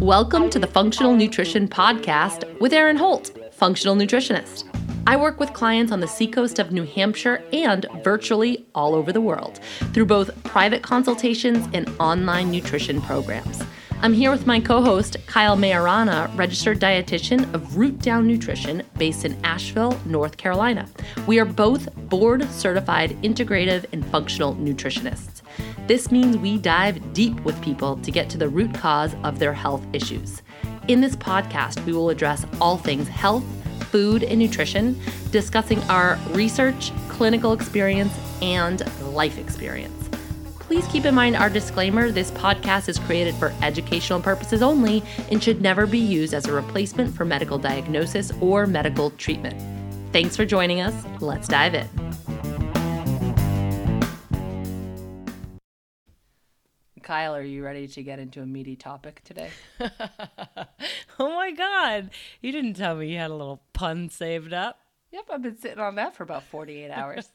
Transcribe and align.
Welcome 0.00 0.50
to 0.50 0.58
the 0.58 0.66
Functional 0.66 1.14
Nutrition 1.14 1.68
Podcast 1.68 2.60
with 2.60 2.72
Erin 2.72 2.96
Holt, 2.96 3.30
functional 3.52 3.94
nutritionist. 3.94 4.64
I 5.06 5.16
work 5.16 5.38
with 5.38 5.52
clients 5.52 5.92
on 5.92 6.00
the 6.00 6.08
seacoast 6.08 6.58
of 6.58 6.72
New 6.72 6.82
Hampshire 6.82 7.44
and 7.52 7.86
virtually 8.02 8.66
all 8.74 8.96
over 8.96 9.12
the 9.12 9.20
world 9.20 9.60
through 9.92 10.06
both 10.06 10.42
private 10.42 10.82
consultations 10.82 11.68
and 11.72 11.88
online 12.00 12.50
nutrition 12.50 13.00
programs. 13.00 13.62
I'm 14.04 14.12
here 14.12 14.32
with 14.32 14.48
my 14.48 14.58
co 14.58 14.82
host, 14.82 15.16
Kyle 15.26 15.56
Majorana, 15.56 16.28
registered 16.36 16.80
dietitian 16.80 17.54
of 17.54 17.76
Root 17.76 18.00
Down 18.00 18.26
Nutrition 18.26 18.82
based 18.98 19.24
in 19.24 19.38
Asheville, 19.44 19.96
North 20.06 20.38
Carolina. 20.38 20.88
We 21.28 21.38
are 21.38 21.44
both 21.44 21.94
board 22.08 22.42
certified 22.50 23.10
integrative 23.22 23.84
and 23.92 24.04
functional 24.06 24.56
nutritionists. 24.56 25.42
This 25.86 26.10
means 26.10 26.36
we 26.36 26.58
dive 26.58 27.12
deep 27.12 27.38
with 27.42 27.62
people 27.62 27.96
to 27.98 28.10
get 28.10 28.28
to 28.30 28.38
the 28.38 28.48
root 28.48 28.74
cause 28.74 29.14
of 29.22 29.38
their 29.38 29.52
health 29.52 29.86
issues. 29.92 30.42
In 30.88 31.00
this 31.00 31.14
podcast, 31.14 31.84
we 31.86 31.92
will 31.92 32.10
address 32.10 32.44
all 32.60 32.78
things 32.78 33.06
health, 33.06 33.44
food, 33.92 34.24
and 34.24 34.40
nutrition, 34.40 35.00
discussing 35.30 35.80
our 35.84 36.18
research, 36.30 36.90
clinical 37.08 37.52
experience, 37.52 38.12
and 38.42 38.82
life 39.14 39.38
experience. 39.38 40.01
Please 40.72 40.86
keep 40.86 41.04
in 41.04 41.14
mind 41.14 41.36
our 41.36 41.50
disclaimer 41.50 42.10
this 42.10 42.30
podcast 42.30 42.88
is 42.88 42.98
created 42.98 43.34
for 43.34 43.52
educational 43.60 44.22
purposes 44.22 44.62
only 44.62 45.02
and 45.30 45.44
should 45.44 45.60
never 45.60 45.86
be 45.86 45.98
used 45.98 46.32
as 46.32 46.46
a 46.46 46.52
replacement 46.52 47.14
for 47.14 47.26
medical 47.26 47.58
diagnosis 47.58 48.32
or 48.40 48.66
medical 48.66 49.10
treatment. 49.10 49.54
Thanks 50.14 50.34
for 50.34 50.46
joining 50.46 50.80
us. 50.80 50.94
Let's 51.20 51.46
dive 51.46 51.74
in. 51.74 51.86
Kyle, 57.02 57.36
are 57.36 57.42
you 57.42 57.62
ready 57.62 57.86
to 57.88 58.02
get 58.02 58.18
into 58.18 58.40
a 58.40 58.46
meaty 58.46 58.74
topic 58.74 59.20
today? 59.24 59.50
oh 61.18 61.34
my 61.34 61.50
god. 61.50 62.08
You 62.40 62.50
didn't 62.50 62.76
tell 62.76 62.96
me 62.96 63.12
you 63.12 63.18
had 63.18 63.30
a 63.30 63.34
little 63.34 63.62
pun 63.74 64.08
saved 64.08 64.54
up. 64.54 64.78
Yep, 65.10 65.24
I've 65.30 65.42
been 65.42 65.58
sitting 65.58 65.80
on 65.80 65.96
that 65.96 66.16
for 66.16 66.22
about 66.22 66.44
48 66.44 66.90
hours. 66.90 67.30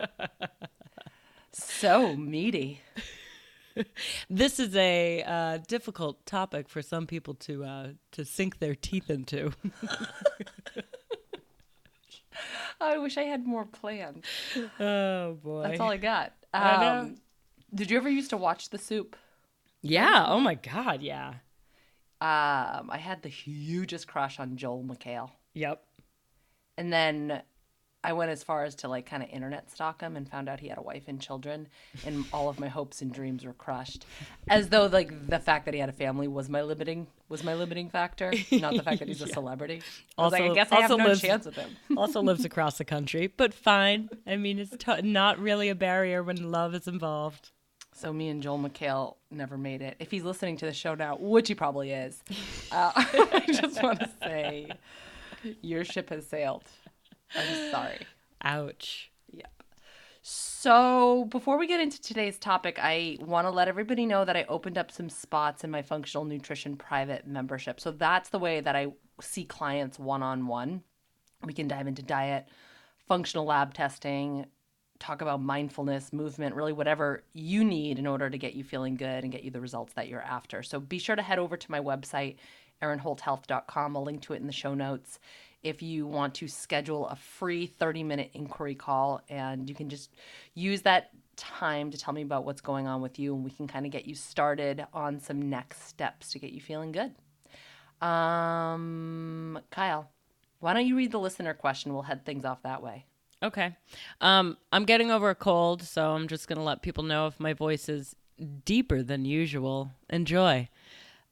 so 1.52 2.16
meaty. 2.16 2.82
this 4.30 4.60
is 4.60 4.76
a 4.76 5.24
uh, 5.24 5.58
difficult 5.68 6.26
topic 6.26 6.70
for 6.70 6.82
some 6.82 7.08
people 7.08 7.34
to 7.36 7.64
uh, 7.64 7.88
to 8.12 8.26
sink 8.26 8.60
their 8.60 8.76
teeth 8.76 9.10
into. 9.10 9.52
I 12.80 13.00
wish 13.00 13.18
I 13.18 13.24
had 13.24 13.46
more 13.46 13.66
planned. 13.66 14.24
Oh 14.80 15.34
boy, 15.44 15.64
that's 15.64 15.80
all 15.80 15.90
I 15.90 15.98
got. 15.98 16.34
Um, 16.54 17.18
did 17.74 17.90
you 17.92 17.98
ever 17.98 18.10
used 18.10 18.30
to 18.30 18.38
watch 18.38 18.70
The 18.70 18.78
Soup? 18.78 19.16
Yeah. 19.82 20.26
Oh 20.28 20.40
my 20.40 20.56
god. 20.56 21.02
Yeah. 21.02 21.36
Um, 22.20 22.90
I 22.90 22.98
had 22.98 23.22
the 23.22 23.30
hugest 23.30 24.08
crush 24.08 24.40
on 24.40 24.58
Joel 24.58 24.84
McHale. 24.84 25.32
Yep. 25.54 25.84
And 26.78 26.92
then 26.92 27.42
I 28.04 28.14
went 28.14 28.32
as 28.32 28.44
far 28.44 28.64
as 28.64 28.76
to 28.76 28.88
like 28.88 29.06
kind 29.06 29.22
of 29.24 29.30
internet 29.30 29.70
stalk 29.70 30.02
him 30.02 30.16
and 30.16 30.30
found 30.30 30.48
out 30.48 30.60
he 30.60 30.68
had 30.70 30.78
a 30.78 30.82
wife 30.82 31.04
and 31.08 31.20
children, 31.20 31.68
and 32.06 32.24
all 32.32 32.48
of 32.48 32.60
my 32.60 32.68
hopes 32.68 33.02
and 33.02 33.12
dreams 33.12 33.44
were 33.46 33.54
crushed. 33.54 34.06
As 34.48 34.70
though 34.70 34.86
like 34.86 35.28
the 35.28 35.40
fact 35.40 35.66
that 35.66 35.74
he 35.74 35.80
had 35.80 35.90
a 35.90 35.94
family 35.94 36.28
was 36.28 36.48
my 36.48 36.62
limiting 36.62 37.08
was 37.28 37.44
my 37.44 37.54
limiting 37.56 37.90
factor, 37.90 38.32
not 38.52 38.74
the 38.76 38.84
fact 38.84 39.00
that 39.00 39.08
he's 39.10 39.22
a 39.22 39.28
celebrity. 39.40 39.82
I 40.18 40.24
was 40.24 40.34
Also- 40.34 40.44
like, 40.44 40.52
I 40.52 40.56
guess 40.56 40.72
I 40.72 40.82
have 40.82 40.92
no 40.92 40.98
lives- 40.98 41.22
chance 41.22 41.46
with 41.46 41.56
him. 41.56 41.76
also 41.98 42.22
lives 42.22 42.46
across 42.46 42.78
the 42.78 42.86
country, 42.86 43.28
but 43.28 43.54
fine. 43.54 44.10
I 44.26 44.38
mean, 44.38 44.60
it's 44.60 44.76
t- 44.78 45.02
not 45.02 45.40
really 45.40 45.68
a 45.70 45.76
barrier 45.76 46.24
when 46.24 46.52
love 46.52 46.74
is 46.76 46.88
involved. 46.88 47.50
So 47.94 48.14
me 48.14 48.30
and 48.30 48.44
Joel 48.44 48.60
McHale 48.60 49.16
never 49.32 49.58
made 49.58 49.82
it. 49.82 49.96
If 50.00 50.12
he's 50.12 50.24
listening 50.24 50.56
to 50.58 50.66
the 50.68 50.72
show 50.74 50.94
now, 50.94 51.18
which 51.20 51.48
he 51.48 51.56
probably 51.56 51.92
is, 51.92 52.24
uh, 52.72 52.92
I 52.96 53.44
just 53.48 53.82
want 53.82 54.00
to 54.02 54.10
say 54.22 54.70
your 55.62 55.84
ship 55.84 56.12
has 56.12 56.28
sailed. 56.28 56.64
I'm 57.36 57.72
sorry. 57.72 58.08
Ouch. 58.44 59.12
Yep. 59.32 59.64
So, 60.22 61.26
before 61.30 61.58
we 61.58 61.68
get 61.68 61.80
into 61.80 62.02
today's 62.02 62.38
topic, 62.38 62.80
I 62.82 63.18
want 63.22 63.46
to 63.46 63.52
let 63.52 63.68
everybody 63.68 64.06
know 64.06 64.26
that 64.26 64.36
I 64.36 64.46
opened 64.50 64.78
up 64.78 64.92
some 64.92 65.10
spots 65.10 65.64
in 65.64 65.72
my 65.72 65.82
functional 65.82 66.26
nutrition 66.26 66.76
private 66.76 67.26
membership. 67.26 67.80
So, 67.80 67.92
that's 67.92 68.30
the 68.30 68.40
way 68.40 68.60
that 68.60 68.76
I 68.76 68.88
see 69.22 69.46
clients 69.46 69.98
one 69.98 70.24
on 70.24 70.48
one. 70.48 70.84
We 71.44 71.54
can 71.54 71.68
dive 71.68 71.88
into 71.88 72.02
diet, 72.02 72.48
functional 73.08 73.46
lab 73.46 73.74
testing, 73.74 74.48
talk 75.00 75.22
about 75.22 75.42
mindfulness, 75.42 76.12
movement, 76.12 76.56
really 76.56 76.74
whatever 76.74 77.24
you 77.34 77.64
need 77.64 78.00
in 78.00 78.08
order 78.08 78.30
to 78.30 78.38
get 78.38 78.54
you 78.54 78.64
feeling 78.64 78.96
good 78.96 79.24
and 79.24 79.32
get 79.32 79.44
you 79.44 79.52
the 79.52 79.62
results 79.62 79.94
that 79.94 80.08
you're 80.08 80.22
after. 80.22 80.64
So, 80.64 80.80
be 80.80 81.00
sure 81.00 81.16
to 81.16 81.22
head 81.22 81.40
over 81.40 81.56
to 81.56 81.72
my 81.72 81.80
website, 81.80 82.36
erinholthealth.com. 82.82 83.96
I'll 83.96 84.04
link 84.04 84.22
to 84.24 84.34
it 84.34 84.42
in 84.42 84.48
the 84.48 84.54
show 84.54 84.74
notes 84.74 85.20
if 85.64 85.82
you 85.82 86.06
want 86.06 86.36
to 86.36 86.48
schedule 86.48 87.08
a 87.08 87.16
free 87.16 87.66
30 87.66 88.04
minute 88.04 88.32
inquiry 88.34 88.76
call 88.76 89.22
and 89.30 89.68
you 89.70 89.76
can 89.76 89.90
just 89.90 90.14
use 90.54 90.82
that 90.84 91.12
time 91.36 91.92
to 91.92 91.98
tell 91.98 92.14
me 92.14 92.22
about 92.22 92.46
what's 92.46 92.62
going 92.62 92.88
on 92.88 93.02
with 93.02 93.20
you 93.20 93.36
and 93.36 93.44
we 93.44 93.52
can 93.52 93.68
kind 93.68 93.86
of 93.86 93.92
get 93.92 94.06
you 94.06 94.16
started 94.16 94.86
on 94.94 95.20
some 95.20 95.50
next 95.50 95.88
steps 95.88 96.32
to 96.32 96.40
get 96.40 96.52
you 96.52 96.62
feeling 96.62 96.92
good 96.92 97.14
um 98.06 99.60
kyle 99.72 100.10
why 100.60 100.74
don't 100.74 100.86
you 100.86 100.96
read 100.96 101.12
the 101.12 101.20
listener 101.20 101.54
question 101.54 101.94
we'll 101.94 102.04
head 102.04 102.26
things 102.26 102.46
off 102.46 102.62
that 102.64 102.82
way 102.82 103.06
Okay. 103.44 103.76
Um, 104.20 104.58
I'm 104.72 104.86
getting 104.86 105.12
over 105.12 105.30
a 105.30 105.36
cold, 105.36 105.84
so 105.84 106.12
I'm 106.12 106.28
just 106.28 106.48
going 106.48 106.58
to 106.58 106.64
let 106.64 106.82
people 106.82 107.04
know 107.04 107.28
if 107.28 107.40
my 107.40 107.54
voice 107.54 107.88
is 107.88 108.16
deeper 108.66 109.04
than 109.04 109.26
usual. 109.26 109.92
Enjoy. 110.10 110.70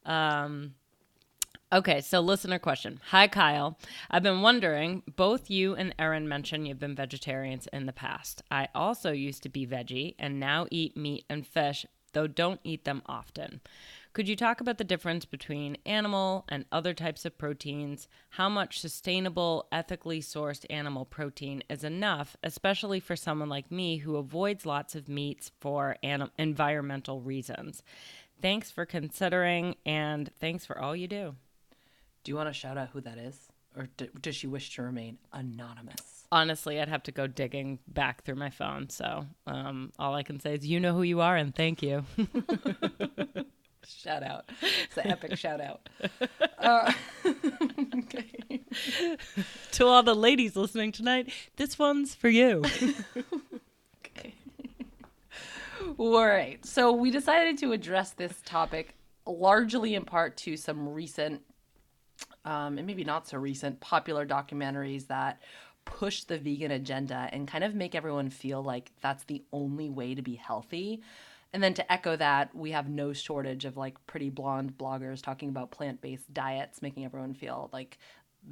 Um, 0.06 0.76
okay, 1.72 2.02
so 2.02 2.20
listener 2.20 2.60
question. 2.60 3.00
Hi, 3.10 3.28
Kyle. 3.28 3.78
I've 4.10 4.24
been 4.24 4.42
wondering, 4.42 5.04
both 5.16 5.50
you 5.50 5.76
and 5.76 5.94
Erin 6.00 6.28
mentioned 6.28 6.68
you've 6.68 6.80
been 6.80 6.96
vegetarians 6.96 7.68
in 7.74 7.86
the 7.86 7.94
past. 7.94 8.42
I 8.50 8.70
also 8.76 9.12
used 9.12 9.44
to 9.44 9.50
be 9.50 9.68
veggie 9.68 10.16
and 10.20 10.40
now 10.40 10.68
eat 10.72 10.96
meat 10.96 11.26
and 11.30 11.46
fish, 11.46 11.86
though 12.14 12.28
don't 12.28 12.62
eat 12.64 12.86
them 12.86 13.02
often. 13.06 13.62
Could 14.14 14.30
you 14.30 14.38
talk 14.38 14.62
about 14.62 14.78
the 14.78 14.86
difference 14.86 15.26
between 15.26 15.76
animal 15.86 16.46
and 16.48 16.64
other 16.72 16.94
types 16.94 17.26
of 17.26 17.38
proteins? 17.38 18.08
How 18.30 18.48
much 18.48 18.80
sustainable, 18.80 19.68
ethically 19.74 20.22
sourced 20.22 20.66
animal 20.70 21.04
protein 21.04 21.64
is 21.70 21.84
enough, 21.84 22.38
especially 22.42 23.02
for 23.02 23.18
someone 23.18 23.50
like 23.50 23.70
me 23.70 23.98
who 23.98 24.16
avoids 24.16 24.66
lots 24.66 24.96
of 24.96 25.10
meats 25.10 25.52
for 25.60 25.98
anim- 26.02 26.32
environmental 26.38 27.20
reasons? 27.20 27.84
Thanks 28.42 28.72
for 28.72 28.86
considering 28.86 29.76
and 29.86 30.30
thanks 30.40 30.66
for 30.66 30.80
all 30.80 30.96
you 30.96 31.10
do. 31.10 31.36
Do 32.26 32.32
you 32.32 32.36
want 32.36 32.50
to 32.50 32.54
shout 32.54 32.78
out 32.78 32.90
who 32.92 33.00
that 33.00 33.18
is 33.18 33.48
or 33.78 33.88
d- 33.96 34.10
does 34.22 34.36
she 34.36 34.48
wish 34.48 34.76
to 34.76 34.82
remain 34.82 35.18
anonymous 35.32 36.26
Honestly, 36.32 36.82
I'd 36.82 36.90
have 36.90 37.04
to 37.04 37.12
go 37.12 37.28
digging 37.28 37.78
back 37.88 38.24
through 38.24 38.36
my 38.36 38.50
phone. 38.50 38.90
So 38.90 39.28
um, 39.46 39.94
all 40.00 40.16
I 40.16 40.24
can 40.24 40.40
say 40.40 40.56
is, 40.56 40.66
you 40.66 40.80
know 40.80 40.94
who 40.94 41.04
you 41.04 41.22
are, 41.22 41.36
and 41.38 41.54
thank 41.56 41.84
you. 41.84 42.04
shout 43.88 44.24
out 44.24 44.50
it's 44.62 44.98
an 44.98 45.12
epic 45.12 45.38
shout 45.38 45.62
out 45.62 45.88
uh, 46.58 46.92
okay. 47.98 48.62
to 49.72 49.86
all 49.86 50.04
the 50.04 50.16
ladies 50.16 50.56
listening 50.56 50.92
tonight, 50.92 51.32
this 51.58 51.78
one's 51.78 52.16
for 52.16 52.30
you. 52.30 52.64
Okay. 54.06 54.34
All 55.98 56.26
right. 56.26 56.64
So 56.66 56.92
we 56.92 57.12
decided 57.12 57.58
to 57.60 57.72
address 57.72 58.12
this 58.12 58.42
topic 58.46 58.96
largely 59.26 59.96
in 59.96 60.06
part 60.06 60.38
to 60.38 60.58
some 60.58 60.90
recent, 60.90 61.42
um, 62.46 62.78
and 62.78 62.88
maybe 62.88 63.04
not 63.04 63.28
so 63.28 63.38
recent, 63.38 63.80
popular 63.80 64.26
documentaries 64.26 65.08
that 65.08 65.42
push 65.84 66.24
the 66.24 66.38
vegan 66.38 66.72
agenda 66.72 67.30
and 67.32 67.48
kind 67.48 67.64
of 67.64 67.76
make 67.76 67.94
everyone 67.96 68.30
feel 68.30 68.64
like 68.64 68.92
that's 69.02 69.24
the 69.26 69.44
only 69.52 69.90
way 69.90 70.16
to 70.16 70.22
be 70.22 70.36
healthy. 70.36 71.02
And 71.54 71.64
then 71.64 71.74
to 71.76 71.92
echo 71.92 72.16
that, 72.16 72.54
we 72.56 72.72
have 72.72 72.90
no 72.90 73.14
shortage 73.14 73.66
of 73.66 73.78
like 73.78 74.06
pretty 74.08 74.30
blonde 74.30 74.78
bloggers 74.78 75.22
talking 75.22 75.50
about 75.50 75.72
plant 75.72 76.02
based 76.02 76.34
diets, 76.34 76.82
making 76.82 77.06
everyone 77.06 77.34
feel 77.34 77.70
like 77.72 77.98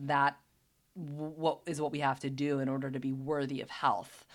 that 0.05 0.37
what 0.95 1.59
is 1.65 1.81
what 1.81 1.91
we 1.91 1.99
have 1.99 2.19
to 2.19 2.29
do 2.29 2.59
in 2.59 2.69
order 2.69 2.89
to 2.91 2.99
be 2.99 3.11
worthy 3.11 3.61
of 3.61 3.69
health. 3.69 4.25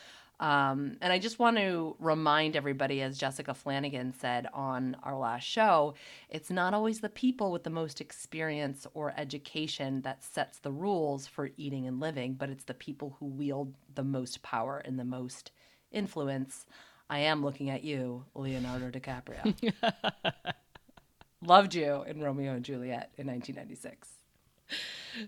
Um, 0.40 0.99
and 1.00 1.12
I 1.12 1.19
just 1.19 1.38
want 1.38 1.56
to 1.56 1.96
remind 1.99 2.55
everybody, 2.55 3.02
as 3.02 3.19
Jessica 3.19 3.55
Flanagan 3.55 4.14
said 4.14 4.46
on 4.55 4.96
our 5.02 5.17
last 5.17 5.44
show, 5.44 5.94
it's 6.29 6.50
not 6.50 6.75
always 6.75 7.00
the 7.00 7.08
people 7.08 7.50
with 7.50 7.64
the 7.64 7.70
most 7.70 8.00
experience 8.00 8.87
or 8.94 9.12
education 9.17 10.02
that 10.02 10.23
sets 10.23 10.61
the 10.61 10.70
rules 10.70 11.26
for 11.26 11.50
eating 11.56 11.87
and 11.88 11.99
living, 11.99 12.35
but 12.35 12.50
it's 12.50 12.64
the 12.64 12.75
people 12.75 13.17
who 13.19 13.26
wield 13.26 13.75
the 13.94 14.05
most 14.05 14.43
power 14.43 14.79
and 14.79 14.99
the 14.99 15.05
most 15.05 15.50
influence. 15.90 16.67
I 17.11 17.20
am 17.20 17.43
looking 17.44 17.70
at 17.70 17.82
you, 17.82 18.25
Leonardo 18.35 18.90
DiCaprio. 18.90 19.75
Loved 21.43 21.75
you 21.75 22.05
in 22.06 22.20
Romeo 22.20 22.52
and 22.52 22.64
Juliet 22.64 23.11
in 23.17 23.26
1996. 23.26 24.08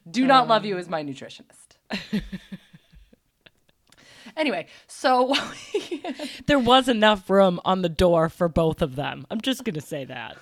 Do 0.09 0.27
not 0.27 0.49
love 0.49 0.65
you 0.65 0.77
as 0.77 0.89
my 0.89 1.03
nutritionist. 1.03 1.77
Anyway, 4.37 4.67
so 4.87 5.35
there 6.47 6.59
was 6.59 6.89
enough 6.89 7.29
room 7.29 7.61
on 7.65 7.83
the 7.83 7.89
door 7.89 8.29
for 8.29 8.49
both 8.49 8.83
of 8.83 8.97
them. 8.97 9.27
I'm 9.31 9.41
just 9.41 9.65
going 9.65 9.75
to 9.75 9.81
say 9.81 10.05
that. 10.05 10.37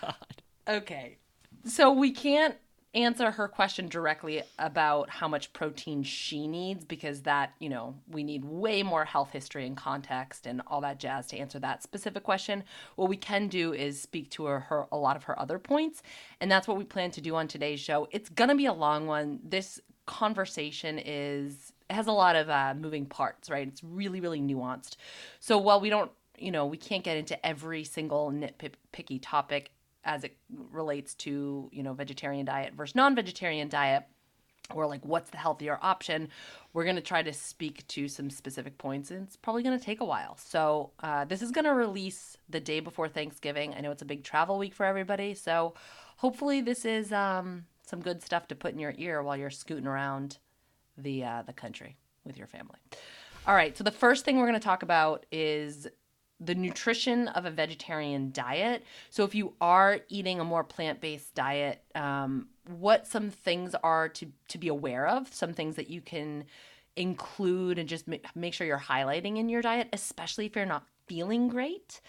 God. 0.00 0.14
Okay. 0.68 1.16
So 1.64 1.90
we 1.90 2.12
can't 2.12 2.54
answer 2.94 3.30
her 3.30 3.46
question 3.46 3.88
directly 3.88 4.42
about 4.58 5.08
how 5.10 5.28
much 5.28 5.52
protein 5.52 6.02
she 6.02 6.48
needs 6.48 6.84
because 6.84 7.22
that, 7.22 7.54
you 7.60 7.68
know, 7.68 7.94
we 8.08 8.24
need 8.24 8.44
way 8.44 8.82
more 8.82 9.04
health 9.04 9.30
history 9.30 9.66
and 9.66 9.76
context 9.76 10.46
and 10.46 10.60
all 10.66 10.80
that 10.80 10.98
jazz 10.98 11.28
to 11.28 11.36
answer 11.36 11.58
that 11.60 11.82
specific 11.82 12.24
question. 12.24 12.64
What 12.96 13.08
we 13.08 13.16
can 13.16 13.48
do 13.48 13.72
is 13.72 14.00
speak 14.00 14.30
to 14.32 14.46
her, 14.46 14.60
her 14.60 14.86
a 14.90 14.96
lot 14.96 15.16
of 15.16 15.24
her 15.24 15.38
other 15.38 15.58
points, 15.58 16.02
and 16.40 16.50
that's 16.50 16.66
what 16.66 16.76
we 16.76 16.84
plan 16.84 17.10
to 17.12 17.20
do 17.20 17.36
on 17.36 17.46
today's 17.46 17.80
show. 17.80 18.08
It's 18.10 18.28
going 18.28 18.50
to 18.50 18.56
be 18.56 18.66
a 18.66 18.72
long 18.72 19.06
one. 19.06 19.38
This 19.44 19.80
conversation 20.10 21.00
is 21.04 21.72
has 21.88 22.06
a 22.06 22.12
lot 22.12 22.36
of 22.36 22.48
uh, 22.50 22.74
moving 22.76 23.06
parts, 23.06 23.48
right? 23.48 23.66
It's 23.66 23.82
really 23.84 24.20
really 24.20 24.40
nuanced. 24.40 24.96
So 25.38 25.56
while 25.56 25.80
we 25.80 25.90
don't 25.90 26.10
you 26.36 26.50
know, 26.50 26.66
we 26.66 26.78
can't 26.78 27.04
get 27.04 27.16
into 27.16 27.46
every 27.46 27.84
single 27.84 28.32
nitpicky 28.32 29.20
topic 29.22 29.70
as 30.04 30.24
it 30.24 30.36
relates 30.72 31.14
to 31.14 31.68
you 31.72 31.82
know 31.82 31.92
vegetarian 31.92 32.46
diet 32.46 32.72
versus 32.74 32.94
non-vegetarian 32.94 33.68
diet 33.68 34.04
or 34.74 34.86
like 34.86 35.04
what's 35.04 35.30
the 35.30 35.36
healthier 35.36 35.78
option 35.82 36.28
we're 36.72 36.84
going 36.84 36.96
to 36.96 37.02
try 37.02 37.22
to 37.22 37.32
speak 37.32 37.86
to 37.86 38.08
some 38.08 38.30
specific 38.30 38.78
points 38.78 39.10
and 39.10 39.22
it's 39.24 39.36
probably 39.36 39.62
going 39.62 39.78
to 39.78 39.84
take 39.84 40.00
a 40.00 40.04
while 40.04 40.36
so 40.38 40.90
uh, 41.00 41.24
this 41.26 41.42
is 41.42 41.50
going 41.50 41.64
to 41.66 41.74
release 41.74 42.38
the 42.48 42.60
day 42.60 42.80
before 42.80 43.08
thanksgiving 43.08 43.74
i 43.74 43.80
know 43.80 43.90
it's 43.90 44.00
a 44.00 44.06
big 44.06 44.24
travel 44.24 44.58
week 44.58 44.72
for 44.72 44.86
everybody 44.86 45.34
so 45.34 45.74
hopefully 46.16 46.60
this 46.62 46.84
is 46.84 47.12
um, 47.12 47.64
some 47.90 48.00
good 48.00 48.22
stuff 48.22 48.48
to 48.48 48.54
put 48.54 48.72
in 48.72 48.78
your 48.78 48.94
ear 48.96 49.22
while 49.22 49.36
you're 49.36 49.50
scooting 49.50 49.86
around 49.86 50.38
the 50.96 51.24
uh, 51.24 51.42
the 51.42 51.52
country 51.52 51.96
with 52.24 52.38
your 52.38 52.46
family 52.46 52.78
all 53.46 53.54
right 53.54 53.76
so 53.76 53.84
the 53.84 53.90
first 53.90 54.24
thing 54.24 54.38
we're 54.38 54.46
going 54.46 54.54
to 54.54 54.64
talk 54.64 54.82
about 54.82 55.26
is 55.32 55.88
the 56.40 56.54
nutrition 56.54 57.28
of 57.28 57.44
a 57.44 57.50
vegetarian 57.50 58.32
diet. 58.32 58.82
So, 59.10 59.24
if 59.24 59.34
you 59.34 59.52
are 59.60 60.00
eating 60.08 60.40
a 60.40 60.44
more 60.44 60.64
plant 60.64 61.00
based 61.00 61.34
diet, 61.34 61.82
um, 61.94 62.48
what 62.78 63.06
some 63.06 63.30
things 63.30 63.74
are 63.82 64.08
to, 64.08 64.26
to 64.48 64.58
be 64.58 64.68
aware 64.68 65.06
of, 65.06 65.32
some 65.32 65.52
things 65.52 65.76
that 65.76 65.90
you 65.90 66.00
can 66.00 66.44
include 66.96 67.78
and 67.78 67.88
just 67.88 68.06
make 68.08 68.54
sure 68.54 68.66
you're 68.66 68.78
highlighting 68.78 69.38
in 69.38 69.48
your 69.48 69.62
diet, 69.62 69.88
especially 69.92 70.46
if 70.46 70.56
you're 70.56 70.66
not 70.66 70.84
feeling 71.06 71.48
great. 71.48 72.00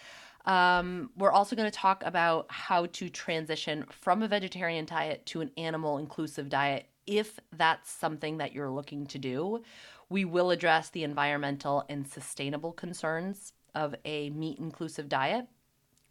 Um, 0.45 1.11
we're 1.17 1.31
also 1.31 1.55
going 1.55 1.69
to 1.69 1.77
talk 1.77 2.03
about 2.05 2.47
how 2.49 2.87
to 2.87 3.09
transition 3.09 3.85
from 3.89 4.23
a 4.23 4.27
vegetarian 4.27 4.85
diet 4.85 5.25
to 5.27 5.41
an 5.41 5.51
animal 5.57 5.97
inclusive 5.97 6.49
diet 6.49 6.87
if 7.07 7.39
that's 7.53 7.91
something 7.91 8.37
that 8.37 8.53
you're 8.53 8.69
looking 8.69 9.05
to 9.07 9.17
do. 9.17 9.61
We 10.09 10.25
will 10.25 10.51
address 10.51 10.89
the 10.89 11.03
environmental 11.03 11.85
and 11.89 12.07
sustainable 12.07 12.73
concerns 12.73 13.53
of 13.75 13.95
a 14.05 14.29
meat 14.31 14.59
inclusive 14.59 15.09
diet. 15.09 15.47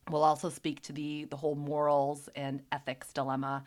We'll 0.09 0.25
also 0.25 0.49
speak 0.49 0.83
to 0.83 0.93
the, 0.93 1.27
the 1.27 1.37
whole 1.37 1.55
morals 1.55 2.29
and 2.35 2.63
ethics 2.73 3.13
dilemma. 3.13 3.65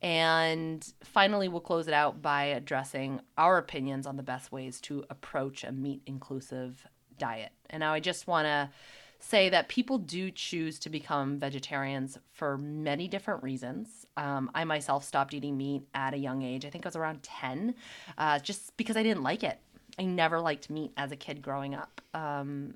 And 0.00 0.86
finally, 1.02 1.48
we'll 1.48 1.60
close 1.60 1.88
it 1.88 1.94
out 1.94 2.22
by 2.22 2.44
addressing 2.44 3.20
our 3.36 3.58
opinions 3.58 4.06
on 4.06 4.16
the 4.16 4.22
best 4.22 4.52
ways 4.52 4.80
to 4.82 5.04
approach 5.10 5.64
a 5.64 5.72
meat 5.72 6.02
inclusive 6.06 6.86
diet. 7.18 7.50
And 7.68 7.80
now 7.80 7.92
I 7.92 8.00
just 8.00 8.26
want 8.26 8.46
to 8.46 8.70
say 9.18 9.48
that 9.48 9.68
people 9.68 9.98
do 9.98 10.30
choose 10.30 10.78
to 10.78 10.90
become 10.90 11.38
vegetarians 11.38 12.18
for 12.32 12.56
many 12.56 13.08
different 13.08 13.42
reasons. 13.42 14.06
Um, 14.16 14.50
I 14.54 14.64
myself 14.64 15.04
stopped 15.04 15.34
eating 15.34 15.56
meat 15.56 15.82
at 15.94 16.14
a 16.14 16.18
young 16.18 16.42
age. 16.42 16.64
I 16.64 16.70
think 16.70 16.86
I 16.86 16.88
was 16.88 16.96
around 16.96 17.22
10, 17.22 17.74
uh, 18.16 18.38
just 18.38 18.76
because 18.76 18.96
I 18.96 19.02
didn't 19.02 19.22
like 19.22 19.42
it. 19.42 19.58
I 19.98 20.04
never 20.04 20.40
liked 20.40 20.70
meat 20.70 20.92
as 20.96 21.10
a 21.10 21.16
kid 21.16 21.42
growing 21.42 21.74
up. 21.74 22.00
Um, 22.14 22.74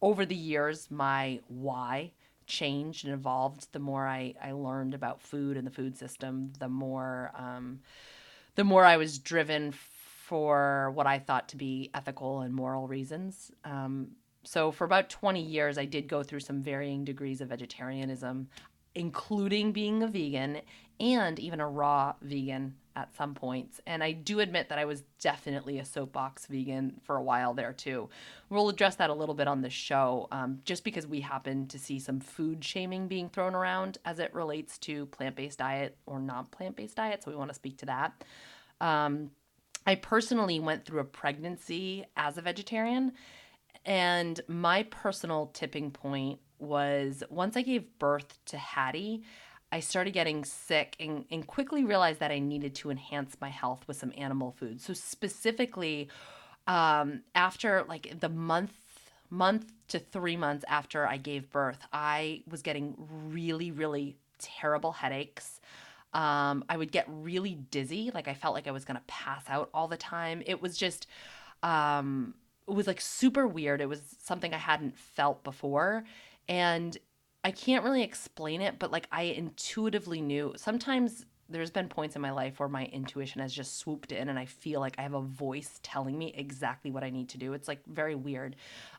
over 0.00 0.24
the 0.24 0.34
years, 0.34 0.90
my 0.90 1.40
why 1.48 2.12
changed 2.46 3.04
and 3.04 3.12
evolved. 3.12 3.68
The 3.72 3.78
more 3.78 4.06
I, 4.06 4.34
I 4.42 4.52
learned 4.52 4.94
about 4.94 5.20
food 5.20 5.56
and 5.56 5.66
the 5.66 5.70
food 5.70 5.98
system, 5.98 6.52
the 6.58 6.68
more 6.68 7.30
um, 7.36 7.80
the 8.54 8.64
more 8.64 8.84
I 8.84 8.96
was 8.96 9.18
driven 9.18 9.72
for 9.72 10.90
what 10.94 11.06
I 11.06 11.18
thought 11.18 11.48
to 11.50 11.56
be 11.56 11.90
ethical 11.94 12.40
and 12.40 12.52
moral 12.52 12.88
reasons. 12.88 13.52
Um, 13.64 14.12
so 14.48 14.72
for 14.72 14.86
about 14.86 15.10
20 15.10 15.42
years, 15.42 15.76
I 15.76 15.84
did 15.84 16.08
go 16.08 16.22
through 16.22 16.40
some 16.40 16.62
varying 16.62 17.04
degrees 17.04 17.42
of 17.42 17.50
vegetarianism, 17.50 18.48
including 18.94 19.72
being 19.72 20.02
a 20.02 20.06
vegan 20.06 20.62
and 20.98 21.38
even 21.38 21.60
a 21.60 21.68
raw 21.68 22.14
vegan 22.22 22.74
at 22.96 23.14
some 23.14 23.34
points. 23.34 23.78
And 23.86 24.02
I 24.02 24.12
do 24.12 24.40
admit 24.40 24.70
that 24.70 24.78
I 24.78 24.86
was 24.86 25.02
definitely 25.20 25.78
a 25.78 25.84
soapbox 25.84 26.46
vegan 26.46 26.98
for 27.04 27.16
a 27.16 27.22
while 27.22 27.52
there 27.52 27.74
too. 27.74 28.08
We'll 28.48 28.70
address 28.70 28.96
that 28.96 29.10
a 29.10 29.14
little 29.14 29.34
bit 29.34 29.48
on 29.48 29.60
the 29.60 29.68
show, 29.68 30.28
um, 30.32 30.60
just 30.64 30.82
because 30.82 31.06
we 31.06 31.20
happen 31.20 31.66
to 31.66 31.78
see 31.78 31.98
some 31.98 32.18
food 32.18 32.64
shaming 32.64 33.06
being 33.06 33.28
thrown 33.28 33.54
around 33.54 33.98
as 34.06 34.18
it 34.18 34.32
relates 34.32 34.78
to 34.78 35.04
plant 35.06 35.36
based 35.36 35.58
diet 35.58 35.94
or 36.06 36.20
non 36.20 36.46
plant 36.46 36.74
based 36.74 36.96
diet. 36.96 37.22
So 37.22 37.30
we 37.30 37.36
want 37.36 37.50
to 37.50 37.54
speak 37.54 37.76
to 37.80 37.86
that. 37.86 38.24
Um, 38.80 39.30
I 39.86 39.96
personally 39.96 40.58
went 40.58 40.86
through 40.86 41.00
a 41.00 41.04
pregnancy 41.04 42.06
as 42.16 42.38
a 42.38 42.42
vegetarian. 42.42 43.12
And 43.84 44.40
my 44.48 44.84
personal 44.84 45.50
tipping 45.52 45.90
point 45.90 46.40
was 46.58 47.22
once 47.30 47.56
I 47.56 47.62
gave 47.62 47.98
birth 47.98 48.38
to 48.46 48.58
Hattie, 48.58 49.22
I 49.70 49.80
started 49.80 50.12
getting 50.12 50.44
sick 50.44 50.96
and, 50.98 51.24
and 51.30 51.46
quickly 51.46 51.84
realized 51.84 52.20
that 52.20 52.30
I 52.30 52.38
needed 52.38 52.74
to 52.76 52.90
enhance 52.90 53.36
my 53.40 53.50
health 53.50 53.86
with 53.86 53.96
some 53.98 54.12
animal 54.16 54.52
food. 54.52 54.80
So 54.80 54.94
specifically, 54.94 56.08
um, 56.66 57.22
after 57.34 57.84
like 57.88 58.20
the 58.20 58.28
month 58.28 58.72
month 59.30 59.72
to 59.88 59.98
three 59.98 60.36
months 60.36 60.64
after 60.68 61.06
I 61.06 61.18
gave 61.18 61.50
birth, 61.50 61.78
I 61.92 62.42
was 62.50 62.62
getting 62.62 62.94
really, 63.26 63.70
really 63.70 64.16
terrible 64.38 64.92
headaches. 64.92 65.60
Um, 66.14 66.64
I 66.68 66.78
would 66.78 66.90
get 66.90 67.04
really 67.08 67.54
dizzy, 67.54 68.10
like 68.14 68.26
I 68.28 68.34
felt 68.34 68.54
like 68.54 68.66
I 68.66 68.70
was 68.70 68.86
gonna 68.86 69.02
pass 69.06 69.44
out 69.48 69.68
all 69.74 69.86
the 69.88 69.98
time. 69.98 70.42
It 70.46 70.62
was 70.62 70.78
just, 70.78 71.06
um, 71.62 72.34
it 72.68 72.74
was 72.74 72.86
like 72.86 73.00
super 73.00 73.46
weird. 73.46 73.80
It 73.80 73.88
was 73.88 74.00
something 74.22 74.52
I 74.52 74.58
hadn't 74.58 74.96
felt 74.96 75.42
before, 75.44 76.04
and 76.48 76.96
I 77.44 77.50
can't 77.50 77.84
really 77.84 78.02
explain 78.02 78.60
it, 78.60 78.78
but 78.78 78.90
like 78.90 79.08
I 79.10 79.22
intuitively 79.22 80.20
knew. 80.20 80.54
Sometimes 80.56 81.24
there's 81.50 81.70
been 81.70 81.88
points 81.88 82.14
in 82.14 82.20
my 82.20 82.30
life 82.30 82.60
where 82.60 82.68
my 82.68 82.84
intuition 82.86 83.40
has 83.40 83.52
just 83.54 83.78
swooped 83.78 84.12
in 84.12 84.28
and 84.28 84.38
I 84.38 84.44
feel 84.44 84.80
like 84.80 84.96
I 84.98 85.02
have 85.02 85.14
a 85.14 85.22
voice 85.22 85.80
telling 85.82 86.18
me 86.18 86.34
exactly 86.36 86.90
what 86.90 87.02
I 87.02 87.10
need 87.10 87.30
to 87.30 87.38
do. 87.38 87.54
It's 87.54 87.68
like 87.68 87.80
very 87.86 88.14
weird. 88.14 88.56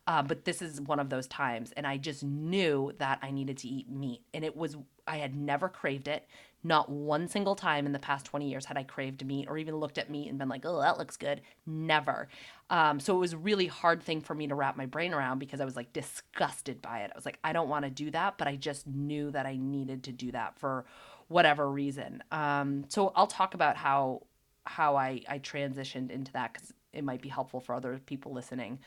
Uh, 0.07 0.24
but 0.24 0.45
this 0.45 0.62
is 0.62 0.81
one 0.81 1.00
of 1.00 1.10
those 1.10 1.27
times. 1.27 1.72
And 1.77 1.86
I 1.86 1.98
just 1.98 2.24
knew 2.24 2.91
that 2.98 3.20
I 3.22 3.29
needed 3.29 3.58
to 3.60 3.67
eat 3.67 3.89
meat. 3.89 4.24
And 4.34 4.44
it 4.44 4.55
was, 4.58 4.77
I 5.05 5.17
had 5.17 5.36
never 5.36 5.70
craved 5.70 6.08
it. 6.08 6.27
Not 6.63 6.89
one 6.89 7.27
single 7.27 7.55
time 7.55 7.86
in 7.86 7.91
the 7.91 8.00
past 8.00 8.25
20 8.25 8.50
years 8.50 8.65
had 8.65 8.77
I 8.77 8.84
craved 8.84 9.25
meat 9.25 9.48
or 9.48 9.58
even 9.58 9.75
looked 9.75 10.00
at 10.00 10.10
meat 10.10 10.27
and 10.27 10.39
been 10.39 10.50
like, 10.50 10.65
oh, 10.65 10.82
that 10.82 10.98
looks 10.98 11.17
good. 11.17 11.41
Never. 11.67 12.29
Um, 12.70 13.00
so 13.00 13.16
it 13.16 13.20
was 13.20 13.34
a 13.34 13.38
really 13.38 13.66
hard 13.66 14.04
thing 14.04 14.22
for 14.22 14.36
me 14.36 14.48
to 14.48 14.56
wrap 14.56 14.78
my 14.78 14.86
brain 14.86 15.14
around 15.14 15.40
because 15.40 15.60
I 15.60 15.66
was 15.66 15.76
like 15.76 15.92
disgusted 15.92 16.82
by 16.82 17.00
it. 17.00 17.12
I 17.14 17.18
was 17.18 17.26
like, 17.26 17.40
I 17.44 17.52
don't 17.52 17.70
want 17.70 17.86
to 17.86 17.92
do 17.92 18.12
that, 18.12 18.38
but 18.38 18.48
I 18.48 18.56
just 18.56 18.86
knew 18.86 19.32
that 19.32 19.46
I 19.46 19.58
needed 19.58 20.04
to 20.04 20.12
do 20.12 20.32
that 20.32 20.60
for 20.60 20.86
whatever 21.30 21.70
reason. 21.70 22.24
Um, 22.32 22.86
so 22.90 23.12
I'll 23.16 23.28
talk 23.28 23.54
about 23.54 23.76
how 23.76 24.24
how 24.66 24.96
I, 24.98 25.22
I 25.28 25.40
transitioned 25.40 26.12
into 26.12 26.32
that 26.34 26.54
because 26.54 26.74
it 26.94 27.04
might 27.04 27.22
be 27.22 27.30
helpful 27.30 27.60
for 27.60 27.74
other 27.74 28.00
people 28.06 28.34
listening. 28.34 28.78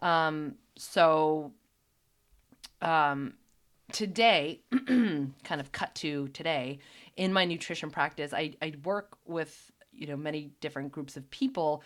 Um, 0.00 0.54
so 0.76 1.52
um, 2.80 3.34
today, 3.92 4.60
kind 4.86 5.60
of 5.60 5.72
cut 5.72 5.94
to 5.96 6.28
today, 6.28 6.78
in 7.16 7.34
my 7.34 7.44
nutrition 7.44 7.90
practice, 7.90 8.32
I, 8.32 8.54
I 8.62 8.72
work 8.84 9.16
with 9.26 9.70
you 9.92 10.06
know 10.06 10.16
many 10.16 10.52
different 10.60 10.92
groups 10.92 11.16
of 11.16 11.28
people 11.30 11.82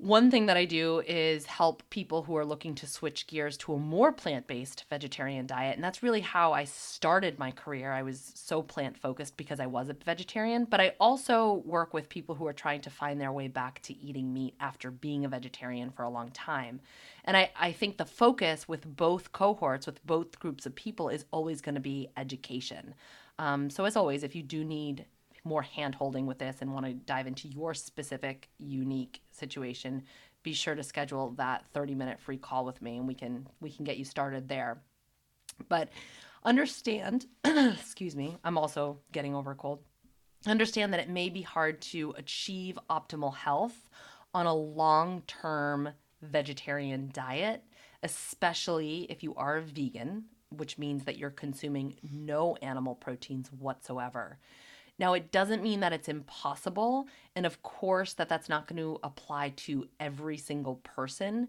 one 0.00 0.30
thing 0.30 0.46
that 0.46 0.56
I 0.56 0.64
do 0.64 1.02
is 1.06 1.44
help 1.44 1.82
people 1.90 2.22
who 2.22 2.34
are 2.36 2.44
looking 2.44 2.74
to 2.76 2.86
switch 2.86 3.26
gears 3.26 3.58
to 3.58 3.74
a 3.74 3.78
more 3.78 4.12
plant 4.12 4.46
based 4.46 4.84
vegetarian 4.88 5.46
diet. 5.46 5.74
And 5.74 5.84
that's 5.84 6.02
really 6.02 6.22
how 6.22 6.52
I 6.52 6.64
started 6.64 7.38
my 7.38 7.50
career. 7.50 7.92
I 7.92 8.02
was 8.02 8.32
so 8.34 8.62
plant 8.62 8.96
focused 8.96 9.36
because 9.36 9.60
I 9.60 9.66
was 9.66 9.90
a 9.90 9.96
vegetarian, 10.04 10.64
but 10.64 10.80
I 10.80 10.94
also 10.98 11.62
work 11.66 11.92
with 11.92 12.08
people 12.08 12.34
who 12.34 12.46
are 12.46 12.54
trying 12.54 12.80
to 12.82 12.90
find 12.90 13.20
their 13.20 13.32
way 13.32 13.48
back 13.48 13.82
to 13.82 13.98
eating 13.98 14.32
meat 14.32 14.54
after 14.58 14.90
being 14.90 15.24
a 15.24 15.28
vegetarian 15.28 15.90
for 15.90 16.02
a 16.02 16.10
long 16.10 16.30
time. 16.30 16.80
And 17.24 17.36
I, 17.36 17.50
I 17.58 17.72
think 17.72 17.98
the 17.98 18.06
focus 18.06 18.66
with 18.66 18.96
both 18.96 19.32
cohorts, 19.32 19.86
with 19.86 20.04
both 20.06 20.38
groups 20.38 20.64
of 20.64 20.74
people, 20.74 21.10
is 21.10 21.26
always 21.30 21.60
going 21.60 21.74
to 21.74 21.80
be 21.80 22.08
education. 22.16 22.94
Um, 23.38 23.68
so, 23.68 23.84
as 23.84 23.96
always, 23.96 24.22
if 24.22 24.34
you 24.34 24.42
do 24.42 24.64
need 24.64 25.04
more 25.44 25.62
hand 25.62 25.94
holding 25.94 26.26
with 26.26 26.38
this 26.38 26.56
and 26.60 26.72
want 26.72 26.86
to 26.86 26.92
dive 26.92 27.26
into 27.26 27.48
your 27.48 27.74
specific 27.74 28.48
unique 28.58 29.22
situation 29.30 30.02
be 30.42 30.52
sure 30.54 30.74
to 30.74 30.82
schedule 30.82 31.32
that 31.32 31.66
30 31.74 31.94
minute 31.94 32.18
free 32.18 32.38
call 32.38 32.64
with 32.64 32.80
me 32.80 32.96
and 32.96 33.06
we 33.06 33.14
can 33.14 33.46
we 33.60 33.70
can 33.70 33.84
get 33.84 33.96
you 33.96 34.04
started 34.04 34.48
there 34.48 34.80
but 35.68 35.88
understand 36.44 37.26
excuse 37.44 38.16
me 38.16 38.36
i'm 38.44 38.56
also 38.56 38.98
getting 39.12 39.34
over 39.34 39.52
a 39.52 39.54
cold 39.54 39.80
understand 40.46 40.92
that 40.92 41.00
it 41.00 41.08
may 41.08 41.28
be 41.28 41.42
hard 41.42 41.80
to 41.82 42.14
achieve 42.16 42.78
optimal 42.88 43.34
health 43.34 43.88
on 44.32 44.46
a 44.46 44.54
long 44.54 45.22
term 45.26 45.90
vegetarian 46.22 47.10
diet, 47.12 47.64
especially 48.02 49.06
if 49.10 49.22
you 49.22 49.34
are 49.34 49.60
vegan, 49.60 50.24
which 50.50 50.78
means 50.78 51.04
that 51.04 51.18
you're 51.18 51.30
consuming 51.30 51.96
no 52.02 52.56
animal 52.56 52.94
proteins 52.94 53.50
whatsoever. 53.52 54.38
Now, 55.00 55.14
it 55.14 55.32
doesn't 55.32 55.62
mean 55.62 55.80
that 55.80 55.94
it's 55.94 56.10
impossible. 56.10 57.08
And 57.34 57.46
of 57.46 57.62
course, 57.62 58.12
that 58.14 58.28
that's 58.28 58.50
not 58.50 58.68
going 58.68 58.76
to 58.76 58.98
apply 59.02 59.54
to 59.56 59.88
every 59.98 60.36
single 60.36 60.76
person. 60.76 61.48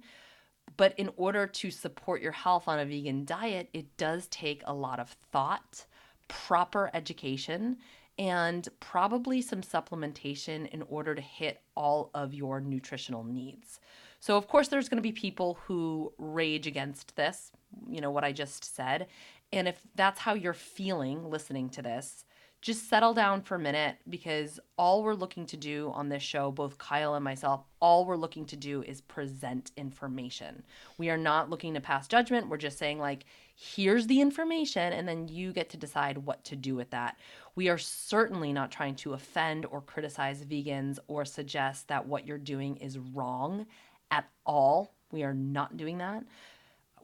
But 0.77 0.97
in 0.97 1.09
order 1.17 1.45
to 1.45 1.69
support 1.69 2.21
your 2.21 2.31
health 2.31 2.69
on 2.69 2.79
a 2.79 2.85
vegan 2.85 3.25
diet, 3.25 3.69
it 3.73 3.97
does 3.97 4.27
take 4.27 4.63
a 4.65 4.73
lot 4.73 5.01
of 5.01 5.09
thought, 5.33 5.85
proper 6.29 6.89
education, 6.93 7.75
and 8.17 8.69
probably 8.79 9.41
some 9.41 9.61
supplementation 9.61 10.69
in 10.69 10.81
order 10.83 11.13
to 11.13 11.21
hit 11.21 11.61
all 11.75 12.09
of 12.13 12.33
your 12.33 12.61
nutritional 12.61 13.25
needs. 13.25 13.81
So, 14.21 14.37
of 14.37 14.47
course, 14.47 14.69
there's 14.69 14.87
going 14.87 14.99
to 14.99 15.01
be 15.01 15.11
people 15.11 15.59
who 15.65 16.13
rage 16.17 16.67
against 16.67 17.17
this, 17.17 17.51
you 17.89 17.99
know, 17.99 18.11
what 18.11 18.23
I 18.23 18.31
just 18.31 18.75
said. 18.75 19.07
And 19.51 19.67
if 19.67 19.81
that's 19.95 20.21
how 20.21 20.35
you're 20.35 20.53
feeling 20.53 21.29
listening 21.29 21.69
to 21.71 21.81
this, 21.81 22.23
just 22.61 22.87
settle 22.87 23.13
down 23.13 23.41
for 23.41 23.55
a 23.55 23.59
minute 23.59 23.97
because 24.07 24.59
all 24.77 25.03
we're 25.03 25.15
looking 25.15 25.47
to 25.47 25.57
do 25.57 25.91
on 25.95 26.09
this 26.09 26.21
show, 26.21 26.51
both 26.51 26.77
Kyle 26.77 27.15
and 27.15 27.23
myself, 27.23 27.63
all 27.79 28.05
we're 28.05 28.15
looking 28.15 28.45
to 28.45 28.55
do 28.55 28.83
is 28.83 29.01
present 29.01 29.71
information. 29.77 30.63
We 30.99 31.09
are 31.09 31.17
not 31.17 31.49
looking 31.49 31.73
to 31.73 31.81
pass 31.81 32.07
judgment. 32.07 32.49
We're 32.49 32.57
just 32.57 32.77
saying, 32.77 32.99
like, 32.99 33.25
here's 33.55 34.05
the 34.05 34.21
information, 34.21 34.93
and 34.93 35.07
then 35.07 35.27
you 35.27 35.53
get 35.53 35.71
to 35.71 35.77
decide 35.77 36.19
what 36.19 36.43
to 36.45 36.55
do 36.55 36.75
with 36.75 36.91
that. 36.91 37.17
We 37.55 37.67
are 37.67 37.79
certainly 37.79 38.53
not 38.53 38.71
trying 38.71 38.95
to 38.97 39.13
offend 39.13 39.65
or 39.65 39.81
criticize 39.81 40.45
vegans 40.45 40.99
or 41.07 41.25
suggest 41.25 41.87
that 41.87 42.05
what 42.05 42.27
you're 42.27 42.37
doing 42.37 42.77
is 42.77 42.99
wrong 42.99 43.65
at 44.11 44.29
all. 44.45 44.93
We 45.11 45.23
are 45.23 45.33
not 45.33 45.77
doing 45.77 45.97
that 45.97 46.23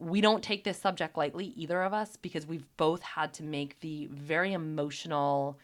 we 0.00 0.20
don't 0.20 0.42
take 0.42 0.64
this 0.64 0.78
subject 0.78 1.16
lightly, 1.16 1.46
either 1.56 1.82
of 1.82 1.92
us, 1.92 2.16
because 2.16 2.46
we've 2.46 2.66
both 2.76 3.02
had 3.02 3.32
to 3.34 3.42
make 3.42 3.80
the 3.80 4.06
very 4.10 4.52
emotional 4.52 5.58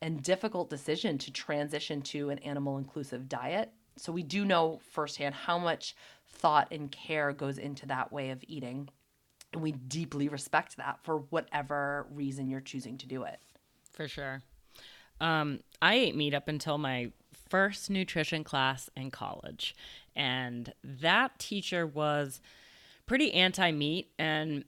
and 0.00 0.22
difficult 0.22 0.70
decision 0.70 1.18
to 1.18 1.30
transition 1.30 2.02
to 2.02 2.30
an 2.30 2.38
animal 2.40 2.78
inclusive 2.78 3.28
diet. 3.28 3.72
So 3.96 4.12
we 4.12 4.22
do 4.22 4.44
know 4.44 4.80
firsthand 4.90 5.34
how 5.34 5.58
much 5.58 5.94
thought 6.28 6.68
and 6.72 6.90
care 6.90 7.32
goes 7.32 7.58
into 7.58 7.86
that 7.86 8.12
way 8.12 8.30
of 8.30 8.42
eating. 8.46 8.88
And 9.52 9.62
we 9.62 9.72
deeply 9.72 10.28
respect 10.28 10.76
that 10.76 10.98
for 11.04 11.18
whatever 11.30 12.06
reason 12.10 12.48
you're 12.48 12.60
choosing 12.60 12.98
to 12.98 13.06
do 13.06 13.22
it. 13.22 13.38
For 13.92 14.08
sure. 14.08 14.42
Um, 15.20 15.60
I 15.80 15.94
ate 15.94 16.16
meat 16.16 16.34
up 16.34 16.48
until 16.48 16.76
my 16.76 17.12
first 17.48 17.88
nutrition 17.88 18.42
class 18.42 18.90
in 18.96 19.10
college. 19.10 19.76
And 20.16 20.72
that 20.82 21.38
teacher 21.38 21.86
was 21.86 22.40
pretty 23.06 23.32
anti 23.32 23.70
meat. 23.70 24.10
And 24.18 24.64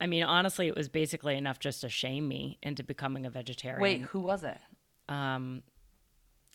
I 0.00 0.06
mean, 0.06 0.22
honestly, 0.22 0.68
it 0.68 0.76
was 0.76 0.88
basically 0.88 1.36
enough 1.36 1.58
just 1.58 1.80
to 1.82 1.88
shame 1.88 2.28
me 2.28 2.58
into 2.62 2.82
becoming 2.82 3.26
a 3.26 3.30
vegetarian. 3.30 3.80
Wait, 3.80 4.02
who 4.02 4.20
was 4.20 4.44
it? 4.44 4.58
Um, 5.08 5.62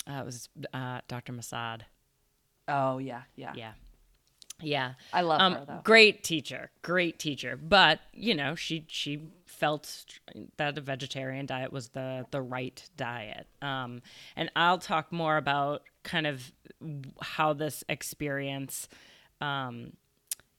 uh, 0.09 0.19
it 0.19 0.25
was 0.25 0.49
uh, 0.73 0.99
Dr. 1.07 1.33
Masad. 1.33 1.81
Oh, 2.67 2.97
yeah, 2.97 3.23
yeah. 3.35 3.53
Yeah. 3.55 3.71
Yeah. 4.61 4.93
I 5.11 5.21
love 5.21 5.41
um, 5.41 5.53
her 5.53 5.65
though. 5.65 5.81
Great 5.83 6.23
teacher, 6.23 6.71
great 6.81 7.19
teacher. 7.19 7.57
But, 7.57 7.99
you 8.13 8.35
know, 8.35 8.55
she 8.55 8.85
she 8.87 9.27
felt 9.45 10.05
that 10.57 10.77
a 10.77 10.81
vegetarian 10.81 11.45
diet 11.45 11.73
was 11.73 11.89
the 11.89 12.25
the 12.31 12.41
right 12.41 12.81
diet. 12.95 13.47
Um, 13.61 14.01
and 14.35 14.51
I'll 14.55 14.77
talk 14.77 15.11
more 15.11 15.37
about 15.37 15.83
kind 16.03 16.27
of 16.27 16.53
how 17.21 17.53
this 17.53 17.83
experience 17.89 18.87
um, 19.41 19.93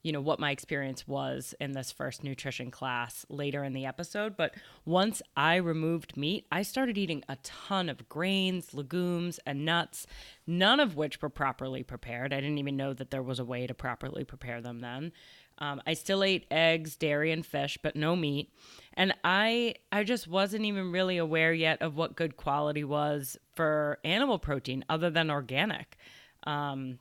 you 0.05 0.13
know 0.13 0.21
what 0.21 0.39
my 0.39 0.53
experience 0.53 1.09
was 1.09 1.55
in 1.61 1.73
this 1.73 1.91
first 1.91 2.23
nutrition 2.23 2.71
class 2.71 3.27
later 3.29 3.65
in 3.65 3.73
the 3.73 3.87
episode 3.87 4.37
but 4.37 4.55
once 4.85 5.21
i 5.37 5.57
removed 5.57 6.17
meat 6.17 6.47
i 6.53 6.63
started 6.63 6.97
eating 6.97 7.25
a 7.29 7.37
ton 7.43 7.89
of 7.89 8.09
grains 8.09 8.73
legumes 8.73 9.41
and 9.45 9.65
nuts 9.65 10.07
none 10.47 10.81
of 10.81 10.97
which 10.97 11.23
were 11.23 11.29
properly 11.29 11.83
prepared. 11.83 12.33
I 12.33 12.41
didn't 12.41 12.59
even 12.59 12.77
know 12.77 12.93
that 12.93 13.11
there 13.11 13.23
was 13.23 13.39
a 13.39 13.45
way 13.45 13.67
to 13.67 13.75
properly 13.75 14.25
prepare 14.25 14.61
them 14.61 14.81
then. 14.81 15.13
Um, 15.59 15.81
i 15.87 15.95
still 15.95 16.25
ate 16.25 16.47
eggs 16.51 16.97
dairy 16.97 17.31
and 17.31 17.47
fish 17.47 17.79
but 17.83 17.95
no 17.95 18.17
meat. 18.17 18.53
And 18.95 19.15
i 19.23 19.75
i 19.93 20.05
just 20.05 20.27
wasn't 20.27 20.65
even 20.65 20.93
really 20.93 21.17
aware 21.17 21.53
yet 21.53 21.81
of 21.81 21.97
what 21.97 22.17
good 22.17 22.37
quality 22.37 22.85
was 22.85 23.37
for 23.55 23.99
animal 24.05 24.39
protein 24.39 24.85
other 24.89 25.11
than 25.11 25.31
organic. 25.31 25.97
Um, 26.45 26.99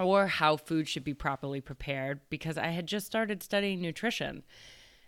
or 0.00 0.26
how 0.26 0.56
food 0.56 0.88
should 0.88 1.04
be 1.04 1.14
properly 1.14 1.60
prepared 1.60 2.20
because 2.30 2.58
I 2.58 2.68
had 2.68 2.86
just 2.86 3.06
started 3.06 3.42
studying 3.42 3.80
nutrition. 3.80 4.42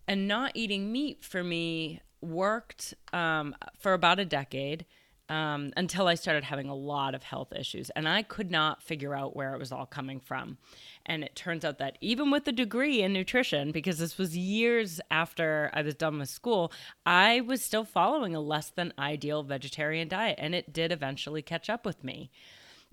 And 0.09 0.27
not 0.27 0.53
eating 0.55 0.91
meat 0.91 1.25
for 1.25 1.45
me 1.45 2.01
worked 2.21 2.95
um, 3.13 3.55
for 3.79 3.93
about 3.93 4.19
a 4.19 4.25
decade 4.25 4.85
um, 5.29 5.73
until 5.77 6.09
I 6.09 6.15
started 6.15 6.45
having 6.45 6.69
a 6.69 6.75
lot 6.75 7.15
of 7.15 7.23
health 7.23 7.53
issues. 7.53 7.89
And 7.91 8.09
I 8.09 8.23
could 8.23 8.51
not 8.51 8.83
figure 8.83 9.15
out 9.15 9.35
where 9.35 9.55
it 9.55 9.59
was 9.59 9.73
all 9.73 9.87
coming 9.87 10.21
from. 10.21 10.59
And 11.07 11.25
it 11.25 11.35
turns 11.35 11.65
out 11.65 11.79
that 11.79 11.97
even 12.01 12.31
with 12.31 12.47
a 12.49 12.53
degree 12.53 13.03
in 13.03 13.13
nutrition, 13.13 13.73
because 13.73 13.99
this 13.99 14.19
was 14.19 14.37
years 14.37 15.01
after 15.11 15.71
I 15.73 15.83
was 15.83 15.95
done 15.95 16.19
with 16.19 16.29
school, 16.29 16.73
I 17.07 17.41
was 17.41 17.65
still 17.65 17.85
following 17.85 18.35
a 18.35 18.41
less 18.41 18.71
than 18.71 18.93
ideal 18.99 19.43
vegetarian 19.43 20.09
diet. 20.09 20.39
And 20.39 20.55
it 20.55 20.73
did 20.73 20.93
eventually 20.93 21.43
catch 21.43 21.71
up 21.71 21.87
with 21.87 22.05
me. 22.05 22.31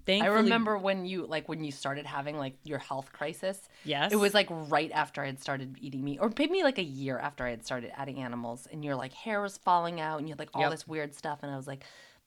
Thankfully, 0.10 0.38
I 0.38 0.42
remember 0.42 0.78
when 0.78 1.06
you 1.06 1.26
like 1.26 1.48
when 1.48 1.64
you 1.64 1.72
started 1.72 2.06
having 2.06 2.38
like 2.38 2.56
your 2.64 2.80
health 2.80 3.12
crisis. 3.14 3.70
Yes. 3.84 4.12
It 4.12 4.18
was 4.18 4.34
like 4.34 4.48
right 4.50 4.92
after 4.92 5.22
I 5.22 5.28
had 5.28 5.40
started 5.40 5.78
eating 5.80 6.04
meat, 6.04 6.20
or 6.22 6.32
maybe 6.38 6.64
like 6.64 6.78
a 6.78 6.84
year 6.84 7.20
after 7.20 7.46
I 7.46 7.52
had 7.52 7.66
started 7.66 7.92
adding 7.96 8.20
animals, 8.20 8.68
and 8.72 8.84
your 8.84 8.96
like 8.96 9.14
hair 9.14 9.42
was 9.42 9.58
falling 9.58 10.00
out, 10.00 10.20
and 10.20 10.28
you 10.28 10.34
had 10.34 10.40
like 10.40 10.50
all 10.54 10.64
yep. 10.64 10.72
this 10.72 10.88
weird 10.88 11.16
stuff, 11.16 11.40
and 11.44 11.52
I 11.52 11.56
was 11.56 11.68
like, 11.68 11.84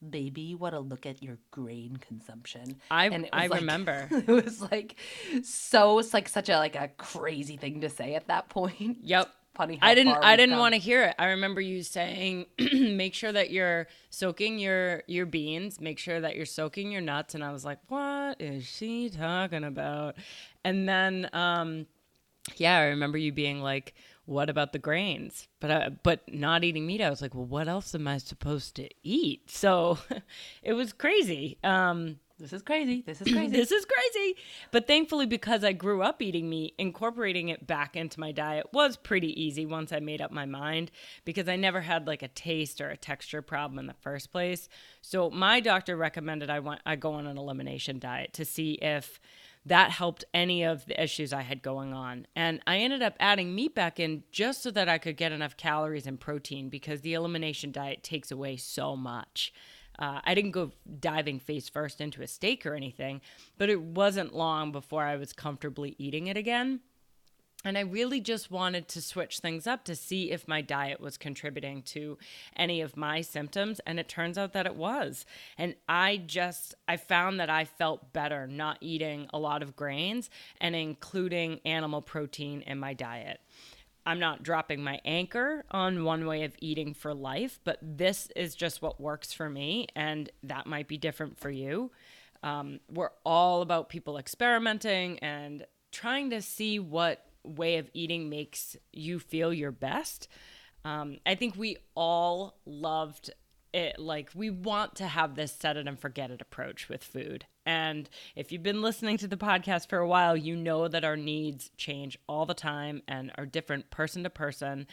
baby, 0.09 0.43
you 0.43 0.57
want 0.57 0.75
to 0.75 0.81
look 0.81 1.07
at 1.07 1.23
your 1.23 1.39
grain 1.51 1.97
consumption. 1.97 2.77
I 2.91 3.07
and 3.07 3.29
I 3.33 3.49
like, 3.49 3.61
remember 3.61 4.09
it 4.11 4.29
was 4.29 4.61
like 4.61 4.97
so 5.43 5.99
it's 5.99 6.15
like 6.15 6.29
such 6.29 6.49
a 6.49 6.57
like 6.59 6.77
a 6.77 6.89
crazy 6.97 7.57
thing 7.57 7.81
to 7.81 7.89
say 7.89 8.15
at 8.15 8.29
that 8.29 8.49
point. 8.49 8.99
Yep 9.03 9.29
funny. 9.55 9.79
I 9.83 9.95
didn't. 9.95 10.17
I 10.23 10.37
didn't 10.37 10.59
want 10.59 10.75
to 10.75 10.81
hear 10.81 11.05
it. 11.05 11.15
I 11.19 11.27
remember 11.27 11.61
you 11.61 11.83
saying, 11.83 12.47
"Make 12.59 13.15
sure 13.15 13.33
that 13.33 13.51
you're 13.51 13.89
soaking 14.11 14.59
your 14.59 15.03
your 15.07 15.27
beans. 15.27 15.81
Make 15.81 15.99
sure 15.99 16.21
that 16.21 16.37
you're 16.37 16.47
soaking 16.47 16.91
your 16.93 17.01
nuts." 17.01 17.35
And 17.35 17.45
I 17.45 17.53
was 17.53 17.65
like, 17.65 17.79
"What 17.89 18.41
is 18.41 18.67
she 18.67 19.11
talking 19.11 19.65
about?" 19.65 20.17
And 20.65 20.89
then, 20.89 21.29
um, 21.33 21.87
yeah, 22.57 22.77
I 22.79 22.85
remember 22.87 23.19
you 23.19 23.33
being 23.33 23.63
like, 23.63 23.95
"What 24.27 24.51
about 24.51 24.73
the 24.73 24.79
grains?" 24.79 25.49
But 25.61 25.71
uh, 25.71 25.91
but 26.03 26.33
not 26.33 26.65
eating 26.65 26.87
meat. 26.87 27.01
I 27.01 27.11
was 27.11 27.23
like, 27.23 27.35
"Well, 27.35 27.47
what 27.47 27.69
else 27.69 27.95
am 27.95 28.09
I 28.09 28.19
supposed 28.19 28.77
to 28.77 28.89
eat?" 29.03 29.51
So 29.51 29.99
it 30.63 30.73
was 30.75 30.93
crazy. 30.93 31.59
Um, 31.63 32.19
this 32.43 32.53
is 32.53 32.63
crazy. 32.63 33.05
This 33.07 33.23
is 33.23 33.33
crazy. 33.33 33.57
this 33.57 33.71
is 33.71 33.87
crazy. 33.87 34.37
But 34.73 34.89
thankfully, 34.89 35.27
because 35.27 35.63
I 35.63 35.73
grew 35.73 36.03
up 36.03 36.21
eating 36.21 36.51
meat, 36.51 36.75
incorporating 36.77 37.51
it 37.51 37.69
back 37.69 37.95
into 37.95 38.19
my 38.19 38.33
diet 38.33 38.67
was 38.73 38.97
pretty 38.97 39.41
easy 39.41 39.65
once 39.65 39.93
I 39.93 40.01
made 40.01 40.21
up 40.21 40.33
my 40.33 40.45
mind 40.45 40.91
because 41.25 41.49
I 41.49 41.55
never 41.55 41.81
had 41.83 42.09
like 42.09 42.23
a 42.23 42.29
taste 42.29 42.81
or 42.81 42.91
a 42.91 42.97
texture 42.97 43.43
problem 43.43 43.79
in 43.79 43.87
the 43.87 43.95
first 43.95 44.33
place. 44.33 44.69
So 45.01 45.31
my 45.31 45.61
doctor 45.61 45.97
recommended 45.97 46.51
I 46.51 46.59
want 46.59 46.81
I 46.85 46.97
go 46.97 47.13
on 47.13 47.29
an 47.29 47.39
elimination 47.39 48.01
diet 48.01 48.33
to 48.35 48.45
see 48.45 48.73
if 48.73 49.21
that 49.65 49.93
helped 49.93 50.25
any 50.35 50.65
of 50.65 50.85
the 50.87 51.01
issues 51.01 51.33
I 51.33 51.43
had 51.43 51.63
going 51.63 51.93
on. 51.93 52.27
And 52.35 52.61
I 52.67 52.79
ended 52.79 53.03
up 53.03 53.15
adding 53.21 53.55
meat 53.55 53.77
back 53.77 54.01
in 54.01 54.25
just 54.33 54.63
so 54.63 54.73
that 54.73 54.89
I 54.89 54.99
could 54.99 55.17
get 55.17 55.31
enough 55.31 55.57
calories 55.57 56.09
and 56.09 56.19
protein 56.19 56.69
because 56.69 57.03
the 57.03 57.15
elimination 57.15 57.71
diet 57.71 58.03
takes 58.03 58.33
away 58.33 58.57
so 58.57 58.97
much. 58.97 59.53
Uh, 59.99 60.21
I 60.25 60.35
didn't 60.35 60.53
go 60.53 60.73
diving 61.01 61.39
face 61.39 61.69
first 61.69 62.01
into 62.01 62.23
a 62.23 62.27
steak 62.27 62.65
or 62.67 62.75
anything, 62.75 63.21
but 63.59 63.69
it 63.69 63.81
wasn't 63.81 64.35
long 64.35 64.73
before 64.73 65.05
I 65.05 65.17
was 65.17 65.33
comfortably 65.33 65.95
eating 65.99 66.27
it 66.27 66.37
again. 66.37 66.81
And 67.65 67.79
I 67.79 67.83
really 67.83 68.21
just 68.21 68.51
wanted 68.51 68.89
to 68.89 69.01
switch 69.01 69.39
things 69.39 69.67
up 69.67 69.85
to 69.85 69.95
see 69.95 70.33
if 70.33 70.49
my 70.49 70.63
diet 70.63 71.01
was 71.01 71.17
contributing 71.17 71.83
to 71.83 72.19
any 72.57 72.81
of 72.81 72.97
my 72.97 73.21
symptoms. 73.21 73.81
And 73.87 74.01
it 74.01 74.09
turns 74.09 74.37
out 74.37 74.53
that 74.55 74.67
it 74.67 74.75
was. 74.75 75.25
And 75.57 75.77
I 75.89 76.17
just, 76.17 76.75
I 76.89 76.97
found 76.97 77.39
that 77.39 77.51
I 77.51 77.65
felt 77.65 78.13
better 78.13 78.49
not 78.49 78.79
eating 78.81 79.29
a 79.33 79.39
lot 79.39 79.63
of 79.63 79.77
grains 79.77 80.29
and 80.61 80.75
including 80.75 81.61
animal 81.65 82.03
protein 82.03 82.63
in 82.63 82.81
my 82.81 82.95
diet. 82.95 83.41
I'm 84.05 84.19
not 84.19 84.43
dropping 84.43 84.83
my 84.83 85.01
anchor 85.05 85.65
on 85.71 86.05
one 86.05 86.27
way 86.27 86.43
of 86.45 86.57
eating 86.59 86.95
for 86.95 87.15
life, 87.15 87.61
but 87.65 87.79
this 87.81 88.29
is 88.35 88.55
just 88.55 88.83
what 88.83 89.01
works 89.01 89.33
for 89.33 89.49
me, 89.49 89.87
and 89.95 90.31
that 90.43 90.67
might 90.67 90.89
be 90.89 90.99
different 90.99 91.39
for 91.39 91.51
you. 91.51 91.93
Um, 92.43 92.81
we're 92.91 93.13
all 93.25 93.63
about 93.63 93.89
people 93.89 94.19
experimenting 94.19 95.19
and 95.21 95.65
trying 95.93 96.31
to 96.31 96.43
see 96.43 96.79
what 96.79 97.25
way 97.45 97.77
of 97.77 97.91
eating 97.95 98.29
makes 98.29 98.77
you 98.93 99.19
feel 99.19 99.53
your 99.53 99.71
best. 99.71 100.29
Um, 100.85 101.19
I 101.25 101.35
think 101.37 101.57
we 101.57 101.77
all 101.95 102.59
loved 102.65 103.31
it 103.73 103.99
like 103.99 104.31
we 104.35 104.51
want 104.51 104.97
to 104.97 105.07
have 105.07 105.35
this 105.35 105.53
set 105.53 105.77
it 105.77 105.87
and 105.87 105.99
forget 105.99 106.31
it 106.31 106.41
approach 106.41 106.89
with 106.89 107.05
food. 107.05 107.47
And 107.65 108.09
if 108.35 108.51
you've 108.51 108.63
been 108.63 108.83
listening 108.83 109.19
to 109.19 109.29
the 109.29 109.37
podcast 109.37 109.89
for 109.89 109.99
a 109.99 110.09
while, 110.09 110.37
you 110.37 110.57
know 110.57 110.89
that 110.89 111.05
our 111.05 111.17
needs 111.17 111.71
change 111.77 112.19
all 112.29 112.47
the 112.47 112.55
time 112.55 113.03
and 113.07 113.33
are 113.39 113.47
different 113.47 113.91
person 113.91 114.25
to 114.25 114.31
person. 114.31 114.87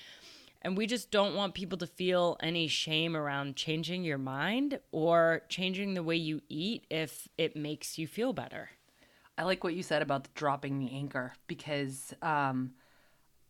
And 0.61 0.77
we 0.77 0.87
just 0.87 1.09
don't 1.09 1.35
want 1.35 1.53
people 1.53 1.77
to 1.77 1.87
feel 1.87 2.37
any 2.41 2.67
shame 2.67 3.15
around 3.15 3.55
changing 3.55 4.03
your 4.03 4.17
mind 4.17 4.79
or 4.91 5.41
changing 5.47 5.93
the 5.93 6.03
way 6.03 6.17
you 6.17 6.41
eat 6.49 6.85
if 6.89 7.27
it 7.37 7.55
makes 7.55 7.97
you 7.97 8.07
feel 8.07 8.33
better. 8.33 8.69
I 9.37 9.43
like 9.43 9.63
what 9.63 9.73
you 9.73 9.83
said 9.83 10.01
about 10.01 10.33
dropping 10.35 10.79
the 10.79 10.91
anchor 10.91 11.33
because 11.47 12.13
um, 12.21 12.71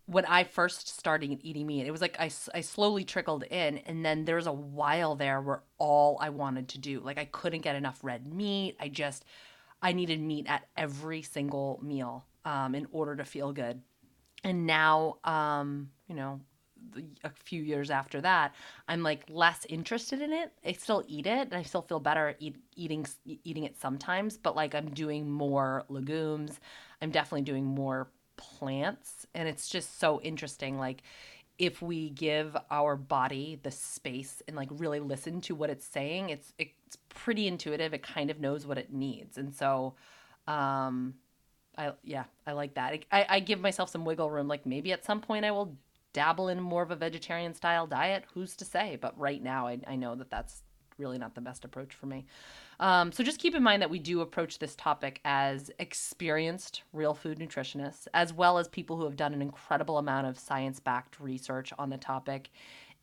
when 0.09 0.25
I 0.25 0.43
first 0.43 0.87
started 0.97 1.39
eating 1.43 1.67
meat, 1.67 1.85
it 1.85 1.91
was 1.91 2.01
like 2.01 2.19
I, 2.19 2.31
I 2.55 2.61
slowly 2.61 3.03
trickled 3.03 3.43
in. 3.43 3.77
And 3.79 4.03
then 4.03 4.25
there's 4.25 4.47
a 4.47 4.51
while 4.51 5.15
there 5.15 5.39
where 5.39 5.61
all 5.77 6.17
I 6.19 6.29
wanted 6.29 6.69
to 6.69 6.79
do, 6.79 6.99
like 6.99 7.19
I 7.19 7.25
couldn't 7.25 7.61
get 7.61 7.75
enough 7.75 7.99
red 8.01 8.25
meat. 8.33 8.75
I 8.79 8.87
just, 8.87 9.23
I 9.83 9.93
needed 9.93 10.19
meat 10.19 10.47
at 10.49 10.67
every 10.75 11.21
single 11.21 11.79
meal 11.83 12.25
um, 12.43 12.73
in 12.73 12.87
order 12.91 13.15
to 13.17 13.23
feel 13.23 13.53
good. 13.53 13.81
And 14.43 14.65
now, 14.65 15.17
um, 15.23 15.91
you 16.07 16.15
know, 16.15 16.39
a 17.23 17.29
few 17.29 17.61
years 17.61 17.91
after 17.91 18.19
that, 18.21 18.55
I'm 18.87 19.03
like 19.03 19.25
less 19.29 19.63
interested 19.69 20.21
in 20.21 20.33
it. 20.33 20.51
I 20.65 20.71
still 20.71 21.03
eat 21.07 21.27
it, 21.27 21.49
and 21.49 21.53
I 21.53 21.61
still 21.61 21.81
feel 21.81 21.99
better 21.99 22.35
eat, 22.39 22.55
eating 22.75 23.05
eating 23.43 23.65
it 23.65 23.79
sometimes. 23.79 24.37
But 24.37 24.55
like 24.55 24.73
I'm 24.73 24.89
doing 24.89 25.29
more 25.29 25.83
legumes. 25.89 26.59
I'm 27.01 27.11
definitely 27.11 27.43
doing 27.43 27.65
more 27.65 28.07
plants 28.39 29.27
and 29.35 29.47
it's 29.47 29.69
just 29.69 29.99
so 29.99 30.19
interesting 30.21 30.77
like 30.79 31.03
if 31.57 31.81
we 31.81 32.09
give 32.09 32.55
our 32.71 32.95
body 32.95 33.59
the 33.63 33.71
space 33.71 34.41
and 34.47 34.55
like 34.55 34.69
really 34.71 35.01
listen 35.01 35.41
to 35.41 35.53
what 35.53 35.69
it's 35.69 35.85
saying 35.85 36.29
it's 36.29 36.53
it's 36.57 36.97
pretty 37.09 37.47
intuitive. 37.47 37.93
It 37.93 38.03
kind 38.03 38.29
of 38.29 38.39
knows 38.39 38.65
what 38.65 38.77
it 38.77 38.91
needs. 38.91 39.37
And 39.37 39.53
so 39.53 39.95
um 40.47 41.13
i 41.77 41.91
yeah 42.03 42.23
i 42.47 42.53
like 42.53 42.73
that. 42.73 43.05
I, 43.11 43.25
I 43.29 43.39
give 43.39 43.59
myself 43.59 43.89
some 43.89 44.05
wiggle 44.05 44.31
room. 44.31 44.47
Like 44.47 44.65
maybe 44.65 44.91
at 44.91 45.05
some 45.05 45.21
point 45.21 45.45
i 45.45 45.51
will 45.51 45.75
dabble 46.13 46.47
in 46.47 46.59
more 46.59 46.81
of 46.81 46.91
a 46.91 46.95
vegetarian 46.95 47.53
style 47.53 47.85
diet. 47.85 48.25
Who's 48.33 48.55
to 48.57 48.65
say? 48.65 48.97
But 48.99 49.19
right 49.19 49.43
now 49.43 49.67
i, 49.67 49.79
I 49.87 49.95
know 49.95 50.15
that 50.15 50.29
that's 50.31 50.63
really 50.99 51.17
not 51.17 51.33
the 51.35 51.41
best 51.41 51.65
approach 51.65 51.93
for 51.93 52.05
me 52.05 52.25
um, 52.79 53.11
so 53.11 53.23
just 53.23 53.39
keep 53.39 53.55
in 53.55 53.63
mind 53.63 53.81
that 53.81 53.89
we 53.89 53.99
do 53.99 54.21
approach 54.21 54.59
this 54.59 54.75
topic 54.75 55.19
as 55.25 55.69
experienced 55.79 56.83
real 56.93 57.13
food 57.13 57.37
nutritionists, 57.37 58.07
as 58.13 58.31
well 58.31 58.57
as 58.57 58.69
people 58.69 58.95
who 58.95 59.03
have 59.03 59.17
done 59.17 59.33
an 59.33 59.41
incredible 59.41 59.97
amount 59.97 60.27
of 60.27 60.39
science 60.39 60.79
backed 60.79 61.19
research 61.19 61.73
on 61.77 61.89
the 61.89 61.97
topic. 61.97 62.49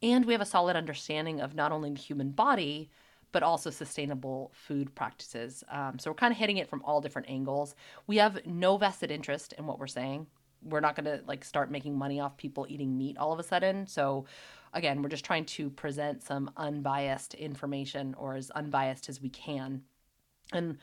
And 0.02 0.24
we 0.24 0.32
have 0.32 0.40
a 0.40 0.46
solid 0.46 0.76
understanding 0.76 1.40
of 1.40 1.54
not 1.54 1.72
only 1.72 1.90
the 1.90 2.00
human 2.00 2.30
body, 2.30 2.90
but 3.32 3.42
also 3.42 3.68
sustainable 3.68 4.50
food 4.54 4.94
practices. 4.94 5.62
Um, 5.70 5.98
so 5.98 6.10
we're 6.10 6.14
kind 6.14 6.32
of 6.32 6.38
hitting 6.38 6.56
it 6.56 6.70
from 6.70 6.82
all 6.82 7.02
different 7.02 7.28
angles. 7.28 7.74
We 8.06 8.16
have 8.16 8.46
no 8.46 8.78
vested 8.78 9.10
interest 9.10 9.52
in 9.58 9.66
what 9.66 9.78
we're 9.78 9.88
saying. 9.88 10.26
We're 10.62 10.80
not 10.80 10.96
going 10.96 11.04
to 11.04 11.22
like 11.26 11.44
start 11.44 11.70
making 11.70 11.98
money 11.98 12.18
off 12.18 12.38
people 12.38 12.66
eating 12.68 12.96
meat 12.96 13.18
all 13.18 13.32
of 13.32 13.38
a 13.38 13.42
sudden. 13.42 13.86
So 13.86 14.24
again, 14.76 15.02
we're 15.02 15.08
just 15.08 15.24
trying 15.24 15.46
to 15.46 15.70
present 15.70 16.22
some 16.22 16.50
unbiased 16.56 17.34
information 17.34 18.14
or 18.18 18.36
as 18.36 18.50
unbiased 18.50 19.08
as 19.08 19.20
we 19.20 19.30
can. 19.30 19.82
And 20.52 20.78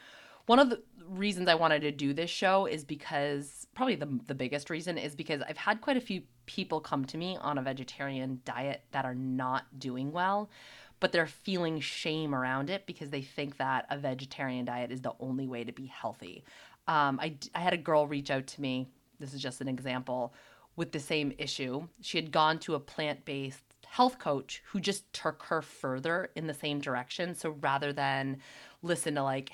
one 0.47 0.59
of 0.59 0.69
the 0.69 0.81
reasons 1.07 1.47
I 1.47 1.55
wanted 1.55 1.81
to 1.81 1.91
do 1.91 2.11
this 2.11 2.29
show 2.29 2.65
is 2.65 2.83
because 2.83 3.67
probably 3.75 3.95
the, 3.95 4.19
the 4.25 4.35
biggest 4.35 4.69
reason 4.69 4.97
is 4.97 5.15
because 5.15 5.41
I've 5.47 5.57
had 5.57 5.79
quite 5.79 5.95
a 5.95 6.01
few 6.01 6.23
people 6.47 6.81
come 6.81 7.05
to 7.05 7.17
me 7.17 7.37
on 7.39 7.57
a 7.57 7.61
vegetarian 7.61 8.41
diet 8.43 8.81
that 8.91 9.05
are 9.05 9.15
not 9.15 9.79
doing 9.79 10.11
well, 10.11 10.49
but 10.99 11.11
they're 11.11 11.27
feeling 11.27 11.79
shame 11.79 12.33
around 12.33 12.71
it 12.71 12.85
because 12.87 13.11
they 13.11 13.21
think 13.21 13.57
that 13.57 13.85
a 13.91 13.97
vegetarian 13.97 14.65
diet 14.65 14.91
is 14.91 15.01
the 15.01 15.13
only 15.19 15.47
way 15.47 15.63
to 15.63 15.71
be 15.71 15.85
healthy. 15.85 16.43
Um, 16.87 17.19
I, 17.21 17.37
I 17.53 17.59
had 17.59 17.73
a 17.73 17.77
girl 17.77 18.07
reach 18.07 18.31
out 18.31 18.47
to 18.47 18.61
me, 18.61 18.89
this 19.19 19.33
is 19.33 19.41
just 19.41 19.61
an 19.61 19.69
example, 19.69 20.33
with 20.75 20.91
the 20.91 20.99
same 20.99 21.31
issue. 21.37 21.87
She 22.01 22.17
had 22.17 22.31
gone 22.31 22.57
to 22.59 22.75
a 22.75 22.79
plant 22.79 23.23
based 23.23 23.72
health 23.85 24.19
coach 24.19 24.61
who 24.67 24.79
just 24.79 25.11
took 25.13 25.43
her 25.43 25.61
further 25.61 26.31
in 26.35 26.47
the 26.47 26.53
same 26.53 26.79
direction. 26.79 27.35
So 27.35 27.51
rather 27.61 27.93
than 27.93 28.37
listen 28.81 29.15
to 29.15 29.23
like 29.23 29.51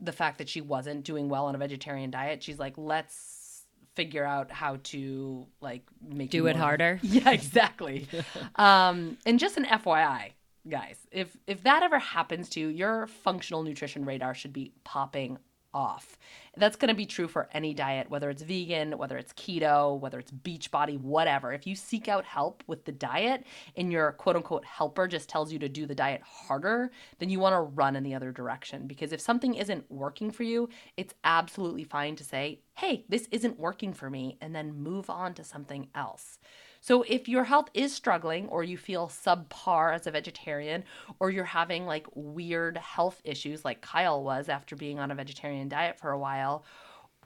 the 0.00 0.12
fact 0.12 0.38
that 0.38 0.48
she 0.48 0.60
wasn't 0.60 1.04
doing 1.04 1.28
well 1.28 1.46
on 1.46 1.54
a 1.54 1.58
vegetarian 1.58 2.10
diet, 2.10 2.42
she's 2.42 2.58
like, 2.58 2.74
let's 2.76 3.64
figure 3.94 4.24
out 4.24 4.50
how 4.50 4.78
to 4.84 5.46
like 5.60 5.82
make 6.06 6.30
do 6.30 6.46
it 6.46 6.56
harder. 6.56 7.00
Yeah, 7.02 7.30
exactly. 7.30 8.06
um, 8.56 9.16
and 9.24 9.38
just 9.38 9.56
an 9.56 9.64
FYI, 9.64 10.32
guys, 10.68 10.98
if 11.10 11.36
if 11.46 11.62
that 11.62 11.82
ever 11.82 11.98
happens 11.98 12.48
to 12.50 12.60
you, 12.60 12.68
your 12.68 13.06
functional 13.06 13.62
nutrition 13.62 14.04
radar 14.04 14.34
should 14.34 14.52
be 14.52 14.72
popping 14.84 15.38
off. 15.76 16.16
That's 16.56 16.76
going 16.76 16.88
to 16.88 16.94
be 16.94 17.04
true 17.04 17.28
for 17.28 17.50
any 17.52 17.74
diet, 17.74 18.08
whether 18.08 18.30
it's 18.30 18.40
vegan, 18.40 18.96
whether 18.96 19.18
it's 19.18 19.34
keto, 19.34 20.00
whether 20.00 20.18
it's 20.18 20.32
Beachbody, 20.32 20.98
whatever. 20.98 21.52
If 21.52 21.66
you 21.66 21.76
seek 21.76 22.08
out 22.08 22.24
help 22.24 22.64
with 22.66 22.86
the 22.86 22.92
diet 22.92 23.44
and 23.76 23.92
your 23.92 24.12
quote 24.12 24.36
unquote 24.36 24.64
helper 24.64 25.06
just 25.06 25.28
tells 25.28 25.52
you 25.52 25.58
to 25.58 25.68
do 25.68 25.84
the 25.84 25.94
diet 25.94 26.22
harder, 26.22 26.90
then 27.18 27.28
you 27.28 27.40
want 27.40 27.52
to 27.52 27.60
run 27.60 27.94
in 27.94 28.04
the 28.04 28.14
other 28.14 28.32
direction. 28.32 28.86
Because 28.86 29.12
if 29.12 29.20
something 29.20 29.54
isn't 29.54 29.84
working 29.90 30.30
for 30.30 30.44
you, 30.44 30.70
it's 30.96 31.12
absolutely 31.24 31.84
fine 31.84 32.16
to 32.16 32.24
say, 32.24 32.60
hey, 32.74 33.04
this 33.10 33.28
isn't 33.30 33.58
working 33.58 33.92
for 33.92 34.08
me, 34.08 34.38
and 34.40 34.54
then 34.54 34.82
move 34.82 35.10
on 35.10 35.34
to 35.34 35.44
something 35.44 35.88
else. 35.94 36.38
So 36.86 37.02
if 37.02 37.28
your 37.28 37.42
health 37.42 37.68
is 37.74 37.92
struggling 37.92 38.46
or 38.46 38.62
you 38.62 38.78
feel 38.78 39.08
subpar 39.08 39.92
as 39.92 40.06
a 40.06 40.12
vegetarian 40.12 40.84
or 41.18 41.30
you're 41.30 41.42
having 41.42 41.84
like 41.84 42.06
weird 42.14 42.76
health 42.76 43.20
issues 43.24 43.64
like 43.64 43.80
Kyle 43.80 44.22
was 44.22 44.48
after 44.48 44.76
being 44.76 45.00
on 45.00 45.10
a 45.10 45.16
vegetarian 45.16 45.68
diet 45.68 45.98
for 45.98 46.12
a 46.12 46.18
while, 46.18 46.64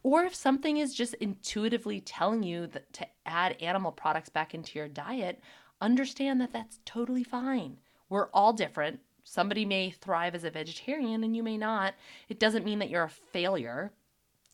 or 0.03 0.25
if 0.25 0.35
something 0.35 0.79
is 0.79 0.95
just 0.95 1.13
intuitively 1.17 2.01
telling 2.01 2.43
you 2.43 2.69
that 2.69 2.91
to 2.95 3.07
add 3.27 3.61
animal 3.61 3.93
products 3.93 4.31
back 4.31 4.55
into 4.55 4.79
your 4.79 4.89
diet, 4.89 5.43
understand 5.83 6.41
that 6.41 6.55
that's 6.55 6.81
totally 6.87 7.23
fine. 7.23 7.77
We're 8.09 8.31
all 8.33 8.55
different. 8.55 9.01
Somebody 9.25 9.67
may 9.67 9.91
thrive 9.91 10.35
as 10.35 10.45
a 10.45 10.51
vegetarian 10.51 11.23
and 11.23 11.37
you 11.37 11.43
may 11.43 11.59
not. 11.59 11.93
It 12.31 12.41
doesn't 12.41 12.65
mean 12.65 12.79
that 12.79 12.89
you're 12.89 13.05
a 13.05 13.11
failure. 13.11 13.93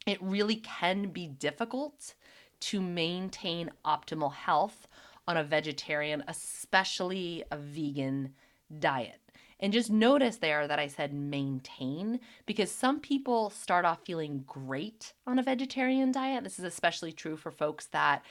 It 0.04 0.20
really 0.20 0.56
can 0.56 1.10
be 1.10 1.28
difficult 1.28 2.14
to 2.58 2.80
maintain 2.80 3.70
optimal 3.84 4.32
health 4.32 4.88
on 5.28 5.36
a 5.36 5.44
vegetarian, 5.44 6.24
especially 6.28 7.44
a 7.50 7.56
vegan 7.56 8.34
diet. 8.78 9.20
And 9.58 9.72
just 9.72 9.90
notice 9.90 10.36
there 10.36 10.68
that 10.68 10.78
I 10.78 10.86
said 10.86 11.14
maintain 11.14 12.20
because 12.44 12.70
some 12.70 13.00
people 13.00 13.50
start 13.50 13.84
off 13.84 14.00
feeling 14.04 14.44
great 14.46 15.14
on 15.26 15.38
a 15.38 15.42
vegetarian 15.42 16.12
diet. 16.12 16.44
This 16.44 16.58
is 16.58 16.64
especially 16.64 17.12
true 17.12 17.36
for 17.36 17.50
folks 17.50 17.86
that 17.86 18.22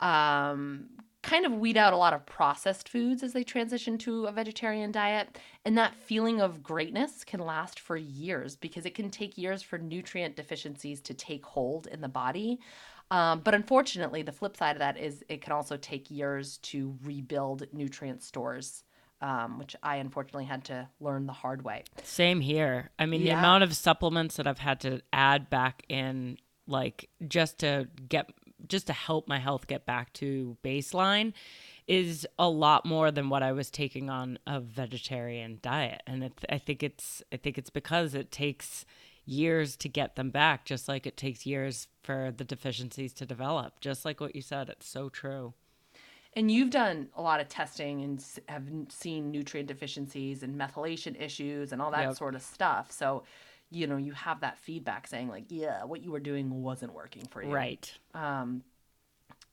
um, 0.00 0.86
kind 1.22 1.44
of 1.44 1.52
weed 1.52 1.76
out 1.76 1.92
a 1.92 1.96
lot 1.96 2.14
of 2.14 2.24
processed 2.24 2.88
foods 2.88 3.22
as 3.22 3.32
they 3.32 3.42
transition 3.42 3.98
to 3.98 4.26
a 4.26 4.32
vegetarian 4.32 4.92
diet. 4.92 5.38
And 5.64 5.76
that 5.76 5.94
feeling 5.94 6.40
of 6.40 6.62
greatness 6.62 7.24
can 7.24 7.40
last 7.40 7.80
for 7.80 7.96
years 7.96 8.56
because 8.56 8.86
it 8.86 8.94
can 8.94 9.10
take 9.10 9.36
years 9.36 9.62
for 9.62 9.76
nutrient 9.76 10.36
deficiencies 10.36 11.00
to 11.02 11.14
take 11.14 11.44
hold 11.44 11.88
in 11.88 12.00
the 12.00 12.08
body. 12.08 12.60
Um, 13.10 13.40
but 13.40 13.54
unfortunately, 13.54 14.22
the 14.22 14.32
flip 14.32 14.56
side 14.56 14.76
of 14.76 14.80
that 14.80 14.96
is 14.98 15.24
it 15.28 15.42
can 15.42 15.52
also 15.52 15.76
take 15.76 16.10
years 16.10 16.58
to 16.58 16.96
rebuild 17.04 17.66
nutrient 17.72 18.22
stores. 18.22 18.84
Um, 19.22 19.58
which 19.58 19.76
I 19.82 19.96
unfortunately 19.96 20.46
had 20.46 20.64
to 20.64 20.88
learn 20.98 21.26
the 21.26 21.34
hard 21.34 21.62
way. 21.62 21.84
Same 22.04 22.40
here. 22.40 22.88
I 22.98 23.04
mean, 23.04 23.20
yeah. 23.20 23.34
the 23.34 23.38
amount 23.40 23.64
of 23.64 23.76
supplements 23.76 24.36
that 24.36 24.46
I've 24.46 24.60
had 24.60 24.80
to 24.80 25.02
add 25.12 25.50
back 25.50 25.84
in, 25.90 26.38
like 26.66 27.10
just 27.28 27.58
to 27.58 27.88
get, 28.08 28.30
just 28.66 28.86
to 28.86 28.94
help 28.94 29.28
my 29.28 29.38
health 29.38 29.66
get 29.66 29.84
back 29.84 30.14
to 30.14 30.56
baseline, 30.64 31.34
is 31.86 32.26
a 32.38 32.48
lot 32.48 32.86
more 32.86 33.10
than 33.10 33.28
what 33.28 33.42
I 33.42 33.52
was 33.52 33.70
taking 33.70 34.08
on 34.08 34.38
a 34.46 34.58
vegetarian 34.58 35.58
diet. 35.60 36.02
And 36.06 36.24
it, 36.24 36.32
I 36.48 36.56
think 36.56 36.82
it's, 36.82 37.22
I 37.30 37.36
think 37.36 37.58
it's 37.58 37.68
because 37.68 38.14
it 38.14 38.32
takes 38.32 38.86
years 39.30 39.76
to 39.76 39.88
get 39.88 40.16
them 40.16 40.30
back, 40.30 40.64
just 40.64 40.88
like 40.88 41.06
it 41.06 41.16
takes 41.16 41.46
years 41.46 41.86
for 42.02 42.32
the 42.36 42.44
deficiencies 42.44 43.12
to 43.14 43.24
develop. 43.24 43.80
Just 43.80 44.04
like 44.04 44.20
what 44.20 44.34
you 44.34 44.42
said, 44.42 44.68
it's 44.68 44.88
so 44.88 45.08
true. 45.08 45.54
And 46.34 46.50
you've 46.50 46.70
done 46.70 47.08
a 47.16 47.22
lot 47.22 47.40
of 47.40 47.48
testing 47.48 48.02
and 48.02 48.24
have 48.48 48.64
seen 48.88 49.30
nutrient 49.30 49.68
deficiencies 49.68 50.42
and 50.42 50.58
methylation 50.58 51.20
issues 51.20 51.72
and 51.72 51.80
all 51.80 51.90
that 51.90 52.02
yep. 52.02 52.16
sort 52.16 52.34
of 52.34 52.42
stuff. 52.42 52.92
So, 52.92 53.24
you 53.70 53.86
know, 53.86 53.96
you 53.96 54.12
have 54.12 54.40
that 54.40 54.58
feedback 54.58 55.06
saying 55.06 55.28
like, 55.28 55.44
yeah, 55.48 55.84
what 55.84 56.02
you 56.02 56.12
were 56.12 56.20
doing 56.20 56.62
wasn't 56.62 56.92
working 56.92 57.26
for 57.30 57.42
you. 57.42 57.52
Right. 57.52 57.92
Um, 58.14 58.62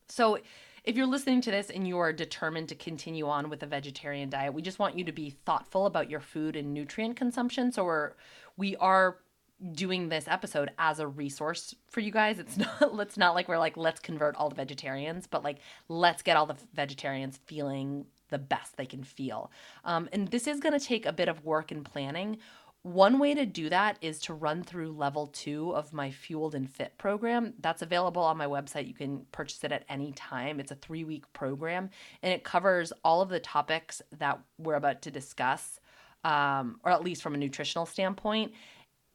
so 0.08 0.40
if 0.84 0.96
you're 0.96 1.08
listening 1.08 1.42
to 1.42 1.52
this 1.52 1.70
and 1.70 1.88
you 1.88 1.98
are 1.98 2.14
determined 2.14 2.70
to 2.70 2.76
continue 2.76 3.28
on 3.28 3.50
with 3.50 3.62
a 3.64 3.68
vegetarian 3.68 4.30
diet, 4.30 4.54
we 4.54 4.62
just 4.62 4.80
want 4.80 4.98
you 4.98 5.04
to 5.04 5.12
be 5.12 5.32
thoughtful 5.46 5.86
about 5.86 6.10
your 6.10 6.20
food 6.20 6.56
and 6.56 6.74
nutrient 6.74 7.16
consumption. 7.16 7.72
So 7.72 7.84
we're 7.84 8.14
we 8.56 8.76
are 8.78 9.18
doing 9.72 10.10
this 10.10 10.28
episode 10.28 10.70
as 10.78 11.00
a 11.00 11.08
resource 11.08 11.74
for 11.90 12.00
you 12.00 12.12
guys. 12.12 12.40
It's 12.40 12.58
not 12.82 13.00
it's 13.00 13.18
not 13.18 13.36
like 13.36 13.48
we're 13.48 13.58
like 13.58 13.78
let's 13.78 14.00
convert 14.00 14.36
all 14.36 14.50
the 14.50 14.56
vegetarians, 14.56 15.28
but 15.28 15.44
like 15.44 15.58
let's 15.88 16.22
get 16.22 16.38
all 16.38 16.46
the 16.46 16.58
vegetarians 16.74 17.40
feeling 17.46 18.06
the 18.30 18.38
best 18.38 18.78
they 18.78 18.86
can 18.86 19.04
feel. 19.04 19.52
Um, 19.84 20.10
and 20.12 20.28
this 20.28 20.48
is 20.48 20.60
going 20.60 20.78
to 20.78 20.86
take 20.86 21.06
a 21.06 21.14
bit 21.14 21.30
of 21.30 21.46
work 21.46 21.72
and 21.72 21.84
planning. 21.86 22.38
One 22.84 23.20
way 23.20 23.34
to 23.34 23.46
do 23.46 23.70
that 23.70 23.98
is 24.02 24.20
to 24.22 24.34
run 24.34 24.64
through 24.64 24.92
level 24.94 25.28
two 25.28 25.76
of 25.76 25.92
my 25.92 26.12
Fueled 26.12 26.56
and 26.56 26.70
Fit 26.70 26.98
program. 26.98 27.54
That's 27.60 27.82
available 27.82 28.22
on 28.22 28.38
my 28.38 28.46
website. 28.46 28.88
You 28.88 28.94
can 28.94 29.26
purchase 29.32 29.64
it 29.64 29.72
at 29.72 29.84
any 29.90 30.14
time. 30.14 30.60
It's 30.60 30.72
a 30.72 30.76
three 30.76 31.04
week 31.04 31.32
program 31.34 31.90
and 32.22 32.32
it 32.32 32.44
covers 32.44 32.94
all 33.04 33.22
of 33.22 33.30
the 33.30 33.40
topics 33.40 34.02
that 34.18 34.40
we're 34.58 34.76
about 34.76 35.02
to 35.02 35.12
discuss, 35.12 35.80
um, 36.24 36.80
or 36.84 36.92
at 36.92 37.04
least 37.04 37.22
from 37.22 37.34
a 37.34 37.38
nutritional 37.38 37.86
standpoint. 37.86 38.54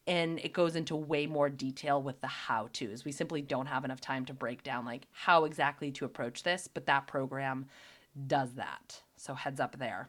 And 0.06 0.40
it 0.40 0.52
goes 0.52 0.74
into 0.74 0.96
way 0.96 1.26
more 1.26 1.48
detail 1.48 2.02
with 2.02 2.20
the 2.20 2.26
how 2.26 2.68
to's. 2.72 3.04
We 3.04 3.12
simply 3.12 3.40
don't 3.40 3.66
have 3.66 3.84
enough 3.84 4.00
time 4.00 4.24
to 4.26 4.34
break 4.34 4.64
down 4.64 4.84
like 4.84 5.06
how 5.12 5.44
exactly 5.44 5.92
to 5.92 6.04
approach 6.04 6.42
this, 6.42 6.68
but 6.72 6.86
that 6.86 7.06
program 7.06 7.66
does 8.26 8.54
that. 8.54 9.02
So 9.16 9.34
heads 9.34 9.60
up 9.60 9.78
there. 9.78 10.08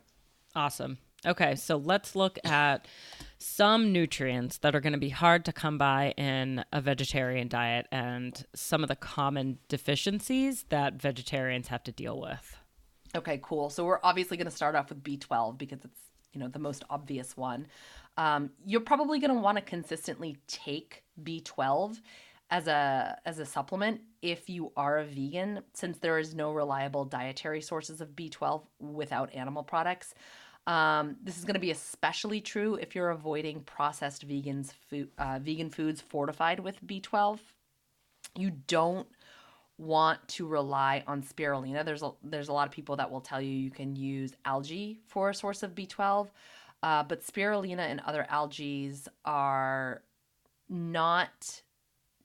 Awesome. 0.55 0.97
Okay, 1.25 1.55
so 1.55 1.77
let's 1.77 2.15
look 2.15 2.37
at 2.43 2.85
some 3.37 3.93
nutrients 3.93 4.57
that 4.57 4.75
are 4.75 4.81
going 4.81 4.93
to 4.93 4.99
be 4.99 5.09
hard 5.09 5.45
to 5.45 5.53
come 5.53 5.77
by 5.77 6.13
in 6.17 6.65
a 6.73 6.81
vegetarian 6.81 7.47
diet 7.47 7.87
and 7.91 8.45
some 8.53 8.83
of 8.83 8.89
the 8.89 8.95
common 8.95 9.57
deficiencies 9.69 10.65
that 10.69 10.95
vegetarians 10.95 11.69
have 11.69 11.83
to 11.83 11.91
deal 11.93 12.19
with. 12.19 12.57
Okay, 13.15 13.39
cool. 13.41 13.69
So 13.69 13.85
we're 13.85 13.99
obviously 14.03 14.35
going 14.37 14.49
to 14.49 14.55
start 14.55 14.75
off 14.75 14.89
with 14.89 15.01
B12 15.03 15.57
because 15.57 15.85
it's, 15.85 15.99
you 16.33 16.41
know, 16.41 16.49
the 16.49 16.59
most 16.59 16.83
obvious 16.89 17.37
one. 17.37 17.67
Um, 18.17 18.51
you're 18.65 18.81
probably 18.81 19.19
going 19.19 19.33
to 19.33 19.39
want 19.39 19.57
to 19.57 19.63
consistently 19.63 20.37
take 20.47 21.03
B12 21.21 21.99
as 22.49 22.67
a 22.67 23.17
as 23.25 23.39
a 23.39 23.45
supplement 23.45 24.01
if 24.21 24.49
you 24.49 24.71
are 24.77 24.99
a 24.99 25.05
vegan 25.05 25.61
since 25.73 25.97
there 25.97 26.19
is 26.19 26.35
no 26.35 26.51
reliable 26.51 27.05
dietary 27.05 27.61
sources 27.61 28.01
of 28.01 28.09
B12 28.09 28.63
without 28.79 29.33
animal 29.33 29.63
products. 29.63 30.13
Um, 30.67 31.17
this 31.21 31.37
is 31.37 31.43
going 31.43 31.55
to 31.55 31.59
be 31.59 31.71
especially 31.71 32.39
true 32.39 32.75
if 32.75 32.95
you're 32.95 33.09
avoiding 33.09 33.61
processed 33.61 34.27
vegans 34.27 34.71
uh, 35.17 35.39
vegan 35.39 35.69
foods 35.69 35.99
fortified 35.99 36.59
with 36.59 36.85
B12. 36.85 37.39
You 38.37 38.51
don't 38.67 39.07
want 39.77 40.25
to 40.29 40.47
rely 40.47 41.03
on 41.07 41.21
spirulina. 41.23 41.83
There's 41.83 42.03
a, 42.03 42.11
there's 42.23 42.47
a 42.47 42.53
lot 42.53 42.67
of 42.67 42.71
people 42.71 42.95
that 42.97 43.09
will 43.09 43.21
tell 43.21 43.41
you 43.41 43.49
you 43.49 43.71
can 43.71 43.95
use 43.95 44.33
algae 44.45 44.99
for 45.07 45.29
a 45.29 45.35
source 45.35 45.63
of 45.63 45.75
B12, 45.75 46.29
uh, 46.83 47.01
but 47.01 47.21
spirulina 47.21 47.79
and 47.79 48.01
other 48.01 48.27
algae 48.29 48.93
are 49.25 50.03
not 50.69 51.63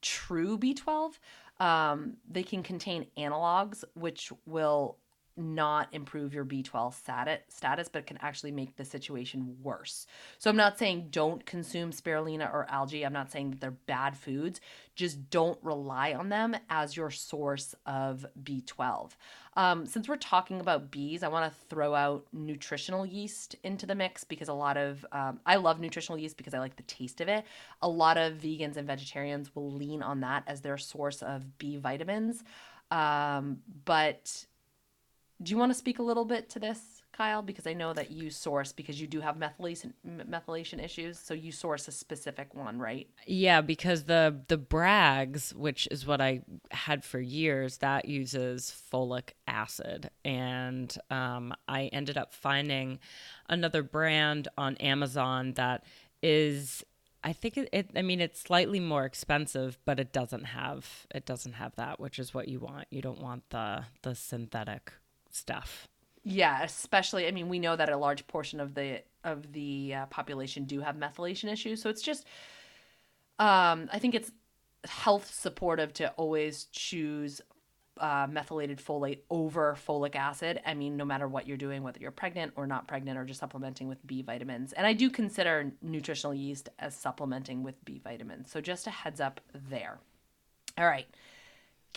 true 0.01 0.57
B12. 0.57 1.17
Um, 1.59 2.17
they 2.29 2.43
can 2.43 2.61
contain 2.61 3.07
analogs, 3.17 3.83
which 3.95 4.31
will 4.45 4.97
not 5.39 5.87
improve 5.93 6.33
your 6.33 6.45
B12 6.45 6.93
status, 7.47 7.89
but 7.89 8.05
can 8.05 8.17
actually 8.21 8.51
make 8.51 8.75
the 8.75 8.85
situation 8.85 9.55
worse. 9.63 10.05
So 10.37 10.49
I'm 10.49 10.55
not 10.55 10.77
saying 10.77 11.07
don't 11.11 11.45
consume 11.45 11.91
spirulina 11.91 12.53
or 12.53 12.67
algae. 12.69 13.05
I'm 13.05 13.13
not 13.13 13.31
saying 13.31 13.51
that 13.51 13.61
they're 13.61 13.71
bad 13.71 14.17
foods. 14.17 14.59
Just 14.95 15.29
don't 15.29 15.57
rely 15.63 16.13
on 16.13 16.29
them 16.29 16.55
as 16.69 16.97
your 16.97 17.09
source 17.09 17.73
of 17.85 18.25
B12. 18.43 19.11
Um, 19.55 19.85
since 19.85 20.07
we're 20.07 20.17
talking 20.17 20.59
about 20.59 20.91
bees, 20.91 21.23
I 21.23 21.27
want 21.27 21.51
to 21.51 21.59
throw 21.69 21.95
out 21.95 22.25
nutritional 22.31 23.05
yeast 23.05 23.55
into 23.63 23.85
the 23.85 23.95
mix 23.95 24.23
because 24.23 24.47
a 24.47 24.53
lot 24.53 24.77
of, 24.77 25.05
um, 25.11 25.39
I 25.45 25.55
love 25.55 25.79
nutritional 25.79 26.19
yeast 26.19 26.37
because 26.37 26.53
I 26.53 26.59
like 26.59 26.75
the 26.75 26.83
taste 26.83 27.21
of 27.21 27.27
it. 27.27 27.45
A 27.81 27.89
lot 27.89 28.17
of 28.17 28.33
vegans 28.33 28.77
and 28.77 28.85
vegetarians 28.85 29.55
will 29.55 29.71
lean 29.71 30.03
on 30.03 30.19
that 30.21 30.43
as 30.47 30.61
their 30.61 30.77
source 30.77 31.21
of 31.21 31.57
B 31.57 31.77
vitamins. 31.77 32.43
Um, 32.91 33.59
but 33.85 34.45
do 35.41 35.51
you 35.51 35.57
want 35.57 35.71
to 35.71 35.77
speak 35.77 35.99
a 35.99 36.03
little 36.03 36.25
bit 36.25 36.49
to 36.49 36.59
this, 36.59 37.01
Kyle? 37.13 37.41
Because 37.41 37.65
I 37.65 37.73
know 37.73 37.93
that 37.93 38.11
you 38.11 38.29
source 38.29 38.73
because 38.73 38.99
you 38.99 39.07
do 39.07 39.21
have 39.21 39.37
methylation 39.37 39.93
methylation 40.05 40.83
issues, 40.83 41.17
so 41.17 41.33
you 41.33 41.51
source 41.51 41.87
a 41.87 41.91
specific 41.91 42.53
one, 42.53 42.77
right? 42.77 43.07
Yeah, 43.25 43.61
because 43.61 44.03
the 44.03 44.41
the 44.47 44.57
Bragg's, 44.57 45.53
which 45.53 45.87
is 45.91 46.05
what 46.05 46.19
I 46.19 46.41
had 46.71 47.05
for 47.05 47.19
years, 47.19 47.77
that 47.77 48.05
uses 48.05 48.73
folic 48.91 49.29
acid, 49.47 50.09
and 50.25 50.95
um, 51.09 51.53
I 51.67 51.85
ended 51.87 52.17
up 52.17 52.33
finding 52.33 52.99
another 53.47 53.81
brand 53.81 54.49
on 54.57 54.75
Amazon 54.77 55.53
that 55.53 55.85
is 56.21 56.83
I 57.23 57.33
think 57.33 57.57
it, 57.57 57.69
it, 57.71 57.91
I 57.95 58.01
mean 58.01 58.19
it's 58.19 58.41
slightly 58.41 58.79
more 58.79 59.05
expensive, 59.05 59.77
but 59.85 59.99
it 60.01 60.11
doesn't 60.11 60.45
have 60.45 61.07
it 61.13 61.25
doesn't 61.25 61.53
have 61.53 61.75
that, 61.77 61.99
which 61.99 62.19
is 62.19 62.33
what 62.33 62.49
you 62.49 62.59
want. 62.59 62.87
You 62.89 63.01
don't 63.01 63.21
want 63.21 63.49
the 63.51 63.85
the 64.01 64.15
synthetic 64.15 64.91
stuff. 65.31 65.87
Yeah, 66.23 66.63
especially 66.63 67.27
I 67.27 67.31
mean 67.31 67.49
we 67.49 67.59
know 67.59 67.75
that 67.75 67.89
a 67.89 67.97
large 67.97 68.27
portion 68.27 68.59
of 68.59 68.73
the 68.73 69.01
of 69.23 69.51
the 69.53 69.93
uh, 69.95 70.05
population 70.07 70.65
do 70.65 70.81
have 70.81 70.95
methylation 70.95 71.51
issues, 71.51 71.81
so 71.81 71.89
it's 71.89 72.01
just 72.01 72.25
um 73.39 73.89
I 73.91 73.99
think 73.99 74.15
it's 74.15 74.31
health 74.85 75.33
supportive 75.33 75.93
to 75.93 76.09
always 76.11 76.65
choose 76.65 77.41
uh, 77.99 78.27
methylated 78.29 78.79
folate 78.79 79.19
over 79.29 79.77
folic 79.85 80.15
acid. 80.15 80.61
I 80.65 80.73
mean, 80.73 80.95
no 80.97 81.05
matter 81.05 81.27
what 81.27 81.47
you're 81.47 81.57
doing, 81.57 81.83
whether 81.83 81.99
you're 81.99 82.11
pregnant 82.11 82.53
or 82.55 82.65
not 82.65 82.87
pregnant, 82.87 83.17
or 83.17 83.25
just 83.25 83.39
supplementing 83.39 83.87
with 83.87 84.05
B 84.07 84.21
vitamins. 84.21 84.73
And 84.73 84.87
I 84.87 84.93
do 84.93 85.09
consider 85.09 85.71
nutritional 85.81 86.33
yeast 86.33 86.69
as 86.79 86.95
supplementing 86.95 87.63
with 87.63 87.83
B 87.85 87.99
vitamins. 88.01 88.51
So 88.51 88.61
just 88.61 88.87
a 88.87 88.89
heads 88.89 89.19
up 89.19 89.41
there. 89.69 89.99
All 90.77 90.87
right. 90.87 91.07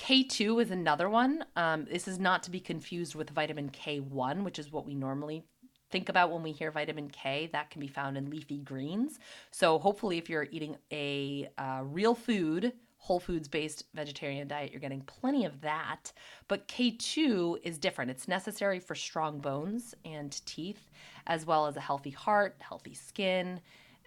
K2 0.03 0.61
is 0.61 0.73
another 0.73 1.09
one. 1.09 1.45
Um, 1.55 1.85
this 1.85 2.09
is 2.09 2.19
not 2.19 2.43
to 2.43 2.51
be 2.51 2.59
confused 2.59 3.15
with 3.15 3.31
vitamin 3.31 3.71
K1, 3.71 4.43
which 4.43 4.59
is 4.59 4.73
what 4.73 4.85
we 4.85 4.97
normally 4.97 5.45
think 5.93 6.09
about 6.09 6.33
when 6.33 6.43
we 6.43 6.51
hear 6.51 6.73
vitamin 6.73 7.09
K. 7.09 7.49
That 7.53 7.71
can 7.71 7.81
be 7.81 7.87
found 7.87 8.17
in 8.17 8.29
leafy 8.29 8.59
greens. 8.59 9.21
So, 9.53 9.79
hopefully, 9.79 10.19
if 10.19 10.29
you're 10.29 10.49
eating 10.51 10.77
a 10.91 11.49
uh, 11.57 11.83
real 11.85 12.17
food, 12.17 12.73
whole 12.97 13.21
foods 13.21 13.47
based 13.47 13.85
vegetarian 13.95 14.49
diet, 14.49 14.73
you're 14.73 14.81
getting 14.81 15.03
plenty 15.03 15.45
of 15.45 15.61
that. 15.61 16.13
But 16.49 16.67
K2 16.67 17.59
is 17.63 17.79
different. 17.79 18.11
It's 18.11 18.27
necessary 18.27 18.81
for 18.81 18.97
strong 18.97 19.39
bones 19.39 19.95
and 20.05 20.45
teeth, 20.47 20.91
as 21.29 21.47
well 21.47 21.69
as 21.69 21.77
a 21.77 21.81
healthy 21.81 22.11
heart, 22.11 22.57
healthy 22.59 22.95
skin. 22.95 23.61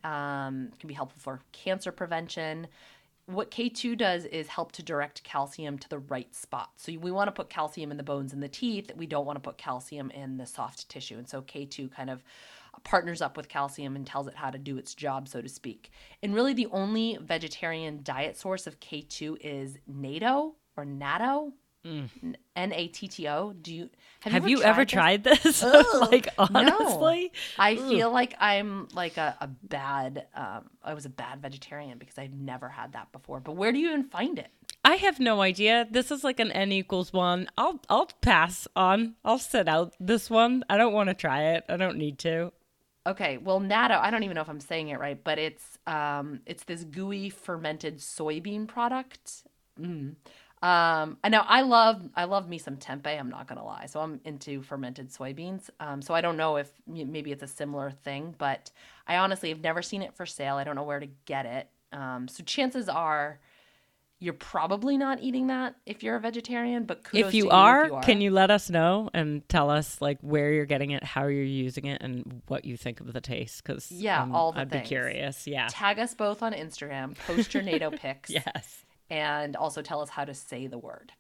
Um, 0.04 0.72
can 0.78 0.88
be 0.88 0.94
helpful 0.94 1.20
for 1.20 1.40
cancer 1.54 1.92
prevention 1.92 2.68
what 3.28 3.50
K2 3.50 3.98
does 3.98 4.26
is 4.26 4.48
help 4.48 4.72
to 4.74 4.84
direct 4.84 5.24
calcium 5.24 5.80
to 5.80 5.90
the 5.90 6.00
right 6.00 6.34
spot. 6.36 6.70
So 6.78 6.94
we 7.00 7.12
want 7.12 7.28
to 7.28 7.32
put 7.32 7.50
calcium 7.50 7.92
in 7.92 7.98
the 7.98 8.04
bones 8.04 8.34
and 8.34 8.44
the 8.44 8.48
teeth. 8.48 8.92
We 8.96 9.08
don't 9.08 9.26
want 9.26 9.38
to 9.38 9.42
put 9.42 9.58
calcium 9.58 10.12
in 10.12 10.38
the 10.38 10.46
soft 10.46 10.88
tissue. 10.90 11.18
And 11.18 11.28
so 11.28 11.42
K2 11.42 11.92
kind 11.92 12.10
of 12.10 12.24
partners 12.84 13.22
up 13.22 13.36
with 13.36 13.50
calcium 13.50 13.96
and 13.96 14.06
tells 14.06 14.28
it 14.28 14.36
how 14.36 14.52
to 14.52 14.58
do 14.58 14.78
its 14.78 14.94
job, 14.94 15.28
so 15.28 15.42
to 15.42 15.50
speak. 15.50 15.92
And 16.22 16.36
really, 16.36 16.54
the 16.54 16.68
only 16.68 17.18
vegetarian 17.22 18.02
diet 18.04 18.38
source 18.38 18.68
of 18.68 18.80
K2 18.80 19.38
is 19.42 19.78
natto 19.92 20.54
or 20.78 20.86
natto. 20.86 21.54
Mm. 21.86 22.36
N 22.56 22.74
A 22.74 22.88
T 22.88 23.08
T 23.08 23.28
O. 23.28 23.54
Do 23.54 23.74
you 23.74 23.90
have, 24.22 24.34
have 24.34 24.50
you, 24.50 24.64
ever, 24.64 24.86
tried, 24.86 25.28
ever 25.28 25.36
this? 25.44 25.60
tried 25.60 25.74
this? 25.74 25.94
like 26.12 26.30
honestly, 26.38 27.32
no. 27.34 27.64
I 27.64 27.76
Ugh. 27.76 27.90
feel 27.90 28.12
like 28.12 28.34
I'm 28.40 28.88
like 28.94 29.18
a, 29.18 29.38
a 29.40 29.48
bad. 29.48 30.26
Um, 30.34 30.70
I 30.84 30.96
was 30.96 31.06
a 31.06 31.10
bad 31.10 31.42
vegetarian 31.42 32.00
because 32.00 32.18
I've 32.18 32.34
never 32.34 32.70
had 32.70 32.94
that 32.94 33.12
before. 33.12 33.40
But 33.40 33.56
where 33.56 33.72
do 33.72 33.78
you 33.78 33.90
even 33.90 34.06
find 34.06 34.40
it? 34.40 34.48
I 34.84 34.96
have 34.96 35.20
no 35.20 35.42
idea. 35.42 35.88
This 35.90 36.10
is 36.10 36.24
like 36.24 36.40
an 36.40 36.52
N 36.52 36.72
equals 36.72 37.14
one. 37.14 37.48
I'll 37.58 37.80
I'll 37.88 38.10
pass 38.22 38.68
on. 38.76 39.16
I'll 39.24 39.38
sit 39.38 39.68
out 39.68 39.96
this 40.00 40.30
one. 40.30 40.64
I 40.70 40.78
don't 40.78 40.94
want 40.94 41.10
to 41.10 41.14
try 41.14 41.44
it. 41.54 41.66
I 41.70 41.78
don't 41.78 41.98
need 41.98 42.18
to. 42.20 42.52
Okay, 43.08 43.38
well, 43.38 43.60
natto. 43.60 44.00
I 44.00 44.10
don't 44.10 44.24
even 44.24 44.34
know 44.34 44.42
if 44.42 44.50
I'm 44.50 44.60
saying 44.60 44.88
it 44.90 45.00
right, 45.00 45.24
but 45.24 45.38
it's 45.38 45.78
um, 45.86 46.40
it's 46.48 46.64
this 46.64 46.84
gooey 46.84 47.30
fermented 47.30 48.00
soybean 48.00 48.68
product. 48.68 49.44
Mm. 49.80 50.16
Um, 50.62 51.18
and 51.24 51.32
now 51.32 51.46
I 51.48 51.62
love 51.62 52.02
I 52.16 52.24
love 52.26 52.48
me 52.48 52.58
some 52.58 52.78
tempeh. 52.78 53.20
I'm 53.20 53.30
not 53.30 53.48
gonna 53.48 53.66
lie. 53.66 53.86
So 53.88 54.00
I'm 54.00 54.20
into 54.26 54.62
fermented 54.62 55.10
soybeans. 55.12 55.70
Um, 55.80 56.02
so 56.02 56.14
I 56.14 56.22
don't 56.22 56.38
know 56.38 56.58
if 56.58 56.72
maybe 56.88 57.32
it's 57.32 57.44
a 57.44 57.48
similar 57.48 57.92
thing, 57.92 58.34
but 58.38 58.72
I 59.08 59.18
honestly 59.18 59.50
have 59.50 59.62
never 59.62 59.82
seen 59.82 60.02
it 60.02 60.16
for 60.16 60.26
sale. 60.26 60.56
I 60.56 60.64
don't 60.64 60.76
know 60.76 60.84
where 60.84 61.00
to 61.00 61.10
get 61.26 61.46
it. 61.46 61.70
Um, 61.92 62.28
so 62.28 62.44
chances 62.44 62.90
are 62.90 63.40
you're 64.20 64.34
probably 64.34 64.98
not 64.98 65.22
eating 65.22 65.48
that 65.48 65.76
if 65.86 66.02
you're 66.02 66.16
a 66.16 66.20
vegetarian. 66.22 66.86
But 66.86 67.02
if 67.14 67.34
you, 67.34 67.50
are, 67.50 67.84
if 67.84 67.90
you 67.90 67.96
are, 67.96 68.02
can 68.02 68.22
you 68.22 68.32
let 68.32 68.50
us 68.50 68.70
know 68.70 69.10
and 69.14 69.48
tell 69.50 69.70
us 69.70 70.02
like 70.02 70.18
where 70.22 70.52
you're 70.54 70.66
getting 70.66 70.92
it, 70.92 71.04
how 71.04 71.28
you're 71.28 71.44
using 71.44 71.86
it, 71.86 72.02
and 72.02 72.42
what 72.48 72.64
you 72.64 72.78
think 72.78 73.02
of 73.02 73.12
the 73.12 73.22
taste? 73.22 73.62
Because 73.64 73.92
yeah, 73.92 74.26
all 74.32 74.54
the 74.54 74.62
I'd 74.62 74.72
things. 74.72 74.84
be 74.84 74.88
curious. 74.88 75.46
Yeah, 75.46 75.68
tag 75.70 76.00
us 76.00 76.14
both 76.16 76.42
on 76.42 76.54
Instagram. 76.54 77.16
Post 77.28 77.54
your 77.54 77.62
natto 77.62 77.96
pics. 78.00 78.32
yes 78.32 78.86
and 79.10 79.56
also 79.56 79.82
tell 79.82 80.02
us 80.02 80.10
how 80.10 80.26
to 80.26 80.34
say 80.34 80.68
the 80.68 80.78
word. 80.78 81.12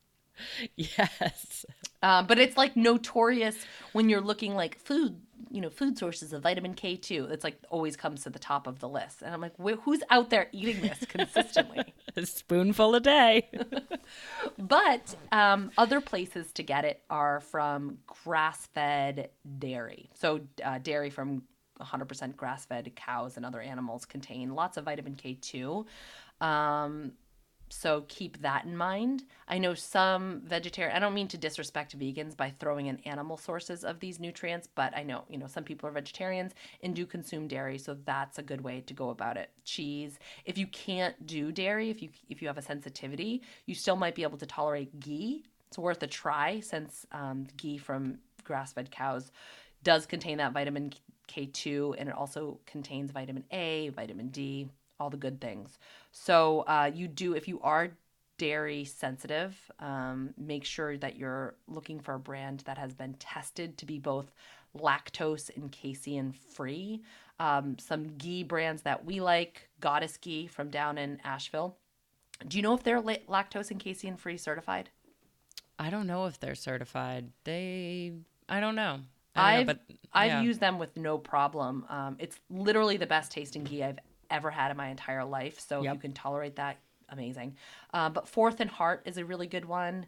Yes. 0.76 1.66
Um, 2.04 2.28
but 2.28 2.38
it's 2.38 2.58
like 2.58 2.76
notorious 2.76 3.56
when 3.94 4.10
you're 4.10 4.22
looking 4.22 4.54
like 4.54 4.78
food, 4.80 5.20
you 5.50 5.62
know, 5.62 5.70
food 5.70 5.98
sources 5.98 6.34
of 6.34 6.44
vitamin 6.44 6.74
K2. 6.76 7.32
It's 7.32 7.44
like 7.44 7.58
always 7.70 7.96
comes 7.96 8.24
to 8.24 8.30
the 8.30 8.40
top 8.40 8.68
of 8.68 8.80
the 8.80 8.90
list. 8.90 9.22
And 9.22 9.34
I'm 9.34 9.42
like, 9.42 9.54
who's 9.58 10.02
out 10.10 10.30
there 10.30 10.48
eating 10.52 10.82
this 10.82 11.00
consistently? 11.08 11.94
a 12.16 12.26
spoonful 12.26 12.96
a 12.96 13.00
day. 13.00 13.50
but 14.58 15.16
um, 15.32 15.72
other 15.78 16.02
places 16.02 16.52
to 16.54 16.64
get 16.64 16.86
it 16.86 17.02
are 17.10 17.40
from 17.40 17.98
grass 18.06 18.68
fed 18.68 19.30
dairy. 19.58 20.10
So, 20.14 20.42
uh, 20.64 20.80
dairy 20.80 21.10
from 21.10 21.44
100% 21.80 22.36
grass 22.36 22.66
fed 22.66 22.92
cows 22.96 23.38
and 23.38 23.46
other 23.46 23.62
animals 23.62 24.06
contain 24.06 24.54
lots 24.54 24.78
of 24.78 24.86
vitamin 24.86 25.16
K2. 25.16 25.86
Um, 26.42 27.14
so 27.70 28.06
keep 28.08 28.42
that 28.42 28.66
in 28.66 28.78
mind. 28.78 29.24
I 29.48 29.58
know 29.58 29.74
some 29.74 30.42
vegetarian 30.46 30.96
I 30.96 31.00
don't 31.00 31.14
mean 31.14 31.28
to 31.30 31.38
disrespect 31.38 31.98
vegans 31.98 32.38
by 32.38 32.52
throwing 32.60 32.88
in 32.88 33.00
animal 33.06 33.38
sources 33.38 33.84
of 33.84 34.00
these 34.00 34.20
nutrients, 34.20 34.68
but 34.74 34.96
I 34.96 35.04
know, 35.04 35.24
you 35.30 35.38
know, 35.38 35.48
some 35.48 35.64
people 35.64 35.90
are 35.90 35.92
vegetarians 35.92 36.54
and 36.84 36.96
do 36.96 37.06
consume 37.06 37.48
dairy, 37.48 37.78
so 37.78 37.98
that's 38.06 38.38
a 38.38 38.44
good 38.44 38.62
way 38.62 38.82
to 38.82 38.94
go 38.94 39.10
about 39.10 39.38
it. 39.38 39.50
Cheese. 39.64 40.20
If 40.46 40.58
you 40.58 40.68
can't 40.68 41.26
do 41.26 41.52
dairy, 41.52 41.90
if 41.90 42.02
you 42.02 42.10
if 42.30 42.42
you 42.42 42.48
have 42.48 42.58
a 42.58 42.62
sensitivity, 42.62 43.42
you 43.66 43.76
still 43.76 43.96
might 43.96 44.16
be 44.16 44.24
able 44.24 44.38
to 44.38 44.46
tolerate 44.46 45.00
ghee. 45.00 45.44
It's 45.68 45.78
worth 45.78 46.04
a 46.04 46.08
try 46.08 46.60
since 46.60 47.06
um, 47.12 47.48
ghee 47.58 47.78
from 47.78 48.20
grass-fed 48.44 48.92
cows 48.92 49.32
does 49.86 50.06
contain 50.06 50.38
that 50.40 50.52
vitamin 50.52 50.92
K2 51.30 51.96
and 51.98 52.10
it 52.10 52.16
also 52.16 52.60
contains 52.66 53.12
vitamin 53.12 53.46
A, 53.52 53.90
vitamin 53.90 54.30
D, 54.30 54.68
all 55.00 55.10
the 55.10 55.18
good 55.18 55.40
things. 55.40 55.78
So 56.18 56.62
uh, 56.62 56.90
you 56.94 57.10
do 57.10 57.34
if 57.34 57.46
you 57.46 57.60
are 57.60 57.90
dairy 58.38 58.86
sensitive, 58.86 59.54
um, 59.80 60.34
make 60.38 60.64
sure 60.64 60.98
that 60.98 61.18
you're 61.18 61.56
looking 61.68 62.00
for 62.00 62.14
a 62.14 62.20
brand 62.20 62.62
that 62.62 62.78
has 62.78 62.94
been 62.94 63.16
tested 63.16 63.78
to 63.80 63.86
be 63.86 64.00
both 64.00 64.34
lactose 64.78 65.54
and 65.58 65.70
casein 65.74 66.34
free. 66.54 67.02
Um, 67.38 67.78
some 67.80 68.16
ghee 68.18 68.44
brands 68.44 68.84
that 68.84 69.04
we 69.04 69.20
like, 69.20 69.68
Goddess 69.82 70.16
Ghee 70.16 70.48
from 70.48 70.70
down 70.70 70.98
in 70.98 71.20
Asheville. 71.26 71.76
Do 72.48 72.58
you 72.58 72.64
know 72.64 72.74
if 72.74 72.84
they're 72.84 73.02
lactose 73.02 73.70
and 73.70 73.80
casein 73.80 74.16
free 74.16 74.38
certified? 74.38 74.90
I 75.78 75.90
don't 75.90 76.08
know 76.08 76.28
if 76.28 76.40
they're 76.40 76.56
certified. 76.56 77.30
They, 77.44 78.14
I 78.48 78.62
don't 78.62 78.76
know. 78.76 79.02
I 79.36 79.56
have 79.56 79.80
I've 80.14 80.28
yeah. 80.28 80.42
used 80.42 80.62
them 80.62 80.80
with 80.80 80.96
no 80.96 81.18
problem. 81.18 81.86
Um, 81.90 82.16
it's 82.20 82.40
literally 82.50 82.96
the 82.96 83.06
best 83.06 83.34
tasting 83.34 83.66
ghee 83.66 83.84
I've 83.84 84.00
ever 84.30 84.52
had 84.52 84.72
in 84.72 84.78
my 84.78 84.88
entire 84.90 85.26
life. 85.26 85.60
So 85.60 85.82
yep. 85.82 85.92
if 85.92 85.96
you 85.96 86.02
can 86.02 86.14
tolerate 86.14 86.56
that, 86.58 86.78
amazing. 87.10 87.56
Uh, 87.94 88.10
but 88.10 88.28
Fourth 88.28 88.60
and 88.60 88.70
Heart 88.70 89.04
is 89.06 89.18
a 89.18 89.26
really 89.26 89.48
good 89.48 89.66
one. 89.66 90.06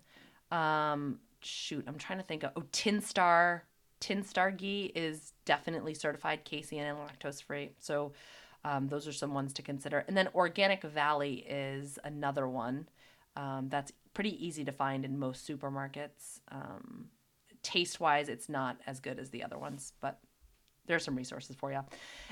Um, 0.51 1.19
shoot, 1.41 1.84
I'm 1.88 1.97
trying 1.97 2.19
to 2.19 2.25
think 2.25 2.43
of 2.43 2.51
oh 2.56 2.63
Tin 2.71 3.01
Star. 3.01 3.63
Tin 3.99 4.23
Star 4.23 4.51
ghee 4.51 4.91
is 4.95 5.34
definitely 5.45 5.93
certified 5.93 6.43
casein 6.43 6.84
and 6.84 6.97
lactose 6.97 7.41
free. 7.41 7.71
So 7.80 8.13
um, 8.63 8.88
those 8.88 9.08
are 9.08 9.13
some 9.13 9.34
ones 9.34 9.53
to 9.53 9.62
consider. 9.62 10.03
And 10.08 10.15
then 10.15 10.30
Organic 10.36 10.84
Valley 10.84 11.45
is 11.49 11.97
another 12.03 12.47
one 12.47 12.88
um, 13.36 13.67
that's 13.69 13.91
pretty 14.13 14.45
easy 14.45 14.65
to 14.65 14.71
find 14.71 15.06
in 15.06 15.17
most 15.17 15.47
supermarkets. 15.47 16.41
Um, 16.51 17.06
taste 17.63 17.99
wise, 17.99 18.30
it's 18.30 18.49
not 18.49 18.77
as 18.86 18.99
good 18.99 19.19
as 19.19 19.30
the 19.30 19.43
other 19.43 19.58
ones, 19.58 19.93
but 20.01 20.19
there's 20.88 21.03
some 21.03 21.15
resources 21.15 21.56
for 21.56 21.71
you. 21.71 21.82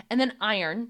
And 0.09 0.19
then 0.19 0.33
iron 0.41 0.89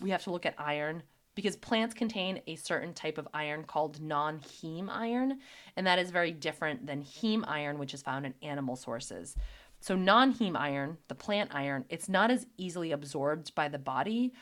we 0.00 0.10
have 0.10 0.24
to 0.24 0.30
look 0.30 0.46
at 0.46 0.54
iron 0.58 1.02
because 1.34 1.54
plants 1.54 1.94
contain 1.94 2.40
a 2.48 2.56
certain 2.56 2.92
type 2.92 3.16
of 3.16 3.28
iron 3.32 3.62
called 3.62 4.00
non 4.00 4.40
heme 4.40 4.88
iron, 4.90 5.38
and 5.76 5.86
that 5.86 5.98
is 5.98 6.10
very 6.10 6.32
different 6.32 6.86
than 6.86 7.04
heme 7.04 7.44
iron, 7.46 7.78
which 7.78 7.94
is 7.94 8.02
found 8.02 8.26
in 8.26 8.34
animal 8.42 8.74
sources. 8.74 9.36
So, 9.80 9.94
non 9.94 10.34
heme 10.34 10.56
iron, 10.56 10.98
the 11.06 11.14
plant 11.14 11.54
iron, 11.54 11.84
it's 11.88 12.08
not 12.08 12.32
as 12.32 12.46
easily 12.56 12.90
absorbed 12.90 13.54
by 13.54 13.68
the 13.68 13.78
body, 13.78 14.32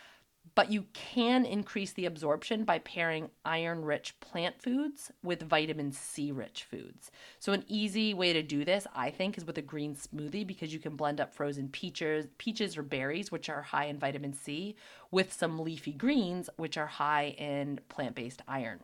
but 0.57 0.73
you 0.73 0.87
can 0.95 1.45
increase 1.45 1.93
the 1.93 2.07
absorption 2.07 2.65
by 2.65 2.79
pairing 2.79 3.29
iron 3.45 3.85
rich 3.85 4.19
plant 4.21 4.61
foods 4.61 5.13
with 5.23 5.43
vitamin 5.43 5.93
C 5.93 6.33
rich 6.33 6.65
foods. 6.65 7.11
So, 7.39 7.53
an 7.53 7.63
easy 7.69 8.15
way 8.15 8.33
to 8.33 8.43
do 8.43 8.65
this, 8.65 8.87
I 8.95 9.11
think, 9.11 9.37
is 9.37 9.45
with 9.45 9.59
a 9.59 9.63
green 9.63 9.95
smoothie 9.95 10.47
because 10.47 10.73
you 10.73 10.81
can 10.81 10.97
blend 10.97 11.21
up 11.21 11.35
frozen 11.35 11.69
peaches, 11.69 12.27
peaches 12.39 12.77
or 12.77 12.83
berries, 12.83 13.31
which 13.31 13.51
are 13.51 13.61
high 13.61 13.85
in 13.85 13.99
vitamin 13.99 14.33
C, 14.33 14.77
with 15.11 15.31
some 15.31 15.59
leafy 15.59 15.93
greens, 15.93 16.49
which 16.57 16.79
are 16.79 16.87
high 16.87 17.37
in 17.39 17.79
plant 17.91 18.15
based 18.15 18.41
iron. 18.49 18.81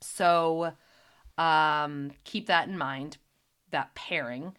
So, 0.00 0.72
um, 1.36 2.12
keep 2.22 2.46
that 2.46 2.68
in 2.68 2.78
mind, 2.78 3.18
that 3.72 3.96
pairing. 3.96 4.56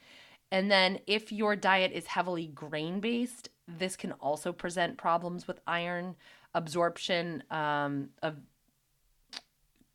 And 0.51 0.69
then, 0.69 0.99
if 1.07 1.31
your 1.31 1.55
diet 1.55 1.93
is 1.93 2.07
heavily 2.07 2.47
grain 2.47 2.99
based, 2.99 3.47
this 3.67 3.95
can 3.95 4.13
also 4.13 4.51
present 4.53 4.97
problems 4.97 5.47
with 5.47 5.59
iron 5.67 6.15
absorption 6.53 7.43
um, 7.51 8.09
of 8.21 8.35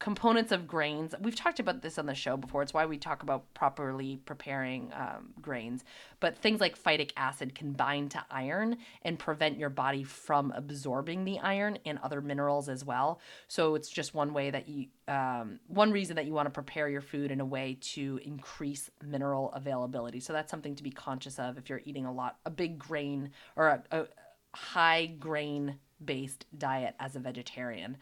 components 0.02 0.50
of 0.50 0.66
grains. 0.66 1.14
We've 1.20 1.36
talked 1.36 1.60
about 1.60 1.80
this 1.80 1.96
on 1.96 2.06
the 2.06 2.14
show 2.14 2.36
before. 2.36 2.60
It's 2.60 2.74
why 2.74 2.86
we 2.86 2.98
talk 2.98 3.22
about 3.22 3.54
properly 3.54 4.16
preparing 4.24 4.92
um, 4.92 5.28
grains. 5.40 5.84
But 6.18 6.36
things 6.36 6.60
like 6.60 6.76
phytic 6.76 7.12
acid 7.16 7.54
can 7.54 7.72
bind 7.72 8.10
to 8.10 8.24
iron 8.28 8.78
and 9.02 9.16
prevent 9.16 9.58
your 9.58 9.70
body 9.70 10.02
from 10.02 10.52
absorbing 10.56 11.24
the 11.24 11.38
iron 11.38 11.78
and 11.86 12.00
other 12.02 12.20
minerals 12.20 12.68
as 12.68 12.84
well. 12.84 13.20
So 13.46 13.76
it's 13.76 13.88
just 13.88 14.12
one 14.12 14.34
way 14.34 14.50
that 14.50 14.68
you, 14.68 14.86
um, 15.06 15.60
one 15.68 15.92
reason 15.92 16.16
that 16.16 16.26
you 16.26 16.32
want 16.32 16.46
to 16.46 16.50
prepare 16.50 16.88
your 16.88 17.00
food 17.00 17.30
in 17.30 17.40
a 17.40 17.44
way 17.44 17.78
to 17.92 18.18
increase 18.24 18.90
mineral 19.06 19.52
availability. 19.52 20.18
So 20.18 20.32
that's 20.32 20.50
something 20.50 20.74
to 20.74 20.82
be 20.82 20.90
conscious 20.90 21.38
of 21.38 21.58
if 21.58 21.70
you're 21.70 21.82
eating 21.84 22.06
a 22.06 22.12
lot, 22.12 22.38
a 22.44 22.50
big 22.50 22.76
grain 22.76 23.30
or 23.54 23.68
a, 23.68 23.82
a 23.92 24.06
high 24.52 25.06
grain 25.06 25.76
based 26.04 26.46
diet 26.58 26.96
as 26.98 27.14
a 27.14 27.20
vegetarian. 27.20 27.98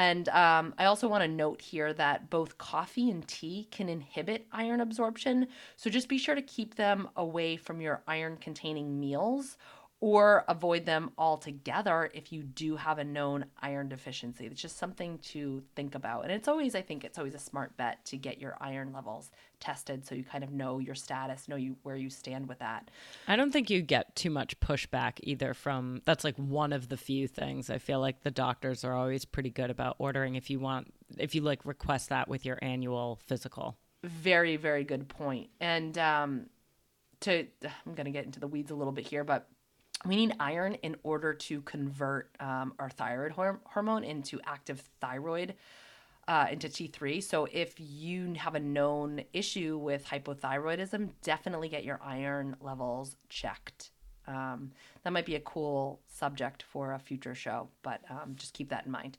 And 0.00 0.30
um, 0.30 0.72
I 0.78 0.86
also 0.86 1.08
want 1.08 1.24
to 1.24 1.28
note 1.28 1.60
here 1.60 1.92
that 1.92 2.30
both 2.30 2.56
coffee 2.56 3.10
and 3.10 3.28
tea 3.28 3.68
can 3.70 3.90
inhibit 3.90 4.46
iron 4.50 4.80
absorption. 4.80 5.46
So 5.76 5.90
just 5.90 6.08
be 6.08 6.16
sure 6.16 6.34
to 6.34 6.40
keep 6.40 6.76
them 6.76 7.10
away 7.16 7.58
from 7.58 7.82
your 7.82 8.02
iron 8.08 8.38
containing 8.38 8.98
meals 8.98 9.58
or 10.02 10.44
avoid 10.48 10.86
them 10.86 11.10
altogether 11.18 12.10
if 12.14 12.32
you 12.32 12.42
do 12.42 12.76
have 12.76 12.98
a 12.98 13.04
known 13.04 13.44
iron 13.60 13.88
deficiency. 13.88 14.46
It's 14.46 14.60
just 14.60 14.78
something 14.78 15.18
to 15.18 15.62
think 15.76 15.94
about. 15.94 16.22
And 16.22 16.32
it's 16.32 16.48
always, 16.48 16.74
I 16.74 16.80
think, 16.80 17.04
it's 17.04 17.18
always 17.18 17.34
a 17.34 17.38
smart 17.38 17.76
bet 17.76 18.02
to 18.06 18.16
get 18.16 18.40
your 18.40 18.56
iron 18.60 18.94
levels 18.94 19.30
tested 19.60 20.06
so 20.06 20.14
you 20.14 20.24
kind 20.24 20.42
of 20.42 20.52
know 20.52 20.78
your 20.78 20.94
status, 20.94 21.48
know 21.48 21.56
you 21.56 21.76
where 21.82 21.96
you 21.96 22.08
stand 22.08 22.48
with 22.48 22.60
that. 22.60 22.90
I 23.28 23.36
don't 23.36 23.52
think 23.52 23.68
you 23.68 23.82
get 23.82 24.16
too 24.16 24.30
much 24.30 24.58
pushback 24.60 25.20
either 25.22 25.52
from 25.52 26.00
that's 26.06 26.24
like 26.24 26.36
one 26.36 26.72
of 26.72 26.88
the 26.88 26.96
few 26.96 27.28
things. 27.28 27.68
I 27.68 27.76
feel 27.76 28.00
like 28.00 28.22
the 28.22 28.30
doctors 28.30 28.84
are 28.84 28.94
always 28.94 29.26
pretty 29.26 29.50
good 29.50 29.68
about 29.68 29.96
ordering 29.98 30.34
if 30.34 30.48
you 30.48 30.60
want 30.60 30.94
if 31.18 31.34
you 31.34 31.42
like 31.42 31.64
request 31.66 32.08
that 32.08 32.26
with 32.26 32.46
your 32.46 32.58
annual 32.62 33.18
physical. 33.26 33.76
Very, 34.02 34.56
very 34.56 34.84
good 34.84 35.08
point. 35.08 35.50
And 35.60 35.98
um 35.98 36.46
to 37.20 37.46
I'm 37.62 37.94
going 37.94 38.06
to 38.06 38.10
get 38.10 38.24
into 38.24 38.40
the 38.40 38.46
weeds 38.46 38.70
a 38.70 38.74
little 38.74 38.94
bit 38.94 39.06
here, 39.06 39.24
but 39.24 39.46
we 40.06 40.16
need 40.16 40.34
iron 40.40 40.74
in 40.74 40.96
order 41.02 41.34
to 41.34 41.60
convert 41.62 42.30
um, 42.40 42.72
our 42.78 42.88
thyroid 42.90 43.32
hormone 43.32 44.04
into 44.04 44.40
active 44.46 44.82
thyroid 45.00 45.54
uh, 46.26 46.46
into 46.50 46.68
T3. 46.68 47.22
So 47.22 47.46
if 47.50 47.74
you 47.78 48.34
have 48.34 48.54
a 48.54 48.60
known 48.60 49.22
issue 49.32 49.76
with 49.76 50.06
hypothyroidism, 50.06 51.10
definitely 51.22 51.68
get 51.68 51.84
your 51.84 52.00
iron 52.02 52.56
levels 52.60 53.16
checked. 53.28 53.90
Um, 54.26 54.70
that 55.02 55.12
might 55.12 55.26
be 55.26 55.34
a 55.34 55.40
cool 55.40 56.00
subject 56.06 56.62
for 56.62 56.92
a 56.92 56.98
future 56.98 57.34
show, 57.34 57.68
but 57.82 58.00
um, 58.08 58.34
just 58.36 58.54
keep 58.54 58.68
that 58.70 58.86
in 58.86 58.92
mind. 58.92 59.18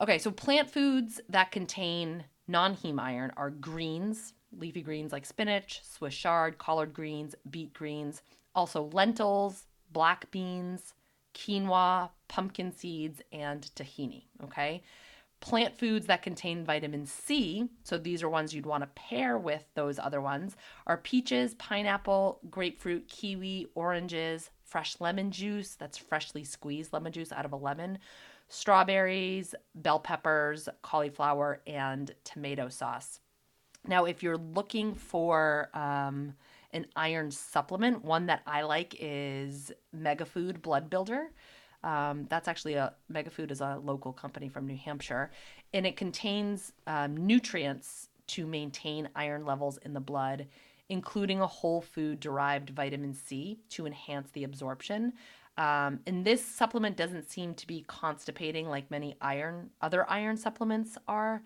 Okay, 0.00 0.18
so 0.18 0.30
plant 0.30 0.68
foods 0.68 1.20
that 1.28 1.52
contain 1.52 2.24
non 2.48 2.74
heme 2.74 2.98
iron 2.98 3.32
are 3.36 3.50
greens, 3.50 4.34
leafy 4.58 4.82
greens 4.82 5.12
like 5.12 5.24
spinach, 5.24 5.82
Swiss 5.84 6.16
chard, 6.16 6.58
collard 6.58 6.92
greens, 6.92 7.34
beet 7.48 7.72
greens, 7.72 8.22
also 8.54 8.90
lentils, 8.92 9.66
black 9.94 10.30
beans, 10.30 10.92
quinoa, 11.34 12.10
pumpkin 12.28 12.70
seeds, 12.76 13.22
and 13.32 13.70
tahini. 13.74 14.24
Okay. 14.42 14.82
Plant 15.40 15.78
foods 15.78 16.06
that 16.06 16.22
contain 16.22 16.64
vitamin 16.64 17.04
C, 17.04 17.68
so 17.82 17.98
these 17.98 18.22
are 18.22 18.30
ones 18.30 18.54
you'd 18.54 18.64
want 18.64 18.82
to 18.82 18.88
pair 18.94 19.36
with 19.36 19.64
those 19.74 19.98
other 19.98 20.20
ones, 20.20 20.56
are 20.86 20.96
peaches, 20.96 21.54
pineapple, 21.56 22.40
grapefruit, 22.50 23.08
kiwi, 23.08 23.66
oranges, 23.74 24.50
fresh 24.62 24.96
lemon 25.00 25.30
juice, 25.30 25.74
that's 25.74 25.98
freshly 25.98 26.44
squeezed 26.44 26.94
lemon 26.94 27.12
juice 27.12 27.30
out 27.30 27.44
of 27.44 27.52
a 27.52 27.56
lemon, 27.56 27.98
strawberries, 28.48 29.54
bell 29.74 29.98
peppers, 29.98 30.68
cauliflower, 30.80 31.60
and 31.66 32.14
tomato 32.24 32.70
sauce. 32.70 33.20
Now, 33.86 34.06
if 34.06 34.22
you're 34.22 34.38
looking 34.38 34.94
for 34.94 35.68
um, 35.74 36.34
an 36.74 36.86
iron 36.96 37.30
supplement. 37.30 38.04
One 38.04 38.26
that 38.26 38.42
I 38.46 38.62
like 38.62 38.94
is 39.00 39.72
Megafood 39.96 40.60
Blood 40.60 40.90
Builder. 40.90 41.30
Um, 41.82 42.26
that's 42.28 42.48
actually 42.48 42.74
a 42.74 42.94
Megafood 43.10 43.50
is 43.50 43.60
a 43.62 43.80
local 43.82 44.12
company 44.12 44.48
from 44.50 44.66
New 44.66 44.76
Hampshire, 44.76 45.30
and 45.72 45.86
it 45.86 45.96
contains 45.96 46.72
um, 46.86 47.16
nutrients 47.16 48.08
to 48.26 48.46
maintain 48.46 49.08
iron 49.14 49.46
levels 49.46 49.78
in 49.78 49.94
the 49.94 50.00
blood. 50.00 50.46
including 50.88 51.40
a 51.40 51.46
whole 51.46 51.80
food 51.80 52.20
derived 52.20 52.70
vitamin 52.70 53.14
C 53.14 53.58
to 53.70 53.86
enhance 53.86 54.30
the 54.32 54.44
absorption. 54.44 55.12
Um, 55.56 56.00
and 56.06 56.24
this 56.24 56.44
supplement 56.44 56.96
doesn't 56.96 57.30
seem 57.30 57.54
to 57.54 57.66
be 57.66 57.84
constipating 57.86 58.68
like 58.68 58.90
many 58.90 59.16
iron 59.20 59.70
other 59.80 60.08
iron 60.10 60.36
supplements 60.36 60.98
are. 61.06 61.42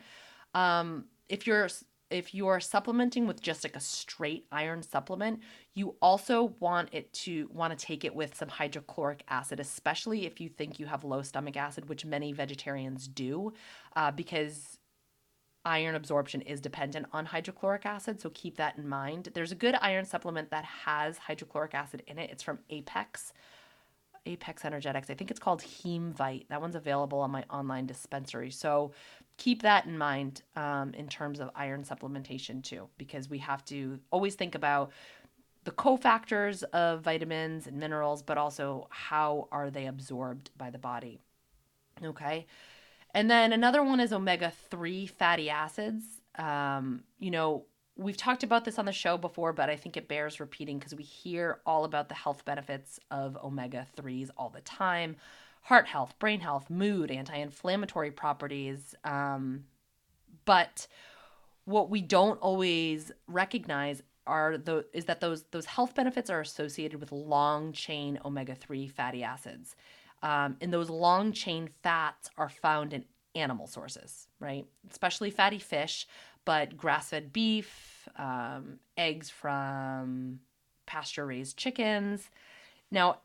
Um, 0.55 1.05
if 1.29 1.47
you're 1.47 1.69
if 2.11 2.35
you're 2.35 2.61
supplementing 2.61 3.27
with 3.27 3.43
just 3.43 3.65
like 3.65 3.77
a 3.77 3.81
straight 3.81 4.47
iron 4.51 4.83
supplement, 4.83 5.41
you 5.75 5.97
also 6.01 6.55
want 6.61 6.89
it 6.93 7.13
to 7.13 7.49
want 7.53 7.77
to 7.77 7.87
take 7.87 8.05
it 8.05 8.15
with 8.15 8.35
some 8.35 8.49
hydrochloric 8.49 9.25
acid, 9.29 9.61
especially 9.61 10.27
if 10.27 10.41
you 10.41 10.49
think 10.49 10.79
you 10.79 10.87
have 10.87 11.05
low 11.05 11.23
stomach 11.23 11.57
acid, 11.57 11.89
which 11.89 12.05
many 12.05 12.33
vegetarians 12.33 13.07
do, 13.09 13.53
uh, 13.97 14.11
because 14.11 14.79
iron 15.65 15.95
absorption 15.95 16.41
is 16.43 16.61
dependent 16.61 17.07
on 17.13 17.27
hydrochloric 17.27 17.85
acid. 17.85 18.21
So 18.21 18.31
keep 18.31 18.57
that 18.57 18.79
in 18.79 18.89
mind. 18.89 19.29
There's 19.35 19.53
a 19.53 19.57
good 19.57 19.77
iron 19.81 20.07
supplement 20.07 20.51
that 20.51 20.65
has 20.65 21.19
hydrochloric 21.19 21.75
acid 21.75 22.03
in 22.07 22.19
it. 22.19 22.31
It's 22.31 22.43
from 22.43 22.61
Apex. 22.71 23.33
Apex 24.29 24.65
Energetics. 24.65 25.11
I 25.11 25.15
think 25.15 25.31
it's 25.31 25.41
called 25.41 25.63
Hemevite. 25.63 26.49
That 26.49 26.61
one's 26.61 26.77
available 26.77 27.19
on 27.21 27.31
my 27.31 27.45
online 27.51 27.87
dispensary. 27.87 28.51
So 28.51 28.93
keep 29.39 29.63
that 29.63 29.87
in 29.87 29.97
mind 29.97 30.43
um, 30.55 30.93
in 30.95 31.09
terms 31.09 31.41
of 31.41 31.51
iron 31.55 31.83
supplementation 31.83 32.63
too, 32.63 32.89
because 32.99 33.31
we 33.31 33.39
have 33.39 33.65
to 33.67 33.99
always 34.11 34.35
think 34.35 34.55
about 34.55 34.93
the 35.65 35.71
cofactors 35.71 36.63
of 36.73 37.03
vitamins 37.03 37.67
and 37.67 37.79
minerals, 37.79 38.23
but 38.23 38.39
also 38.39 38.87
how 38.91 39.49
are 39.51 39.71
they 39.71 39.87
absorbed 39.87 40.51
by 40.57 40.71
the 40.71 40.79
body. 40.79 41.19
Okay. 42.05 42.47
And 43.15 43.31
then 43.31 43.53
another 43.53 43.83
one 43.83 44.01
is 44.01 44.13
omega 44.13 44.53
3 44.71 45.07
fatty 45.07 45.51
acids. 45.51 46.05
Um, 46.37 47.03
you 47.19 47.31
know, 47.31 47.65
we've 47.99 48.17
talked 48.17 48.43
about 48.43 48.65
this 48.65 48.79
on 48.79 48.87
the 48.87 48.93
show 48.93 49.19
before, 49.19 49.53
but 49.53 49.69
I 49.69 49.77
think 49.77 49.97
it 49.97 50.09
bears 50.09 50.41
repeating 50.41 50.79
because 50.79 50.95
we 50.95 51.03
hear 51.03 51.61
all 51.67 51.85
about 51.85 52.09
the 52.09 52.15
health 52.15 52.45
benefits 52.45 52.99
of 53.11 53.37
omega 53.45 53.87
3s 53.97 54.31
all 54.39 54.49
the 54.49 54.63
time 54.63 55.17
heart 55.69 55.87
health, 55.87 56.19
brain 56.19 56.41
health, 56.41 56.71
mood, 56.71 57.11
anti 57.11 57.37
inflammatory 57.37 58.11
properties. 58.11 58.95
Um, 59.05 59.65
but 60.47 60.87
what 61.67 61.91
we 61.91 62.01
don't 62.01 62.41
always 62.41 63.13
recognize 63.27 64.03
are 64.27 64.57
the 64.57 64.87
is 64.95 65.07
that 65.07 65.21
those 65.21 65.45
those 65.51 65.67
health 65.67 65.95
benefits 65.95 66.31
are 66.31 66.41
associated 66.41 67.01
with 67.01 67.13
long 67.13 67.73
chain 67.73 68.19
omega 68.25 68.55
3 68.55 68.89
fatty 68.89 69.23
acids. 69.23 69.77
Um, 70.23 70.57
and 70.61 70.73
those 70.73 70.91
long 70.91 71.33
chain 71.33 71.69
fats 71.83 72.31
are 72.37 72.49
found 72.49 72.93
in 72.93 73.05
animal 73.35 73.67
sources, 73.67 74.27
right? 74.41 74.65
Especially 74.91 75.31
fatty 75.31 75.59
fish, 75.59 76.07
but 76.45 76.77
grass 76.77 77.11
fed 77.11 77.33
beef, 77.33 78.09
um, 78.17 78.79
eggs 78.97 79.31
from 79.31 80.41
pasture 80.87 81.27
raised 81.27 81.57
chickens. 81.57 82.31
Now, 82.91 83.19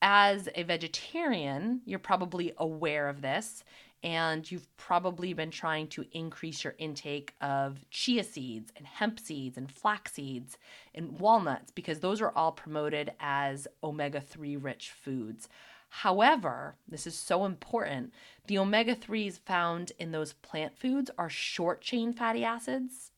as 0.00 0.48
a 0.54 0.62
vegetarian, 0.62 1.80
you're 1.84 1.98
probably 1.98 2.52
aware 2.56 3.08
of 3.08 3.20
this, 3.20 3.64
and 4.04 4.48
you've 4.48 4.68
probably 4.76 5.32
been 5.32 5.50
trying 5.50 5.88
to 5.88 6.04
increase 6.12 6.62
your 6.62 6.74
intake 6.78 7.34
of 7.40 7.84
chia 7.90 8.22
seeds 8.22 8.72
and 8.76 8.86
hemp 8.86 9.18
seeds 9.18 9.58
and 9.58 9.70
flax 9.70 10.12
seeds 10.12 10.56
and 10.94 11.18
walnuts 11.18 11.72
because 11.72 11.98
those 11.98 12.20
are 12.20 12.30
all 12.36 12.52
promoted 12.52 13.10
as 13.18 13.66
omega 13.82 14.20
3 14.20 14.56
rich 14.56 14.90
foods. 14.90 15.48
However, 15.88 16.76
this 16.86 17.06
is 17.06 17.14
so 17.14 17.44
important. 17.44 18.12
The 18.46 18.58
omega 18.58 18.94
3s 18.94 19.38
found 19.40 19.92
in 19.98 20.12
those 20.12 20.34
plant 20.34 20.78
foods 20.78 21.10
are 21.18 21.30
short 21.30 21.80
chain 21.80 22.12
fatty 22.12 22.44
acids, 22.44 23.10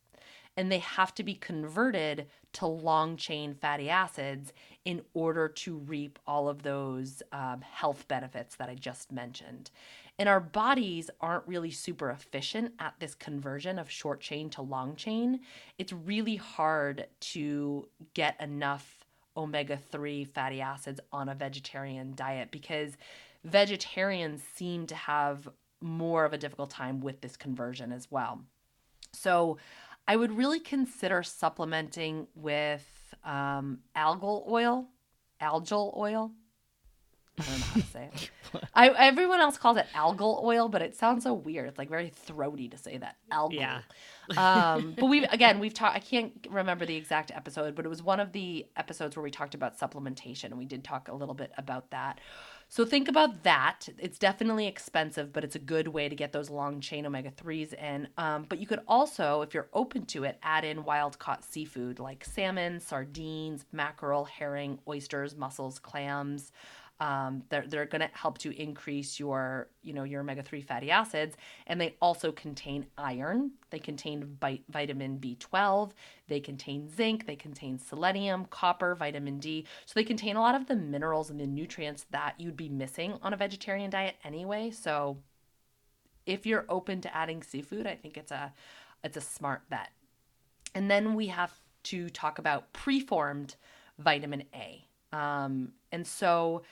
and 0.56 0.70
they 0.70 0.78
have 0.78 1.14
to 1.16 1.22
be 1.22 1.34
converted 1.34 2.26
to 2.52 2.66
long 2.66 3.16
chain 3.16 3.54
fatty 3.54 3.88
acids 3.88 4.52
in 4.84 5.02
order 5.14 5.46
to 5.46 5.76
reap 5.76 6.18
all 6.26 6.48
of 6.48 6.62
those 6.62 7.22
um, 7.32 7.60
health 7.60 8.08
benefits 8.08 8.56
that 8.56 8.68
I 8.68 8.74
just 8.74 9.12
mentioned. 9.12 9.70
And 10.18 10.28
our 10.28 10.40
bodies 10.40 11.10
aren't 11.20 11.46
really 11.46 11.70
super 11.70 12.10
efficient 12.10 12.74
at 12.78 12.94
this 12.98 13.14
conversion 13.14 13.78
of 13.78 13.90
short 13.90 14.20
chain 14.20 14.50
to 14.50 14.62
long 14.62 14.96
chain. 14.96 15.40
It's 15.78 15.92
really 15.92 16.36
hard 16.36 17.06
to 17.20 17.88
get 18.14 18.40
enough 18.40 18.99
omega 19.36 19.76
3 19.76 20.24
fatty 20.24 20.60
acids 20.60 21.00
on 21.12 21.28
a 21.28 21.34
vegetarian 21.34 22.14
diet 22.14 22.50
because 22.50 22.96
vegetarians 23.44 24.42
seem 24.54 24.86
to 24.86 24.94
have 24.94 25.48
more 25.80 26.24
of 26.24 26.32
a 26.32 26.38
difficult 26.38 26.70
time 26.70 27.00
with 27.00 27.20
this 27.20 27.36
conversion 27.36 27.92
as 27.92 28.10
well. 28.10 28.40
So 29.12 29.58
I 30.06 30.16
would 30.16 30.36
really 30.36 30.60
consider 30.60 31.22
supplementing 31.22 32.26
with 32.34 32.86
um, 33.24 33.78
algal 33.96 34.48
oil, 34.48 34.88
algal 35.40 35.96
oil. 35.96 36.32
I 37.38 37.42
don't 37.42 37.58
know 37.58 37.64
how 37.66 37.80
to 37.80 37.86
say 37.86 38.10
it. 38.12 38.30
I, 38.74 38.88
everyone 38.88 39.40
else 39.40 39.56
calls 39.56 39.78
it 39.78 39.86
algal 39.94 40.42
oil, 40.42 40.68
but 40.68 40.82
it 40.82 40.96
sounds 40.96 41.24
so 41.24 41.32
weird. 41.32 41.68
It's 41.68 41.78
like 41.78 41.88
very 41.88 42.10
throaty 42.10 42.68
to 42.68 42.76
say 42.76 42.98
that 42.98 43.16
algal. 43.32 43.54
Yeah. 43.54 43.80
Um, 44.36 44.94
but 44.98 45.06
we 45.06 45.24
again 45.26 45.58
we've 45.58 45.74
talked. 45.74 45.96
I 45.96 46.00
can't 46.00 46.46
remember 46.50 46.86
the 46.86 46.96
exact 46.96 47.30
episode, 47.34 47.74
but 47.74 47.84
it 47.84 47.88
was 47.88 48.02
one 48.02 48.20
of 48.20 48.32
the 48.32 48.66
episodes 48.76 49.16
where 49.16 49.22
we 49.22 49.30
talked 49.30 49.54
about 49.54 49.78
supplementation, 49.78 50.44
and 50.44 50.58
we 50.58 50.64
did 50.64 50.84
talk 50.84 51.08
a 51.08 51.14
little 51.14 51.34
bit 51.34 51.52
about 51.56 51.90
that. 51.90 52.20
So 52.72 52.84
think 52.84 53.08
about 53.08 53.42
that. 53.42 53.88
It's 53.98 54.16
definitely 54.16 54.68
expensive, 54.68 55.32
but 55.32 55.42
it's 55.42 55.56
a 55.56 55.60
good 55.60 55.88
way 55.88 56.08
to 56.08 56.14
get 56.14 56.30
those 56.30 56.50
long 56.50 56.80
chain 56.80 57.04
omega 57.04 57.32
3s 57.32 57.74
in. 57.74 58.06
Um, 58.16 58.46
but 58.48 58.60
you 58.60 58.66
could 58.68 58.78
also, 58.86 59.42
if 59.42 59.54
you're 59.54 59.68
open 59.72 60.06
to 60.06 60.22
it, 60.22 60.38
add 60.44 60.64
in 60.64 60.84
wild 60.84 61.18
caught 61.18 61.44
seafood 61.44 61.98
like 61.98 62.24
salmon, 62.24 62.78
sardines, 62.78 63.64
mackerel, 63.72 64.24
herring, 64.24 64.78
oysters, 64.86 65.34
mussels, 65.34 65.80
clams. 65.80 66.52
Um, 67.00 67.42
they're 67.48 67.66
they're 67.66 67.86
going 67.86 68.02
to 68.02 68.10
help 68.12 68.36
to 68.38 68.54
increase 68.60 69.18
your 69.18 69.68
you 69.82 69.94
know 69.94 70.04
your 70.04 70.20
omega 70.20 70.42
three 70.42 70.60
fatty 70.60 70.90
acids, 70.90 71.36
and 71.66 71.80
they 71.80 71.96
also 72.00 72.30
contain 72.30 72.86
iron. 72.98 73.52
They 73.70 73.78
contain 73.78 74.36
vitamin 74.68 75.16
B 75.16 75.36
twelve. 75.40 75.94
They 76.28 76.40
contain 76.40 76.88
zinc. 76.94 77.26
They 77.26 77.36
contain 77.36 77.78
selenium, 77.78 78.44
copper, 78.46 78.94
vitamin 78.94 79.38
D. 79.38 79.66
So 79.86 79.92
they 79.94 80.04
contain 80.04 80.36
a 80.36 80.40
lot 80.40 80.54
of 80.54 80.66
the 80.66 80.76
minerals 80.76 81.30
and 81.30 81.40
the 81.40 81.46
nutrients 81.46 82.04
that 82.10 82.34
you'd 82.38 82.56
be 82.56 82.68
missing 82.68 83.18
on 83.22 83.32
a 83.32 83.36
vegetarian 83.36 83.90
diet 83.90 84.16
anyway. 84.22 84.70
So 84.70 85.16
if 86.26 86.46
you're 86.46 86.66
open 86.68 87.00
to 87.00 87.16
adding 87.16 87.42
seafood, 87.42 87.86
I 87.86 87.94
think 87.94 88.16
it's 88.16 88.30
a 88.30 88.52
it's 89.02 89.16
a 89.16 89.22
smart 89.22 89.68
bet. 89.70 89.88
And 90.74 90.90
then 90.90 91.14
we 91.14 91.28
have 91.28 91.52
to 91.84 92.10
talk 92.10 92.38
about 92.38 92.72
preformed 92.72 93.56
vitamin 93.98 94.44
A. 94.54 94.84
Um, 95.12 95.72
and 95.90 96.06
so 96.06 96.62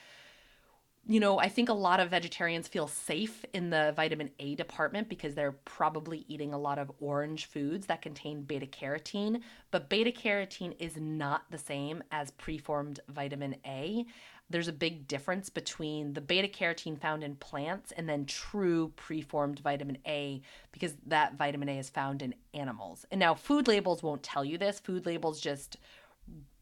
you 1.07 1.19
know, 1.19 1.39
I 1.39 1.49
think 1.49 1.69
a 1.69 1.73
lot 1.73 1.99
of 1.99 2.09
vegetarians 2.09 2.67
feel 2.67 2.87
safe 2.87 3.43
in 3.53 3.69
the 3.69 3.93
vitamin 3.95 4.29
A 4.39 4.55
department 4.55 5.09
because 5.09 5.33
they're 5.33 5.53
probably 5.53 6.25
eating 6.27 6.53
a 6.53 6.57
lot 6.57 6.77
of 6.77 6.91
orange 6.99 7.45
foods 7.45 7.87
that 7.87 8.01
contain 8.01 8.43
beta 8.43 8.67
carotene. 8.67 9.41
But 9.71 9.89
beta 9.89 10.11
carotene 10.11 10.75
is 10.79 10.97
not 10.97 11.49
the 11.49 11.57
same 11.57 12.03
as 12.11 12.31
preformed 12.31 12.99
vitamin 13.09 13.55
A. 13.65 14.05
There's 14.51 14.67
a 14.67 14.73
big 14.73 15.07
difference 15.07 15.49
between 15.49 16.13
the 16.13 16.21
beta 16.21 16.47
carotene 16.47 16.99
found 16.99 17.23
in 17.23 17.35
plants 17.35 17.91
and 17.91 18.09
then 18.09 18.25
true 18.25 18.91
preformed 18.95 19.59
vitamin 19.59 19.99
A 20.07 20.41
because 20.71 20.95
that 21.07 21.37
vitamin 21.37 21.69
A 21.69 21.79
is 21.79 21.89
found 21.89 22.21
in 22.21 22.33
animals. 22.53 23.05
And 23.11 23.19
now, 23.19 23.35
food 23.35 23.67
labels 23.67 24.01
won't 24.01 24.23
tell 24.23 24.43
you 24.43 24.57
this. 24.57 24.79
Food 24.79 25.05
labels 25.05 25.39
just 25.39 25.77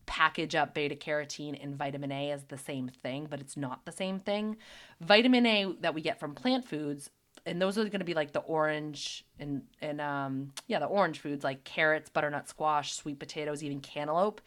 package 0.08 0.56
up 0.56 0.74
beta 0.74 0.96
carotene 0.96 1.62
and 1.62 1.76
vitamin 1.76 2.12
A 2.12 2.32
as 2.32 2.46
the 2.46 2.58
same 2.58 2.90
thing, 2.90 3.28
but 3.30 3.40
it's 3.40 3.56
not 3.56 3.86
the 3.86 3.92
same 3.92 4.20
thing. 4.20 4.58
Vitamin 5.00 5.46
A 5.46 5.74
that 5.82 5.94
we 5.94 6.02
get 6.02 6.20
from 6.20 6.34
plant 6.34 6.66
foods, 6.66 7.12
and 7.46 7.62
those 7.62 7.78
are 7.78 7.84
going 7.84 8.00
to 8.00 8.06
be 8.06 8.16
like 8.16 8.34
the 8.34 8.40
orange 8.40 9.26
and 9.40 9.62
and 9.82 10.02
um 10.02 10.52
yeah, 10.68 10.80
the 10.80 10.86
orange 10.86 11.20
foods 11.20 11.44
like 11.44 11.64
carrots, 11.64 12.10
butternut 12.10 12.48
squash, 12.50 12.94
sweet 12.94 13.20
potatoes, 13.20 13.64
even 13.64 13.80
cantaloupe 13.80 14.42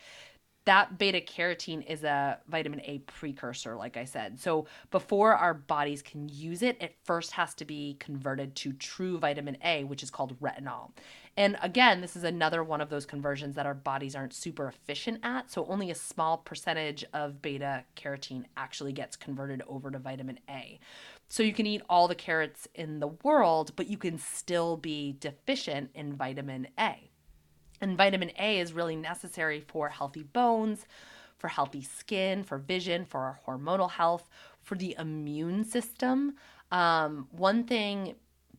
that 0.67 0.99
beta 0.99 1.21
carotene 1.21 1.85
is 1.87 2.05
a 2.05 2.39
vitamin 2.49 2.81
A 2.85 2.99
precursor, 2.99 3.77
like 3.77 3.97
I 3.97 4.05
said. 4.05 4.39
So 4.39 4.67
before 4.91 5.35
our 5.35 5.55
bodies 5.55 6.03
can 6.03 6.29
use 6.29 6.63
it, 6.63 6.77
it 6.81 6.97
first 7.05 7.33
has 7.33 7.55
to 7.55 7.65
be 7.65 7.97
converted 7.99 8.55
to 8.57 8.73
true 8.75 9.19
vitamin 9.19 9.57
A, 9.65 9.85
which 9.85 10.03
is 10.03 10.11
called 10.11 10.39
retinol. 10.41 10.91
And 11.37 11.57
again, 11.63 12.01
this 12.01 12.17
is 12.17 12.25
another 12.25 12.63
one 12.63 12.81
of 12.81 12.91
those 12.91 13.07
conversions 13.07 13.55
that 13.57 13.65
our 13.67 13.75
bodies 13.75 14.15
aren't 14.15 14.35
super 14.35 14.69
efficient 14.69 15.21
at. 15.23 15.51
So 15.51 15.65
only 15.67 15.91
a 15.91 15.95
small 15.95 16.39
percentage 16.39 17.05
of 17.15 17.41
beta 17.41 17.85
carotene 17.97 18.45
actually 18.57 18.93
gets 18.93 19.17
converted 19.17 19.63
over 19.67 19.91
to 19.91 19.99
vitamin 19.99 20.41
A. 20.49 20.79
So 21.29 21.43
you 21.43 21.53
can 21.53 21.67
eat 21.67 21.83
all 21.89 22.09
the 22.09 22.15
carrots 22.15 22.69
in 22.75 23.01
the 23.01 23.09
world, 23.09 23.73
but 23.77 23.87
you 23.87 23.97
can 23.97 24.19
still 24.19 24.77
be 24.77 25.17
deficient 25.21 25.91
in 25.95 26.15
vitamin 26.15 26.69
A. 26.79 27.10
And 27.81 27.97
vitamin 27.97 28.33
A 28.39 28.59
is 28.59 28.73
really 28.73 28.97
necessary 28.97 29.61
for 29.61 29.89
healthy 29.89 30.23
bones, 30.23 30.87
for 31.39 31.49
healthy 31.49 31.83
skin, 31.83 32.45
for 32.45 32.59
vision, 32.59 33.05
for 33.05 33.21
our 33.21 33.41
hormonal 33.47 33.91
health, 33.91 34.29
for 34.63 34.75
the 34.75 34.95
immune 34.99 35.65
system. 35.65 36.35
Um, 36.71 37.29
one 37.31 37.65
thing 37.65 38.15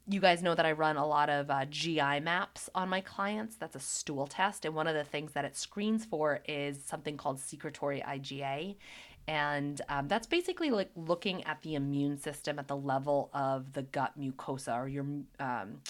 you 0.07 0.19
guys 0.19 0.41
know 0.41 0.55
that 0.55 0.65
I 0.65 0.72
run 0.72 0.97
a 0.97 1.05
lot 1.05 1.30
of 1.30 1.49
uh, 1.49 1.65
GI 1.65 2.19
maps 2.22 2.69
on 2.74 2.89
my 2.89 3.01
clients. 3.01 3.55
That's 3.55 3.76
a 3.76 3.80
stool 3.80 4.28
test. 4.28 4.65
And 4.65 4.74
one 4.74 4.88
of 4.88 4.95
the 4.95 5.03
things 5.03 5.34
that 5.34 5.45
it 5.45 5.55
screens 5.55 6.05
for 6.05 6.41
is 6.47 6.84
something 6.84 7.17
called 7.17 7.39
secretory 7.39 8.03
IgA. 8.05 8.76
And 9.28 9.80
um, 9.88 10.07
that's 10.07 10.28
basically 10.28 10.72
like 10.72 10.89
looking 10.95 11.43
at 11.43 11.61
the 11.61 11.76
immune 11.76 12.17
system 12.17 12.57
at 12.57 12.67
the 12.67 12.76
level 12.76 13.30
of 13.34 13.74
the 13.74 13.84
gut 13.84 14.19
mucosa 14.19 14.76
or 14.76 14.88
your. 14.88 15.05
Um, 15.39 15.82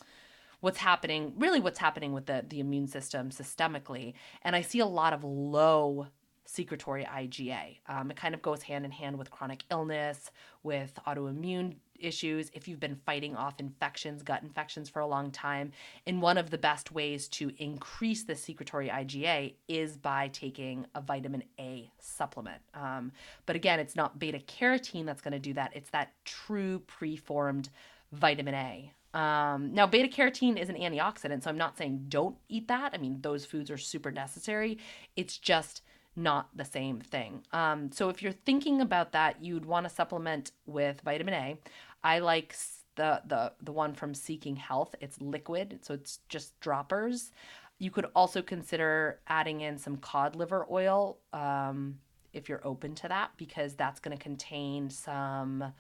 what's 0.62 0.78
happening 0.78 1.34
really 1.38 1.60
what's 1.60 1.80
happening 1.80 2.14
with 2.14 2.26
the, 2.26 2.46
the 2.48 2.60
immune 2.60 2.88
system 2.88 3.30
systemically 3.30 4.14
and 4.44 4.56
i 4.56 4.62
see 4.62 4.80
a 4.80 4.86
lot 4.86 5.14
of 5.14 5.24
low 5.24 6.08
secretory 6.52 7.06
IgA. 7.06 7.78
Um, 7.88 8.12
it 8.12 8.18
kind 8.18 8.34
of 8.34 8.42
goes 8.42 8.64
hand 8.64 8.84
in 8.84 8.92
hand 8.92 9.18
with 9.18 9.32
chronic 9.32 9.64
illness, 9.72 10.32
with 10.64 11.00
autoimmune 11.08 11.76
issues, 11.98 12.50
if 12.54 12.68
you've 12.68 12.80
been 12.80 13.00
fighting 13.06 13.36
off 13.36 13.60
infections, 13.60 14.22
gut 14.22 14.44
infections 14.44 14.90
for 14.90 15.00
a 15.00 15.08
long 15.08 15.32
time. 15.32 15.72
And 16.06 16.22
one 16.22 16.38
of 16.38 16.50
the 16.50 16.58
best 16.58 16.92
ways 16.92 17.28
to 17.30 17.52
increase 17.58 18.24
the 18.24 18.36
secretory 18.36 18.90
IgA 18.90 19.54
is 19.68 19.96
by 19.98 20.28
taking 20.30 20.88
a 20.94 21.02
vitamin 21.02 21.44
A 21.60 21.92
supplement. 22.00 22.62
Um, 22.74 23.12
but 23.46 23.56
again, 23.56 23.80
it's 23.80 23.96
not 23.96 24.20
beta 24.20 24.40
carotene 24.40 25.06
that's 25.06 25.22
going 25.22 25.34
to 25.34 25.40
do 25.40 25.54
that, 25.54 25.72
it's 25.74 25.92
that 25.92 26.14
true 26.26 26.80
preformed 26.80 27.70
vitamin 28.12 28.56
A. 28.56 28.92
Um, 29.14 29.74
now, 29.74 29.88
beta 29.88 30.08
carotene 30.08 30.58
is 30.58 30.70
an 30.70 30.76
antioxidant, 30.76 31.44
so 31.44 31.50
I'm 31.50 31.58
not 31.58 31.78
saying 31.78 32.06
don't 32.08 32.38
eat 32.48 32.68
that. 32.70 32.92
I 32.94 32.98
mean, 32.98 33.20
those 33.22 33.46
foods 33.46 33.70
are 33.70 33.78
super 33.78 34.12
necessary. 34.12 34.78
It's 35.16 35.38
just 35.38 35.82
not 36.16 36.50
the 36.56 36.66
same 36.66 37.00
thing. 37.00 37.44
Um, 37.52 37.92
so 37.92 38.10
if 38.10 38.22
you're 38.22 38.32
thinking 38.32 38.82
about 38.82 39.12
that, 39.14 39.44
you'd 39.44 39.66
want 39.66 39.86
to 39.86 39.94
supplement 39.94 40.52
with 40.66 41.02
vitamin 41.02 41.34
A. 41.34 41.58
I 42.04 42.20
like 42.20 42.56
the 42.96 43.22
the 43.28 43.54
the 43.62 43.72
one 43.72 43.94
from 43.94 44.14
Seeking 44.14 44.56
Health. 44.56 44.96
It's 45.00 45.22
liquid, 45.22 45.80
so 45.82 45.94
it's 45.94 46.20
just 46.30 46.60
droppers. 46.60 47.32
You 47.80 47.92
could 47.92 48.08
also 48.16 48.42
consider 48.42 49.20
adding 49.28 49.62
in 49.62 49.78
some 49.78 49.98
cod 49.98 50.36
liver 50.36 50.68
oil 50.70 51.18
um, 51.34 51.98
if 52.34 52.48
you're 52.48 52.66
open 52.66 52.94
to 52.96 53.08
that, 53.08 53.32
because 53.38 53.76
that's 53.76 54.00
going 54.00 54.16
to 54.16 54.22
contain 54.22 54.90
some 54.90 55.74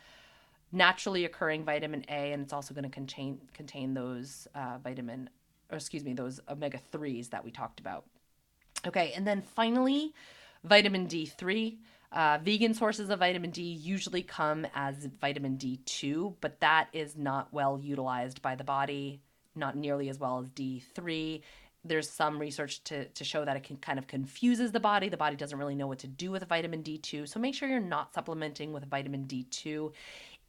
naturally 0.71 1.25
occurring 1.25 1.63
vitamin 1.63 2.05
A, 2.09 2.31
and 2.31 2.43
it's 2.43 2.53
also 2.53 2.73
going 2.73 2.83
to 2.83 2.89
contain 2.89 3.39
contain 3.53 3.93
those 3.93 4.47
uh, 4.55 4.77
vitamin, 4.83 5.29
or 5.71 5.77
excuse 5.77 6.03
me, 6.03 6.13
those 6.13 6.39
omega 6.49 6.79
threes 6.91 7.29
that 7.29 7.43
we 7.43 7.51
talked 7.51 7.79
about. 7.79 8.05
Okay, 8.85 9.13
and 9.15 9.27
then 9.27 9.41
finally, 9.41 10.13
vitamin 10.63 11.07
D3. 11.07 11.77
Uh, 12.11 12.37
vegan 12.43 12.73
sources 12.73 13.09
of 13.09 13.19
vitamin 13.19 13.51
D 13.51 13.61
usually 13.61 14.21
come 14.21 14.67
as 14.75 15.05
vitamin 15.21 15.57
D2, 15.57 16.33
but 16.41 16.59
that 16.59 16.89
is 16.91 17.15
not 17.15 17.47
well 17.53 17.79
utilized 17.81 18.41
by 18.41 18.53
the 18.55 18.65
body, 18.65 19.21
not 19.55 19.77
nearly 19.77 20.09
as 20.09 20.19
well 20.19 20.39
as 20.39 20.47
D3. 20.49 21.41
There's 21.85 22.09
some 22.09 22.37
research 22.37 22.83
to, 22.85 23.05
to 23.05 23.23
show 23.23 23.45
that 23.45 23.55
it 23.55 23.63
can 23.63 23.77
kind 23.77 23.97
of 23.97 24.07
confuses 24.07 24.71
the 24.71 24.79
body. 24.79 25.07
The 25.07 25.17
body 25.17 25.37
doesn't 25.37 25.57
really 25.57 25.73
know 25.73 25.87
what 25.87 25.99
to 25.99 26.07
do 26.07 26.31
with 26.31 26.43
vitamin 26.43 26.83
D2. 26.83 27.29
So 27.29 27.39
make 27.39 27.55
sure 27.55 27.69
you're 27.69 27.79
not 27.79 28.13
supplementing 28.13 28.73
with 28.73 28.85
vitamin 28.89 29.25
D2. 29.25 29.91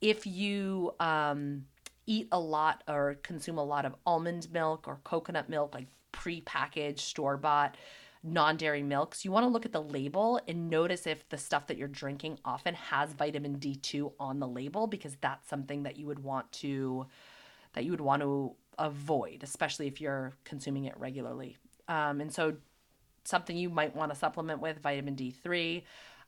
If 0.02 0.26
you 0.26 0.94
um, 1.00 1.64
eat 2.06 2.28
a 2.30 2.38
lot 2.38 2.82
or 2.86 3.16
consume 3.22 3.56
a 3.56 3.64
lot 3.64 3.86
of 3.86 3.94
almond 4.04 4.52
milk 4.52 4.86
or 4.86 4.98
coconut 5.04 5.48
milk, 5.48 5.74
like 5.74 5.86
pre-packaged, 6.10 7.00
store-bought, 7.00 7.76
non 8.22 8.56
dairy 8.56 8.82
milks, 8.82 9.24
you 9.24 9.32
want 9.32 9.44
to 9.44 9.48
look 9.48 9.64
at 9.64 9.72
the 9.72 9.82
label 9.82 10.40
and 10.46 10.68
notice 10.68 11.06
if 11.06 11.28
the 11.28 11.38
stuff 11.38 11.68
that 11.68 11.78
you're 11.78 11.88
drinking 11.88 12.38
often 12.44 12.74
has 12.74 13.12
vitamin 13.12 13.58
D2 13.58 14.12
on 14.20 14.40
the 14.40 14.46
label 14.46 14.86
because 14.86 15.16
that's 15.20 15.48
something 15.48 15.84
that 15.84 15.96
you 15.96 16.06
would 16.06 16.18
want 16.18 16.50
to 16.52 17.06
that 17.74 17.84
you 17.84 17.90
would 17.90 18.02
want 18.02 18.20
to 18.20 18.54
avoid, 18.78 19.42
especially 19.42 19.86
if 19.86 20.00
you're 20.00 20.34
consuming 20.44 20.84
it 20.84 20.94
regularly. 20.98 21.56
Um, 21.88 22.20
and 22.20 22.30
so 22.30 22.56
something 23.24 23.56
you 23.56 23.70
might 23.70 23.94
want 23.94 24.12
to 24.12 24.18
supplement 24.18 24.60
with 24.60 24.80
vitamin 24.80 25.16
D3. 25.16 25.82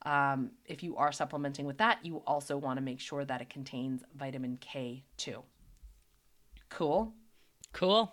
Um, 0.05 0.51
if 0.67 0.83
you 0.83 0.97
are 0.97 1.13
supplementing 1.13 1.67
with 1.67 1.79
that, 1.79 2.05
you 2.05 2.23
also 2.27 2.57
want 2.57 2.77
to 2.77 2.83
make 2.83 3.01
sure 3.01 3.25
that 3.25 3.41
it 3.41 3.49
contains 3.49 4.03
vitamin 4.15 4.59
K2. 4.59 5.43
Cool. 6.69 7.13
Cool. 7.73 8.13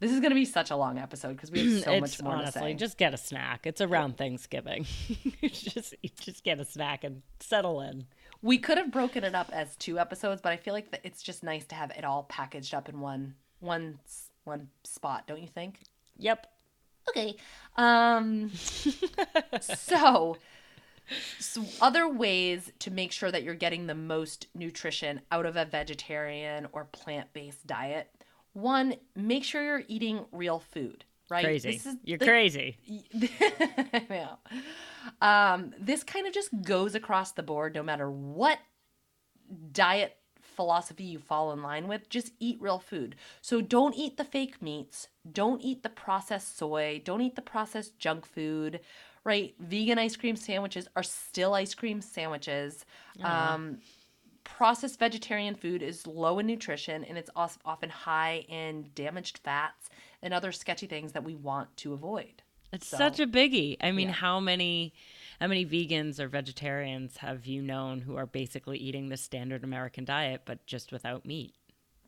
This 0.00 0.12
is 0.12 0.20
going 0.20 0.30
to 0.30 0.34
be 0.34 0.46
such 0.46 0.70
a 0.70 0.76
long 0.76 0.98
episode 0.98 1.36
because 1.36 1.50
we 1.50 1.74
have 1.74 1.84
so 1.84 2.00
much 2.00 2.22
more 2.22 2.32
honestly, 2.32 2.60
to 2.60 2.66
say. 2.68 2.74
Just 2.74 2.96
get 2.96 3.12
a 3.12 3.18
snack. 3.18 3.66
It's 3.66 3.82
around 3.82 4.16
Thanksgiving. 4.16 4.86
just 5.42 5.94
just 6.20 6.42
get 6.42 6.58
a 6.58 6.64
snack 6.64 7.04
and 7.04 7.22
settle 7.38 7.82
in. 7.82 8.06
We 8.42 8.56
could 8.56 8.78
have 8.78 8.90
broken 8.90 9.24
it 9.24 9.34
up 9.34 9.50
as 9.52 9.76
two 9.76 9.98
episodes, 9.98 10.40
but 10.40 10.52
I 10.52 10.56
feel 10.56 10.72
like 10.72 10.98
it's 11.04 11.22
just 11.22 11.42
nice 11.42 11.66
to 11.66 11.74
have 11.74 11.90
it 11.90 12.04
all 12.04 12.22
packaged 12.24 12.74
up 12.74 12.88
in 12.88 13.00
one 13.00 13.34
one 13.60 13.98
one 14.44 14.68
spot, 14.84 15.26
don't 15.26 15.42
you 15.42 15.48
think? 15.48 15.80
Yep. 16.16 16.46
Okay. 17.10 17.36
Um 17.76 18.50
so 19.60 20.38
so 21.38 21.64
other 21.80 22.08
ways 22.08 22.72
to 22.80 22.90
make 22.90 23.12
sure 23.12 23.30
that 23.30 23.42
you're 23.42 23.54
getting 23.54 23.86
the 23.86 23.94
most 23.94 24.46
nutrition 24.54 25.20
out 25.30 25.46
of 25.46 25.56
a 25.56 25.64
vegetarian 25.64 26.66
or 26.72 26.84
plant-based 26.84 27.66
diet 27.66 28.10
one, 28.52 28.94
make 29.14 29.44
sure 29.44 29.62
you're 29.62 29.84
eating 29.88 30.24
real 30.32 30.58
food, 30.58 31.04
right? 31.28 31.44
Crazy. 31.44 31.80
you're 32.04 32.18
the, 32.18 32.26
crazy. 32.26 32.76
yeah. 34.10 34.34
Um, 35.20 35.72
this 35.78 36.02
kind 36.02 36.26
of 36.26 36.32
just 36.32 36.50
goes 36.62 36.94
across 36.94 37.32
the 37.32 37.42
board, 37.42 37.74
no 37.74 37.82
matter 37.82 38.10
what 38.10 38.58
diet 39.72 40.16
philosophy 40.40 41.04
you 41.04 41.18
fall 41.18 41.52
in 41.52 41.62
line 41.62 41.86
with, 41.86 42.08
just 42.10 42.32
eat 42.40 42.58
real 42.60 42.78
food. 42.78 43.16
So 43.40 43.60
don't 43.60 43.94
eat 43.94 44.16
the 44.16 44.24
fake 44.24 44.60
meats, 44.60 45.08
don't 45.30 45.62
eat 45.62 45.82
the 45.82 45.88
processed 45.88 46.58
soy, 46.58 47.00
don't 47.04 47.22
eat 47.22 47.36
the 47.36 47.42
processed 47.42 47.98
junk 47.98 48.26
food, 48.26 48.80
right? 49.24 49.54
Vegan 49.58 49.98
ice 49.98 50.16
cream 50.16 50.36
sandwiches 50.36 50.88
are 50.96 51.02
still 51.02 51.54
ice 51.54 51.74
cream 51.74 52.00
sandwiches. 52.00 52.84
Uh-huh. 53.22 53.54
Um, 53.54 53.78
processed 54.44 54.98
vegetarian 54.98 55.54
food 55.54 55.82
is 55.82 56.06
low 56.06 56.38
in 56.38 56.46
nutrition 56.46 57.04
and 57.04 57.16
it's 57.16 57.30
often 57.36 57.90
high 57.90 58.44
in 58.48 58.90
damaged 58.94 59.38
fats 59.38 59.90
and 60.22 60.34
other 60.34 60.52
sketchy 60.52 60.86
things 60.86 61.12
that 61.12 61.24
we 61.24 61.34
want 61.34 61.74
to 61.78 61.92
avoid. 61.92 62.42
It's 62.72 62.86
so, 62.86 62.98
such 62.98 63.20
a 63.20 63.26
biggie. 63.26 63.76
I 63.80 63.90
mean, 63.90 64.08
yeah. 64.08 64.14
how 64.14 64.40
many 64.40 64.94
how 65.40 65.46
many 65.46 65.64
vegans 65.64 66.20
or 66.20 66.28
vegetarians 66.28 67.16
have 67.18 67.46
you 67.46 67.62
known 67.62 68.00
who 68.02 68.16
are 68.16 68.26
basically 68.26 68.78
eating 68.78 69.08
the 69.08 69.16
standard 69.16 69.64
American 69.64 70.04
diet 70.04 70.42
but 70.44 70.64
just 70.66 70.92
without 70.92 71.24
meat? 71.24 71.54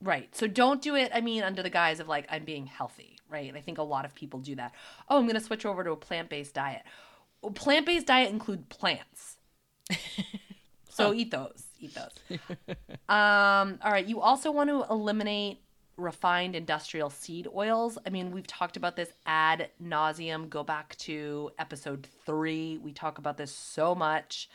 Right. 0.03 0.35
So 0.35 0.47
don't 0.47 0.83
do 0.83 0.97
it, 0.97 1.13
I 1.15 1.21
mean, 1.21 1.43
under 1.43 1.63
the 1.63 1.71
guise 1.71 2.01
of 2.01 2.09
like, 2.09 2.27
I'm 2.29 2.45
being 2.45 2.67
healthy, 2.67 3.19
right? 3.31 3.49
And 3.49 3.57
I 3.57 3.61
think 3.61 3.79
a 3.79 3.83
lot 3.83 4.05
of 4.05 4.15
people 4.15 4.41
do 4.41 4.57
that. 4.57 4.75
Oh, 5.09 5.19
I'm 5.19 5.25
going 5.25 5.39
to 5.39 5.41
switch 5.41 5.65
over 5.65 5.85
to 5.85 5.93
a 5.93 5.97
plant 5.97 6.29
based 6.29 6.55
diet. 6.55 6.83
Plant 7.55 7.87
based 7.87 8.07
diet 8.07 8.31
include 8.31 8.69
plants. 8.69 9.37
so 10.89 11.09
oh. 11.09 11.15
eat 11.15 11.31
those 11.31 11.67
eat 11.83 11.95
those. 11.95 12.39
um, 13.09 13.79
all 13.83 13.91
right. 13.93 14.07
You 14.07 14.21
also 14.21 14.51
want 14.51 14.71
to 14.71 14.85
eliminate 14.89 15.61
refined 15.97 16.57
industrial 16.57 17.11
seed 17.11 17.47
oils. 17.55 17.99
I 18.07 18.11
mean, 18.11 18.31
we've 18.31 18.47
talked 18.47 18.77
about 18.77 18.97
this 18.97 19.13
ad 19.27 19.71
nauseum. 19.83 20.49
Go 20.49 20.65
back 20.65 20.97
to 20.99 21.51
episode 21.59 22.07
three. 22.25 22.79
We 22.79 22.93
talk 22.93 23.19
about 23.19 23.37
this 23.37 23.53
so 23.53 23.95
much. 23.95 24.49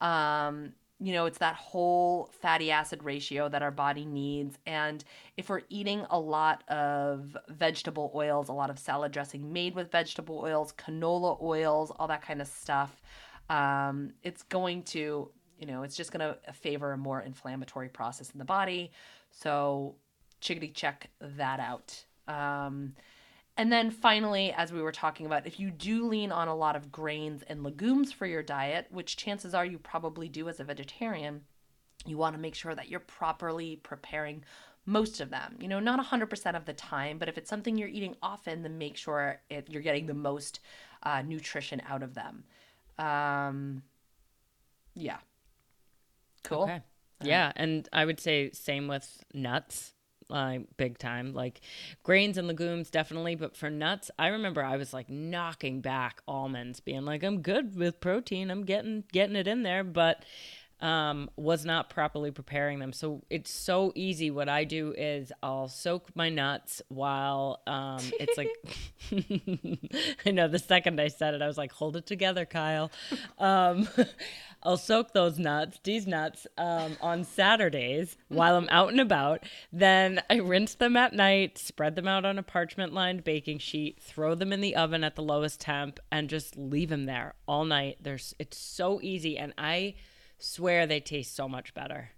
Um, 0.00 0.72
you 1.00 1.12
know, 1.12 1.26
it's 1.26 1.38
that 1.38 1.56
whole 1.56 2.30
fatty 2.40 2.70
acid 2.70 3.02
ratio 3.02 3.48
that 3.48 3.62
our 3.62 3.70
body 3.70 4.04
needs. 4.04 4.58
And 4.66 5.02
if 5.36 5.48
we're 5.48 5.62
eating 5.68 6.06
a 6.10 6.18
lot 6.18 6.62
of 6.68 7.36
vegetable 7.48 8.12
oils, 8.14 8.48
a 8.48 8.52
lot 8.52 8.70
of 8.70 8.78
salad 8.78 9.12
dressing 9.12 9.52
made 9.52 9.74
with 9.74 9.90
vegetable 9.90 10.38
oils, 10.38 10.72
canola 10.72 11.40
oils, 11.42 11.90
all 11.98 12.08
that 12.08 12.22
kind 12.22 12.40
of 12.40 12.46
stuff, 12.46 13.02
um, 13.50 14.12
it's 14.22 14.42
going 14.44 14.82
to 14.84 15.30
you 15.58 15.66
know, 15.66 15.82
it's 15.82 15.96
just 15.96 16.12
going 16.12 16.20
to 16.20 16.52
favor 16.52 16.92
a 16.92 16.96
more 16.96 17.20
inflammatory 17.20 17.88
process 17.88 18.30
in 18.30 18.38
the 18.38 18.44
body. 18.44 18.90
So, 19.30 19.94
chickadee 20.40 20.72
check 20.72 21.10
that 21.20 21.60
out. 21.60 22.04
Um, 22.28 22.94
and 23.56 23.72
then 23.72 23.90
finally, 23.90 24.52
as 24.52 24.72
we 24.72 24.82
were 24.82 24.92
talking 24.92 25.26
about, 25.26 25.46
if 25.46 25.60
you 25.60 25.70
do 25.70 26.06
lean 26.06 26.32
on 26.32 26.48
a 26.48 26.54
lot 26.54 26.76
of 26.76 26.90
grains 26.90 27.42
and 27.48 27.62
legumes 27.62 28.12
for 28.12 28.26
your 28.26 28.42
diet, 28.42 28.86
which 28.90 29.16
chances 29.16 29.54
are 29.54 29.66
you 29.66 29.78
probably 29.78 30.28
do 30.28 30.48
as 30.48 30.60
a 30.60 30.64
vegetarian, 30.64 31.42
you 32.06 32.16
want 32.16 32.34
to 32.34 32.40
make 32.40 32.54
sure 32.54 32.74
that 32.74 32.88
you're 32.88 33.00
properly 33.00 33.76
preparing 33.76 34.44
most 34.86 35.20
of 35.20 35.30
them. 35.30 35.56
You 35.60 35.68
know, 35.68 35.80
not 35.80 36.04
100% 36.04 36.56
of 36.56 36.64
the 36.64 36.72
time, 36.74 37.18
but 37.18 37.28
if 37.28 37.38
it's 37.38 37.48
something 37.48 37.78
you're 37.78 37.88
eating 37.88 38.16
often, 38.22 38.62
then 38.62 38.76
make 38.76 38.96
sure 38.96 39.40
it, 39.48 39.68
you're 39.70 39.82
getting 39.82 40.06
the 40.06 40.14
most 40.14 40.60
uh, 41.02 41.22
nutrition 41.22 41.80
out 41.88 42.02
of 42.02 42.14
them. 42.14 42.44
Um, 42.98 43.82
yeah, 44.94 45.18
Cool. 46.44 46.64
Okay. 46.64 46.80
Yeah, 47.22 47.52
and 47.56 47.88
I 47.92 48.04
would 48.04 48.20
say 48.20 48.50
same 48.52 48.86
with 48.86 49.24
nuts. 49.32 49.93
Like 50.28 50.60
uh, 50.60 50.64
big 50.76 50.98
time, 50.98 51.34
like 51.34 51.60
grains 52.02 52.38
and 52.38 52.48
legumes, 52.48 52.90
definitely. 52.90 53.34
But 53.34 53.56
for 53.56 53.70
nuts, 53.70 54.10
I 54.18 54.28
remember 54.28 54.62
I 54.62 54.76
was 54.76 54.92
like 54.92 55.08
knocking 55.10 55.80
back 55.80 56.22
almonds, 56.26 56.80
being 56.80 57.04
like, 57.04 57.22
"I'm 57.22 57.42
good 57.42 57.76
with 57.76 58.00
protein. 58.00 58.50
I'm 58.50 58.64
getting 58.64 59.04
getting 59.12 59.36
it 59.36 59.46
in 59.46 59.62
there." 59.62 59.84
But 59.84 60.24
um, 60.80 61.30
was 61.36 61.64
not 61.64 61.88
properly 61.88 62.30
preparing 62.30 62.78
them. 62.78 62.92
So 62.92 63.22
it's 63.30 63.50
so 63.50 63.92
easy. 63.94 64.30
What 64.30 64.48
I 64.48 64.64
do 64.64 64.92
is 64.96 65.32
I'll 65.42 65.68
soak 65.68 66.14
my 66.14 66.28
nuts 66.28 66.82
while 66.88 67.60
um, 67.66 68.00
it's 68.20 68.36
like, 68.36 68.50
I 70.26 70.30
know 70.30 70.48
the 70.48 70.58
second 70.58 71.00
I 71.00 71.08
said 71.08 71.34
it, 71.34 71.42
I 71.42 71.46
was 71.46 71.56
like, 71.56 71.72
hold 71.72 71.96
it 71.96 72.06
together, 72.06 72.44
Kyle. 72.44 72.90
Um, 73.38 73.88
I'll 74.64 74.78
soak 74.78 75.12
those 75.12 75.38
nuts, 75.38 75.78
these 75.84 76.06
nuts, 76.06 76.46
um, 76.56 76.96
on 77.02 77.24
Saturdays 77.24 78.16
while 78.28 78.56
I'm 78.56 78.68
out 78.70 78.90
and 78.90 79.00
about. 79.00 79.44
Then 79.72 80.22
I 80.30 80.36
rinse 80.36 80.74
them 80.74 80.96
at 80.96 81.12
night, 81.12 81.58
spread 81.58 81.96
them 81.96 82.08
out 82.08 82.24
on 82.24 82.38
a 82.38 82.42
parchment 82.42 82.94
lined 82.94 83.24
baking 83.24 83.58
sheet, 83.58 84.00
throw 84.00 84.34
them 84.34 84.52
in 84.52 84.62
the 84.62 84.74
oven 84.74 85.04
at 85.04 85.16
the 85.16 85.22
lowest 85.22 85.60
temp, 85.60 86.00
and 86.10 86.30
just 86.30 86.56
leave 86.56 86.88
them 86.88 87.04
there 87.04 87.34
all 87.46 87.64
night. 87.64 87.98
There's, 88.00 88.34
it's 88.38 88.56
so 88.56 89.00
easy. 89.02 89.36
And 89.36 89.52
I 89.58 89.96
swear 90.38 90.86
they 90.86 91.00
taste 91.00 91.36
so 91.36 91.46
much 91.48 91.74
better. 91.74 92.10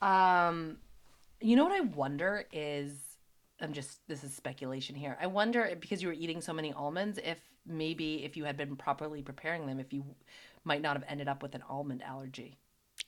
Um, 0.00 0.78
you 1.40 1.56
know 1.56 1.64
what 1.64 1.72
I 1.72 1.80
wonder 1.80 2.46
is, 2.52 2.92
I'm 3.60 3.72
just, 3.72 4.06
this 4.08 4.24
is 4.24 4.34
speculation 4.34 4.96
here. 4.96 5.16
I 5.20 5.26
wonder 5.26 5.76
because 5.78 6.02
you 6.02 6.08
were 6.08 6.14
eating 6.14 6.40
so 6.40 6.52
many 6.52 6.72
almonds, 6.72 7.18
if 7.22 7.38
maybe 7.66 8.24
if 8.24 8.36
you 8.36 8.44
had 8.44 8.56
been 8.56 8.76
properly 8.76 9.22
preparing 9.22 9.66
them, 9.66 9.78
if 9.78 9.92
you 9.92 10.04
might 10.64 10.82
not 10.82 10.96
have 10.96 11.04
ended 11.08 11.28
up 11.28 11.42
with 11.42 11.54
an 11.54 11.62
almond 11.68 12.02
allergy. 12.02 12.58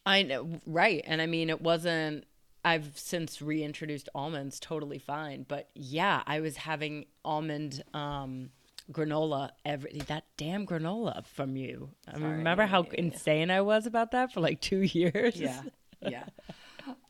I 0.04 0.22
know, 0.22 0.60
right. 0.66 1.02
And 1.06 1.20
I 1.20 1.26
mean, 1.26 1.50
it 1.50 1.60
wasn't, 1.60 2.24
I've 2.64 2.98
since 2.98 3.40
reintroduced 3.40 4.08
almonds 4.14 4.60
totally 4.60 4.98
fine. 4.98 5.44
But 5.46 5.68
yeah, 5.74 6.22
I 6.26 6.40
was 6.40 6.56
having 6.56 7.06
almond 7.24 7.82
um, 7.94 8.50
granola 8.92 9.50
every, 9.64 9.98
that 10.06 10.24
damn 10.36 10.66
granola 10.66 11.24
from 11.26 11.56
you. 11.56 11.90
I 12.06 12.18
mean, 12.18 12.30
remember 12.30 12.66
how 12.66 12.82
insane 12.92 13.50
I 13.50 13.60
was 13.60 13.86
about 13.86 14.12
that 14.12 14.32
for 14.32 14.40
like 14.40 14.60
two 14.60 14.78
years? 14.82 15.36
Yeah. 15.36 15.62
Yeah. 16.00 16.24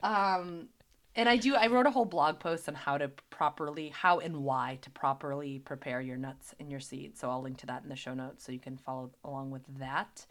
um, 0.02 0.68
and 1.16 1.28
I 1.28 1.36
do, 1.36 1.56
I 1.56 1.66
wrote 1.66 1.86
a 1.86 1.90
whole 1.90 2.04
blog 2.04 2.38
post 2.38 2.68
on 2.68 2.74
how 2.74 2.98
to 2.98 3.08
properly, 3.30 3.88
how 3.88 4.20
and 4.20 4.44
why 4.44 4.78
to 4.82 4.90
properly 4.90 5.58
prepare 5.58 6.00
your 6.00 6.16
nuts 6.16 6.54
and 6.60 6.70
your 6.70 6.80
seeds. 6.80 7.18
So 7.18 7.30
I'll 7.30 7.42
link 7.42 7.56
to 7.58 7.66
that 7.66 7.82
in 7.82 7.88
the 7.88 7.96
show 7.96 8.14
notes 8.14 8.44
so 8.44 8.52
you 8.52 8.60
can 8.60 8.76
follow 8.76 9.10
along 9.24 9.50
with 9.50 9.62
that. 9.78 10.26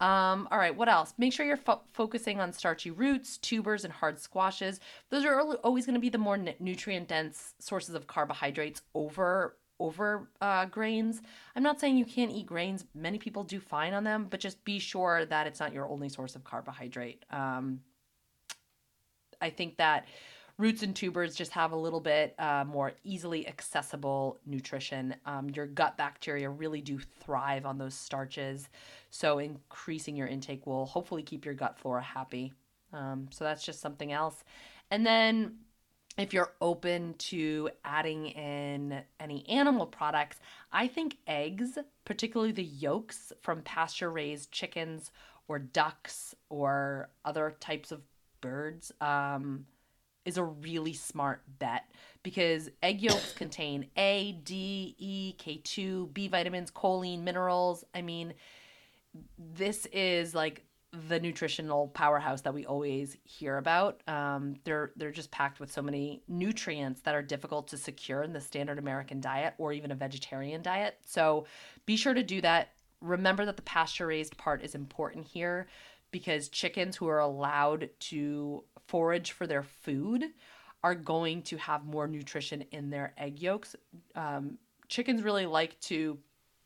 Um, 0.00 0.48
all 0.50 0.58
right, 0.58 0.74
what 0.74 0.88
else? 0.88 1.14
Make 1.16 1.32
sure 1.32 1.46
you're 1.46 1.56
fo- 1.56 1.82
focusing 1.92 2.40
on 2.40 2.52
starchy 2.52 2.90
roots, 2.90 3.36
tubers, 3.36 3.84
and 3.84 3.92
hard 3.92 4.18
squashes. 4.18 4.80
Those 5.10 5.24
are 5.24 5.38
always 5.38 5.86
going 5.86 5.94
to 5.94 6.00
be 6.00 6.08
the 6.08 6.18
more 6.18 6.36
nutrient 6.58 7.06
dense 7.06 7.54
sources 7.60 7.94
of 7.94 8.08
carbohydrates 8.08 8.82
over 8.94 9.56
over 9.78 10.28
uh, 10.40 10.64
grains. 10.66 11.20
I'm 11.56 11.62
not 11.62 11.80
saying 11.80 11.96
you 11.96 12.04
can't 12.04 12.30
eat 12.30 12.46
grains. 12.46 12.84
Many 12.94 13.18
people 13.18 13.42
do 13.42 13.58
fine 13.58 13.94
on 13.94 14.04
them, 14.04 14.28
but 14.30 14.38
just 14.38 14.64
be 14.64 14.78
sure 14.78 15.24
that 15.26 15.46
it's 15.48 15.58
not 15.58 15.72
your 15.72 15.88
only 15.88 16.08
source 16.08 16.36
of 16.36 16.44
carbohydrate. 16.44 17.24
Um, 17.30 17.80
I 19.42 19.50
think 19.50 19.76
that 19.76 20.06
roots 20.56 20.82
and 20.82 20.94
tubers 20.94 21.34
just 21.34 21.52
have 21.52 21.72
a 21.72 21.76
little 21.76 22.00
bit 22.00 22.34
uh, 22.38 22.64
more 22.66 22.92
easily 23.04 23.48
accessible 23.48 24.38
nutrition. 24.46 25.14
Um, 25.26 25.50
your 25.50 25.66
gut 25.66 25.96
bacteria 25.96 26.48
really 26.48 26.80
do 26.80 26.98
thrive 27.20 27.66
on 27.66 27.78
those 27.78 27.94
starches, 27.94 28.68
so 29.10 29.38
increasing 29.38 30.16
your 30.16 30.28
intake 30.28 30.66
will 30.66 30.86
hopefully 30.86 31.22
keep 31.22 31.44
your 31.44 31.54
gut 31.54 31.78
flora 31.78 32.02
happy. 32.02 32.52
Um, 32.92 33.28
so 33.30 33.44
that's 33.44 33.64
just 33.64 33.80
something 33.80 34.12
else. 34.12 34.44
And 34.90 35.04
then 35.04 35.56
if 36.18 36.34
you're 36.34 36.52
open 36.60 37.14
to 37.14 37.70
adding 37.84 38.26
in 38.26 39.02
any 39.18 39.48
animal 39.48 39.86
products, 39.86 40.40
I 40.70 40.86
think 40.86 41.16
eggs, 41.26 41.78
particularly 42.04 42.52
the 42.52 42.64
yolks 42.64 43.32
from 43.40 43.62
pasture 43.62 44.10
raised 44.10 44.52
chickens 44.52 45.10
or 45.48 45.58
ducks 45.58 46.34
or 46.50 47.08
other 47.24 47.56
types 47.60 47.92
of 47.92 48.02
birds 48.42 48.92
um, 49.00 49.64
is 50.26 50.36
a 50.36 50.44
really 50.44 50.92
smart 50.92 51.40
bet 51.58 51.90
because 52.22 52.68
egg 52.82 53.00
yolks 53.00 53.32
contain 53.36 53.86
A, 53.96 54.32
D, 54.44 54.94
E, 54.98 55.34
K2, 55.38 56.12
B 56.12 56.28
vitamins, 56.28 56.70
choline, 56.70 57.22
minerals. 57.22 57.84
I 57.94 58.02
mean, 58.02 58.34
this 59.38 59.86
is 59.86 60.34
like 60.34 60.64
the 61.08 61.18
nutritional 61.18 61.88
powerhouse 61.88 62.42
that 62.42 62.52
we 62.52 62.66
always 62.66 63.16
hear 63.24 63.56
about. 63.56 64.02
Um, 64.06 64.56
they're 64.64 64.92
they're 64.96 65.10
just 65.10 65.30
packed 65.30 65.58
with 65.58 65.72
so 65.72 65.80
many 65.80 66.22
nutrients 66.28 67.00
that 67.02 67.14
are 67.14 67.22
difficult 67.22 67.68
to 67.68 67.78
secure 67.78 68.22
in 68.22 68.34
the 68.34 68.40
standard 68.40 68.78
American 68.78 69.20
diet 69.20 69.54
or 69.56 69.72
even 69.72 69.90
a 69.90 69.94
vegetarian 69.94 70.60
diet. 70.60 70.98
So 71.06 71.46
be 71.86 71.96
sure 71.96 72.12
to 72.12 72.22
do 72.22 72.42
that. 72.42 72.72
Remember 73.00 73.46
that 73.46 73.56
the 73.56 73.62
pasture 73.62 74.06
raised 74.06 74.36
part 74.36 74.62
is 74.62 74.74
important 74.74 75.26
here 75.26 75.66
because 76.12 76.48
chickens 76.48 76.96
who 76.96 77.08
are 77.08 77.18
allowed 77.18 77.90
to 77.98 78.62
forage 78.86 79.32
for 79.32 79.46
their 79.46 79.64
food 79.64 80.26
are 80.84 80.94
going 80.94 81.42
to 81.42 81.56
have 81.56 81.84
more 81.84 82.06
nutrition 82.06 82.64
in 82.70 82.90
their 82.90 83.12
egg 83.18 83.40
yolks. 83.40 83.74
Um, 84.14 84.58
chickens 84.88 85.22
really 85.22 85.46
like 85.46 85.80
to 85.80 86.18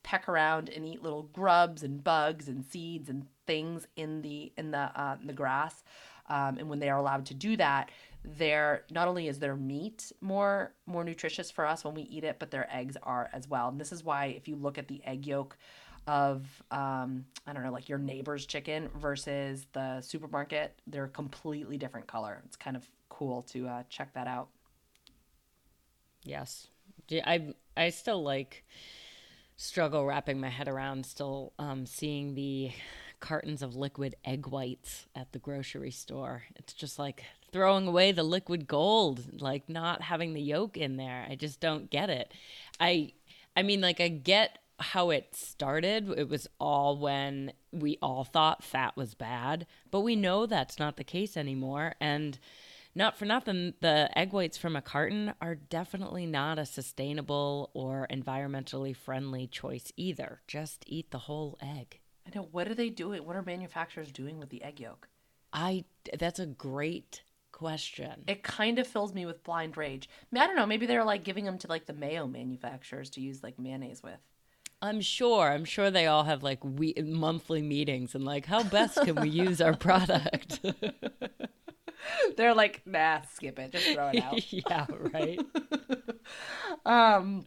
peck 0.03 0.29
around 0.29 0.69
and 0.69 0.85
eat 0.87 1.03
little 1.03 1.25
grubs 1.25 1.83
and 1.83 2.03
bugs 2.03 2.49
and 2.49 2.65
seeds 2.65 3.09
and 3.09 3.27
things 3.47 3.87
in 3.97 4.23
the 4.23 4.53
in 4.57 4.71
the 4.71 4.79
uh, 4.79 5.17
in 5.21 5.27
the 5.27 5.33
grass. 5.33 5.83
Um, 6.29 6.59
and 6.59 6.69
when 6.69 6.81
they 6.81 6.91
are 6.91 6.99
allowed 6.99 7.27
to 7.27 7.35
do 7.35 7.57
that, 7.57 7.91
their 8.25 8.83
not 8.91 9.07
only 9.07 9.29
is 9.29 9.39
their 9.39 9.57
meat 9.57 10.11
more 10.21 10.73
more 10.87 11.05
nutritious 11.05 11.51
for 11.51 11.67
us 11.67 11.85
when 11.85 11.95
we 11.95 12.03
eat 12.03 12.25
it, 12.25 12.37
but 12.39 12.51
their 12.51 12.69
eggs 12.75 12.97
are 13.03 13.31
as 13.33 13.49
well. 13.49 13.69
And 13.69 13.81
this 13.81 13.93
is 13.93 14.03
why 14.03 14.27
if 14.27 14.49
you 14.49 14.57
look 14.57 14.79
at 14.79 14.89
the 14.89 15.05
egg 15.05 15.27
yolk 15.27 15.57
of 16.07 16.47
um, 16.71 17.25
I 17.47 17.53
don't 17.53 17.63
know, 17.63 17.73
like 17.73 17.89
your 17.89 17.99
neighbor's 17.99 18.47
chicken 18.47 18.89
versus 18.97 19.67
the 19.73 20.01
supermarket, 20.01 20.81
they're 20.87 21.05
a 21.05 21.09
completely 21.09 21.79
different 21.79 22.07
color. 22.07 22.43
It's 22.47 22.57
kind 22.57 22.77
of 22.77 22.89
cool 23.09 23.43
to 23.43 23.67
uh, 23.67 23.83
check 23.89 24.15
that 24.15 24.27
out. 24.27 24.49
Yes, 26.25 26.69
I 27.13 27.55
I 27.77 27.91
still 27.91 28.23
like 28.23 28.65
struggle 29.57 30.05
wrapping 30.05 30.41
my 30.41 30.49
head 30.49 30.69
around 30.69 31.07
still 31.07 31.53
um, 31.59 31.87
seeing 31.87 32.35
the 32.35 32.73
cartons 33.21 33.63
of 33.63 33.75
liquid 33.75 34.15
egg 34.25 34.47
whites 34.47 35.07
at 35.15 35.33
the 35.33 35.39
grocery 35.39 35.91
store. 35.91 36.45
It's 36.57 36.73
just 36.73 36.99
like 36.99 37.25
throwing 37.53 37.87
away 37.87 38.13
the 38.13 38.23
liquid 38.23 38.67
gold, 38.67 39.41
like 39.41 39.69
not 39.69 40.03
having 40.03 40.35
the 40.35 40.43
yolk 40.43 40.77
in 40.77 40.97
there. 40.97 41.27
I 41.29 41.37
just 41.37 41.61
don't 41.61 41.91
get 41.91 42.11
it. 42.11 42.33
I 42.79 43.13
I 43.57 43.63
mean 43.63 43.81
like 43.81 44.01
I 44.01 44.09
get 44.09 44.59
how 44.79 45.11
it 45.11 45.35
started. 45.35 46.13
It 46.17 46.29
was 46.29 46.49
all 46.61 46.99
when 46.99 47.53
we 47.73 47.99
all 48.03 48.25
thought 48.25 48.63
fat 48.65 48.97
was 48.97 49.15
bad, 49.15 49.67
but 49.91 50.01
we 50.01 50.17
know 50.17 50.47
that's 50.47 50.79
not 50.79 50.97
the 50.97 51.05
case 51.05 51.37
anymore. 51.37 51.95
And 52.01 52.39
not 52.95 53.19
for 53.19 53.27
nothing, 53.27 53.75
the 53.81 54.09
egg 54.17 54.33
whites 54.33 54.57
from 54.57 54.75
a 54.75 54.83
carton 54.83 55.35
are 55.41 55.55
definitely 55.55 56.25
not 56.25 56.59
a 56.59 56.65
sustainable 56.65 57.71
or 57.75 58.07
environmentally 58.11 58.97
friendly 58.97 59.47
choice 59.47 59.93
either. 59.97 60.41
Just 60.47 60.85
eat 60.87 61.11
the 61.11 61.19
whole 61.19 61.59
egg. 61.61 62.01
I 62.27 62.35
know. 62.35 62.49
What 62.51 62.69
are 62.69 62.75
they 62.75 62.89
doing? 62.89 63.25
What 63.25 63.37
are 63.37 63.43
manufacturers 63.43 64.11
doing 64.11 64.39
with 64.39 64.49
the 64.49 64.63
egg 64.63 64.81
yolk? 64.81 65.09
I. 65.53 65.85
That's 66.19 66.39
a 66.39 66.47
great 66.47 67.23
question. 67.53 68.25
It 68.27 68.43
kind 68.43 68.79
of 68.79 68.87
fills 68.87 69.15
me 69.15 69.27
with 69.27 69.45
blind 69.45 69.77
rage. 69.77 70.09
I 70.35 70.47
don't 70.47 70.57
know. 70.57 70.67
Maybe 70.67 70.87
they're 70.87 71.05
like 71.05 71.25
giving 71.25 71.45
them 71.45 71.59
to 71.59 71.69
like 71.69 71.87
the 71.87 71.93
mayo 71.93 72.27
manufacturers 72.27 73.11
to 73.11 73.21
use 73.21 73.43
like 73.43 73.59
mayonnaise 73.59 74.03
with. 74.03 74.19
I'm 74.83 75.01
sure. 75.01 75.49
I'm 75.49 75.65
sure 75.65 75.91
they 75.91 76.07
all 76.07 76.25
have 76.25 76.43
like 76.43 76.59
we 76.63 76.95
monthly 77.03 77.63
meetings 77.63 78.15
and 78.15 78.25
like 78.25 78.47
how 78.47 78.63
best 78.63 79.01
can 79.03 79.17
we 79.17 79.29
use 79.29 79.61
our 79.61 79.75
product. 79.75 80.61
They're 82.37 82.55
like, 82.55 82.83
nah, 82.87 83.23
skip 83.33 83.59
it, 83.59 83.73
just 83.73 83.87
throw 83.91 84.11
it 84.13 84.23
out. 84.23 84.53
yeah, 84.53 84.87
right. 85.13 85.41
um, 86.87 87.47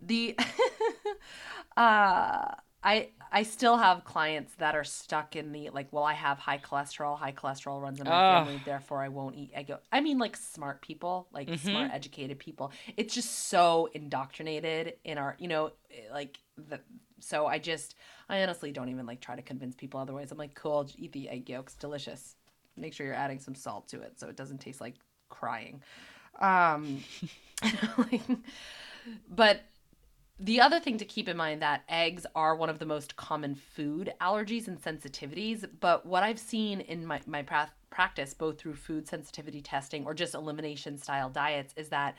the 0.00 0.36
uh, 1.76 2.54
I 2.86 3.08
I 3.32 3.42
still 3.42 3.76
have 3.76 4.04
clients 4.04 4.54
that 4.54 4.76
are 4.76 4.84
stuck 4.84 5.34
in 5.34 5.50
the 5.50 5.70
like, 5.70 5.88
well, 5.92 6.04
I 6.04 6.14
have 6.14 6.38
high 6.38 6.58
cholesterol. 6.58 7.18
High 7.18 7.32
cholesterol 7.32 7.82
runs 7.82 7.98
in 7.98 8.06
my 8.06 8.12
family, 8.12 8.62
therefore 8.64 9.02
I 9.02 9.08
won't 9.08 9.34
eat 9.34 9.50
egg 9.52 9.68
yolk. 9.68 9.82
I 9.90 10.00
mean, 10.00 10.18
like 10.18 10.36
smart 10.36 10.80
people, 10.82 11.26
like 11.32 11.48
mm-hmm. 11.48 11.68
smart, 11.68 11.90
educated 11.92 12.38
people. 12.38 12.70
It's 12.96 13.12
just 13.12 13.48
so 13.48 13.90
indoctrinated 13.92 14.94
in 15.04 15.18
our, 15.18 15.36
you 15.40 15.48
know, 15.48 15.72
like 16.12 16.38
the. 16.56 16.80
So 17.18 17.46
I 17.46 17.58
just, 17.58 17.96
I 18.28 18.42
honestly 18.42 18.70
don't 18.70 18.88
even 18.88 19.04
like 19.04 19.20
try 19.20 19.34
to 19.34 19.42
convince 19.42 19.74
people 19.74 19.98
otherwise. 19.98 20.30
I'm 20.30 20.38
like, 20.38 20.54
cool, 20.54 20.88
eat 20.96 21.12
the 21.12 21.28
egg 21.28 21.50
yolks, 21.50 21.74
delicious. 21.74 22.36
Make 22.76 22.92
sure 22.92 23.04
you're 23.04 23.16
adding 23.16 23.40
some 23.40 23.56
salt 23.56 23.88
to 23.88 24.00
it 24.02 24.20
so 24.20 24.28
it 24.28 24.36
doesn't 24.36 24.58
taste 24.58 24.80
like 24.80 24.94
crying. 25.28 25.82
Um, 26.40 27.02
like, 27.98 28.22
but 29.28 29.62
the 30.38 30.60
other 30.60 30.78
thing 30.78 30.98
to 30.98 31.04
keep 31.04 31.28
in 31.28 31.36
mind 31.36 31.62
that 31.62 31.82
eggs 31.88 32.26
are 32.34 32.54
one 32.56 32.68
of 32.68 32.78
the 32.78 32.86
most 32.86 33.16
common 33.16 33.54
food 33.54 34.12
allergies 34.20 34.68
and 34.68 34.80
sensitivities 34.80 35.64
but 35.80 36.04
what 36.04 36.22
i've 36.22 36.38
seen 36.38 36.80
in 36.80 37.06
my, 37.06 37.20
my 37.26 37.42
pra- 37.42 37.70
practice 37.90 38.34
both 38.34 38.58
through 38.58 38.74
food 38.74 39.08
sensitivity 39.08 39.62
testing 39.62 40.04
or 40.04 40.12
just 40.12 40.34
elimination 40.34 40.98
style 40.98 41.30
diets 41.30 41.72
is 41.76 41.88
that 41.88 42.16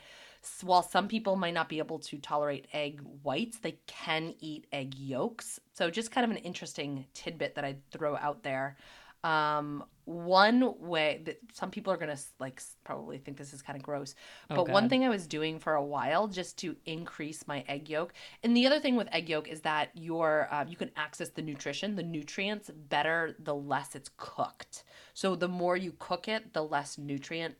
while 0.62 0.82
some 0.82 1.08
people 1.08 1.36
might 1.36 1.54
not 1.54 1.68
be 1.68 1.78
able 1.78 1.98
to 1.98 2.18
tolerate 2.18 2.66
egg 2.72 3.00
whites 3.22 3.58
they 3.58 3.78
can 3.86 4.34
eat 4.40 4.66
egg 4.72 4.94
yolks. 4.94 5.60
So 5.72 5.90
just 5.90 6.10
kind 6.10 6.24
of 6.24 6.30
an 6.30 6.38
interesting 6.38 7.06
tidbit 7.14 7.54
that 7.54 7.64
i'd 7.64 7.90
throw 7.90 8.16
out 8.16 8.42
there. 8.42 8.76
Um, 9.24 9.84
one 10.08 10.74
way 10.80 11.20
that 11.26 11.38
some 11.52 11.70
people 11.70 11.92
are 11.92 11.98
gonna 11.98 12.16
like 12.40 12.62
probably 12.82 13.18
think 13.18 13.36
this 13.36 13.52
is 13.52 13.60
kind 13.60 13.76
of 13.76 13.82
gross, 13.82 14.14
Oh, 14.50 14.56
but 14.56 14.68
one 14.68 14.84
God. 14.84 14.90
thing 14.90 15.04
I 15.04 15.10
was 15.10 15.26
doing 15.26 15.58
for 15.58 15.74
a 15.74 15.84
while 15.84 16.28
just 16.28 16.56
to 16.58 16.76
increase 16.86 17.46
my 17.46 17.62
egg 17.68 17.90
yolk, 17.90 18.14
and 18.42 18.56
the 18.56 18.66
other 18.66 18.80
thing 18.80 18.96
with 18.96 19.08
egg 19.12 19.28
yolk 19.28 19.48
is 19.48 19.60
that 19.62 19.90
your 19.94 20.48
uh, 20.50 20.64
you 20.66 20.76
can 20.76 20.90
access 20.96 21.28
the 21.28 21.42
nutrition, 21.42 21.94
the 21.96 22.02
nutrients 22.02 22.70
better 22.70 23.36
the 23.38 23.54
less 23.54 23.94
it's 23.94 24.10
cooked. 24.16 24.84
So 25.12 25.36
the 25.36 25.48
more 25.48 25.76
you 25.76 25.92
cook 25.98 26.26
it, 26.26 26.54
the 26.54 26.64
less 26.64 26.96
nutrient 26.96 27.56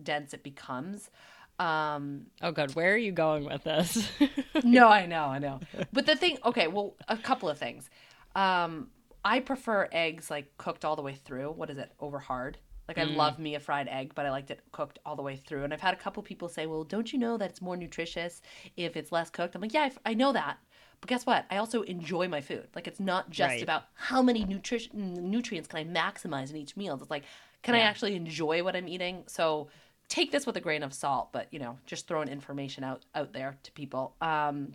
dense 0.00 0.32
it 0.32 0.44
becomes. 0.44 1.10
Um, 1.58 2.26
Oh 2.40 2.52
god, 2.52 2.76
where 2.76 2.94
are 2.94 2.96
you 2.96 3.10
going 3.10 3.44
with 3.44 3.64
this? 3.64 4.08
no, 4.62 4.88
I 5.00 5.06
know, 5.06 5.24
I 5.24 5.40
know. 5.40 5.58
But 5.92 6.06
the 6.06 6.14
thing, 6.14 6.38
okay, 6.44 6.68
well, 6.68 6.94
a 7.08 7.16
couple 7.16 7.48
of 7.48 7.58
things. 7.58 7.90
Um, 8.36 8.90
I 9.24 9.40
prefer 9.40 9.88
eggs 9.92 10.30
like 10.30 10.56
cooked 10.58 10.84
all 10.84 10.96
the 10.96 11.02
way 11.02 11.14
through. 11.14 11.50
What 11.52 11.70
is 11.70 11.78
it? 11.78 11.92
Over 12.00 12.18
hard. 12.18 12.58
Like 12.86 12.96
I 12.98 13.04
love 13.04 13.38
me 13.38 13.54
a 13.54 13.60
fried 13.60 13.86
egg, 13.88 14.12
but 14.14 14.24
I 14.24 14.30
liked 14.30 14.50
it 14.50 14.60
cooked 14.72 14.98
all 15.04 15.14
the 15.14 15.22
way 15.22 15.36
through. 15.36 15.64
And 15.64 15.74
I've 15.74 15.80
had 15.80 15.92
a 15.92 15.98
couple 15.98 16.22
people 16.22 16.48
say, 16.48 16.64
"Well, 16.64 16.84
don't 16.84 17.12
you 17.12 17.18
know 17.18 17.36
that 17.36 17.50
it's 17.50 17.60
more 17.60 17.76
nutritious 17.76 18.40
if 18.78 18.96
it's 18.96 19.12
less 19.12 19.28
cooked?" 19.28 19.54
I'm 19.54 19.60
like, 19.60 19.74
"Yeah, 19.74 19.82
I 19.82 19.86
f- 19.86 19.98
I 20.06 20.14
know 20.14 20.32
that." 20.32 20.56
But 21.00 21.08
guess 21.10 21.26
what? 21.26 21.44
I 21.50 21.58
also 21.58 21.82
enjoy 21.82 22.28
my 22.28 22.40
food. 22.40 22.68
Like 22.74 22.86
it's 22.86 22.98
not 22.98 23.28
just 23.28 23.50
Right. 23.50 23.62
about 23.62 23.84
how 23.94 24.22
many 24.22 24.44
nutrition 24.44 25.30
nutrients 25.30 25.68
can 25.68 25.78
I 25.80 25.84
maximize 25.84 26.48
in 26.50 26.56
each 26.56 26.76
meal. 26.78 26.98
It's 27.00 27.10
like, 27.10 27.24
can 27.62 27.74
I 27.74 27.80
actually 27.80 28.14
enjoy 28.16 28.62
what 28.64 28.74
I'm 28.74 28.88
eating? 28.88 29.24
So 29.26 29.68
take 30.08 30.32
this 30.32 30.46
with 30.46 30.56
a 30.56 30.60
grain 30.60 30.82
of 30.82 30.94
salt, 30.94 31.30
but 31.30 31.52
you 31.52 31.58
know, 31.58 31.78
just 31.84 32.08
throwing 32.08 32.28
information 32.28 32.84
out 32.84 33.04
out 33.14 33.34
there 33.34 33.58
to 33.64 33.72
people. 33.72 34.16
Um, 34.22 34.72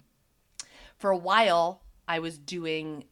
for 0.97 1.09
a 1.09 1.17
while 1.17 1.81
I 2.07 2.19
was 2.19 2.37
doing 2.37 3.05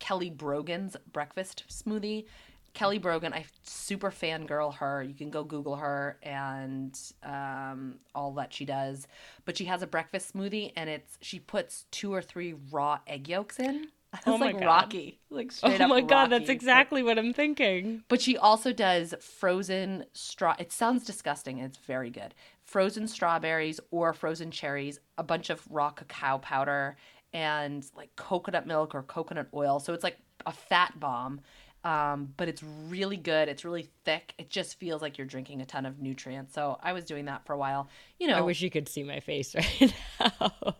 Kelly 0.00 0.30
Brogan's 0.30 0.96
breakfast 1.12 1.64
smoothie. 1.68 2.24
Kelly 2.72 2.98
Brogan, 2.98 3.32
I 3.32 3.44
super 3.64 4.10
fangirl 4.12 4.74
her. 4.76 5.02
You 5.02 5.14
can 5.14 5.30
go 5.30 5.42
Google 5.44 5.76
her 5.76 6.18
and 6.22 6.96
um, 7.24 7.96
all 8.14 8.32
that 8.34 8.52
she 8.52 8.64
does. 8.64 9.08
But 9.44 9.56
she 9.56 9.64
has 9.64 9.82
a 9.82 9.86
breakfast 9.88 10.34
smoothie 10.34 10.72
and 10.76 10.88
it's 10.90 11.18
she 11.20 11.40
puts 11.40 11.86
two 11.90 12.14
or 12.14 12.22
three 12.22 12.54
raw 12.70 13.00
egg 13.06 13.28
yolks 13.28 13.58
in. 13.58 13.88
It's 14.12 14.26
Oh 14.26 14.36
my 14.38 14.46
like 14.46 14.58
God. 14.58 14.66
Rocky. 14.66 15.20
Like 15.30 15.52
straight 15.52 15.80
oh 15.80 15.86
my 15.86 16.00
god, 16.00 16.30
that's 16.30 16.42
Rocky. 16.42 16.52
exactly 16.52 17.00
what 17.04 17.16
I'm 17.16 17.32
thinking. 17.32 18.02
But 18.08 18.20
she 18.20 18.36
also 18.36 18.72
does 18.72 19.14
frozen 19.20 20.04
straw. 20.14 20.56
It 20.58 20.72
sounds 20.72 21.04
disgusting. 21.04 21.58
It's 21.58 21.78
very 21.78 22.10
good. 22.10 22.34
Frozen 22.64 23.06
strawberries 23.06 23.78
or 23.92 24.12
frozen 24.12 24.50
cherries, 24.50 24.98
a 25.16 25.22
bunch 25.22 25.48
of 25.48 25.64
raw 25.70 25.90
cacao 25.90 26.38
powder, 26.38 26.96
and 27.32 27.84
like 27.96 28.14
coconut 28.16 28.66
milk 28.66 28.94
or 28.94 29.02
coconut 29.02 29.48
oil. 29.54 29.80
So 29.80 29.92
it's 29.92 30.04
like 30.04 30.18
a 30.46 30.52
fat 30.52 30.98
bomb, 30.98 31.40
um, 31.84 32.32
but 32.36 32.48
it's 32.48 32.62
really 32.62 33.16
good. 33.16 33.48
It's 33.48 33.64
really 33.64 33.88
thick. 34.04 34.34
It 34.38 34.50
just 34.50 34.78
feels 34.78 35.02
like 35.02 35.18
you're 35.18 35.26
drinking 35.26 35.60
a 35.60 35.66
ton 35.66 35.86
of 35.86 36.00
nutrients. 36.00 36.54
So 36.54 36.78
I 36.82 36.92
was 36.92 37.04
doing 37.04 37.26
that 37.26 37.44
for 37.46 37.52
a 37.52 37.58
while. 37.58 37.88
You 38.18 38.28
know, 38.28 38.36
I 38.36 38.40
wish 38.42 38.60
you 38.60 38.70
could 38.70 38.88
see 38.88 39.02
my 39.02 39.20
face 39.20 39.54
right 39.54 39.94
now. 40.20 40.76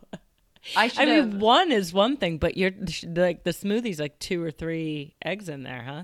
I 0.75 0.89
should 0.89 0.99
I 1.01 1.05
mean, 1.05 1.39
one 1.39 1.71
is 1.71 1.91
one 1.91 2.17
thing, 2.17 2.37
but 2.37 2.55
you're 2.55 2.71
like 3.15 3.43
the 3.43 3.53
smoothie's 3.53 3.99
like 3.99 4.19
two 4.19 4.43
or 4.43 4.51
three 4.51 5.15
eggs 5.23 5.49
in 5.49 5.63
there, 5.63 5.83
huh? 5.83 6.03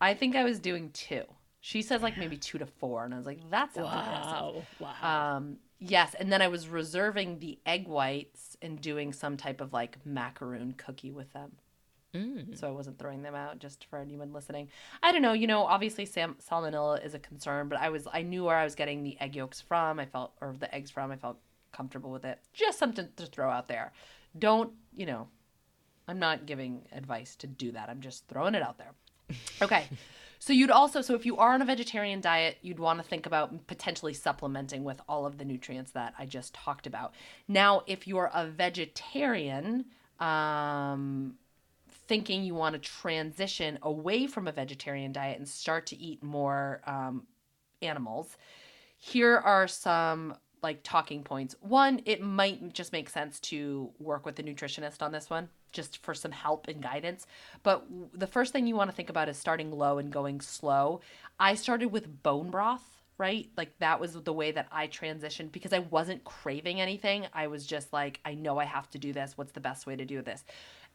I 0.00 0.14
think 0.14 0.34
I 0.34 0.44
was 0.44 0.58
doing 0.58 0.90
two. 0.90 1.24
She 1.60 1.82
says 1.82 2.00
like 2.00 2.16
maybe 2.16 2.36
two 2.36 2.58
to 2.58 2.66
four, 2.66 3.04
and 3.04 3.12
I 3.12 3.16
was 3.16 3.26
like, 3.26 3.40
"That's 3.50 3.74
sounds 3.74 3.88
aggressive. 3.90 4.64
wow. 4.78 5.36
Um, 5.36 5.56
yes, 5.78 6.14
and 6.18 6.32
then 6.32 6.42
I 6.42 6.48
was 6.48 6.68
reserving 6.68 7.38
the 7.38 7.58
egg 7.66 7.88
whites 7.88 8.56
and 8.62 8.80
doing 8.80 9.12
some 9.12 9.36
type 9.36 9.60
of 9.60 9.72
like 9.72 9.98
macaroon 10.04 10.74
cookie 10.76 11.10
with 11.10 11.32
them. 11.32 11.52
Mm. 12.14 12.58
So 12.58 12.66
I 12.66 12.70
wasn't 12.70 12.98
throwing 12.98 13.22
them 13.22 13.34
out 13.34 13.58
just 13.58 13.84
for 13.86 13.98
anyone 13.98 14.32
listening. 14.32 14.68
I 15.02 15.12
don't 15.12 15.22
know, 15.22 15.32
you 15.32 15.46
know, 15.46 15.64
obviously 15.64 16.06
sam- 16.06 16.36
salmonella 16.48 17.04
is 17.04 17.14
a 17.14 17.18
concern, 17.18 17.68
but 17.68 17.78
I 17.78 17.90
was 17.90 18.06
I 18.12 18.22
knew 18.22 18.44
where 18.44 18.56
I 18.56 18.64
was 18.64 18.74
getting 18.74 19.02
the 19.02 19.20
egg 19.20 19.36
yolks 19.36 19.60
from. 19.60 20.00
I 20.00 20.06
felt 20.06 20.32
or 20.40 20.54
the 20.58 20.72
eggs 20.74 20.90
from. 20.90 21.10
I 21.10 21.16
felt 21.16 21.38
comfortable 21.72 22.10
with 22.10 22.24
it. 22.24 22.38
Just 22.54 22.78
something 22.78 23.08
to 23.16 23.26
throw 23.26 23.50
out 23.50 23.68
there. 23.68 23.92
Don't, 24.38 24.72
you 24.94 25.06
know, 25.06 25.28
I'm 26.08 26.18
not 26.18 26.46
giving 26.46 26.82
advice 26.92 27.36
to 27.36 27.46
do 27.46 27.72
that. 27.72 27.88
I'm 27.88 28.00
just 28.00 28.26
throwing 28.28 28.54
it 28.54 28.62
out 28.62 28.78
there. 28.78 28.92
Okay. 29.60 29.88
So 30.46 30.52
you'd 30.52 30.70
also 30.70 31.00
so 31.00 31.16
if 31.16 31.26
you 31.26 31.38
are 31.38 31.54
on 31.54 31.60
a 31.60 31.64
vegetarian 31.64 32.20
diet, 32.20 32.58
you'd 32.62 32.78
want 32.78 33.00
to 33.00 33.04
think 33.04 33.26
about 33.26 33.66
potentially 33.66 34.14
supplementing 34.14 34.84
with 34.84 35.00
all 35.08 35.26
of 35.26 35.38
the 35.38 35.44
nutrients 35.44 35.90
that 35.90 36.14
I 36.20 36.24
just 36.24 36.54
talked 36.54 36.86
about. 36.86 37.14
Now, 37.48 37.82
if 37.88 38.06
you're 38.06 38.30
a 38.32 38.46
vegetarian, 38.46 39.86
um 40.20 41.34
thinking 42.06 42.44
you 42.44 42.54
want 42.54 42.74
to 42.74 42.78
transition 42.78 43.76
away 43.82 44.28
from 44.28 44.46
a 44.46 44.52
vegetarian 44.52 45.10
diet 45.10 45.36
and 45.36 45.48
start 45.48 45.84
to 45.86 45.96
eat 45.96 46.22
more 46.22 46.80
um, 46.86 47.26
animals, 47.82 48.36
here 48.98 49.38
are 49.38 49.66
some 49.66 50.36
like 50.62 50.78
talking 50.84 51.24
points. 51.24 51.56
One, 51.60 52.02
it 52.04 52.22
might 52.22 52.72
just 52.72 52.92
make 52.92 53.10
sense 53.10 53.40
to 53.40 53.90
work 53.98 54.24
with 54.24 54.38
a 54.38 54.44
nutritionist 54.44 55.02
on 55.02 55.10
this 55.10 55.28
one, 55.28 55.48
just 55.76 56.02
for 56.02 56.14
some 56.14 56.32
help 56.32 56.66
and 56.66 56.82
guidance. 56.82 57.26
But 57.62 57.86
the 58.12 58.26
first 58.26 58.52
thing 58.52 58.66
you 58.66 58.74
want 58.74 58.90
to 58.90 58.96
think 58.96 59.10
about 59.10 59.28
is 59.28 59.36
starting 59.36 59.70
low 59.70 59.98
and 59.98 60.10
going 60.10 60.40
slow. 60.40 61.00
I 61.38 61.54
started 61.54 61.92
with 61.92 62.22
bone 62.22 62.50
broth. 62.50 62.82
Right? 63.18 63.48
Like 63.56 63.78
that 63.78 63.98
was 63.98 64.12
the 64.12 64.32
way 64.34 64.50
that 64.52 64.66
I 64.70 64.88
transitioned 64.88 65.50
because 65.50 65.72
I 65.72 65.78
wasn't 65.78 66.22
craving 66.24 66.82
anything. 66.82 67.26
I 67.32 67.46
was 67.46 67.64
just 67.64 67.90
like, 67.90 68.20
I 68.26 68.34
know 68.34 68.58
I 68.58 68.66
have 68.66 68.90
to 68.90 68.98
do 68.98 69.14
this. 69.14 69.38
What's 69.38 69.52
the 69.52 69.60
best 69.60 69.86
way 69.86 69.96
to 69.96 70.04
do 70.04 70.20
this? 70.20 70.44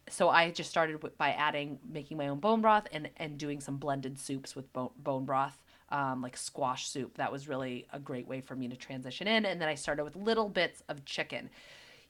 so 0.10 0.30
I 0.30 0.52
just 0.52 0.70
started 0.70 1.00
by 1.18 1.30
adding 1.32 1.80
making 1.90 2.18
my 2.18 2.28
own 2.28 2.40
bone 2.40 2.62
broth 2.62 2.88
and 2.92 3.10
and 3.18 3.38
doing 3.38 3.60
some 3.60 3.78
blended 3.78 4.20
soups 4.20 4.56
with 4.56 4.72
bone, 4.74 4.90
bone 4.98 5.26
broth 5.26 5.58
um, 5.90 6.22
like 6.22 6.38
squash 6.38 6.88
soup 6.88 7.18
that 7.18 7.32
was 7.32 7.48
really 7.48 7.88
a 7.92 8.00
great 8.00 8.28
way 8.28 8.42
for 8.42 8.56
me 8.56 8.68
to 8.70 8.76
transition 8.76 9.28
in 9.28 9.46
and 9.46 9.62
then 9.62 9.68
I 9.68 9.76
started 9.76 10.04
with 10.04 10.16
little 10.16 10.50
bits 10.50 10.82
of 10.90 11.06
chicken 11.06 11.50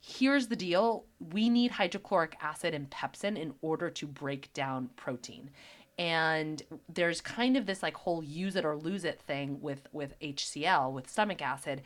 here's 0.02 0.48
the 0.48 0.56
deal. 0.56 1.06
We 1.20 1.50
need 1.50 1.72
hydrochloric 1.72 2.36
acid 2.42 2.74
and 2.74 2.90
pepsin 2.90 3.38
in 3.38 3.54
order 3.62 3.90
to 3.92 4.08
break 4.08 4.52
down 4.54 4.90
protein. 4.96 5.52
And 5.98 6.62
there's 6.92 7.22
kind 7.22 7.56
of 7.56 7.68
this 7.68 7.84
like 7.84 7.96
whole 7.96 8.24
use 8.24 8.56
it 8.56 8.66
or 8.66 8.76
lose 8.76 9.06
it 9.06 9.22
thing 9.22 9.62
with 9.62 9.88
with 9.92 10.20
HCl 10.20 10.92
with 10.92 11.10
stomach 11.10 11.42
acid 11.42 11.84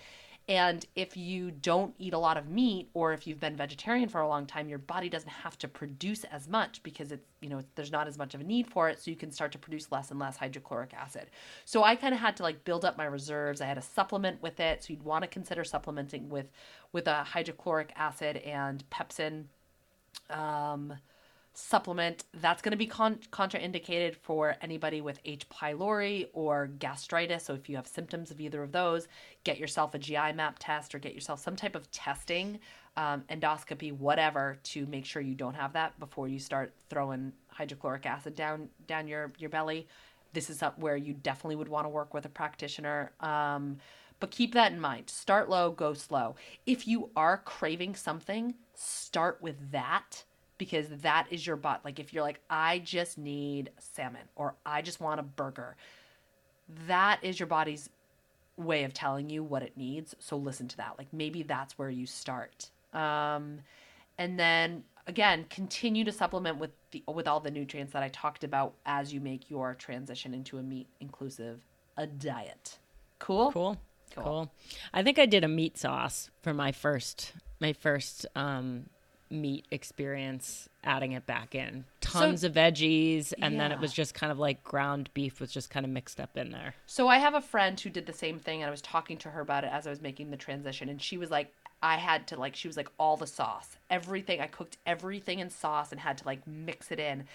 and 0.47 0.85
if 0.95 1.17
you 1.17 1.49
don't 1.49 1.95
eat 1.97 2.13
a 2.13 2.19
lot 2.19 2.37
of 2.37 2.47
meat 2.47 2.89
or 2.93 3.13
if 3.13 3.25
you've 3.25 3.39
been 3.39 3.55
vegetarian 3.55 4.07
for 4.07 4.21
a 4.21 4.27
long 4.27 4.45
time, 4.45 4.69
your 4.69 4.77
body 4.77 5.09
doesn't 5.09 5.29
have 5.29 5.57
to 5.57 5.67
produce 5.67 6.23
as 6.25 6.47
much 6.47 6.83
because 6.83 7.11
it's, 7.11 7.25
you 7.41 7.49
know, 7.49 7.61
there's 7.73 7.91
not 7.91 8.07
as 8.07 8.17
much 8.17 8.35
of 8.35 8.41
a 8.41 8.43
need 8.43 8.67
for 8.67 8.87
it. 8.87 9.01
So 9.01 9.09
you 9.09 9.17
can 9.17 9.31
start 9.31 9.51
to 9.53 9.57
produce 9.57 9.91
less 9.91 10.11
and 10.11 10.19
less 10.19 10.37
hydrochloric 10.37 10.93
acid. 10.93 11.31
So 11.65 11.83
I 11.83 11.95
kind 11.95 12.13
of 12.13 12.19
had 12.19 12.37
to 12.37 12.43
like 12.43 12.63
build 12.63 12.85
up 12.85 12.95
my 12.95 13.05
reserves. 13.05 13.59
I 13.59 13.65
had 13.65 13.79
a 13.79 13.81
supplement 13.81 14.39
with 14.43 14.59
it. 14.59 14.83
So 14.83 14.93
you'd 14.93 15.03
want 15.03 15.23
to 15.23 15.27
consider 15.27 15.63
supplementing 15.63 16.29
with, 16.29 16.51
with 16.91 17.07
a 17.07 17.23
hydrochloric 17.23 17.91
acid 17.95 18.37
and 18.37 18.83
pepsin 18.91 19.45
um, 20.29 20.93
supplement 21.57 22.25
that's 22.33 22.61
going 22.61 22.71
to 22.71 22.77
be 22.77 22.85
con- 22.85 23.19
contraindicated 23.31 24.15
for 24.15 24.55
anybody 24.61 25.01
with 25.01 25.19
H. 25.25 25.47
pylori 25.49 26.27
or 26.33 26.67
gastritis. 26.67 27.45
So 27.45 27.53
if 27.53 27.69
you 27.69 27.77
have 27.77 27.87
symptoms 27.87 28.29
of 28.29 28.39
either 28.41 28.61
of 28.61 28.71
those, 28.71 29.07
get 29.43 29.57
yourself 29.57 29.93
a 29.93 29.99
GI 29.99 30.33
map 30.33 30.57
test 30.59 30.93
or 30.93 30.99
get 30.99 31.13
yourself 31.13 31.39
some 31.39 31.55
type 31.55 31.75
of 31.75 31.89
testing, 31.91 32.59
um, 32.97 33.23
endoscopy, 33.29 33.91
whatever, 33.93 34.57
to 34.63 34.85
make 34.87 35.05
sure 35.05 35.21
you 35.21 35.35
don't 35.35 35.55
have 35.55 35.73
that 35.73 35.97
before 35.99 36.27
you 36.27 36.39
start 36.39 36.73
throwing 36.89 37.31
hydrochloric 37.47 38.05
acid 38.05 38.35
down 38.35 38.69
down 38.85 39.07
your 39.07 39.31
your 39.37 39.49
belly. 39.49 39.87
This 40.33 40.49
is 40.49 40.61
up 40.61 40.77
where 40.77 40.97
you 40.97 41.13
definitely 41.13 41.55
would 41.55 41.69
want 41.69 41.85
to 41.85 41.89
work 41.89 42.13
with 42.13 42.25
a 42.25 42.29
practitioner. 42.29 43.13
Um, 43.21 43.77
but 44.19 44.31
keep 44.31 44.53
that 44.53 44.71
in 44.71 44.79
mind. 44.79 45.09
Start 45.09 45.49
low, 45.49 45.71
go 45.71 45.93
slow. 45.93 46.35
If 46.65 46.87
you 46.87 47.09
are 47.15 47.37
craving 47.37 47.95
something, 47.95 48.55
start 48.73 49.41
with 49.41 49.71
that 49.71 50.23
because 50.57 50.87
that 51.01 51.27
is 51.29 51.45
your 51.45 51.55
butt. 51.55 51.81
Like 51.83 51.99
if 51.99 52.13
you're 52.13 52.23
like, 52.23 52.39
I 52.49 52.79
just 52.79 53.17
need 53.17 53.71
salmon 53.79 54.21
or 54.35 54.55
I 54.65 54.81
just 54.81 54.99
want 54.99 55.19
a 55.19 55.23
burger, 55.23 55.75
that 56.87 57.19
is 57.23 57.39
your 57.39 57.47
body's 57.47 57.89
way 58.57 58.83
of 58.83 58.93
telling 58.93 59.29
you 59.29 59.43
what 59.43 59.63
it 59.63 59.73
needs. 59.75 60.15
So 60.19 60.37
listen 60.37 60.67
to 60.69 60.77
that. 60.77 60.95
Like 60.97 61.07
maybe 61.11 61.43
that's 61.43 61.77
where 61.77 61.89
you 61.89 62.05
start. 62.05 62.69
Um, 62.93 63.59
and 64.17 64.39
then 64.39 64.83
again, 65.07 65.45
continue 65.49 66.03
to 66.05 66.11
supplement 66.11 66.57
with 66.57 66.71
the 66.91 67.03
with 67.07 67.27
all 67.27 67.39
the 67.39 67.51
nutrients 67.51 67.93
that 67.93 68.03
I 68.03 68.09
talked 68.09 68.43
about 68.43 68.73
as 68.85 69.13
you 69.13 69.19
make 69.19 69.49
your 69.49 69.75
transition 69.75 70.33
into 70.33 70.57
a 70.57 70.63
meat 70.63 70.87
inclusive 70.99 71.61
a 71.97 72.07
diet. 72.07 72.77
Cool. 73.19 73.51
Cool. 73.51 73.77
Cool. 74.13 74.23
Cool. 74.23 74.51
I 74.93 75.03
think 75.03 75.19
I 75.19 75.25
did 75.25 75.43
a 75.43 75.47
meat 75.47 75.77
sauce 75.77 76.29
for 76.41 76.53
my 76.53 76.71
first 76.71 77.33
my 77.59 77.73
first 77.73 78.25
um 78.35 78.85
meat 79.29 79.65
experience 79.71 80.69
adding 80.83 81.13
it 81.13 81.25
back 81.25 81.55
in. 81.55 81.85
Tons 82.01 82.43
of 82.43 82.53
veggies 82.53 83.33
and 83.41 83.59
then 83.59 83.71
it 83.71 83.79
was 83.79 83.91
just 83.91 84.13
kind 84.13 84.31
of 84.31 84.39
like 84.39 84.63
ground 84.63 85.09
beef 85.13 85.39
was 85.39 85.51
just 85.51 85.69
kind 85.69 85.85
of 85.85 85.91
mixed 85.91 86.19
up 86.19 86.37
in 86.37 86.51
there. 86.51 86.75
So 86.85 87.07
I 87.07 87.17
have 87.17 87.33
a 87.33 87.41
friend 87.41 87.79
who 87.79 87.89
did 87.89 88.05
the 88.05 88.13
same 88.13 88.39
thing, 88.39 88.61
and 88.61 88.67
I 88.67 88.71
was 88.71 88.81
talking 88.81 89.17
to 89.19 89.29
her 89.29 89.41
about 89.41 89.63
it 89.63 89.71
as 89.73 89.87
I 89.87 89.89
was 89.89 90.01
making 90.01 90.31
the 90.31 90.37
transition, 90.37 90.89
and 90.89 91.01
she 91.01 91.17
was 91.17 91.31
like, 91.31 91.51
I 91.81 91.97
had 91.97 92.27
to 92.27 92.39
like, 92.39 92.55
she 92.55 92.67
was 92.67 92.77
like, 92.77 92.89
all 92.97 93.17
the 93.17 93.27
sauce, 93.27 93.77
everything. 93.89 94.41
I 94.41 94.47
cooked 94.47 94.77
everything 94.85 95.39
in 95.39 95.49
sauce 95.49 95.91
and 95.91 95.99
had 95.99 96.17
to 96.19 96.25
like 96.25 96.45
mix 96.47 96.91
it 96.91 96.99
in. 96.99 97.25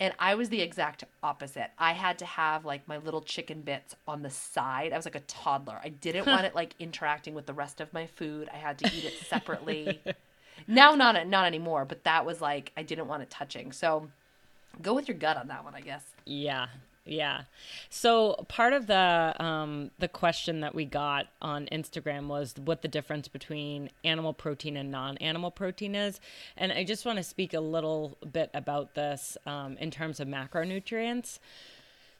And 0.00 0.14
I 0.18 0.34
was 0.34 0.48
the 0.48 0.60
exact 0.60 1.04
opposite. 1.22 1.70
I 1.78 1.92
had 1.92 2.18
to 2.18 2.24
have 2.24 2.64
like 2.64 2.88
my 2.88 2.96
little 2.96 3.20
chicken 3.20 3.60
bits 3.60 3.94
on 4.08 4.22
the 4.22 4.30
side. 4.30 4.92
I 4.92 4.96
was 4.96 5.04
like 5.04 5.14
a 5.14 5.20
toddler. 5.20 5.78
I 5.82 5.90
didn't 5.90 6.26
want 6.26 6.46
it 6.46 6.54
like 6.54 6.74
interacting 6.80 7.34
with 7.34 7.46
the 7.46 7.52
rest 7.52 7.80
of 7.80 7.92
my 7.92 8.06
food. 8.06 8.48
I 8.52 8.56
had 8.56 8.78
to 8.78 8.86
eat 8.86 9.04
it 9.04 9.14
separately. 9.28 10.00
now 10.66 10.94
not 10.94 11.26
not 11.26 11.46
anymore, 11.46 11.84
but 11.84 12.04
that 12.04 12.24
was 12.26 12.40
like 12.40 12.72
I 12.76 12.82
didn't 12.82 13.08
want 13.08 13.22
it 13.22 13.30
touching. 13.30 13.72
So 13.72 14.08
go 14.80 14.94
with 14.94 15.08
your 15.08 15.16
gut 15.16 15.36
on 15.36 15.48
that 15.48 15.64
one, 15.64 15.74
I 15.74 15.80
guess. 15.80 16.04
Yeah. 16.24 16.66
Yeah. 17.04 17.42
So 17.90 18.44
part 18.48 18.72
of 18.72 18.86
the 18.86 19.34
um, 19.40 19.90
the 19.98 20.06
question 20.06 20.60
that 20.60 20.74
we 20.74 20.84
got 20.84 21.26
on 21.40 21.66
Instagram 21.72 22.28
was 22.28 22.54
what 22.64 22.82
the 22.82 22.88
difference 22.88 23.26
between 23.26 23.90
animal 24.04 24.32
protein 24.32 24.76
and 24.76 24.90
non-animal 24.90 25.50
protein 25.50 25.96
is, 25.96 26.20
and 26.56 26.72
I 26.72 26.84
just 26.84 27.04
want 27.04 27.18
to 27.18 27.24
speak 27.24 27.54
a 27.54 27.60
little 27.60 28.16
bit 28.30 28.50
about 28.54 28.94
this 28.94 29.36
um, 29.46 29.76
in 29.78 29.90
terms 29.90 30.20
of 30.20 30.28
macronutrients. 30.28 31.40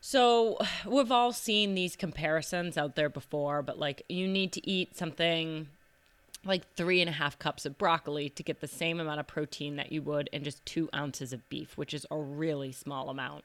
So 0.01 0.59
we've 0.85 1.13
all 1.13 1.33
seen 1.33 1.77
these 1.77 1.95
comparisons 1.95 2.77
out 2.77 2.97
there 2.97 3.09
before, 3.09 3.63
but 3.63 3.79
like 3.79 4.03
you 4.09 4.27
need 4.27 4.51
to 4.55 4.69
eat 4.69 4.97
something 4.97 5.69
like 6.45 6.75
three 6.75 7.01
and 7.01 7.09
a 7.09 7.13
half 7.13 7.39
cups 7.39 7.65
of 7.65 7.79
broccoli 7.79 8.29
to 8.31 8.43
get 8.43 8.61
the 8.61 8.69
same 8.69 8.99
amount 8.99 9.21
of 9.21 9.27
protein 9.27 9.77
that 9.77 9.93
you 9.93 10.03
would 10.03 10.29
in 10.33 10.43
just 10.43 10.65
two 10.67 10.89
ounces 10.95 11.33
of 11.33 11.49
beef, 11.49 11.77
which 11.77 11.95
is 11.95 12.07
a 12.11 12.17
really 12.17 12.73
small 12.73 13.09
amount. 13.09 13.45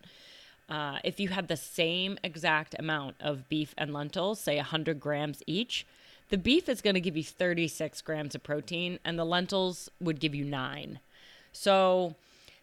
Uh, 0.69 0.97
if 1.03 1.19
you 1.19 1.29
had 1.29 1.47
the 1.47 1.57
same 1.57 2.17
exact 2.23 2.75
amount 2.77 3.15
of 3.19 3.47
beef 3.47 3.73
and 3.77 3.93
lentils, 3.93 4.39
say 4.39 4.57
100 4.57 4.99
grams 4.99 5.41
each, 5.47 5.85
the 6.29 6.37
beef 6.37 6.67
is 6.67 6.81
going 6.81 6.95
to 6.95 6.99
give 6.99 7.15
you 7.15 7.23
36 7.23 8.01
grams 8.01 8.35
of 8.35 8.43
protein, 8.43 8.99
and 9.05 9.17
the 9.17 9.23
lentils 9.23 9.89
would 10.01 10.19
give 10.19 10.35
you 10.35 10.43
nine. 10.43 10.99
So, 11.53 12.15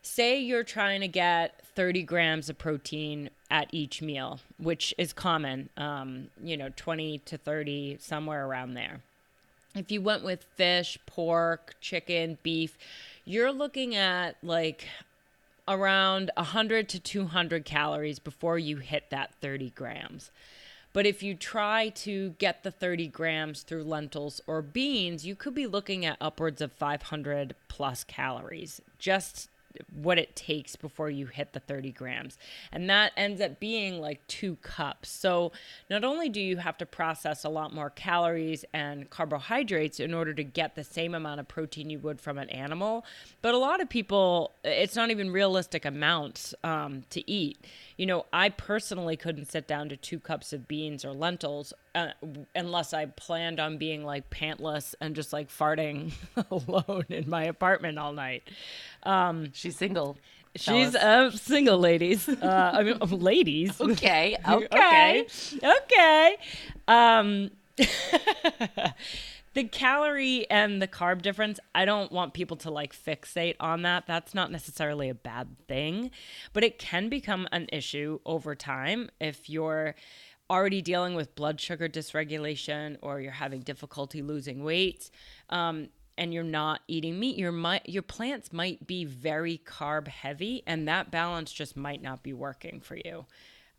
say 0.03 0.39
you're 0.39 0.65
trying 0.65 1.01
to 1.01 1.09
get 1.09 1.67
30 1.75 2.03
grams 2.03 2.51
of 2.51 2.59
protein 2.59 3.31
at 3.51 3.69
each 3.73 4.03
meal, 4.03 4.41
which 4.59 4.93
is 4.99 5.15
common, 5.15 5.71
um, 5.79 6.29
you 6.43 6.59
know, 6.59 6.69
20 6.77 7.19
to 7.21 7.39
30, 7.39 7.97
somewhere 8.01 8.47
around 8.47 8.75
there. 8.75 9.01
If 9.75 9.91
you 9.91 10.01
went 10.01 10.23
with 10.23 10.45
fish, 10.55 10.99
pork, 11.05 11.75
chicken, 11.81 12.39
beef, 12.43 12.79
you're 13.25 13.53
looking 13.53 13.95
at 13.97 14.37
like 14.43 14.87
around 15.67 16.31
100 16.37 16.89
to 16.91 17.01
200 17.01 17.65
calories 17.65 18.19
before 18.19 18.59
you 18.59 18.77
hit 18.77 19.11
that 19.11 19.35
30 19.41 19.71
grams. 19.71 20.31
But 20.93 21.07
if 21.07 21.25
you 21.25 21.35
try 21.35 21.89
to 21.89 22.31
get 22.39 22.63
the 22.63 22.71
30 22.71 23.09
grams 23.09 23.63
through 23.63 23.83
lentils 23.83 24.41
or 24.47 24.63
beans, 24.63 25.27
you 25.27 25.35
could 25.35 25.55
be 25.55 25.67
looking 25.67 26.07
at 26.07 26.19
upwards 26.21 26.61
of 26.61 26.71
500 26.71 27.57
plus 27.67 28.05
calories 28.05 28.81
just 29.01 29.49
what 29.93 30.19
it 30.19 30.37
takes 30.37 30.77
before 30.77 31.11
you 31.11 31.27
hit 31.27 31.53
the 31.53 31.61
30 31.61 31.93
grams. 31.93 32.39
And 32.73 32.89
that 32.91 33.13
ends 33.17 33.41
up 33.41 33.61
being 33.61 34.01
like 34.01 34.27
two 34.27 34.57
cups. 34.57 35.11
So 35.11 35.53
not 35.91 36.05
only 36.05 36.29
do 36.29 36.41
you 36.41 36.59
have 36.59 36.79
to 36.79 36.87
process 36.87 37.45
a 37.45 37.49
lot 37.49 37.75
more 37.75 37.91
calories 37.91 38.65
and 38.73 39.09
carbohydrates 39.11 40.01
in 40.01 40.15
order 40.15 40.35
to 40.35 40.45
get 40.45 40.75
the 40.75 40.85
same 40.85 41.15
amount 41.15 41.41
of 41.41 41.49
protein 41.49 41.91
you 41.91 41.99
would 41.99 42.21
from 42.21 42.39
an 42.39 42.51
animal, 42.51 43.05
but 43.43 43.55
a 43.55 43.59
lot 43.59 43.81
of 43.81 43.89
people, 43.89 44.53
it's 44.63 44.97
not 44.97 45.11
even 45.11 45.31
realistic 45.31 45.85
amounts 45.85 46.55
um, 46.63 47.03
to 47.11 47.29
eat. 47.31 47.59
You 47.97 48.07
know, 48.07 48.27
I 48.33 48.49
personally 48.49 49.17
couldn't 49.17 49.51
sit 49.51 49.69
down 49.69 49.89
to 49.91 49.97
two 49.97 50.19
cups 50.19 50.53
of 50.53 50.67
beans 50.67 51.05
or 51.05 51.13
lentils 51.13 51.73
uh, 51.95 52.09
unless 52.55 52.93
I 52.93 53.07
planned 53.07 53.61
on 53.61 53.79
being 53.79 54.05
like 54.05 54.31
pantless 54.31 54.95
and 55.01 55.15
just 55.15 55.33
like 55.33 55.49
farting 55.49 56.13
alone 56.51 57.05
in 57.09 57.29
my 57.29 57.45
apartment 57.45 57.99
all 57.99 58.13
night. 58.13 58.43
Um, 59.05 59.51
she's 59.53 59.77
single. 59.77 60.17
She's 60.57 60.95
uh, 60.95 61.31
single, 61.33 61.79
ladies. 61.79 62.29
Uh, 62.45 62.71
I 62.75 62.83
mean, 62.83 62.99
ladies. 62.99 63.81
Okay. 63.81 64.37
Okay. 64.49 64.67
okay. 64.73 65.27
Okay. 65.63 66.37
Um, 66.87 67.51
the 69.55 69.65
calorie 69.65 70.49
and 70.51 70.83
the 70.83 70.89
carb 70.89 71.23
difference, 71.23 71.59
I 71.75 71.85
don't 71.85 72.13
want 72.13 72.35
people 72.35 72.57
to 72.59 72.71
like 72.71 72.95
fixate 72.95 73.57
on 73.61 73.83
that. 73.83 74.07
That's 74.07 74.35
not 74.35 74.51
necessarily 74.51 75.09
a 75.09 75.15
bad 75.15 75.57
thing, 75.67 76.11
but 76.53 76.65
it 76.65 76.79
can 76.79 77.09
become 77.09 77.49
an 77.53 77.69
issue 77.73 78.19
over 78.27 78.55
time 78.55 79.11
if 79.21 79.49
you're 79.49 79.95
already 80.51 80.83
dealing 80.83 81.15
with 81.15 81.35
blood 81.35 81.61
sugar 81.61 81.89
dysregulation 81.89 82.99
or 83.01 83.21
you're 83.21 83.33
having 83.33 83.61
difficulty 83.61 84.23
losing 84.23 84.63
weight. 84.63 85.11
Um, 85.49 85.89
and 86.17 86.33
you're 86.33 86.45
not 86.45 86.81
eating 86.87 87.19
meat, 87.19 87.37
your 87.37 87.53
your 87.87 88.03
plants 88.03 88.53
might 88.53 88.87
be 88.87 89.05
very 89.05 89.61
carb 89.67 90.07
heavy, 90.07 90.63
and 90.65 90.87
that 90.87 91.11
balance 91.11 91.51
just 91.51 91.77
might 91.77 92.01
not 92.01 92.23
be 92.23 92.33
working 92.33 92.81
for 92.81 92.95
you. 92.97 93.27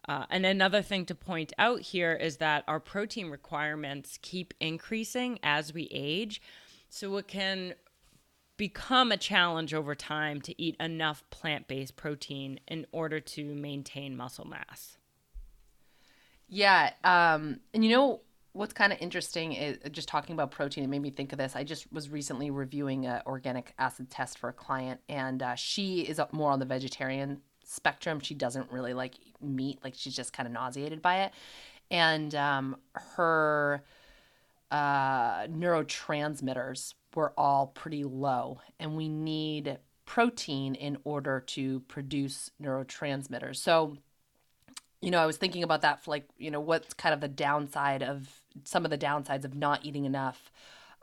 Uh, 0.08 0.26
and 0.30 0.46
another 0.46 0.82
thing 0.82 1.06
to 1.06 1.16
point 1.16 1.52
out 1.58 1.82
here 1.82 2.14
is 2.14 2.38
that 2.38 2.64
our 2.68 2.80
protein 2.80 3.30
requirements 3.30 4.20
keep 4.22 4.54
increasing 4.60 5.40
as 5.42 5.74
we 5.74 5.88
age. 5.92 6.42
So 6.90 7.18
it 7.18 7.28
can 7.28 7.74
become 8.58 9.12
a 9.12 9.18
challenge 9.18 9.74
over 9.74 9.96
time 9.96 10.42
to 10.42 10.62
eat 10.62 10.76
enough 10.80 11.24
plant 11.30 11.68
based 11.68 11.96
protein 11.96 12.60
in 12.68 12.86
order 12.92 13.20
to 13.20 13.44
maintain 13.56 14.16
muscle 14.16 14.46
mass. 14.46 14.98
Yeah. 16.48 16.92
Um, 17.04 17.60
and 17.74 17.84
you 17.84 17.92
know, 17.92 18.22
what's 18.56 18.74
kind 18.74 18.94
of 18.94 19.00
interesting 19.02 19.54
is 19.54 19.78
just 19.92 20.08
talking 20.08 20.34
about 20.34 20.50
protein 20.50 20.84
it 20.84 20.88
made 20.88 21.02
me 21.02 21.10
think 21.10 21.34
of 21.34 21.38
this 21.38 21.58
i 21.58 21.64
just 21.64 21.92
was 21.92 22.10
recently 22.10 22.50
reviewing 22.50 23.06
an 23.06 23.22
organic 23.26 23.74
acid 23.78 24.10
test 24.10 24.38
for 24.38 24.48
a 24.48 24.54
client 24.54 25.02
and 25.10 25.44
uh, 25.44 25.56
she 25.56 26.02
is 26.02 26.22
more 26.32 26.52
on 26.52 26.60
the 26.60 26.66
vegetarian 26.66 27.42
spectrum. 27.66 28.20
She 28.20 28.34
doesn't 28.34 28.72
really 28.72 28.94
like 28.94 29.16
meat, 29.42 29.80
like 29.84 29.94
she's 29.96 30.16
just 30.16 30.34
kind 30.34 30.48
of 30.48 30.54
nauseated 30.54 31.02
by 31.02 31.24
it. 31.24 31.32
And 31.92 32.34
um, 32.36 32.78
her 32.94 33.84
uh, 34.72 35.48
neurotransmitters 35.48 36.94
were 37.16 37.34
all 37.38 37.68
pretty 37.68 38.04
low, 38.04 38.60
and 38.80 38.96
we 38.96 39.08
need 39.08 39.78
protein 40.06 40.76
in 40.76 40.98
order 41.04 41.40
to 41.40 41.80
produce 41.82 42.52
neurotransmitters. 42.62 43.58
So, 43.58 43.98
you 45.02 45.12
know, 45.12 45.20
I 45.20 45.26
was 45.26 45.38
thinking 45.38 45.64
about 45.64 45.82
that 45.82 46.04
for 46.04 46.12
like, 46.12 46.26
you 46.38 46.52
know, 46.52 46.60
what's 46.60 46.94
kind 46.94 47.14
of 47.14 47.22
the 47.22 47.28
downside 47.28 48.04
of 48.04 48.30
some 48.64 48.86
of 48.86 48.92
the 48.92 48.98
downsides 48.98 49.46
of 49.46 49.56
not 49.56 49.86
eating 49.86 50.06
enough 50.06 50.52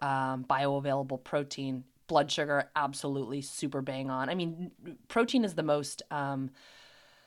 um, 0.00 0.44
bioavailable 0.48 1.22
protein 1.24 1.84
blood 2.12 2.30
sugar 2.30 2.68
absolutely 2.76 3.40
super 3.40 3.80
bang 3.80 4.10
on. 4.10 4.28
I 4.28 4.34
mean 4.34 4.70
protein 5.08 5.46
is 5.46 5.54
the 5.54 5.62
most 5.62 6.02
um, 6.10 6.50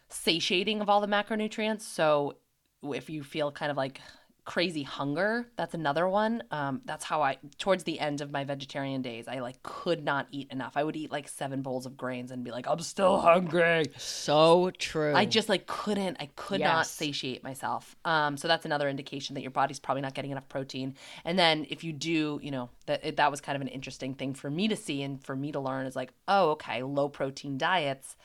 satiating 0.10 0.80
of 0.80 0.90
all 0.90 1.02
the 1.02 1.08
macronutrients. 1.08 1.82
So 1.82 2.36
if 2.84 3.10
you 3.10 3.24
feel 3.24 3.52
kind 3.52 3.72
of 3.72 3.78
like 3.78 4.00
crazy 4.46 4.84
hunger 4.84 5.48
that's 5.56 5.74
another 5.74 6.08
one. 6.08 6.44
Um, 6.52 6.82
that's 6.86 7.04
how 7.04 7.22
i 7.22 7.38
towards 7.58 7.84
the 7.84 8.00
end 8.00 8.22
of 8.22 8.32
my 8.32 8.44
vegetarian 8.44 9.02
days 9.02 9.28
i 9.28 9.40
like 9.40 9.62
could 9.64 10.04
not 10.04 10.28
eat 10.32 10.52
enough. 10.52 10.74
I 10.76 10.84
would 10.84 10.96
eat 10.96 11.12
like 11.12 11.28
seven 11.28 11.62
bowls 11.62 11.86
of 11.86 11.98
grains 11.98 12.32
and 12.32 12.44
be 12.44 12.52
like 12.52 12.68
i'm 12.68 12.80
still 12.80 13.20
hungry. 13.20 13.86
So 13.98 14.72
true. 14.78 15.14
I 15.16 15.26
just 15.26 15.50
like 15.50 15.68
couldn't 15.68 16.18
i 16.20 16.30
could 16.36 16.60
yes. 16.60 16.74
not 16.74 16.88
satiate 16.88 17.44
myself. 17.44 17.96
Um, 18.06 18.38
so 18.38 18.48
that's 18.48 18.66
another 18.66 18.88
indication 18.88 19.34
that 19.34 19.42
your 19.42 19.52
body's 19.52 19.80
probably 19.80 20.02
not 20.02 20.14
getting 20.14 20.32
enough 20.32 20.48
protein. 20.48 20.96
And 21.24 21.38
then 21.38 21.66
if 21.70 21.84
you 21.84 21.92
do 21.92 22.40
you 22.42 22.52
know 22.52 22.70
that 22.86 23.18
that 23.18 23.32
was 23.32 23.42
kind 23.42 23.56
of 23.56 23.62
an 23.62 23.68
interesting 23.68 24.14
thing 24.14 24.34
for 24.34 24.50
me 24.50 24.68
to 24.68 24.76
see 24.76 25.02
and 25.02 25.24
for 25.24 25.36
me 25.36 25.52
to 25.52 25.60
learn 25.60 25.86
is 25.86 25.96
like 25.96 26.14
oh 26.28 26.52
okay 26.52 26.84
low 26.84 27.10
protein 27.10 27.58
diets 27.58 28.16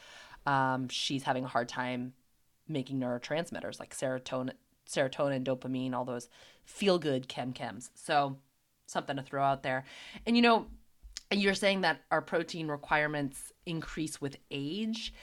um, 0.47 0.89
she's 0.89 1.23
having 1.25 1.45
a 1.45 1.49
hard 1.49 1.69
time 1.69 2.13
making 2.69 3.01
neurotransmitters 3.01 3.81
like 3.81 3.95
serotonin 3.95 4.53
serotonin, 4.91 5.45
dopamine, 5.45 5.95
all 5.95 6.05
those 6.05 6.29
feel 6.65 6.99
good 6.99 7.29
chem 7.29 7.53
chems. 7.53 7.91
So 7.95 8.37
something 8.87 9.17
to 9.17 9.23
throw 9.23 9.43
out 9.43 9.63
there. 9.63 9.85
And 10.27 10.37
you 10.37 10.43
know, 10.43 10.67
you're 11.31 11.55
saying 11.55 11.83
that 11.83 12.01
our 12.11 12.21
protein 12.23 12.69
requirements 12.69 13.53
increase 13.67 14.21
with 14.21 14.37
age. 14.51 15.15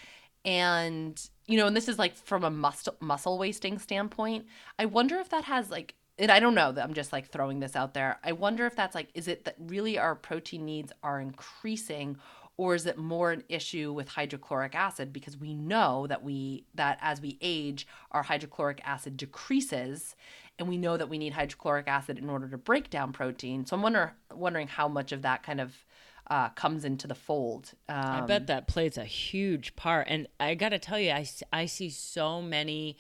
And, 0.46 1.22
you 1.46 1.58
know, 1.58 1.68
and 1.68 1.76
this 1.76 1.90
is 1.90 2.00
like 2.00 2.16
from 2.16 2.44
a 2.44 2.50
muscle 2.50 2.96
muscle 3.02 3.38
wasting 3.38 3.80
standpoint. 3.80 4.46
I 4.80 4.86
wonder 4.86 5.18
if 5.18 5.30
that 5.30 5.44
has 5.46 5.70
like 5.70 5.96
and 6.20 6.32
I 6.32 6.40
don't 6.40 6.56
know 6.56 6.74
I'm 6.82 6.94
just 6.94 7.14
like 7.14 7.30
throwing 7.30 7.60
this 7.60 7.76
out 7.76 7.94
there. 7.94 8.20
I 8.24 8.32
wonder 8.32 8.66
if 8.66 8.76
that's 8.76 8.96
like, 8.96 9.10
is 9.14 9.28
it 9.28 9.46
that 9.46 9.56
really 9.60 10.00
our 10.00 10.16
protein 10.16 10.66
needs 10.66 10.92
are 11.04 11.20
increasing 11.20 12.18
or 12.58 12.74
is 12.74 12.88
it 12.88 12.98
more 12.98 13.32
an 13.32 13.44
issue 13.48 13.94
with 13.94 14.10
hydrochloric 14.10 14.74
acid? 14.74 15.14
Because 15.14 15.38
we 15.38 15.54
know 15.54 16.08
that 16.08 16.24
we 16.24 16.66
that 16.76 16.98
as 17.02 17.22
we 17.22 17.38
age 17.42 17.88
our 18.12 18.24
hydrochloric 18.24 18.82
acid 18.84 19.16
decreases 19.16 20.16
and 20.60 20.68
we 20.68 20.78
know 20.78 20.98
that 20.98 21.08
we 21.08 21.18
need 21.18 21.34
hydrochloric 21.34 21.88
acid 21.88 22.18
in 22.18 22.30
order 22.30 22.48
to 22.48 22.58
break 22.58 22.90
down 22.90 23.14
protein. 23.14 23.66
So 23.66 23.76
i'm 23.76 23.84
wonder, 23.84 24.14
wondering 24.34 24.68
how 24.68 24.88
much 24.88 25.12
of 25.12 25.22
that 25.22 25.44
kind 25.44 25.62
of 25.62 25.76
uh, 26.30 26.50
comes 26.50 26.84
into 26.84 27.08
the 27.08 27.16
fold. 27.16 27.74
Um, 27.88 27.96
i 27.96 28.22
bet 28.22 28.48
that 28.48 28.68
plays 28.68 28.98
a 28.98 29.06
huge 29.06 29.76
part. 29.76 30.08
And 30.10 30.28
i 30.40 30.56
gotta 30.56 30.80
tell 30.80 31.00
you 31.00 31.12
i, 31.12 31.28
I 31.54 31.68
see 31.68 31.90
so 31.90 32.42
many 32.42 32.98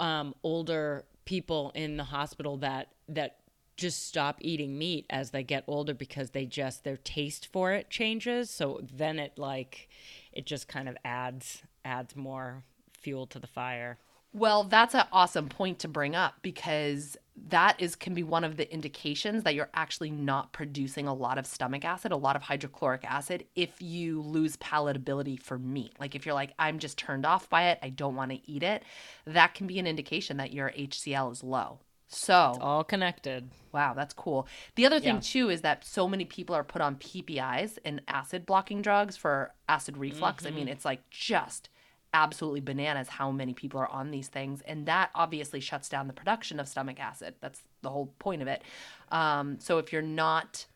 um, 0.00 0.34
older 0.42 1.04
people 1.24 1.70
in 1.74 1.96
the 1.96 2.04
hospital 2.04 2.56
that 2.58 2.88
that 3.08 3.36
just 3.76 4.06
stop 4.06 4.38
eating 4.40 4.78
meat 4.78 5.06
as 5.10 5.30
they 5.30 5.42
get 5.42 5.64
older 5.66 5.94
because 5.94 6.30
they 6.30 6.44
just 6.46 6.84
their 6.84 6.98
taste 6.98 7.48
for 7.52 7.72
it 7.72 7.90
changes 7.90 8.50
so 8.50 8.80
then 8.92 9.18
it 9.18 9.38
like 9.38 9.88
it 10.32 10.46
just 10.46 10.68
kind 10.68 10.88
of 10.88 10.96
adds 11.04 11.62
adds 11.84 12.14
more 12.14 12.62
fuel 12.92 13.26
to 13.26 13.38
the 13.38 13.46
fire 13.46 13.98
Well, 14.34 14.64
that's 14.64 14.94
an 14.94 15.04
awesome 15.12 15.48
point 15.50 15.78
to 15.80 15.88
bring 15.88 16.14
up 16.16 16.36
because 16.40 17.18
that 17.48 17.80
is 17.80 17.96
can 17.96 18.14
be 18.14 18.22
one 18.22 18.44
of 18.44 18.56
the 18.56 18.72
indications 18.72 19.42
that 19.44 19.54
you're 19.54 19.68
actually 19.74 20.10
not 20.10 20.52
producing 20.52 21.06
a 21.06 21.14
lot 21.14 21.36
of 21.38 21.46
stomach 21.46 21.84
acid, 21.84 22.12
a 22.12 22.16
lot 22.16 22.36
of 22.36 22.42
hydrochloric 22.42 23.04
acid 23.04 23.46
if 23.54 23.82
you 23.82 24.22
lose 24.22 24.56
palatability 24.56 25.38
for 25.42 25.58
meat. 25.58 25.94
Like 26.00 26.14
if 26.14 26.24
you're 26.24 26.34
like 26.34 26.54
I'm 26.58 26.78
just 26.78 26.96
turned 26.96 27.26
off 27.26 27.48
by 27.50 27.70
it, 27.70 27.78
I 27.82 27.90
don't 27.90 28.16
want 28.16 28.30
to 28.30 28.50
eat 28.50 28.62
it, 28.62 28.84
that 29.26 29.54
can 29.54 29.66
be 29.66 29.78
an 29.78 29.86
indication 29.86 30.38
that 30.38 30.52
your 30.52 30.70
HCl 30.70 31.32
is 31.32 31.42
low. 31.42 31.80
So, 32.14 32.58
all 32.60 32.84
connected 32.84 33.50
Wow, 33.72 33.94
that's 33.94 34.12
cool. 34.12 34.46
The 34.74 34.84
other 34.84 35.00
thing 35.00 35.14
Yeah. 35.14 35.20
too 35.20 35.48
is 35.48 35.62
that 35.62 35.84
so 35.84 36.06
many 36.06 36.24
people 36.26 36.54
are 36.54 36.62
put 36.62 36.82
on 36.82 36.96
PPIs 36.96 37.78
and 37.84 38.02
acid 38.06 38.44
blocking 38.44 38.82
drugs 38.82 39.16
for 39.16 39.54
acid 39.68 39.96
reflux. 39.96 40.44
I 40.44 40.50
mean, 40.50 40.68
it's 40.68 40.84
like 40.84 41.08
just 41.08 41.70
absolutely 42.14 42.60
bananas 42.60 43.08
how 43.08 43.30
many 43.30 43.54
people 43.54 43.80
are 43.80 43.88
on 43.88 44.10
these 44.10 44.28
things, 44.28 44.60
and 44.62 44.84
that 44.84 45.10
obviously 45.14 45.60
shuts 45.60 45.88
down 45.88 46.06
the 46.06 46.12
production 46.12 46.60
of 46.60 46.68
stomach 46.68 47.00
acid. 47.00 47.34
That's 47.40 47.62
the 47.80 47.88
whole 47.88 48.12
point 48.18 48.42
of 48.42 48.48
it. 48.48 48.62
Um, 49.10 49.58
so 49.58 49.78
if 49.78 49.92
you're 49.92 50.02
not 50.02 50.66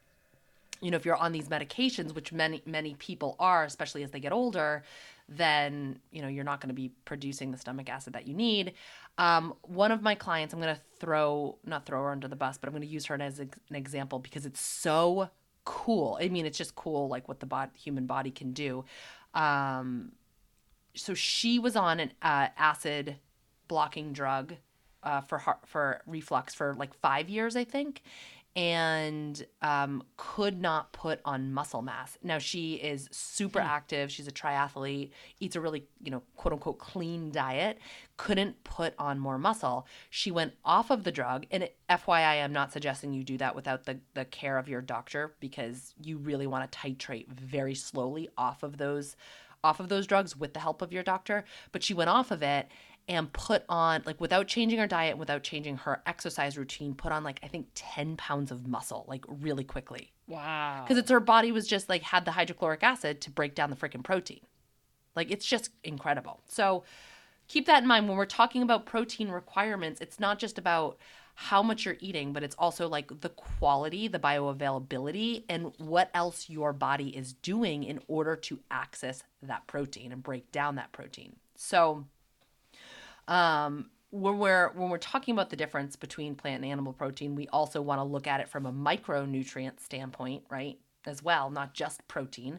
you 0.83 0.91
know 0.91 0.97
if 0.97 1.05
you're 1.07 1.17
on 1.17 1.33
these 1.33 1.49
medications 1.49 2.15
which 2.15 2.33
many 2.33 2.63
many 2.67 2.95
people 2.97 3.35
are 3.39 3.65
especially 3.65 4.03
as 4.03 4.11
they 4.11 4.21
get 4.21 4.31
older 4.31 4.83
then 5.29 5.99
you 6.13 6.21
know 6.23 6.29
you're 6.29 6.45
not 6.45 6.61
going 6.61 6.69
to 6.69 6.75
be 6.75 6.91
producing 7.05 7.51
the 7.51 7.57
stomach 7.57 7.89
acid 7.89 8.13
that 8.13 8.27
you 8.27 8.35
need 8.35 8.75
um, 9.19 9.55
one 9.63 9.93
of 9.93 10.03
my 10.03 10.15
clients 10.15 10.53
i'm 10.55 10.61
going 10.61 10.75
to 10.75 10.81
throw 10.99 11.59
not 11.65 11.85
throw 11.87 12.03
her 12.03 12.11
under 12.11 12.29
the 12.29 12.37
bus 12.37 12.59
but 12.59 12.69
i'm 12.69 12.73
going 12.73 12.83
to 12.83 12.89
use 12.89 13.07
her 13.07 13.15
as 13.21 13.41
ex- 13.41 13.59
an 13.71 13.77
example 13.77 14.19
because 14.19 14.47
it's 14.47 14.61
so 14.61 15.29
cool. 15.67 16.17
I 16.19 16.29
mean 16.29 16.47
it's 16.47 16.57
just 16.57 16.75
cool 16.75 17.09
like 17.09 17.29
what 17.29 17.41
the 17.41 17.69
human 17.75 18.07
body 18.07 18.31
can 18.31 18.53
do. 18.55 18.87
Um, 19.35 20.13
so 20.95 21.13
she 21.13 21.59
was 21.59 21.77
on 21.77 22.01
an 22.01 22.13
uh, 22.23 22.49
acid 22.57 23.17
blocking 23.69 24.15
drug 24.15 24.55
uh, 25.03 25.21
for 25.21 25.37
heart, 25.37 25.59
for 25.67 26.01
reflux 26.07 26.55
for 26.55 26.75
like 26.75 26.95
five 26.95 27.29
years, 27.29 27.55
I 27.55 27.65
think, 27.65 28.03
and 28.57 29.47
um, 29.61 30.03
could 30.17 30.61
not 30.63 30.91
put 30.93 31.21
on 31.27 31.53
muscle 31.53 31.83
mass. 31.83 32.17
Now 32.23 32.39
she 32.39 32.75
is 32.77 33.07
super 33.13 33.61
active. 33.61 34.11
She's 34.11 34.27
a 34.27 34.33
triathlete, 34.33 35.11
eats 35.41 35.57
a 35.57 35.61
really 35.61 35.85
you 36.03 36.11
know 36.11 36.23
quote 36.37 36.55
unquote 36.55 36.79
clean 36.79 37.31
diet. 37.31 37.79
Couldn't 38.17 38.65
put 38.65 38.95
on 38.99 39.19
more 39.19 39.39
muscle. 39.39 39.87
She 40.09 40.31
went 40.31 40.55
off 40.65 40.91
of 40.91 41.05
the 41.05 41.13
drug, 41.13 41.45
and 41.51 41.65
it, 41.65 41.77
FYI, 41.91 42.43
I'm 42.43 42.53
not 42.53 42.73
suggesting 42.73 43.13
you 43.13 43.23
do 43.23 43.37
that 43.37 43.55
without 43.55 43.85
the 43.85 44.01
the 44.15 44.25
care 44.25 44.57
of 44.57 44.69
your 44.69 44.81
doctor 44.81 45.35
because 45.39 45.95
you 46.03 46.17
really 46.17 46.47
want 46.47 46.73
to 46.73 46.79
titrate 46.79 47.29
very 47.29 47.75
slowly 47.75 48.31
off 48.39 48.63
of 48.63 48.79
those 48.79 49.17
off 49.63 49.81
of 49.81 49.89
those 49.89 50.07
drugs 50.07 50.37
with 50.37 50.55
the 50.55 50.61
help 50.61 50.81
of 50.81 50.93
your 50.93 51.03
doctor, 51.03 51.45
but 51.73 51.83
she 51.83 51.93
went 51.93 52.09
off 52.09 52.31
of 52.31 52.43
it 52.43 52.69
and 53.09 53.33
put 53.33 53.65
on 53.69 54.03
like 54.05 54.21
without 54.21 54.49
changing 54.49 54.79
her 54.79 54.87
diet, 54.87 55.17
without 55.19 55.43
changing 55.43 55.77
her 55.79 56.03
exercise 56.07 56.59
routine, 56.59 56.95
put 56.95 57.13
on 57.13 57.23
like 57.25 57.41
I 57.43 57.49
think 57.49 57.69
10 57.75 58.17
pounds 58.17 58.51
of 58.51 58.67
muscle 58.67 59.05
like 59.09 59.25
really 59.29 59.65
quickly. 59.65 60.13
wow 60.27 60.85
Cuz 60.87 60.99
it's 60.99 61.11
her 61.11 61.21
body 61.21 61.53
was 61.53 61.67
just 61.67 61.89
like 61.89 62.03
had 62.03 62.25
the 62.25 62.33
hydrochloric 62.33 62.83
acid 62.83 63.21
to 63.23 63.31
break 63.31 63.55
down 63.55 63.71
the 63.71 63.77
freaking 63.77 64.03
protein. 64.03 64.41
Like 65.15 65.31
it's 65.31 65.47
just 65.47 65.71
incredible. 65.85 66.43
So 66.47 66.85
keep 67.49 67.67
that 67.67 67.83
in 67.83 67.89
mind 67.89 68.09
when 68.09 68.17
we're 68.17 68.27
talking 68.27 68.63
about 68.63 68.87
protein 68.87 69.31
requirements, 69.31 70.01
it's 70.01 70.19
not 70.19 70.39
just 70.39 70.59
about 70.59 70.99
how 71.39 71.63
much 71.63 71.85
you're 71.85 71.99
eating, 72.01 72.33
but 72.33 72.43
it's 72.43 72.57
also 72.59 72.89
like 72.89 73.21
the 73.21 73.29
quality, 73.29 74.09
the 74.09 74.19
bioavailability, 74.19 75.45
and 75.51 75.71
what 75.77 76.11
else 76.15 76.49
your 76.49 76.73
body 76.73 77.15
is 77.15 77.35
doing 77.35 77.85
in 77.85 78.01
order 78.09 78.35
to 78.35 78.59
access 78.71 79.23
that 79.43 79.67
protein 79.67 80.13
and 80.13 80.23
break 80.23 80.51
down 80.51 80.77
that 80.77 80.93
protein. 80.93 81.37
So, 81.55 82.07
um, 83.29 83.91
when 84.11 84.39
we're 84.39 84.71
when 84.75 84.89
we're 84.89 84.99
talking 84.99 85.33
about 85.33 85.51
the 85.51 85.57
difference 85.57 85.97
between 85.97 86.35
plant 86.35 86.63
and 86.63 86.73
animal 86.73 86.93
protein, 86.93 87.35
we 87.35 87.49
also 87.49 87.83
want 87.83 88.01
to 88.01 88.05
look 88.05 88.27
at 88.27 88.41
it 88.41 88.49
from 88.49 88.67
a 88.67 88.73
micronutrient 88.73 89.81
standpoint, 89.81 90.45
right? 90.51 90.79
As 91.05 91.23
well, 91.23 91.51
not 91.51 91.75
just 91.75 92.07
protein. 92.09 92.59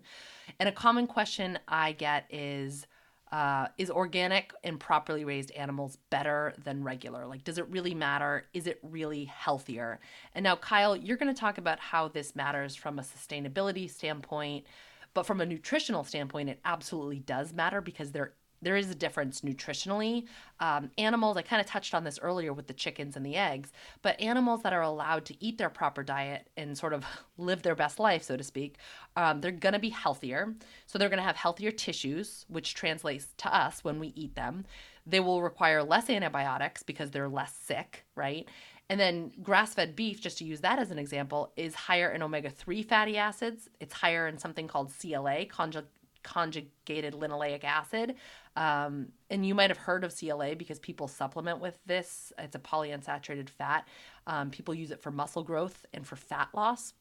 And 0.60 0.70
a 0.70 0.72
common 0.72 1.08
question 1.08 1.60
I 1.68 1.94
get 1.94 2.26
is 2.30 2.86
uh, 3.32 3.68
is 3.78 3.90
organic 3.92 4.54
and 4.64 4.80
properly 4.80 5.26
raised 5.26 5.52
animals 5.52 5.98
better 6.10 6.54
than 6.64 6.84
regular? 6.84 7.26
Like, 7.26 7.44
does 7.44 7.58
it 7.58 7.68
really 7.70 7.94
matter? 7.94 8.46
Is 8.54 8.68
it 8.68 8.80
really 8.82 9.26
healthier? 9.26 10.00
And 10.34 10.44
now, 10.44 10.56
Kyle, 10.56 10.96
you're 10.96 11.18
going 11.18 11.34
to 11.34 11.40
talk 11.40 11.58
about 11.58 11.80
how 11.80 12.08
this 12.08 12.36
matters 12.36 12.76
from 12.76 13.00
a 13.00 13.02
sustainability 13.02 13.90
standpoint, 13.90 14.66
but 15.14 15.26
from 15.26 15.42
a 15.42 15.46
nutritional 15.46 16.06
standpoint, 16.06 16.50
it 16.50 16.60
absolutely 16.64 17.20
does 17.20 17.52
matter 17.52 17.82
because 17.82 18.12
there 18.12 18.34
there 18.62 18.76
is 18.76 18.90
a 18.90 18.96
difference 18.96 19.42
nutritionally. 19.42 20.26
Um, 20.60 20.92
animals, 20.98 21.38
I 21.38 21.42
kind 21.42 21.62
of 21.62 21.68
touched 21.68 21.94
on 21.94 22.04
this 22.04 22.20
earlier 22.20 22.54
with 22.54 22.68
the 22.68 22.74
chickens 22.74 23.16
and 23.16 23.26
the 23.26 23.36
eggs, 23.36 23.72
but 24.02 24.20
animals 24.20 24.64
that 24.64 24.74
are 24.74 24.82
allowed 24.82 25.26
to 25.26 25.44
eat 25.44 25.58
their 25.58 25.70
proper 25.70 26.04
diet 26.04 26.50
and 26.58 26.78
sort 26.78 26.94
of 26.94 27.06
live 27.38 27.62
their 27.62 27.76
best 27.76 28.00
life, 28.00 28.24
so 28.24 28.36
to 28.38 28.44
speak, 28.44 28.78
um, 29.16 29.42
they're 29.42 29.52
going 29.52 29.74
to 29.74 29.80
be 29.80 29.90
healthier. 29.90 30.56
So 30.86 30.98
they're 30.98 31.10
going 31.10 31.18
to 31.18 31.24
have 31.24 31.36
healthier 31.36 31.72
tissues, 31.72 32.46
which 32.48 32.74
translates 32.74 33.28
to 33.38 33.56
us 33.56 33.84
when 33.84 34.00
we 34.00 34.14
eat 34.16 34.36
them. 34.36 34.66
They 35.06 35.20
will 35.20 35.42
require 35.42 35.84
less 35.84 36.10
antibiotics 36.10 36.84
because 36.84 37.12
they're 37.12 37.30
less 37.30 37.54
sick, 37.54 38.06
right? 38.16 38.48
And 38.90 39.00
then 39.00 39.32
grass 39.44 39.74
fed 39.74 39.96
beef, 39.96 40.22
just 40.22 40.38
to 40.38 40.46
use 40.46 40.62
that 40.62 40.80
as 40.80 40.92
an 40.92 41.00
example, 41.00 41.52
is 41.58 41.76
higher 41.76 42.12
in 42.12 42.24
omega 42.24 42.50
3 42.50 42.84
fatty 42.84 43.18
acids. 43.18 43.70
It's 43.80 43.94
higher 43.94 44.28
in 44.28 44.38
something 44.38 44.68
called 44.68 44.94
CLA, 45.00 45.46
conjug- 45.46 45.86
conjugated 46.24 47.14
linoleic 47.14 47.64
acid. 47.64 48.16
Um, 48.58 49.10
and 49.30 49.46
you 49.46 49.54
might 49.54 49.70
have 49.70 49.78
heard 49.78 50.04
of 50.04 50.18
CLA 50.18 50.56
because 50.56 50.80
people 50.80 51.08
supplement 51.08 51.62
with 51.62 51.78
this. 51.86 52.34
It's 52.40 52.56
a 52.56 52.60
polyunsaturated 52.60 53.50
fat. 53.50 53.88
Um, 54.26 54.50
people 54.50 54.74
use 54.74 54.90
it 54.90 55.00
for 55.00 55.12
muscle 55.12 55.44
growth 55.44 55.86
and 55.94 56.06
for 56.06 56.16
fat 56.16 56.50
loss. 56.56 56.94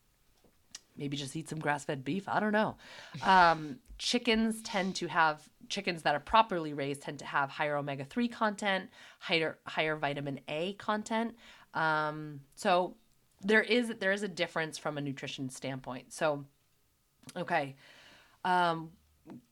Maybe 0.99 1.17
just 1.17 1.35
eat 1.35 1.49
some 1.49 1.59
grass 1.59 1.85
fed 1.85 2.05
beef. 2.05 2.29
I 2.29 2.41
don't 2.41 2.53
know. 2.53 2.77
Um, 3.23 3.79
chickens 3.97 4.61
tend 4.63 4.97
to 4.97 5.07
have, 5.07 5.41
chickens 5.71 6.03
that 6.03 6.15
are 6.15 6.21
properly 6.21 6.75
raised 6.75 7.03
tend 7.03 7.19
to 7.21 7.27
have 7.27 7.49
higher 7.49 7.77
omega 7.77 8.05
3 8.05 8.29
content, 8.29 8.91
higher, 9.19 9.59
higher 9.67 9.97
vitamin 9.97 10.41
A 10.49 10.75
content. 10.75 11.37
Um, 11.73 12.41
so 12.55 12.97
there 13.43 13.63
is 13.63 13.93
there 14.01 14.13
is 14.13 14.23
a 14.23 14.29
difference 14.29 14.79
from 14.79 14.99
a 14.99 15.01
nutrition 15.01 15.49
standpoint. 15.51 16.13
So, 16.13 16.45
okay, 17.37 17.77
um, 18.45 18.91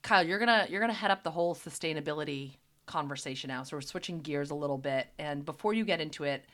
Kyle, 0.03 0.27
you're 0.27 0.39
gonna 0.39 0.67
you're 0.69 0.81
gonna 0.81 0.93
head 0.93 1.11
up 1.11 1.23
the 1.23 1.31
whole 1.31 1.55
sustainability 1.55 2.57
conversation 2.87 3.49
now. 3.49 3.63
So 3.63 3.77
we're 3.77 3.83
switching 3.83 4.21
gears 4.21 4.51
a 4.51 4.55
little 4.55 4.79
bit, 4.79 5.09
and 5.19 5.45
before 5.45 5.75
you 5.75 5.85
get 5.85 6.01
into 6.01 6.25
it, 6.25 6.45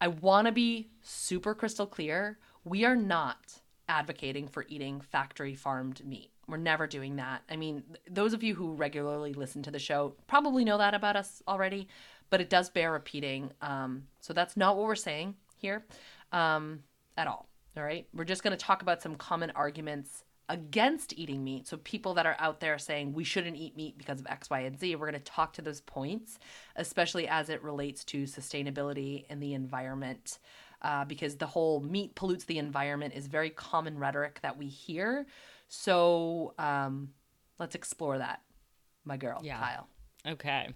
I 0.00 0.08
want 0.08 0.46
to 0.46 0.52
be 0.52 0.90
super 1.02 1.54
crystal 1.54 1.86
clear. 1.86 2.38
We 2.64 2.84
are 2.84 2.96
not 2.96 3.60
advocating 3.88 4.48
for 4.48 4.66
eating 4.68 5.00
factory 5.00 5.54
farmed 5.54 6.04
meat. 6.04 6.30
We're 6.48 6.56
never 6.58 6.86
doing 6.86 7.16
that. 7.16 7.42
I 7.50 7.56
mean, 7.56 7.82
those 8.08 8.32
of 8.32 8.42
you 8.42 8.54
who 8.54 8.74
regularly 8.74 9.32
listen 9.32 9.62
to 9.64 9.70
the 9.70 9.78
show 9.78 10.14
probably 10.26 10.64
know 10.64 10.78
that 10.78 10.94
about 10.94 11.16
us 11.16 11.42
already, 11.48 11.88
but 12.30 12.40
it 12.40 12.50
does 12.50 12.70
bear 12.70 12.92
repeating. 12.92 13.50
Um, 13.60 14.04
so 14.20 14.32
that's 14.32 14.56
not 14.56 14.76
what 14.76 14.86
we're 14.86 14.94
saying 14.94 15.34
here 15.56 15.84
um, 16.32 16.82
at 17.16 17.26
all. 17.26 17.48
All 17.76 17.82
right. 17.82 18.06
We're 18.14 18.24
just 18.24 18.42
going 18.42 18.56
to 18.56 18.64
talk 18.64 18.82
about 18.82 19.02
some 19.02 19.16
common 19.16 19.50
arguments 19.54 20.24
against 20.48 21.12
eating 21.18 21.42
meat. 21.42 21.66
So 21.66 21.76
people 21.78 22.14
that 22.14 22.26
are 22.26 22.36
out 22.38 22.60
there 22.60 22.78
saying 22.78 23.12
we 23.12 23.24
shouldn't 23.24 23.56
eat 23.56 23.76
meat 23.76 23.98
because 23.98 24.20
of 24.20 24.26
X, 24.28 24.48
Y, 24.50 24.60
and 24.60 24.78
Z, 24.78 24.94
we're 24.96 25.10
going 25.10 25.20
to 25.22 25.30
talk 25.30 25.52
to 25.54 25.62
those 25.62 25.80
points, 25.80 26.38
especially 26.76 27.26
as 27.28 27.48
it 27.48 27.62
relates 27.62 28.04
to 28.04 28.24
sustainability 28.24 29.24
and 29.28 29.42
the 29.42 29.54
environment. 29.54 30.38
Uh, 30.82 31.04
because 31.06 31.36
the 31.36 31.46
whole 31.46 31.80
meat 31.80 32.14
pollutes 32.14 32.44
the 32.44 32.58
environment 32.58 33.14
is 33.16 33.26
very 33.26 33.48
common 33.50 33.98
rhetoric 33.98 34.38
that 34.42 34.56
we 34.58 34.66
hear. 34.66 35.26
So 35.68 36.52
um, 36.58 37.10
let's 37.58 37.74
explore 37.74 38.18
that, 38.18 38.42
my 39.04 39.16
girl, 39.16 39.40
Yeah. 39.42 39.58
Kyle. 39.58 39.88
Okay. 40.28 40.68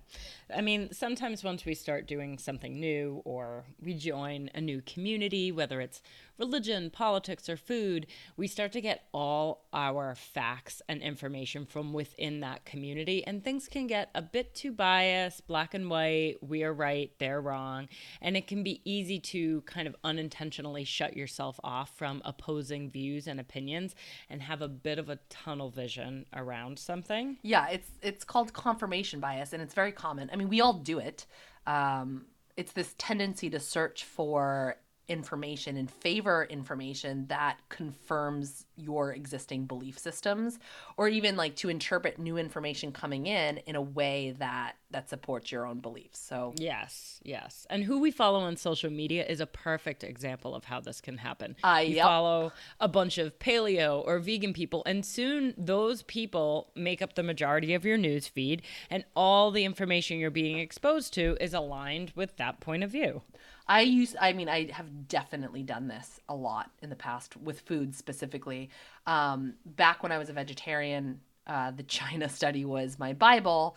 I 0.54 0.60
mean, 0.60 0.92
sometimes 0.92 1.42
once 1.42 1.64
we 1.64 1.74
start 1.74 2.06
doing 2.06 2.38
something 2.38 2.78
new 2.78 3.20
or 3.24 3.64
we 3.82 3.94
join 3.94 4.48
a 4.54 4.60
new 4.60 4.80
community, 4.82 5.50
whether 5.50 5.80
it's 5.80 6.02
religion, 6.40 6.90
politics, 6.90 7.48
or 7.48 7.56
food, 7.56 8.06
we 8.36 8.48
start 8.48 8.72
to 8.72 8.80
get 8.80 9.04
all 9.12 9.68
our 9.72 10.14
facts 10.16 10.82
and 10.88 11.02
information 11.02 11.66
from 11.66 11.92
within 11.92 12.40
that 12.40 12.64
community. 12.64 13.24
And 13.24 13.44
things 13.44 13.68
can 13.68 13.86
get 13.86 14.10
a 14.14 14.22
bit 14.22 14.54
too 14.54 14.72
biased, 14.72 15.46
black 15.46 15.74
and 15.74 15.88
white, 15.88 16.36
we 16.40 16.64
are 16.64 16.72
right, 16.72 17.12
they're 17.18 17.40
wrong. 17.40 17.88
And 18.20 18.36
it 18.36 18.46
can 18.46 18.64
be 18.64 18.80
easy 18.84 19.20
to 19.20 19.60
kind 19.62 19.86
of 19.86 19.94
unintentionally 20.02 20.84
shut 20.84 21.16
yourself 21.16 21.60
off 21.62 21.96
from 21.96 22.22
opposing 22.24 22.90
views 22.90 23.26
and 23.26 23.38
opinions 23.38 23.94
and 24.28 24.42
have 24.42 24.62
a 24.62 24.68
bit 24.68 24.98
of 24.98 25.08
a 25.08 25.18
tunnel 25.28 25.70
vision 25.70 26.24
around 26.34 26.78
something. 26.78 27.36
Yeah, 27.42 27.68
it's 27.68 27.90
it's 28.02 28.24
called 28.24 28.52
confirmation 28.52 29.20
bias, 29.20 29.52
and 29.52 29.62
it's 29.62 29.74
very 29.74 29.92
common. 29.92 30.30
I 30.32 30.36
mean, 30.36 30.48
we 30.48 30.60
all 30.60 30.72
do 30.74 30.98
it. 30.98 31.26
Um, 31.66 32.24
it's 32.56 32.72
this 32.72 32.94
tendency 32.98 33.50
to 33.50 33.60
search 33.60 34.04
for 34.04 34.76
information 35.10 35.76
and 35.76 35.90
favor 35.90 36.46
information 36.48 37.26
that 37.26 37.58
confirms 37.68 38.64
your 38.76 39.12
existing 39.12 39.66
belief 39.66 39.98
systems 39.98 40.58
or 40.96 41.08
even 41.08 41.36
like 41.36 41.56
to 41.56 41.68
interpret 41.68 42.18
new 42.18 42.38
information 42.38 42.92
coming 42.92 43.26
in 43.26 43.58
in 43.66 43.74
a 43.74 43.82
way 43.82 44.34
that 44.38 44.76
that 44.92 45.08
supports 45.08 45.52
your 45.52 45.66
own 45.66 45.80
beliefs. 45.80 46.18
So 46.18 46.54
yes 46.56 47.20
yes. 47.24 47.66
And 47.68 47.82
who 47.84 47.98
we 47.98 48.12
follow 48.12 48.40
on 48.40 48.56
social 48.56 48.90
media 48.90 49.26
is 49.26 49.40
a 49.40 49.46
perfect 49.46 50.04
example 50.04 50.54
of 50.54 50.64
how 50.64 50.80
this 50.80 51.00
can 51.00 51.18
happen. 51.18 51.56
Uh, 51.62 51.82
you 51.84 51.96
yep. 51.96 52.04
follow 52.04 52.52
a 52.78 52.88
bunch 52.88 53.18
of 53.18 53.38
paleo 53.40 54.04
or 54.06 54.20
vegan 54.20 54.52
people 54.52 54.82
and 54.86 55.04
soon 55.04 55.54
those 55.58 56.02
people 56.04 56.70
make 56.76 57.02
up 57.02 57.14
the 57.14 57.22
majority 57.24 57.74
of 57.74 57.84
your 57.84 57.98
news 57.98 58.28
feed 58.28 58.62
and 58.88 59.04
all 59.16 59.50
the 59.50 59.64
information 59.64 60.18
you're 60.18 60.30
being 60.30 60.58
exposed 60.58 61.12
to 61.14 61.36
is 61.40 61.52
aligned 61.52 62.12
with 62.14 62.36
that 62.36 62.60
point 62.60 62.84
of 62.84 62.90
view 62.90 63.22
I 63.70 63.82
use 63.82 64.16
I 64.20 64.32
mean 64.32 64.48
I 64.48 64.68
have 64.72 65.06
definitely 65.06 65.62
done 65.62 65.86
this 65.86 66.18
a 66.28 66.34
lot 66.34 66.72
in 66.82 66.90
the 66.90 66.96
past 66.96 67.36
with 67.36 67.60
food 67.60 67.94
specifically. 67.94 68.68
Um, 69.06 69.54
back 69.64 70.02
when 70.02 70.10
I 70.10 70.18
was 70.18 70.28
a 70.28 70.32
vegetarian, 70.32 71.20
uh, 71.46 71.70
the 71.70 71.82
China 71.84 72.28
study 72.28 72.64
was 72.64 72.98
my 72.98 73.12
bible, 73.12 73.76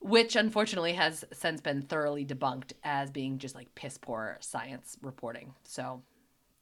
which 0.00 0.36
unfortunately 0.36 0.92
has 0.92 1.24
since 1.32 1.62
been 1.62 1.80
thoroughly 1.80 2.26
debunked 2.26 2.74
as 2.84 3.10
being 3.10 3.38
just 3.38 3.54
like 3.54 3.74
piss 3.74 3.96
poor 3.96 4.36
science 4.40 4.98
reporting. 5.00 5.54
So 5.64 6.02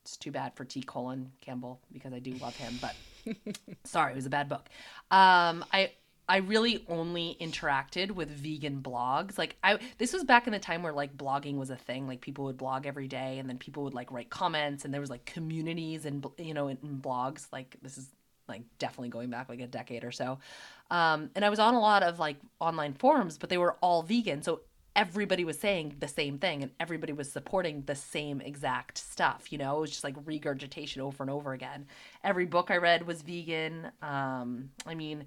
it's 0.03 0.17
too 0.17 0.31
bad 0.31 0.55
for 0.55 0.65
T. 0.65 0.81
Colin 0.81 1.33
Campbell 1.41 1.81
because 1.93 2.13
I 2.13 2.21
do 2.21 2.35
love 2.35 2.55
him, 2.55 2.79
but 2.81 2.95
sorry, 3.85 4.13
it 4.13 4.17
was 4.17 4.27
a 4.27 4.31
bad 4.31 4.49
book. 4.49 4.69
Um, 5.11 5.65
I 5.73 5.91
I 6.29 6.39
really 6.39 6.85
only 6.89 7.37
interacted 7.41 8.11
with 8.11 8.29
vegan 8.29 8.83
blogs. 8.83 9.39
Like 9.39 9.57
I 9.65 9.79
this 9.97 10.13
was 10.13 10.25
back 10.25 10.47
in 10.47 10.53
the 10.53 10.59
time 10.59 10.83
where 10.83 10.93
like 10.93 11.17
blogging 11.17 11.57
was 11.57 11.71
a 11.71 11.77
thing. 11.77 12.07
Like 12.07 12.21
people 12.21 12.45
would 12.45 12.59
blog 12.59 12.87
every 12.87 13.09
day 13.09 13.39
and 13.39 13.49
then 13.49 13.59
people 13.59 13.85
would 13.85 13.95
like 13.95 14.13
write 14.13 14.29
comments 14.29 14.85
and 14.85 14.93
there 14.93 15.01
was 15.01 15.11
like 15.11 15.25
communities 15.25 16.05
and 16.05 16.27
you 16.37 16.55
know 16.55 16.69
in, 16.69 16.79
in 16.83 16.99
blogs. 16.99 17.47
Like 17.53 17.77
this 17.83 17.97
is 17.97 18.09
like 18.49 18.63
definitely 18.79 19.09
going 19.09 19.31
back 19.31 19.49
like 19.49 19.61
a 19.61 19.67
decade 19.67 20.05
or 20.05 20.13
so. 20.13 20.39
Um, 20.91 21.31
and 21.35 21.45
I 21.45 21.51
was 21.51 21.59
on 21.59 21.75
a 21.75 21.81
lot 21.81 22.03
of 22.03 22.19
like 22.19 22.37
online 22.61 22.95
forums, 22.95 23.39
but 23.39 23.49
they 23.49 23.59
were 23.59 23.77
all 23.81 24.03
vegan. 24.03 24.43
So 24.43 24.61
everybody 24.97 25.45
was 25.45 25.59
saying 25.59 25.95
the 26.01 26.09
same 26.09 26.39
thing 26.39 26.63
and 26.63 26.73
everybody 26.81 27.13
was 27.13 27.31
supporting 27.31 27.83
the 27.83 27.95
same 27.95 28.41
exact 28.41 28.99
stuff. 28.99 29.53
You 29.53 29.59
know, 29.59 29.79
it 29.79 29.81
was 29.81 29.91
just 29.91 30.05
like 30.05 30.17
regurgitation 30.25 31.01
over 31.01 31.23
and 31.23 31.31
over 31.31 31.53
again. 31.53 31.87
Every 32.25 32.47
book 32.47 32.71
I 32.71 32.79
read 32.79 33.07
was 33.07 33.23
vegan. 33.23 33.93
Um, 34.03 34.71
I 34.87 34.95
mean, 34.95 35.25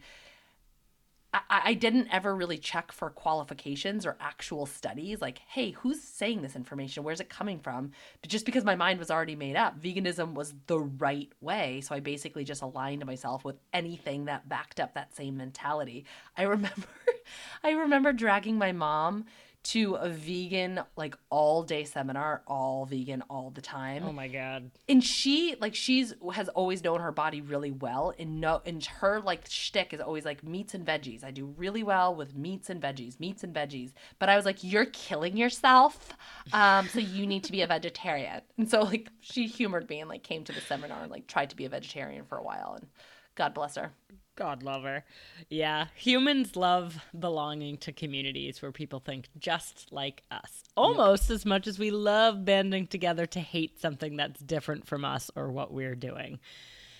I, 1.34 1.41
I 1.49 1.73
didn't 1.73 2.09
ever 2.11 2.36
really 2.36 2.57
check 2.57 2.91
for 2.91 3.09
qualifications 3.09 4.05
or 4.05 4.17
actual 4.19 4.65
studies 4.65 5.21
like 5.21 5.39
hey 5.47 5.71
who's 5.71 6.01
saying 6.01 6.41
this 6.41 6.55
information? 6.55 7.03
Where's 7.03 7.19
it 7.19 7.29
coming 7.29 7.59
from? 7.59 7.91
But 8.21 8.29
just 8.29 8.45
because 8.45 8.63
my 8.63 8.75
mind 8.75 8.99
was 8.99 9.11
already 9.11 9.36
made 9.36 9.55
up 9.55 9.82
veganism 9.82 10.34
was 10.34 10.53
the 10.67 10.79
right 10.79 11.32
way. 11.41 11.82
So 11.82 11.95
i 11.95 11.99
basically 11.99 12.43
just 12.43 12.61
aligned 12.61 13.05
myself 13.05 13.45
with 13.45 13.57
anything 13.73 14.25
that 14.25 14.49
backed 14.49 14.79
up 14.79 14.93
that 14.93 15.15
same 15.15 15.38
mentality. 15.38 16.05
I 16.38 16.43
remember 16.43 16.88
i 17.63 17.71
remember 17.71 18.13
dragging 18.13 18.57
my 18.57 18.71
mom 18.71 19.25
to 19.64 19.95
a 19.95 20.09
vegan 20.09 20.82
like 20.95 21.16
all 21.30 21.64
day 21.64 21.84
seminar, 21.84 22.41
all 22.47 22.86
vegan 22.86 23.22
all 23.30 23.51
the 23.51 23.62
time. 23.62 24.03
Oh 24.05 24.12
my 24.12 24.28
god. 24.28 24.72
And 24.89 25.03
she 25.03 25.55
like 25.59 25.76
she's 25.76 26.14
has 26.34 26.49
always 26.49 26.84
known 26.84 26.99
her 27.01 27.12
body 27.12 27.41
really 27.41 27.72
well 27.72 28.14
and 28.18 28.41
no 28.41 28.62
and 28.66 28.84
her 28.84 29.20
like 29.20 29.47
shtick 29.47 29.93
is 29.93 30.01
always 30.01 30.26
like 30.26 30.43
meats 30.43 30.74
and 30.74 30.86
veggies. 30.86 31.24
I 31.24 31.32
do 31.32 31.45
really 31.57 31.84
well 31.84 32.16
with 32.16 32.36
meats 32.36 32.70
and 32.70 32.82
veggies, 32.82 33.20
meats 33.20 33.43
and 33.43 33.53
veggies. 33.53 33.91
But 34.20 34.30
I 34.30 34.36
was 34.36 34.45
like, 34.45 34.64
You're 34.64 34.86
killing 34.86 35.38
yourself. 35.38 36.18
Um, 36.53 36.88
so 36.88 36.99
you 36.99 37.28
need 37.28 37.43
to 37.45 37.51
be 37.51 37.62
a 37.62 37.68
vegetarian. 37.82 38.41
And 38.57 38.70
so 38.70 38.82
like 38.82 39.09
she 39.20 39.47
humored 39.47 39.89
me 39.89 39.99
and 39.99 40.09
like 40.09 40.24
came 40.24 40.43
to 40.45 40.51
the 40.51 40.62
seminar 40.62 41.03
and 41.03 41.12
like 41.12 41.28
tried 41.28 41.51
to 41.51 41.55
be 41.55 41.66
a 41.66 41.70
vegetarian 41.70 42.26
for 42.26 42.38
a 42.38 42.43
while 42.43 42.78
and 42.80 42.88
God 43.36 43.53
bless 43.53 43.76
her. 43.76 43.93
God 44.42 44.64
lover. 44.64 45.04
Yeah, 45.52 45.86
humans 45.94 46.56
love 46.56 46.98
belonging 47.18 47.78
to 47.78 47.92
communities 47.92 48.60
where 48.60 48.72
people 48.72 49.00
think 49.00 49.30
just 49.38 49.92
like 49.92 50.24
us, 50.32 50.64
almost 50.76 51.30
yep. 51.30 51.36
as 51.36 51.46
much 51.46 51.68
as 51.68 51.78
we 51.78 51.92
love 51.92 52.44
banding 52.44 52.88
together 52.88 53.28
to 53.28 53.39
hate 53.39 53.80
something 53.80 54.16
that's 54.16 54.42
different 54.42 54.88
from 54.88 55.06
us 55.06 55.30
or 55.36 55.52
what 55.52 55.72
we're 55.72 55.94
doing. 55.94 56.39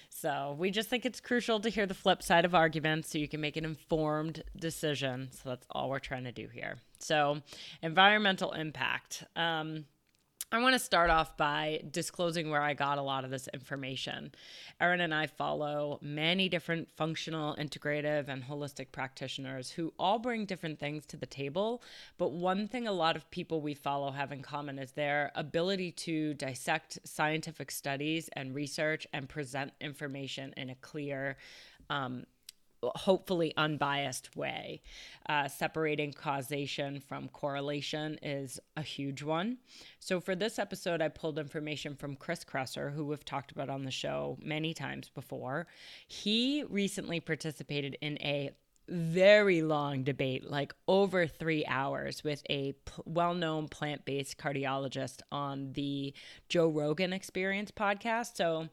So 0.10 0.56
we 0.60 0.70
just 0.70 0.88
think 0.88 1.04
it's 1.04 1.20
crucial 1.20 1.60
to 1.62 1.70
hear 1.70 1.88
the 1.88 1.96
flip 1.96 2.22
side 2.22 2.46
of 2.46 2.54
arguments 2.54 3.10
so 3.10 3.18
you 3.18 3.28
can 3.28 3.42
make 3.42 3.58
an 3.58 3.66
informed 3.66 4.44
decision. 4.56 5.30
So 5.32 5.50
that's 5.50 5.66
all 5.72 5.90
we're 5.90 5.98
trying 5.98 6.26
to 6.26 6.32
do 6.32 6.48
here. 6.48 6.78
So, 7.00 7.42
environmental 7.82 8.52
impact. 8.52 9.24
Um, 9.36 9.86
I 10.54 10.60
want 10.62 10.74
to 10.74 10.80
start 10.80 11.10
off 11.10 11.38
by 11.38 11.82
disclosing 11.92 12.50
where 12.50 12.62
I 12.62 12.74
got 12.74 12.98
a 12.98 13.02
lot 13.02 13.24
of 13.24 13.32
this 13.32 13.48
information. 13.54 14.34
Erin 14.82 15.00
and 15.00 15.14
I 15.14 15.28
follow 15.28 15.98
many 16.02 16.50
different 16.50 16.90
functional, 16.92 17.56
integrative, 17.56 18.28
and 18.28 18.44
holistic 18.44 18.92
practitioners 18.92 19.72
who 19.72 19.94
all 19.98 20.20
bring 20.20 20.46
different 20.46 20.78
things 20.78 21.06
to 21.06 21.16
the 21.16 21.26
table. 21.26 21.82
But 22.18 22.34
one 22.34 22.68
thing 22.68 22.86
a 22.86 22.92
lot 22.92 23.16
of 23.16 23.32
people 23.32 23.62
we 23.62 23.74
follow 23.74 24.12
have 24.12 24.34
in 24.34 24.42
common 24.42 24.78
is 24.78 24.92
their 24.92 25.32
ability 25.36 25.94
to 25.94 26.34
dissect 26.34 27.00
scientific 27.06 27.72
studies 27.72 28.30
and 28.34 28.54
research 28.54 29.08
and 29.14 29.30
present 29.30 29.72
information 29.80 30.54
in 30.58 30.70
a 30.70 30.76
clear, 30.76 31.38
um, 31.90 32.26
hopefully 32.84 33.54
unbiased 33.58 34.36
way. 34.36 34.82
Uh, 35.28 35.48
separating 35.48 36.14
causation 36.14 37.00
from 37.00 37.28
correlation 37.30 38.18
is 38.22 38.60
a 38.76 38.82
huge 38.82 39.24
one. 39.24 39.58
So, 40.00 40.20
for 40.20 40.36
this 40.36 40.60
episode, 40.60 41.02
I 41.02 41.10
pulled 41.10 41.38
information 41.38 41.96
from 41.96 42.16
Chris 42.16 42.44
Kresser, 42.44 42.94
who 42.94 43.06
we've 43.06 43.26
talked 43.26 43.52
about 43.52 43.70
on 43.70 43.84
the 43.84 43.92
show 43.92 44.38
many 44.42 44.74
times 44.74 45.10
before. 45.10 45.68
He 46.08 46.64
recently 46.70 47.20
participated 47.20 47.98
in 48.02 48.18
a 48.22 48.52
very 48.88 49.62
long 49.62 50.04
debate, 50.04 50.50
like 50.50 50.74
over 50.88 51.26
three 51.26 51.66
hours, 51.66 52.24
with 52.24 52.44
a 52.50 52.74
p- 52.74 53.02
well 53.06 53.34
known 53.34 53.68
plant 53.68 54.04
based 54.06 54.38
cardiologist 54.38 55.22
on 55.32 55.74
the 55.74 56.14
Joe 56.50 56.68
Rogan 56.68 57.14
Experience 57.14 57.72
podcast. 57.72 58.36
So, 58.36 58.68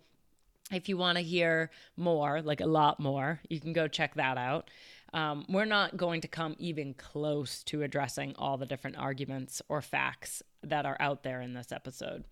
if 0.73 0.89
you 0.89 0.97
want 0.97 1.17
to 1.17 1.25
hear 1.25 1.71
more, 1.97 2.43
like 2.43 2.61
a 2.61 2.67
lot 2.67 3.01
more, 3.01 3.41
you 3.49 3.61
can 3.61 3.73
go 3.73 3.89
check 3.89 4.15
that 4.15 4.37
out. 4.37 4.71
Um, 5.15 5.47
we're 5.49 5.65
not 5.65 5.97
going 5.97 6.21
to 6.21 6.29
come 6.29 6.55
even 6.59 6.95
close 6.95 7.63
to 7.65 7.83
addressing 7.83 8.35
all 8.37 8.59
the 8.59 8.67
different 8.67 8.99
arguments 8.99 9.63
or 9.69 9.81
facts 9.81 10.43
that 10.63 10.85
are 10.85 10.97
out 11.01 11.23
there 11.23 11.41
in 11.41 11.55
this 11.55 11.73
episode. 11.73 12.25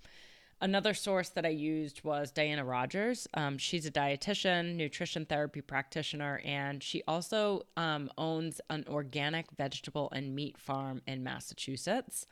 Another 0.61 0.95
source 0.95 1.29
that 1.31 1.45
I 1.45 1.51
used 1.51 2.03
was 2.03 2.31
Diana 2.31 2.65
Rogers. 2.65 3.29
Um, 3.35 3.59
she's 3.59 3.85
a 3.85 3.91
dietitian, 3.91 4.77
nutrition 4.77 5.27
therapy 5.27 5.61
practitioner, 5.61 6.41
and 6.45 6.83
she 6.83 7.03
also 7.07 7.63
um, 7.77 8.11
owns 8.17 8.61
an 8.71 8.85
organic 8.89 9.51
vegetable 9.51 10.09
and 10.13 10.35
meat 10.35 10.57
farm 10.57 11.03
in 11.07 11.23
Massachusetts. 11.23 12.27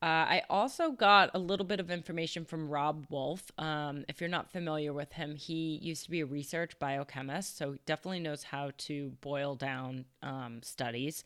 Uh, 0.00 0.06
I 0.06 0.42
also 0.48 0.92
got 0.92 1.30
a 1.34 1.38
little 1.40 1.66
bit 1.66 1.80
of 1.80 1.90
information 1.90 2.44
from 2.44 2.68
Robb 2.68 3.06
Wolf. 3.10 3.50
Um, 3.58 4.04
if 4.08 4.20
you're 4.20 4.30
not 4.30 4.48
familiar 4.48 4.92
with 4.92 5.12
him, 5.12 5.34
he 5.34 5.80
used 5.82 6.04
to 6.04 6.10
be 6.10 6.20
a 6.20 6.26
research 6.26 6.78
biochemist, 6.78 7.58
so 7.58 7.76
definitely 7.84 8.20
knows 8.20 8.44
how 8.44 8.70
to 8.78 9.10
boil 9.20 9.56
down 9.56 10.04
um, 10.22 10.62
studies 10.62 11.24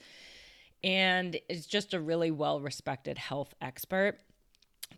and 0.82 1.38
is 1.48 1.66
just 1.66 1.94
a 1.94 2.00
really 2.00 2.30
well 2.30 2.60
respected 2.60 3.18
health 3.18 3.54
expert. 3.60 4.18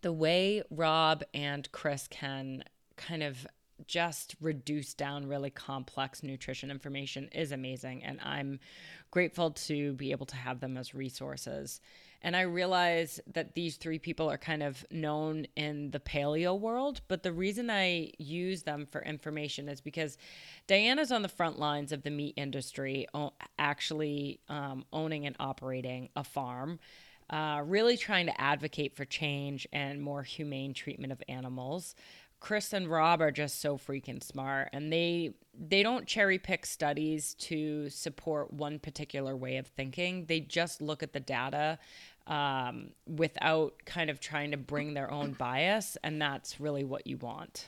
The 0.01 0.13
way 0.13 0.63
Robb 0.69 1.23
and 1.33 1.69
Chris 1.71 2.07
can 2.07 2.63
kind 2.95 3.23
of 3.23 3.45
just 3.87 4.35
reduce 4.39 4.93
down 4.93 5.27
really 5.27 5.49
complex 5.49 6.23
nutrition 6.23 6.71
information 6.71 7.27
is 7.33 7.51
amazing. 7.51 8.03
And 8.03 8.19
I'm 8.23 8.59
grateful 9.11 9.51
to 9.51 9.93
be 9.93 10.11
able 10.11 10.25
to 10.27 10.35
have 10.35 10.59
them 10.59 10.77
as 10.77 10.95
resources. 10.95 11.81
And 12.25 12.35
I 12.35 12.41
realize 12.41 13.19
that 13.33 13.53
these 13.53 13.77
three 13.77 13.99
people 13.99 14.31
are 14.31 14.37
kind 14.39 14.63
of 14.63 14.83
known 14.89 15.45
in 15.55 15.91
the 15.91 15.99
paleo 15.99 16.59
world, 16.59 17.01
but 17.07 17.21
the 17.21 17.31
reason 17.31 17.69
I 17.69 18.13
use 18.17 18.63
them 18.63 18.87
for 18.89 19.03
information 19.03 19.69
is 19.69 19.79
because 19.79 20.17
Diana's 20.65 21.11
on 21.11 21.21
the 21.21 21.29
front 21.29 21.59
lines 21.59 21.91
of 21.91 22.01
the 22.01 22.09
meat 22.09 22.33
industry, 22.35 23.05
actually 23.59 24.39
um, 24.49 24.85
owning 24.91 25.27
and 25.27 25.35
operating 25.39 26.09
a 26.15 26.23
farm. 26.23 26.79
Uh, 27.29 27.61
really 27.65 27.97
trying 27.97 28.27
to 28.27 28.41
advocate 28.41 28.95
for 28.95 29.03
change 29.05 29.67
and 29.73 30.01
more 30.01 30.21
humane 30.21 30.73
treatment 30.73 31.11
of 31.11 31.21
animals. 31.27 31.95
Chris 32.39 32.73
and 32.73 32.87
Robb 32.87 33.21
are 33.21 33.31
just 33.31 33.59
so 33.59 33.77
freaking 33.77 34.21
smart 34.21 34.69
and 34.71 34.93
they 34.93 35.31
they 35.57 35.81
don't 35.81 36.05
cherry 36.05 36.37
pick 36.37 36.65
studies 36.65 37.33
to 37.35 37.89
support 37.89 38.53
one 38.53 38.77
particular 38.77 39.35
way 39.35 39.57
of 39.57 39.65
thinking. 39.67 40.25
They 40.25 40.41
just 40.41 40.81
look 40.81 41.01
at 41.01 41.13
the 41.13 41.19
data 41.19 41.79
um, 42.27 42.89
without 43.07 43.73
kind 43.85 44.09
of 44.09 44.19
trying 44.19 44.51
to 44.51 44.57
bring 44.57 44.93
their 44.93 45.11
own 45.11 45.33
bias, 45.33 45.97
and 46.03 46.21
that's 46.21 46.59
really 46.59 46.83
what 46.83 47.07
you 47.07 47.17
want. 47.17 47.67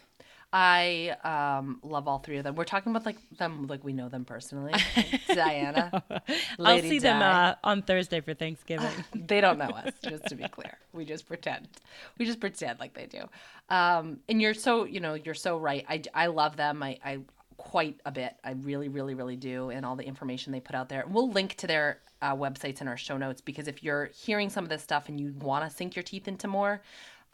I 0.53 1.15
um, 1.25 1.79
love 1.83 2.07
all 2.07 2.19
three 2.19 2.37
of 2.37 2.45
them. 2.45 2.55
We're 2.55 2.63
talking 2.63 2.91
about 2.91 3.05
like 3.05 3.17
them 3.37 3.67
like 3.67 3.83
we 3.83 3.91
know 3.91 4.07
them 4.07 4.23
personally. 4.23 4.73
Diana, 5.27 6.03
I'll 6.57 6.81
see 6.81 6.99
them 6.99 7.21
uh, 7.21 7.55
on 7.63 7.81
Thursday 7.81 8.21
for 8.21 8.33
Thanksgiving. 8.33 8.89
they 9.15 9.41
don't 9.41 9.57
know 9.57 9.65
us, 9.65 9.93
just 10.01 10.25
to 10.27 10.35
be 10.35 10.47
clear. 10.47 10.77
We 10.93 11.03
just 11.03 11.27
pretend. 11.27 11.67
We 12.17 12.25
just 12.25 12.39
pretend 12.39 12.79
like 12.79 12.93
they 12.93 13.07
do. 13.07 13.23
Um, 13.69 14.19
and 14.29 14.41
you're 14.41 14.53
so 14.53 14.85
you 14.85 15.01
know 15.01 15.15
you're 15.15 15.33
so 15.33 15.57
right. 15.57 15.85
I, 15.89 16.01
I 16.13 16.27
love 16.27 16.55
them. 16.55 16.81
I, 16.81 16.97
I 17.03 17.19
quite 17.57 17.99
a 18.05 18.11
bit. 18.11 18.33
I 18.41 18.51
really 18.51 18.87
really 18.87 19.15
really 19.15 19.35
do. 19.35 19.69
And 19.69 19.85
all 19.85 19.97
the 19.97 20.05
information 20.05 20.53
they 20.53 20.61
put 20.61 20.75
out 20.75 20.87
there. 20.87 21.03
We'll 21.09 21.29
link 21.29 21.55
to 21.55 21.67
their 21.67 21.99
uh, 22.21 22.35
websites 22.35 22.81
in 22.81 22.87
our 22.87 22.97
show 22.97 23.17
notes 23.17 23.41
because 23.41 23.67
if 23.67 23.83
you're 23.83 24.09
hearing 24.13 24.49
some 24.49 24.63
of 24.63 24.69
this 24.69 24.83
stuff 24.83 25.09
and 25.09 25.19
you 25.19 25.33
want 25.39 25.69
to 25.69 25.75
sink 25.75 25.95
your 25.95 26.03
teeth 26.03 26.27
into 26.27 26.47
more. 26.47 26.81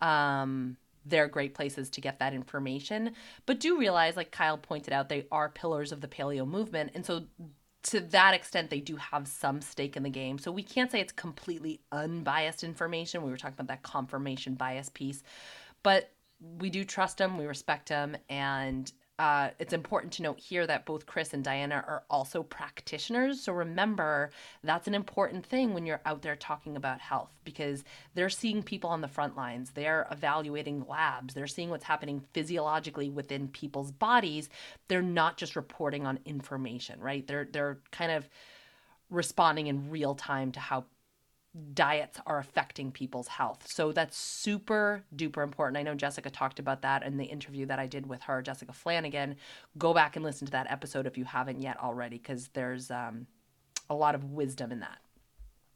Um, 0.02 0.78
they're 1.06 1.28
great 1.28 1.54
places 1.54 1.90
to 1.92 2.02
get 2.02 2.20
that 2.20 2.34
information. 2.34 3.12
But 3.46 3.60
do 3.60 3.78
realize, 3.78 4.16
like 4.16 4.32
Kyle 4.32 4.58
pointed 4.58 4.94
out, 4.94 5.10
they 5.10 5.26
are 5.32 5.50
pillars 5.50 5.92
of 5.92 6.02
the 6.02 6.08
paleo 6.08 6.48
movement. 6.48 6.92
And 6.96 7.06
so, 7.06 7.26
to 7.84 8.00
that 8.00 8.34
extent, 8.34 8.70
they 8.70 8.80
do 8.80 8.96
have 8.96 9.28
some 9.28 9.60
stake 9.60 9.98
in 9.98 10.04
the 10.04 10.10
game. 10.10 10.38
So, 10.38 10.52
we 10.52 10.64
can't 10.64 10.92
say 10.92 11.02
it's 11.02 11.12
completely 11.12 11.82
unbiased 11.92 12.64
information. 12.64 13.24
We 13.24 13.32
were 13.32 13.38
talking 13.38 13.56
about 13.56 13.68
that 13.68 13.84
confirmation 13.84 14.56
bias 14.56 14.90
piece. 14.90 15.24
But 15.84 16.12
we 16.60 16.70
do 16.70 16.84
trust 16.84 17.18
them, 17.18 17.38
we 17.38 17.46
respect 17.46 17.90
them, 17.90 18.18
and 18.30 18.92
uh, 19.24 19.52
it's 19.58 19.72
important 19.72 20.12
to 20.12 20.22
note 20.22 20.38
here 20.38 20.68
that 20.68 20.86
both 20.86 21.06
Chris 21.06 21.34
and 21.34 21.46
Diana 21.46 21.76
are 21.88 22.04
also 22.10 22.44
practitioners. 22.44 23.40
So 23.40 23.54
remember, 23.54 24.32
that's 24.66 24.86
an 24.86 24.94
important 24.94 25.46
thing 25.46 25.74
when 25.74 25.86
you're 25.86 26.02
out 26.06 26.22
there 26.22 26.36
talking 26.36 26.76
about 26.76 27.00
health 27.00 27.30
because 27.46 27.86
they're 28.16 28.28
seeing 28.28 28.62
people 28.62 28.90
on 28.90 29.00
the 29.00 29.08
front 29.08 29.38
lines. 29.38 29.72
They're 29.72 30.08
evaluating 30.12 30.84
labs. 30.90 31.34
They're 31.34 31.48
seeing 31.48 31.70
what's 31.70 31.86
happening 31.86 32.22
physiologically 32.34 33.10
within 33.10 33.48
people's 33.48 33.94
bodies. 33.94 34.50
They're 34.90 35.02
not 35.02 35.38
just 35.38 35.56
reporting 35.56 36.06
on 36.06 36.20
information, 36.26 37.00
right? 37.00 37.26
They're 37.26 37.48
they're 37.50 37.80
kind 37.92 38.12
of 38.12 38.28
responding 39.10 39.68
in 39.68 39.90
real 39.90 40.16
time 40.16 40.52
to 40.52 40.60
how 40.60 40.84
diets 41.74 42.20
are 42.26 42.40
affecting 42.40 42.92
people's 42.92 43.28
health. 43.28 43.68
So 43.68 43.92
that's 43.92 44.18
super 44.18 45.04
duper 45.16 45.44
important. 45.44 45.78
I 45.78 45.84
know 45.84 45.94
Jessica 45.94 46.30
talked 46.30 46.60
about 46.60 46.82
that 46.82 47.04
in 47.04 47.18
the 47.18 47.26
interview 47.26 47.66
that 47.68 47.80
I 47.80 47.86
did 47.86 48.08
with 48.08 48.24
her, 48.24 48.42
Jessica 48.42 48.72
Flanigan. 48.72 49.36
Go 49.78 49.94
back 49.94 50.16
and 50.16 50.26
listen 50.26 50.46
to 50.48 50.52
that 50.52 50.72
episode 50.72 51.06
if 51.06 51.18
you 51.18 51.26
haven't 51.26 51.62
yet 51.62 51.78
already, 51.80 52.18
because 52.18 52.48
there's 52.50 52.90
um, 52.90 53.28
a 53.90 53.96
lot 53.96 54.16
of 54.16 54.32
wisdom 54.32 54.72
in 54.72 54.80
that. 54.80 54.98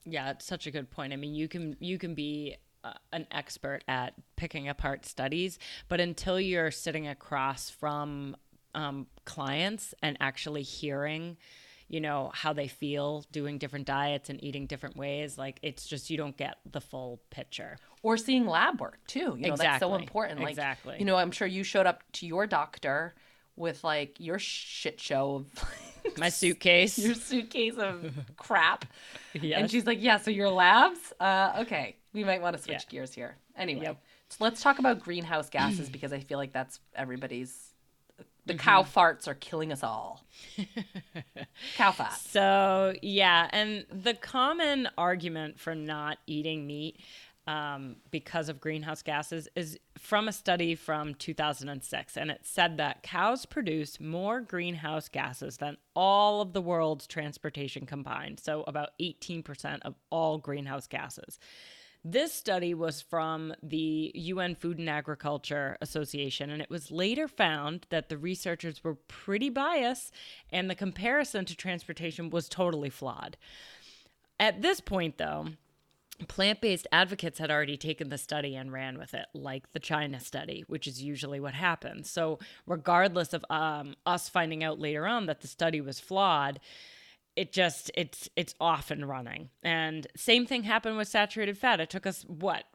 Yeah, 0.05 0.31
it's 0.31 0.45
such 0.45 0.65
a 0.65 0.71
good 0.71 0.89
point. 0.89 1.13
I 1.13 1.15
mean, 1.15 1.35
you 1.35 1.47
can 1.47 1.75
you 1.79 1.97
can 1.97 2.15
be 2.15 2.55
uh, 2.83 2.93
an 3.11 3.27
expert 3.29 3.83
at 3.87 4.13
picking 4.35 4.69
apart 4.69 5.05
studies, 5.05 5.59
but 5.89 5.99
until 5.99 6.39
you're 6.39 6.71
sitting 6.71 7.07
across 7.07 7.69
from 7.69 8.35
um, 8.73 9.07
clients 9.25 9.93
and 10.01 10.17
actually 10.19 10.63
hearing 10.63 11.37
you 11.89 12.01
know 12.01 12.31
how 12.33 12.53
they 12.53 12.67
feel 12.67 13.23
doing 13.31 13.57
different 13.57 13.85
diets 13.85 14.29
and 14.29 14.43
eating 14.43 14.65
different 14.65 14.95
ways 14.95 15.37
like 15.37 15.59
it's 15.61 15.85
just 15.85 16.09
you 16.09 16.17
don't 16.17 16.37
get 16.37 16.57
the 16.69 16.81
full 16.81 17.21
picture 17.29 17.77
or 18.03 18.17
seeing 18.17 18.45
lab 18.45 18.79
work 18.79 18.99
too 19.07 19.19
you 19.19 19.47
know 19.47 19.53
exactly. 19.53 19.65
that's 19.65 19.79
so 19.79 19.95
important 19.95 20.39
like 20.39 20.49
exactly 20.49 20.95
you 20.99 21.05
know 21.05 21.15
i'm 21.15 21.31
sure 21.31 21.47
you 21.47 21.63
showed 21.63 21.85
up 21.85 22.03
to 22.11 22.25
your 22.25 22.45
doctor 22.47 23.13
with 23.55 23.83
like 23.83 24.15
your 24.19 24.39
shit 24.39 24.99
show 24.99 25.45
of 26.05 26.17
my 26.17 26.29
suitcase 26.29 26.97
your 26.99 27.15
suitcase 27.15 27.77
of 27.77 28.11
crap 28.37 28.85
yes. 29.33 29.59
and 29.59 29.71
she's 29.71 29.85
like 29.85 30.01
yeah 30.01 30.17
so 30.17 30.29
your 30.31 30.49
labs 30.49 31.13
uh, 31.19 31.53
okay 31.59 31.95
we 32.13 32.23
might 32.23 32.41
want 32.41 32.55
to 32.55 32.61
switch 32.61 32.85
yeah. 32.87 32.91
gears 32.91 33.13
here 33.13 33.37
anyway 33.57 33.83
yep. 33.83 34.01
so 34.29 34.43
let's 34.43 34.61
talk 34.61 34.79
about 34.79 34.99
greenhouse 34.99 35.49
gases 35.49 35.89
because 35.89 36.13
i 36.13 36.19
feel 36.19 36.37
like 36.37 36.51
that's 36.51 36.79
everybody's 36.95 37.66
the 38.47 38.53
mm-hmm. 38.53 38.61
cow 38.61 38.83
farts 38.83 39.27
are 39.27 39.35
killing 39.35 39.71
us 39.71 39.83
all. 39.83 40.23
cow 41.75 41.91
fat. 41.91 42.13
So, 42.13 42.93
yeah. 43.01 43.49
And 43.51 43.85
the 43.91 44.13
common 44.13 44.89
argument 44.97 45.59
for 45.59 45.75
not 45.75 46.19
eating 46.27 46.65
meat 46.65 46.99
um, 47.47 47.95
because 48.11 48.49
of 48.49 48.59
greenhouse 48.59 49.01
gases 49.01 49.47
is 49.55 49.79
from 49.97 50.27
a 50.27 50.33
study 50.33 50.75
from 50.75 51.15
2006. 51.15 52.17
And 52.17 52.29
it 52.29 52.41
said 52.43 52.77
that 52.77 53.03
cows 53.03 53.45
produce 53.45 53.99
more 53.99 54.41
greenhouse 54.41 55.07
gases 55.07 55.57
than 55.57 55.77
all 55.95 56.41
of 56.41 56.53
the 56.53 56.61
world's 56.61 57.07
transportation 57.07 57.85
combined. 57.85 58.39
So, 58.39 58.63
about 58.67 58.89
18% 59.01 59.79
of 59.83 59.95
all 60.09 60.37
greenhouse 60.37 60.87
gases. 60.87 61.39
This 62.03 62.31
study 62.31 62.73
was 62.73 63.01
from 63.01 63.53
the 63.61 64.11
UN 64.13 64.55
Food 64.55 64.79
and 64.79 64.89
Agriculture 64.89 65.77
Association, 65.81 66.49
and 66.49 66.61
it 66.61 66.69
was 66.69 66.91
later 66.91 67.27
found 67.27 67.85
that 67.89 68.07
the 68.07 68.17
researchers 68.17 68.83
were 68.83 68.95
pretty 68.95 69.49
biased 69.49 70.13
and 70.51 70.69
the 70.69 70.75
comparison 70.75 71.45
to 71.45 71.55
transportation 71.55 72.29
was 72.29 72.47
totally 72.47 72.89
flawed. 72.89 73.35
At 74.39 74.61
this 74.61 74.79
point, 74.79 75.17
though, 75.17 75.47
plant 76.27 76.61
based 76.61 76.87
advocates 76.91 77.39
had 77.39 77.51
already 77.51 77.77
taken 77.77 78.09
the 78.09 78.17
study 78.17 78.55
and 78.55 78.71
ran 78.71 78.97
with 78.97 79.13
it, 79.13 79.25
like 79.33 79.71
the 79.73 79.79
China 79.79 80.19
study, 80.19 80.63
which 80.67 80.87
is 80.87 81.01
usually 81.01 81.39
what 81.39 81.53
happens. 81.53 82.09
So, 82.09 82.39
regardless 82.65 83.33
of 83.33 83.45
um, 83.49 83.95
us 84.05 84.29
finding 84.29 84.63
out 84.63 84.79
later 84.79 85.05
on 85.05 85.25
that 85.25 85.41
the 85.41 85.47
study 85.47 85.81
was 85.81 85.99
flawed, 85.99 86.59
it 87.37 87.53
just 87.53 87.91
it's 87.93 88.27
it's 88.35 88.55
off 88.59 88.89
and 88.89 89.07
running. 89.07 89.49
And 89.61 90.07
same 90.17 90.47
thing 90.47 90.63
happened 90.63 90.97
with 90.97 91.07
saturated 91.07 91.55
fat. 91.57 91.79
It 91.79 91.89
took 91.89 92.07
us 92.07 92.25
what 92.27 92.65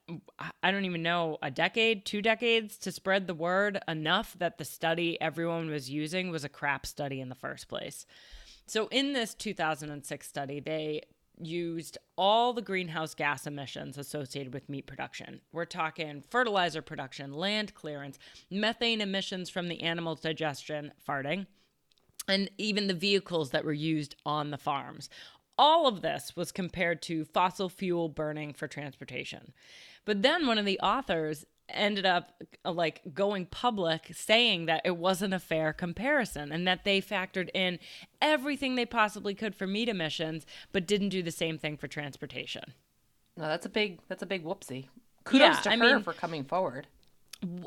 i 0.62 0.70
don't 0.70 0.84
even 0.84 1.02
know 1.02 1.38
a 1.42 1.50
decade 1.50 2.04
two 2.04 2.20
decades 2.20 2.76
to 2.76 2.92
spread 2.92 3.26
the 3.26 3.34
word 3.34 3.78
enough 3.88 4.36
that 4.38 4.58
the 4.58 4.64
study 4.64 5.18
everyone 5.22 5.70
was 5.70 5.88
using 5.88 6.30
was 6.30 6.44
a 6.44 6.48
crap 6.48 6.86
study 6.86 7.20
in 7.20 7.28
the 7.28 7.34
first 7.34 7.68
place. 7.68 8.06
So 8.66 8.86
in 8.88 9.12
this 9.12 9.34
2006 9.34 10.28
study 10.28 10.60
they 10.60 11.02
used 11.38 11.98
all 12.16 12.52
the 12.52 12.62
greenhouse 12.62 13.14
gas 13.14 13.48
emissions 13.48 13.98
associated 13.98 14.54
with 14.54 14.68
meat 14.68 14.86
production. 14.86 15.40
We're 15.52 15.64
talking 15.64 16.22
fertilizer 16.30 16.82
production, 16.82 17.32
land 17.32 17.74
clearance, 17.74 18.18
methane 18.48 19.00
emissions 19.00 19.50
from 19.50 19.68
the 19.68 19.82
animal's 19.82 20.20
digestion, 20.20 20.92
farting, 21.08 21.46
and 22.28 22.50
even 22.58 22.86
the 22.86 22.94
vehicles 22.94 23.50
that 23.50 23.64
were 23.64 23.72
used 23.72 24.14
on 24.24 24.50
the 24.50 24.58
farms. 24.58 25.08
All 25.58 25.86
of 25.86 26.02
this 26.02 26.34
was 26.34 26.50
compared 26.50 27.02
to 27.02 27.24
fossil 27.24 27.68
fuel 27.68 28.08
burning 28.08 28.52
for 28.52 28.66
transportation. 28.68 29.52
But 30.04 30.22
then 30.22 30.46
one 30.46 30.58
of 30.58 30.64
the 30.64 30.80
authors 30.80 31.44
ended 31.68 32.04
up 32.04 32.42
uh, 32.64 32.72
like 32.72 33.00
going 33.14 33.46
public 33.46 34.10
saying 34.12 34.66
that 34.66 34.82
it 34.84 34.96
wasn't 34.96 35.34
a 35.34 35.38
fair 35.38 35.72
comparison 35.72 36.52
and 36.52 36.66
that 36.66 36.84
they 36.84 37.00
factored 37.00 37.48
in 37.54 37.78
everything 38.20 38.74
they 38.74 38.84
possibly 38.84 39.34
could 39.34 39.54
for 39.54 39.66
meat 39.66 39.88
emissions 39.88 40.44
but 40.72 40.86
didn't 40.86 41.08
do 41.08 41.22
the 41.22 41.30
same 41.30 41.58
thing 41.58 41.76
for 41.76 41.88
transportation. 41.88 42.74
No, 43.36 43.44
that's 43.44 43.64
a 43.64 43.70
big 43.70 44.00
that's 44.08 44.22
a 44.22 44.26
big 44.26 44.44
whoopsie. 44.44 44.88
Kudos 45.24 45.40
yeah, 45.40 45.60
to 45.60 45.70
I 45.70 45.76
her 45.76 45.94
mean, 45.94 46.02
for 46.02 46.12
coming 46.12 46.44
forward 46.44 46.88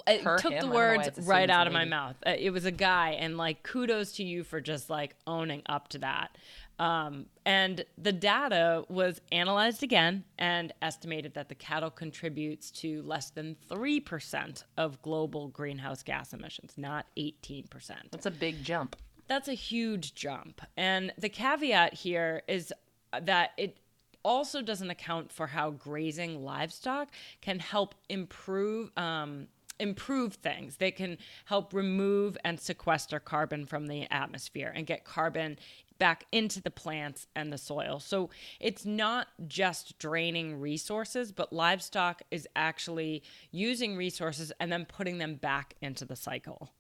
it 0.08 0.22
Her, 0.22 0.38
took 0.38 0.54
him, 0.54 0.62
the 0.62 0.74
words 0.74 1.10
right 1.24 1.50
out 1.50 1.68
of 1.68 1.74
my 1.74 1.86
mouth. 1.86 2.16
Uh, 2.26 2.34
it 2.38 2.52
was 2.52 2.66
a 2.66 2.72
guy, 2.72 3.12
and 3.12 3.38
like 3.38 3.64
kudos 3.64 4.14
to 4.14 4.24
you 4.24 4.44
for 4.44 4.62
just 4.62 4.90
like 4.90 5.16
owning 5.28 5.62
up 5.68 5.90
to 5.90 6.00
that. 6.00 6.38
Um, 6.78 7.28
and 7.46 7.86
the 7.98 8.12
data 8.12 8.84
was 8.90 9.22
analyzed 9.32 9.82
again 9.82 10.26
and 10.38 10.74
estimated 10.82 11.34
that 11.36 11.48
the 11.48 11.56
cattle 11.56 11.90
contributes 11.90 12.70
to 12.72 13.02
less 13.04 13.30
than 13.30 13.56
3% 13.70 14.64
of 14.78 15.02
global 15.02 15.48
greenhouse 15.48 16.04
gas 16.04 16.34
emissions, 16.34 16.74
not 16.76 17.06
18%. 17.18 17.70
That's 18.12 18.26
a 18.26 18.32
big 18.32 18.64
jump. 18.64 18.98
That's 19.28 19.48
a 19.48 19.54
huge 19.54 20.16
jump. 20.16 20.62
And 20.76 21.14
the 21.18 21.30
caveat 21.30 21.94
here 21.94 22.44
is 22.48 22.74
that 23.22 23.52
it 23.58 23.78
also 24.24 24.62
doesn't 24.62 24.90
account 24.90 25.32
for 25.32 25.48
how 25.48 25.70
grazing 25.70 26.44
livestock 26.44 27.10
can 27.42 27.60
help 27.60 27.96
improve 28.10 28.92
um, 28.98 29.48
improve 29.80 30.36
things. 30.36 30.78
They 30.78 30.92
can 30.92 31.18
help 31.46 31.74
remove 31.74 32.38
and 32.44 32.60
sequester 32.60 33.20
carbon 33.20 33.66
from 33.66 33.88
the 33.88 34.08
atmosphere 34.12 34.72
and 34.76 34.86
get 34.86 35.04
carbon 35.04 35.58
back 35.98 36.26
into 36.32 36.62
the 36.62 36.72
plants 36.72 37.28
and 37.36 37.52
the 37.52 37.58
soil. 37.58 38.00
So 38.00 38.30
it's 38.60 38.86
not 38.86 39.28
just 39.48 39.98
draining 39.98 40.60
resources, 40.60 41.32
but 41.32 41.54
livestock 41.54 42.22
is 42.32 42.48
actually 42.56 43.24
using 43.52 43.96
resources 43.96 44.52
and 44.60 44.72
then 44.72 44.86
putting 44.86 45.18
them 45.18 45.36
back 45.36 45.76
into 45.82 46.06
the 46.06 46.16
cycle. 46.16 46.72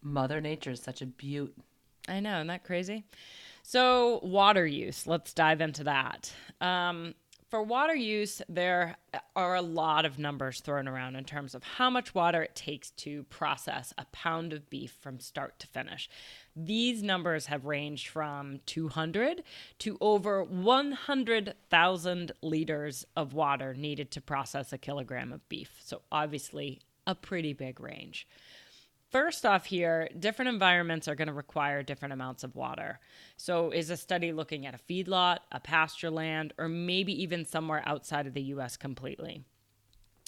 Mother 0.00 0.40
Nature 0.40 0.70
is 0.70 0.80
such 0.80 1.02
a 1.02 1.06
beaut. 1.06 1.54
I 2.08 2.20
know, 2.20 2.38
isn't 2.38 2.48
that 2.48 2.64
crazy? 2.64 3.04
So, 3.62 4.18
water 4.24 4.66
use, 4.66 5.06
let's 5.06 5.32
dive 5.32 5.60
into 5.60 5.84
that. 5.84 6.32
Um, 6.60 7.14
for 7.52 7.62
water 7.62 7.94
use, 7.94 8.40
there 8.48 8.96
are 9.36 9.56
a 9.56 9.60
lot 9.60 10.06
of 10.06 10.18
numbers 10.18 10.60
thrown 10.60 10.88
around 10.88 11.16
in 11.16 11.24
terms 11.24 11.54
of 11.54 11.62
how 11.62 11.90
much 11.90 12.14
water 12.14 12.42
it 12.42 12.56
takes 12.56 12.92
to 12.92 13.24
process 13.24 13.92
a 13.98 14.06
pound 14.06 14.54
of 14.54 14.70
beef 14.70 14.96
from 15.02 15.20
start 15.20 15.58
to 15.58 15.66
finish. 15.66 16.08
These 16.56 17.02
numbers 17.02 17.44
have 17.46 17.66
ranged 17.66 18.08
from 18.08 18.60
200 18.64 19.42
to 19.80 19.98
over 20.00 20.42
100,000 20.42 22.32
liters 22.40 23.06
of 23.14 23.34
water 23.34 23.74
needed 23.74 24.10
to 24.12 24.22
process 24.22 24.72
a 24.72 24.78
kilogram 24.78 25.30
of 25.30 25.46
beef. 25.50 25.78
So, 25.84 26.00
obviously, 26.10 26.80
a 27.06 27.14
pretty 27.14 27.52
big 27.52 27.80
range. 27.80 28.26
First 29.12 29.46
off, 29.46 29.66
here, 29.66 30.08
different 30.18 30.48
environments 30.48 31.06
are 31.06 31.14
going 31.14 31.28
to 31.28 31.34
require 31.34 31.82
different 31.82 32.14
amounts 32.14 32.42
of 32.42 32.56
water. 32.56 32.98
So, 33.36 33.70
is 33.70 33.90
a 33.90 33.96
study 33.96 34.32
looking 34.32 34.66
at 34.66 34.74
a 34.74 34.78
feedlot, 34.78 35.38
a 35.52 35.60
pasture 35.60 36.10
land, 36.10 36.54
or 36.58 36.68
maybe 36.68 37.22
even 37.22 37.44
somewhere 37.44 37.82
outside 37.86 38.26
of 38.26 38.34
the 38.34 38.42
US 38.42 38.76
completely? 38.76 39.44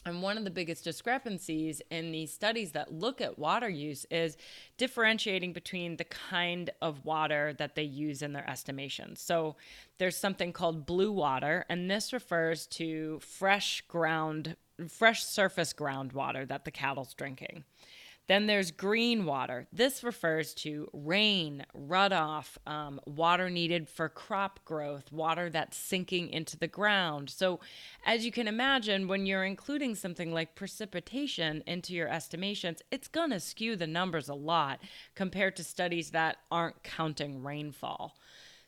And 0.06 0.20
one 0.20 0.36
of 0.36 0.44
the 0.44 0.50
biggest 0.50 0.84
discrepancies 0.84 1.80
in 1.90 2.12
these 2.12 2.32
studies 2.32 2.72
that 2.72 2.92
look 2.92 3.22
at 3.22 3.38
water 3.38 3.70
use 3.70 4.04
is 4.10 4.36
differentiating 4.76 5.54
between 5.54 5.96
the 5.96 6.04
kind 6.04 6.68
of 6.82 7.06
water 7.06 7.54
that 7.58 7.74
they 7.74 7.84
use 7.84 8.20
in 8.20 8.34
their 8.34 8.48
estimations. 8.48 9.22
So 9.22 9.56
there's 9.96 10.16
something 10.16 10.52
called 10.52 10.84
blue 10.84 11.10
water, 11.10 11.64
and 11.70 11.90
this 11.90 12.12
refers 12.12 12.66
to 12.66 13.18
fresh 13.20 13.80
ground, 13.88 14.56
fresh 14.88 15.24
surface 15.24 15.72
groundwater 15.72 16.46
that 16.48 16.66
the 16.66 16.70
cattle's 16.70 17.14
drinking. 17.14 17.64
Then 18.26 18.46
there's 18.46 18.70
green 18.70 19.26
water. 19.26 19.66
This 19.70 20.02
refers 20.02 20.54
to 20.54 20.88
rain, 20.94 21.66
runoff, 21.76 22.56
um, 22.66 22.98
water 23.04 23.50
needed 23.50 23.86
for 23.88 24.08
crop 24.08 24.60
growth, 24.64 25.12
water 25.12 25.50
that's 25.50 25.76
sinking 25.76 26.30
into 26.30 26.56
the 26.56 26.66
ground. 26.66 27.28
So, 27.28 27.60
as 28.06 28.24
you 28.24 28.32
can 28.32 28.48
imagine, 28.48 29.08
when 29.08 29.26
you're 29.26 29.44
including 29.44 29.94
something 29.94 30.32
like 30.32 30.54
precipitation 30.54 31.62
into 31.66 31.92
your 31.92 32.08
estimations, 32.08 32.80
it's 32.90 33.08
going 33.08 33.30
to 33.30 33.40
skew 33.40 33.76
the 33.76 33.86
numbers 33.86 34.30
a 34.30 34.34
lot 34.34 34.80
compared 35.14 35.56
to 35.56 35.64
studies 35.64 36.10
that 36.12 36.38
aren't 36.50 36.82
counting 36.82 37.42
rainfall. 37.42 38.16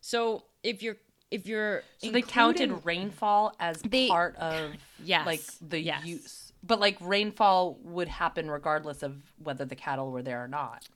So, 0.03 0.45
if 0.63 0.83
you're 0.83 0.97
if 1.31 1.47
you're 1.47 1.83
so 1.99 2.11
they 2.11 2.23
counted 2.23 2.85
rainfall 2.85 3.55
as 3.59 3.83
they, 3.83 4.09
part 4.09 4.37
of 4.37 4.73
yes, 5.03 5.27
like 5.27 5.41
the 5.61 5.81
yes. 5.81 6.05
use 6.05 6.46
but 6.67 6.81
like 6.81 6.97
rainfall 7.01 7.79
would 7.83 8.09
happen 8.09 8.51
regardless 8.51 9.03
of 9.03 9.17
whether 9.43 9.65
the 9.65 9.77
cattle 9.77 10.11
were 10.11 10.23
there 10.23 10.43
or 10.43 10.49
not. 10.49 10.89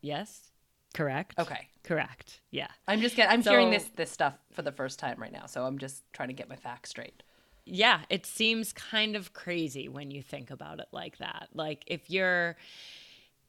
Yes. 0.00 0.50
Correct. 0.94 1.38
Okay. 1.38 1.68
Correct. 1.82 2.40
Yeah. 2.50 2.68
I'm 2.86 3.00
just 3.00 3.16
getting 3.16 3.32
I'm 3.32 3.42
so, 3.42 3.50
hearing 3.50 3.70
this 3.70 3.90
this 3.96 4.10
stuff 4.10 4.34
for 4.52 4.62
the 4.62 4.72
first 4.72 4.98
time 4.98 5.20
right 5.20 5.32
now, 5.32 5.46
so 5.46 5.64
I'm 5.64 5.78
just 5.78 6.02
trying 6.12 6.28
to 6.28 6.34
get 6.34 6.48
my 6.48 6.56
facts 6.56 6.90
straight. 6.90 7.22
Yeah, 7.64 8.00
it 8.08 8.24
seems 8.24 8.72
kind 8.72 9.14
of 9.14 9.34
crazy 9.34 9.88
when 9.88 10.10
you 10.10 10.22
think 10.22 10.50
about 10.50 10.80
it 10.80 10.88
like 10.90 11.18
that. 11.18 11.48
Like 11.52 11.84
if 11.86 12.08
you're 12.08 12.56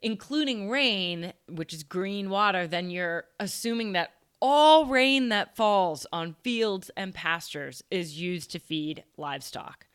including 0.01 0.69
rain, 0.69 1.33
which 1.47 1.73
is 1.73 1.83
green 1.83 2.29
water, 2.29 2.67
then 2.67 2.89
you're 2.89 3.25
assuming 3.39 3.93
that 3.93 4.11
all 4.41 4.85
rain 4.85 5.29
that 5.29 5.55
falls 5.55 6.05
on 6.13 6.35
fields 6.43 6.89
and 6.95 7.13
pastures 7.13 7.83
is 7.91 8.19
used 8.19 8.51
to 8.51 8.59
feed 8.59 9.03
livestock. 9.17 9.85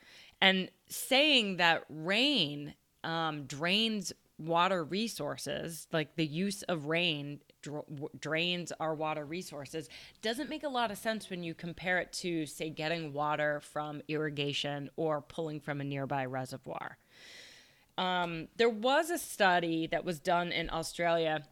And 0.40 0.70
saying 0.89 1.56
that 1.56 1.85
rain 1.89 2.74
um, 3.02 3.44
drains 3.44 4.12
water 4.39 4.85
resources, 4.85 5.86
like 5.93 6.16
the 6.16 6.27
use 6.27 6.62
of 6.65 6.86
rain 6.86 7.40
dr- 7.62 7.85
drains 8.19 8.73
our 8.81 8.94
water 8.94 9.24
resources, 9.24 9.89
doesn't 10.23 10.51
make 10.51 10.65
a 10.65 10.69
lot 10.69 10.90
of 10.90 10.98
sense 10.98 11.31
when 11.31 11.43
you 11.43 11.55
compare 11.55 11.98
it 11.98 12.12
to, 12.12 12.47
say, 12.47 12.70
getting 12.70 13.12
water 13.12 13.61
from 13.61 14.02
irrigation 14.09 14.90
or 14.97 15.20
pulling 15.20 15.61
from 15.61 15.81
a 15.81 15.85
nearby 15.85 16.24
reservoir. 16.24 16.98
Um, 17.97 18.48
there 18.56 18.69
was 18.70 19.11
a 19.11 19.19
study 19.19 19.86
that 19.86 20.05
was 20.05 20.19
done 20.19 20.51
in 20.51 20.69
Australia 20.69 21.44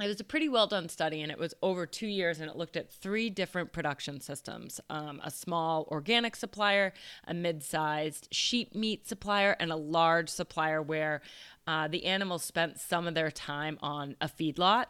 it 0.00 0.08
was 0.08 0.20
a 0.20 0.24
pretty 0.24 0.48
well 0.48 0.66
done 0.66 0.88
study 0.88 1.20
and 1.22 1.30
it 1.30 1.38
was 1.38 1.54
over 1.62 1.86
two 1.86 2.06
years 2.06 2.40
and 2.40 2.50
it 2.50 2.56
looked 2.56 2.76
at 2.76 2.90
three 2.90 3.30
different 3.30 3.72
production 3.72 4.20
systems 4.20 4.80
um, 4.90 5.20
a 5.24 5.30
small 5.30 5.86
organic 5.90 6.34
supplier 6.36 6.92
a 7.26 7.34
mid-sized 7.34 8.28
sheep 8.30 8.74
meat 8.74 9.06
supplier 9.06 9.56
and 9.60 9.70
a 9.70 9.76
large 9.76 10.28
supplier 10.28 10.80
where 10.80 11.20
uh, 11.66 11.86
the 11.88 12.06
animals 12.06 12.42
spent 12.42 12.78
some 12.78 13.06
of 13.06 13.14
their 13.14 13.30
time 13.30 13.78
on 13.82 14.16
a 14.20 14.28
feedlot 14.28 14.86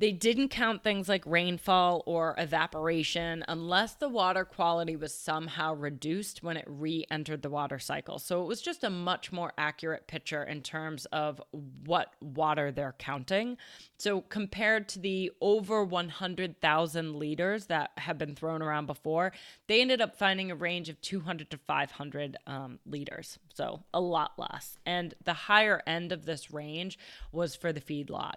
they 0.00 0.12
didn't 0.12 0.48
count 0.48 0.82
things 0.82 1.10
like 1.10 1.22
rainfall 1.26 2.02
or 2.06 2.34
evaporation 2.38 3.44
unless 3.48 3.94
the 3.94 4.08
water 4.08 4.46
quality 4.46 4.96
was 4.96 5.14
somehow 5.14 5.74
reduced 5.74 6.42
when 6.42 6.56
it 6.56 6.64
re 6.66 7.04
entered 7.10 7.42
the 7.42 7.50
water 7.50 7.78
cycle. 7.78 8.18
So 8.18 8.42
it 8.42 8.48
was 8.48 8.62
just 8.62 8.82
a 8.82 8.88
much 8.88 9.30
more 9.30 9.52
accurate 9.58 10.06
picture 10.06 10.42
in 10.42 10.62
terms 10.62 11.04
of 11.12 11.40
what 11.84 12.14
water 12.22 12.72
they're 12.72 12.96
counting. 12.98 13.58
So 13.98 14.22
compared 14.22 14.88
to 14.90 14.98
the 14.98 15.32
over 15.42 15.84
100,000 15.84 17.16
liters 17.16 17.66
that 17.66 17.90
have 17.98 18.16
been 18.16 18.34
thrown 18.34 18.62
around 18.62 18.86
before, 18.86 19.32
they 19.66 19.82
ended 19.82 20.00
up 20.00 20.16
finding 20.16 20.50
a 20.50 20.54
range 20.54 20.88
of 20.88 20.98
200 21.02 21.50
to 21.50 21.58
500 21.58 22.38
um, 22.46 22.78
liters. 22.86 23.38
So 23.52 23.82
a 23.92 24.00
lot 24.00 24.32
less. 24.38 24.78
And 24.86 25.12
the 25.22 25.34
higher 25.34 25.82
end 25.86 26.10
of 26.10 26.24
this 26.24 26.50
range 26.50 26.98
was 27.32 27.54
for 27.54 27.70
the 27.70 27.82
feedlot. 27.82 28.36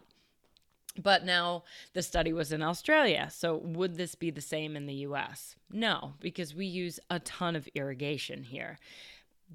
But 1.01 1.25
now 1.25 1.63
the 1.93 2.03
study 2.03 2.33
was 2.33 2.51
in 2.51 2.61
Australia. 2.61 3.29
So 3.31 3.57
would 3.57 3.95
this 3.95 4.15
be 4.15 4.29
the 4.29 4.41
same 4.41 4.75
in 4.75 4.85
the 4.85 4.93
US? 5.07 5.55
No, 5.71 6.13
because 6.19 6.53
we 6.53 6.65
use 6.65 6.99
a 7.09 7.19
ton 7.19 7.55
of 7.55 7.67
irrigation 7.73 8.43
here 8.43 8.77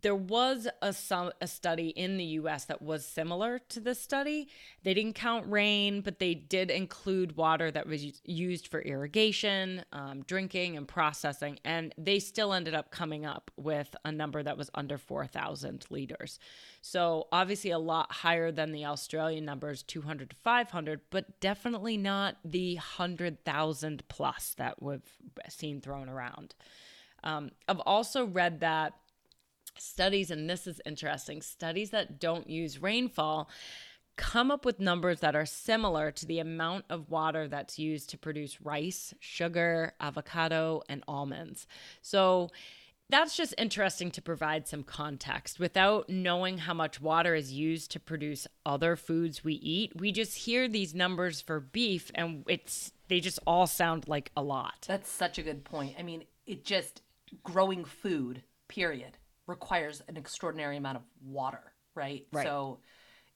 there 0.00 0.14
was 0.14 0.68
a, 0.82 0.94
a 1.40 1.46
study 1.46 1.88
in 1.88 2.16
the 2.16 2.24
US 2.24 2.64
that 2.66 2.82
was 2.82 3.04
similar 3.04 3.58
to 3.70 3.80
this 3.80 4.00
study. 4.00 4.48
They 4.82 4.94
didn't 4.94 5.14
count 5.14 5.50
rain, 5.50 6.00
but 6.00 6.18
they 6.18 6.34
did 6.34 6.70
include 6.70 7.36
water 7.36 7.70
that 7.70 7.86
was 7.86 8.20
used 8.24 8.68
for 8.68 8.80
irrigation, 8.80 9.84
um, 9.92 10.22
drinking, 10.22 10.76
and 10.76 10.86
processing. 10.86 11.58
And 11.64 11.94
they 11.98 12.18
still 12.18 12.52
ended 12.52 12.74
up 12.74 12.90
coming 12.90 13.26
up 13.26 13.50
with 13.56 13.94
a 14.04 14.12
number 14.12 14.42
that 14.42 14.56
was 14.56 14.70
under 14.74 14.98
4,000 14.98 15.86
liters. 15.90 16.38
So, 16.80 17.26
obviously, 17.32 17.70
a 17.70 17.78
lot 17.78 18.12
higher 18.12 18.52
than 18.52 18.72
the 18.72 18.84
Australian 18.84 19.44
numbers 19.44 19.82
200 19.82 20.30
to 20.30 20.36
500, 20.36 21.00
but 21.10 21.40
definitely 21.40 21.96
not 21.96 22.36
the 22.44 22.76
100,000 22.76 24.08
plus 24.08 24.54
that 24.58 24.80
we've 24.82 25.00
seen 25.48 25.80
thrown 25.80 26.08
around. 26.08 26.54
Um, 27.24 27.50
I've 27.66 27.80
also 27.80 28.26
read 28.26 28.60
that 28.60 28.94
studies, 29.80 30.30
and 30.30 30.48
this 30.48 30.66
is 30.66 30.80
interesting 30.84 31.42
studies 31.42 31.90
that 31.90 32.18
don't 32.18 32.48
use 32.48 32.80
rainfall 32.82 33.48
come 34.18 34.50
up 34.50 34.64
with 34.64 34.80
numbers 34.80 35.20
that 35.20 35.36
are 35.36 35.46
similar 35.46 36.10
to 36.10 36.26
the 36.26 36.40
amount 36.40 36.84
of 36.90 37.08
water 37.08 37.48
that's 37.48 37.78
used 37.78 38.10
to 38.10 38.18
produce 38.18 38.60
rice, 38.60 39.14
sugar, 39.20 39.94
avocado, 40.00 40.82
and 40.88 41.02
almonds. 41.06 41.66
So 42.02 42.50
that's 43.08 43.36
just 43.36 43.54
interesting 43.56 44.10
to 44.10 44.20
provide 44.20 44.66
some 44.66 44.82
context. 44.82 45.58
Without 45.58 46.10
knowing 46.10 46.58
how 46.58 46.74
much 46.74 47.00
water 47.00 47.34
is 47.34 47.52
used 47.52 47.92
to 47.92 48.00
produce 48.00 48.46
other 48.66 48.96
foods 48.96 49.44
we 49.44 49.54
eat, 49.54 49.92
we 49.98 50.10
just 50.12 50.36
hear 50.36 50.68
these 50.68 50.94
numbers 50.94 51.40
for 51.40 51.60
beef 51.60 52.10
and 52.14 52.44
it's 52.48 52.92
they 53.06 53.20
just 53.20 53.38
all 53.46 53.66
sound 53.66 54.06
like 54.08 54.30
a 54.36 54.42
lot. 54.42 54.84
That's 54.86 55.10
such 55.10 55.38
a 55.38 55.42
good 55.42 55.64
point. 55.64 55.94
I 55.98 56.02
mean, 56.02 56.24
it 56.44 56.64
just 56.64 57.00
growing 57.44 57.84
food, 57.84 58.42
period 58.66 59.16
requires 59.48 60.02
an 60.06 60.16
extraordinary 60.16 60.76
amount 60.76 60.98
of 60.98 61.02
water, 61.24 61.72
right? 61.96 62.24
Right. 62.32 62.46
So, 62.46 62.78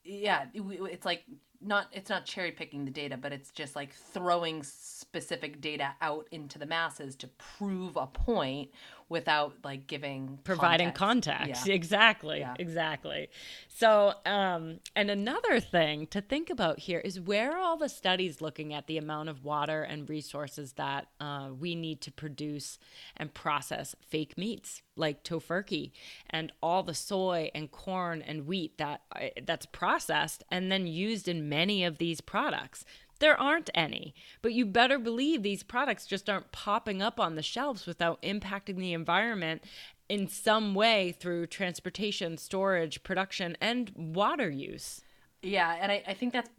yeah, 0.05 0.45
it, 0.55 0.61
it's 0.61 1.05
like 1.05 1.25
not 1.61 1.87
it's 1.93 2.11
not 2.11 2.25
cherry 2.27 2.53
picking 2.53 2.85
the 2.85 2.91
data, 2.91 3.17
but 3.17 3.33
it's 3.33 3.51
just 3.51 3.75
like 3.75 3.93
throwing 3.95 4.63
specific 4.63 5.61
data 5.61 5.95
out 6.01 6.29
into 6.31 6.59
the 6.59 6.67
masses 6.67 7.17
to 7.17 7.29
prove 7.29 7.97
a 7.97 8.07
point 8.07 8.71
without 9.13 9.55
like 9.63 9.87
giving 9.87 10.39
providing 10.43 10.91
context. 10.91 11.39
context. 11.39 11.67
Yeah. 11.69 11.75
Exactly. 11.75 12.41
Yeah. 12.41 12.55
Exactly. 12.59 13.29
So, 13.69 14.15
um, 14.27 14.81
and 14.97 15.11
another 15.11 15.61
thing 15.61 16.09
to 16.09 16.21
think 16.21 16.51
about 16.51 16.81
here 16.81 16.99
is 16.99 17.21
where 17.21 17.53
are 17.53 17.59
all 17.59 17.77
the 17.77 17.89
studies 17.89 18.41
looking 18.41 18.75
at 18.75 18.89
the 18.89 18.99
amount 18.99 19.29
of 19.29 19.45
water 19.45 19.83
and 19.83 20.09
resources 20.09 20.73
that 20.73 21.07
uh, 21.21 21.51
we 21.57 21.75
need 21.75 22.01
to 22.01 22.11
produce 22.11 22.79
and 23.17 23.33
process 23.33 23.95
fake 24.09 24.37
meats 24.37 24.83
like 24.97 25.23
Tofurky 25.23 25.93
and 26.29 26.53
all 26.63 26.83
the 26.83 26.95
soy 26.95 27.51
and 27.55 27.71
corn 27.71 28.23
and 28.23 28.47
wheat 28.47 28.79
that 28.79 29.03
uh, 29.15 29.29
that's 29.45 29.67
processed 29.67 30.43
and 30.51 30.73
then 30.73 30.87
used 30.87 31.29
in 31.29 31.49
many 31.49 31.85
of 31.85 31.99
these 31.99 32.21
products. 32.21 32.85
There 33.23 33.41
aren't 33.41 33.71
any, 33.73 34.17
but 34.43 34.53
you 34.53 34.67
better 34.67 34.99
believe 34.99 35.45
these 35.45 35.63
products 35.63 36.07
just 36.07 36.29
aren't 36.29 36.51
popping 36.51 37.01
up 37.01 37.21
on 37.21 37.37
the 37.37 37.43
shelves 37.43 37.87
without 37.87 38.21
impacting 38.23 38.79
the 38.79 38.93
environment 38.95 39.63
in 40.09 40.27
some 40.27 40.75
way 40.75 41.13
through 41.13 41.47
transportation, 41.47 42.37
storage, 42.37 43.05
production, 43.05 43.57
and 43.61 43.93
water 43.95 44.51
use. 44.51 45.03
Yeah, 45.41 45.79
and 45.81 45.93
I, 45.93 46.03
I 46.05 46.15
think 46.15 46.33
that's 46.33 46.51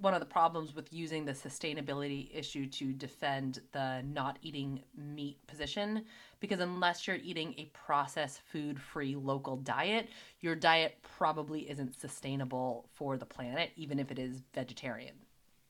one 0.00 0.12
of 0.12 0.18
the 0.18 0.26
problems 0.26 0.74
with 0.74 0.92
using 0.92 1.24
the 1.24 1.34
sustainability 1.34 2.36
issue 2.36 2.66
to 2.66 2.92
defend 2.92 3.60
the 3.70 4.02
not 4.02 4.40
eating 4.42 4.82
meat 4.96 5.38
position 5.46 6.04
because 6.40 6.58
unless 6.58 7.06
you're 7.06 7.16
eating 7.22 7.54
a 7.58 7.66
processed 7.66 8.40
food 8.50 8.80
free 8.80 9.14
local 9.14 9.56
diet 9.56 10.08
your 10.40 10.54
diet 10.54 10.98
probably 11.02 11.68
isn't 11.68 11.98
sustainable 11.98 12.88
for 12.94 13.16
the 13.16 13.26
planet 13.26 13.70
even 13.74 13.98
if 13.98 14.12
it 14.12 14.20
is 14.20 14.42
vegetarian 14.54 15.14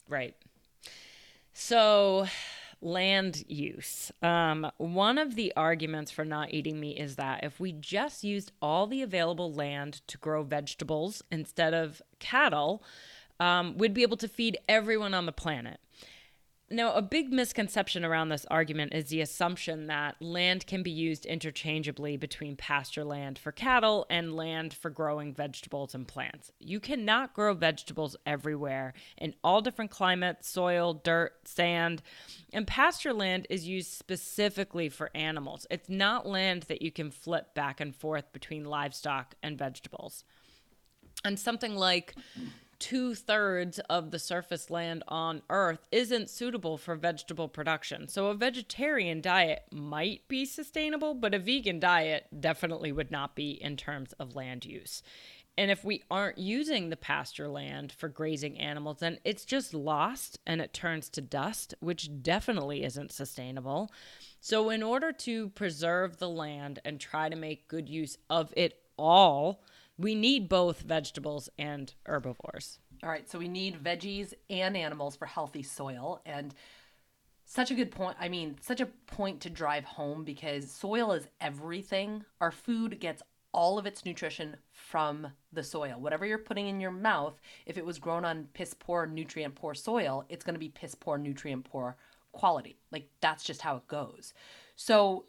right 0.08 0.34
so 1.52 2.26
land 2.80 3.44
use 3.48 4.12
um, 4.22 4.70
one 4.76 5.18
of 5.18 5.34
the 5.34 5.52
arguments 5.56 6.10
for 6.10 6.24
not 6.24 6.52
eating 6.54 6.78
meat 6.78 6.96
is 6.96 7.16
that 7.16 7.42
if 7.42 7.58
we 7.58 7.72
just 7.72 8.22
used 8.22 8.52
all 8.62 8.86
the 8.86 9.02
available 9.02 9.52
land 9.52 10.00
to 10.06 10.16
grow 10.18 10.42
vegetables 10.42 11.22
instead 11.30 11.74
of 11.74 12.00
cattle 12.20 12.82
um, 13.40 13.76
we'd 13.76 13.94
be 13.94 14.02
able 14.02 14.16
to 14.16 14.28
feed 14.28 14.58
everyone 14.68 15.14
on 15.14 15.26
the 15.26 15.32
planet. 15.32 15.80
Now, 16.70 16.92
a 16.92 17.00
big 17.00 17.32
misconception 17.32 18.04
around 18.04 18.28
this 18.28 18.44
argument 18.50 18.92
is 18.92 19.06
the 19.06 19.22
assumption 19.22 19.86
that 19.86 20.20
land 20.20 20.66
can 20.66 20.82
be 20.82 20.90
used 20.90 21.24
interchangeably 21.24 22.18
between 22.18 22.56
pasture 22.56 23.04
land 23.04 23.38
for 23.38 23.52
cattle 23.52 24.04
and 24.10 24.34
land 24.34 24.74
for 24.74 24.90
growing 24.90 25.32
vegetables 25.32 25.94
and 25.94 26.06
plants. 26.06 26.52
You 26.58 26.78
cannot 26.78 27.32
grow 27.32 27.54
vegetables 27.54 28.16
everywhere 28.26 28.92
in 29.16 29.34
all 29.42 29.62
different 29.62 29.90
climates, 29.90 30.46
soil, 30.46 30.92
dirt, 30.92 31.48
sand, 31.48 32.02
and 32.52 32.66
pasture 32.66 33.14
land 33.14 33.46
is 33.48 33.66
used 33.66 33.90
specifically 33.90 34.90
for 34.90 35.10
animals. 35.14 35.66
It's 35.70 35.88
not 35.88 36.26
land 36.26 36.64
that 36.64 36.82
you 36.82 36.92
can 36.92 37.10
flip 37.10 37.54
back 37.54 37.80
and 37.80 37.96
forth 37.96 38.30
between 38.32 38.66
livestock 38.66 39.34
and 39.42 39.56
vegetables. 39.56 40.22
And 41.24 41.38
something 41.38 41.74
like 41.74 42.14
two 42.78 43.14
thirds 43.14 43.78
of 43.90 44.10
the 44.10 44.18
surface 44.18 44.70
land 44.70 45.02
on 45.08 45.42
Earth 45.50 45.86
isn't 45.90 46.30
suitable 46.30 46.78
for 46.78 46.94
vegetable 46.94 47.48
production. 47.48 48.08
So 48.08 48.28
a 48.28 48.34
vegetarian 48.34 49.20
diet 49.20 49.64
might 49.70 50.26
be 50.28 50.44
sustainable, 50.44 51.14
but 51.14 51.34
a 51.34 51.38
vegan 51.38 51.80
diet 51.80 52.26
definitely 52.38 52.92
would 52.92 53.10
not 53.10 53.34
be 53.34 53.50
in 53.50 53.76
terms 53.76 54.12
of 54.14 54.36
land 54.36 54.64
use. 54.64 55.02
And 55.58 55.72
if 55.72 55.84
we 55.84 56.04
aren't 56.08 56.38
using 56.38 56.88
the 56.88 56.96
pasture 56.96 57.48
land 57.48 57.90
for 57.90 58.08
grazing 58.08 58.58
animals, 58.60 58.98
then 59.00 59.18
it's 59.24 59.44
just 59.44 59.74
lost 59.74 60.38
and 60.46 60.60
it 60.60 60.72
turns 60.72 61.08
to 61.10 61.20
dust, 61.20 61.74
which 61.80 62.22
definitely 62.22 62.84
isn't 62.84 63.10
sustainable. 63.10 63.90
So, 64.40 64.70
in 64.70 64.84
order 64.84 65.10
to 65.10 65.48
preserve 65.48 66.18
the 66.18 66.28
land 66.28 66.78
and 66.84 67.00
try 67.00 67.28
to 67.28 67.34
make 67.34 67.66
good 67.66 67.88
use 67.88 68.16
of 68.30 68.54
it 68.56 68.80
all, 68.96 69.64
we 69.98 70.14
need 70.14 70.48
both 70.48 70.80
vegetables 70.80 71.48
and 71.58 71.92
herbivores. 72.06 72.78
All 73.02 73.10
right, 73.10 73.28
so 73.28 73.38
we 73.38 73.48
need 73.48 73.82
veggies 73.82 74.32
and 74.48 74.76
animals 74.76 75.16
for 75.16 75.26
healthy 75.26 75.62
soil. 75.62 76.20
And 76.24 76.54
such 77.44 77.70
a 77.70 77.74
good 77.74 77.90
point. 77.90 78.16
I 78.20 78.28
mean, 78.28 78.56
such 78.60 78.80
a 78.80 78.86
point 79.06 79.40
to 79.42 79.50
drive 79.50 79.84
home 79.84 80.24
because 80.24 80.70
soil 80.70 81.12
is 81.12 81.28
everything. 81.40 82.24
Our 82.40 82.50
food 82.50 83.00
gets 83.00 83.22
all 83.52 83.78
of 83.78 83.86
its 83.86 84.04
nutrition 84.04 84.56
from 84.70 85.26
the 85.52 85.62
soil. 85.62 85.96
Whatever 85.98 86.26
you're 86.26 86.38
putting 86.38 86.68
in 86.68 86.80
your 86.80 86.90
mouth, 86.90 87.40
if 87.66 87.78
it 87.78 87.86
was 87.86 87.98
grown 87.98 88.24
on 88.24 88.48
piss 88.52 88.74
poor, 88.74 89.06
nutrient 89.06 89.54
poor 89.54 89.74
soil, 89.74 90.24
it's 90.28 90.44
going 90.44 90.54
to 90.54 90.60
be 90.60 90.68
piss 90.68 90.94
poor, 90.94 91.16
nutrient 91.16 91.64
poor 91.64 91.96
quality. 92.32 92.76
Like 92.92 93.08
that's 93.20 93.44
just 93.44 93.62
how 93.62 93.76
it 93.76 93.88
goes. 93.88 94.34
So 94.76 95.24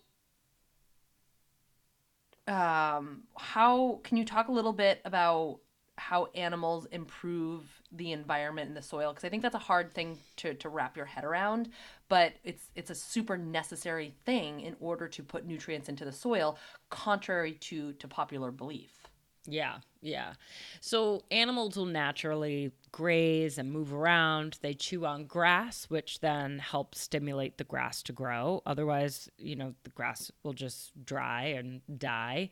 um, 2.50 3.24
how 3.38 4.00
can 4.04 4.18
you 4.18 4.26
talk 4.26 4.48
a 4.48 4.52
little 4.52 4.74
bit 4.74 5.02
about 5.06 5.60
how 5.98 6.28
animals 6.34 6.88
improve 6.92 7.64
the 7.92 8.12
environment 8.14 8.68
and 8.70 8.78
the 8.78 8.82
soil? 8.82 9.12
Because 9.12 9.26
i 9.26 9.30
think 9.30 9.44
that's 9.44 9.56
a 9.56 9.60
hard 9.60 9.94
thing 9.94 10.18
to, 10.38 10.54
to 10.56 10.70
wrap 10.70 10.98
your 10.98 11.06
head 11.06 11.24
around 11.24 11.70
but 12.10 12.34
it's 12.44 12.70
it's 12.76 12.90
a 12.90 12.96
super 12.96 13.38
necessary 13.38 14.16
thing 14.26 14.62
in 14.62 14.76
order 14.80 15.08
to 15.08 15.24
put 15.24 15.46
nutrients 15.46 15.90
into 15.90 16.06
the 16.06 16.12
soil 16.12 16.58
contrary 16.90 17.54
to 17.54 17.94
to 17.94 18.08
popular 18.08 18.52
belief 18.52 18.99
yeah, 19.46 19.78
yeah. 20.02 20.34
So 20.82 21.24
animals 21.32 21.78
will 21.78 21.86
naturally 21.86 22.72
graze 22.92 23.58
and 23.58 23.72
move 23.72 23.94
around. 23.94 24.60
They 24.62 24.74
chew 24.74 25.06
on 25.06 25.26
grass, 25.26 25.86
which 25.86 26.20
then 26.20 26.60
helps 26.60 27.00
stimulate 27.00 27.58
the 27.58 27.64
grass 27.64 28.04
to 28.04 28.14
grow. 28.14 28.62
Otherwise, 28.66 29.30
you 29.38 29.56
know, 29.56 29.74
the 29.84 29.90
grass 29.92 30.32
will 30.44 30.54
just 30.54 30.92
dry 31.06 31.44
and 31.46 31.82
die. 31.98 32.50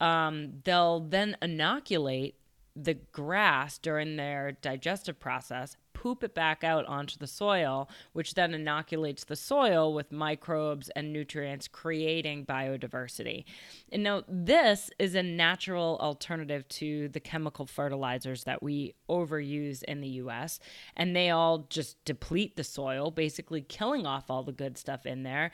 Um, 0.00 0.54
they'll 0.64 1.00
then 1.00 1.36
inoculate 1.40 2.36
the 2.74 2.94
grass 2.94 3.78
during 3.78 4.16
their 4.16 4.52
digestive 4.52 5.20
process 5.20 5.76
poop 6.02 6.24
it 6.24 6.34
back 6.34 6.64
out 6.64 6.84
onto 6.86 7.16
the 7.16 7.28
soil, 7.28 7.88
which 8.12 8.34
then 8.34 8.54
inoculates 8.54 9.22
the 9.22 9.36
soil 9.36 9.94
with 9.94 10.10
microbes 10.10 10.88
and 10.96 11.12
nutrients, 11.12 11.68
creating 11.68 12.44
biodiversity. 12.44 13.44
And 13.92 14.02
now, 14.02 14.24
this 14.26 14.90
is 14.98 15.14
a 15.14 15.22
natural 15.22 15.98
alternative 16.00 16.66
to 16.70 17.08
the 17.10 17.20
chemical 17.20 17.66
fertilizers 17.66 18.42
that 18.44 18.64
we 18.64 18.96
overuse 19.08 19.84
in 19.84 20.00
the 20.00 20.08
US, 20.08 20.58
and 20.96 21.14
they 21.14 21.30
all 21.30 21.66
just 21.70 22.04
deplete 22.04 22.56
the 22.56 22.64
soil, 22.64 23.12
basically 23.12 23.62
killing 23.62 24.04
off 24.04 24.28
all 24.28 24.42
the 24.42 24.50
good 24.50 24.76
stuff 24.76 25.06
in 25.06 25.22
there 25.22 25.52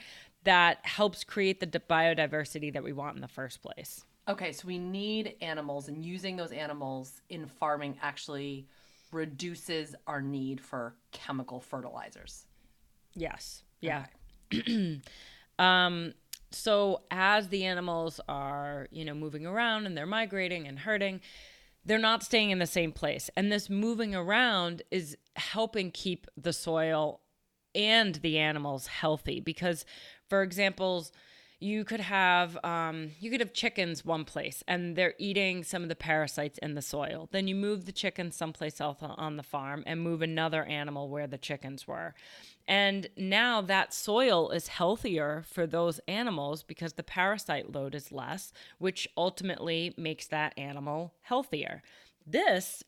that 0.49 0.79
helps 0.83 1.25
create 1.25 1.61
the 1.61 1.67
biodiversity 1.79 2.73
that 2.73 2.83
we 2.83 2.91
want 2.91 3.15
in 3.17 3.21
the 3.21 3.29
first 3.29 3.61
place. 3.61 4.07
Okay, 4.27 4.51
so 4.51 4.67
we 4.67 4.79
need 4.79 5.35
animals, 5.43 5.89
and 5.89 6.03
using 6.03 6.37
those 6.37 6.53
animals 6.53 7.21
in 7.29 7.45
farming 7.45 7.99
actually 8.01 8.67
reduces 9.13 9.95
our 10.07 10.23
need 10.23 10.59
for 10.59 10.95
chemical 11.13 11.61
fertilizers. 11.61 12.47
Yes. 13.13 13.63
Yeah. 13.83 14.07
Okay. 14.55 15.03
um, 15.59 16.15
so 16.51 17.03
as 17.11 17.49
the 17.49 17.67
animals 17.67 18.19
are, 18.27 18.89
you 18.91 19.05
know, 19.05 19.13
moving 19.13 19.45
around 19.45 19.85
and 19.85 19.95
they're 19.95 20.07
migrating 20.07 20.67
and 20.67 20.79
herding, 20.79 21.21
they're 21.85 21.99
not 21.99 22.23
staying 22.23 22.49
in 22.53 22.59
the 22.59 22.67
same 22.67 22.91
place. 22.91 23.29
And 23.37 23.53
this 23.53 23.69
moving 23.69 24.15
around 24.15 24.81
is 24.91 25.15
helping 25.37 25.91
keep 25.91 26.27
the 26.39 26.55
soil 26.55 27.21
and 27.75 28.17
the 28.17 28.39
animals 28.39 28.87
healthy 28.87 29.41
because 29.41 29.85
for 30.29 30.43
examples 30.43 31.13
you 31.61 31.85
could 31.85 32.01
have 32.01 32.57
um, 32.65 33.11
you 33.19 33.31
could 33.31 33.41
have 33.41 33.53
chickens 33.53 34.05
one 34.05 34.25
place 34.25 34.63
and 34.69 34.95
they're 34.95 35.15
eating 35.19 35.65
some 35.65 35.83
of 35.83 35.89
the 35.89 35.97
parasites 35.97 36.59
in 36.59 36.75
the 36.75 36.83
soil. 36.83 37.29
Then 37.33 37.49
you 37.49 37.57
move 37.57 37.85
the 37.85 37.93
chickens 37.93 38.37
someplace 38.37 38.81
else 38.81 38.99
on 39.01 39.37
the 39.37 39.43
farm 39.43 39.83
and 39.87 40.01
move 40.01 40.23
another 40.23 40.65
animal 40.65 41.09
where 41.09 41.27
the 41.27 41.39
chickens 41.39 41.89
were. 41.89 42.15
And 42.69 43.09
now 43.17 43.61
that 43.63 43.93
soil 43.93 44.51
is 44.51 44.69
healthier 44.69 45.43
for 45.49 45.67
those 45.67 46.01
animals 46.07 46.63
because 46.63 46.93
the 46.93 47.03
parasite 47.03 47.73
load 47.73 47.95
is 47.95 48.13
less 48.13 48.53
which 48.79 49.09
ultimately 49.17 49.95
makes 49.97 50.29
that 50.29 50.57
animal 50.57 51.15
healthier. 51.23 51.83
This 52.25 52.85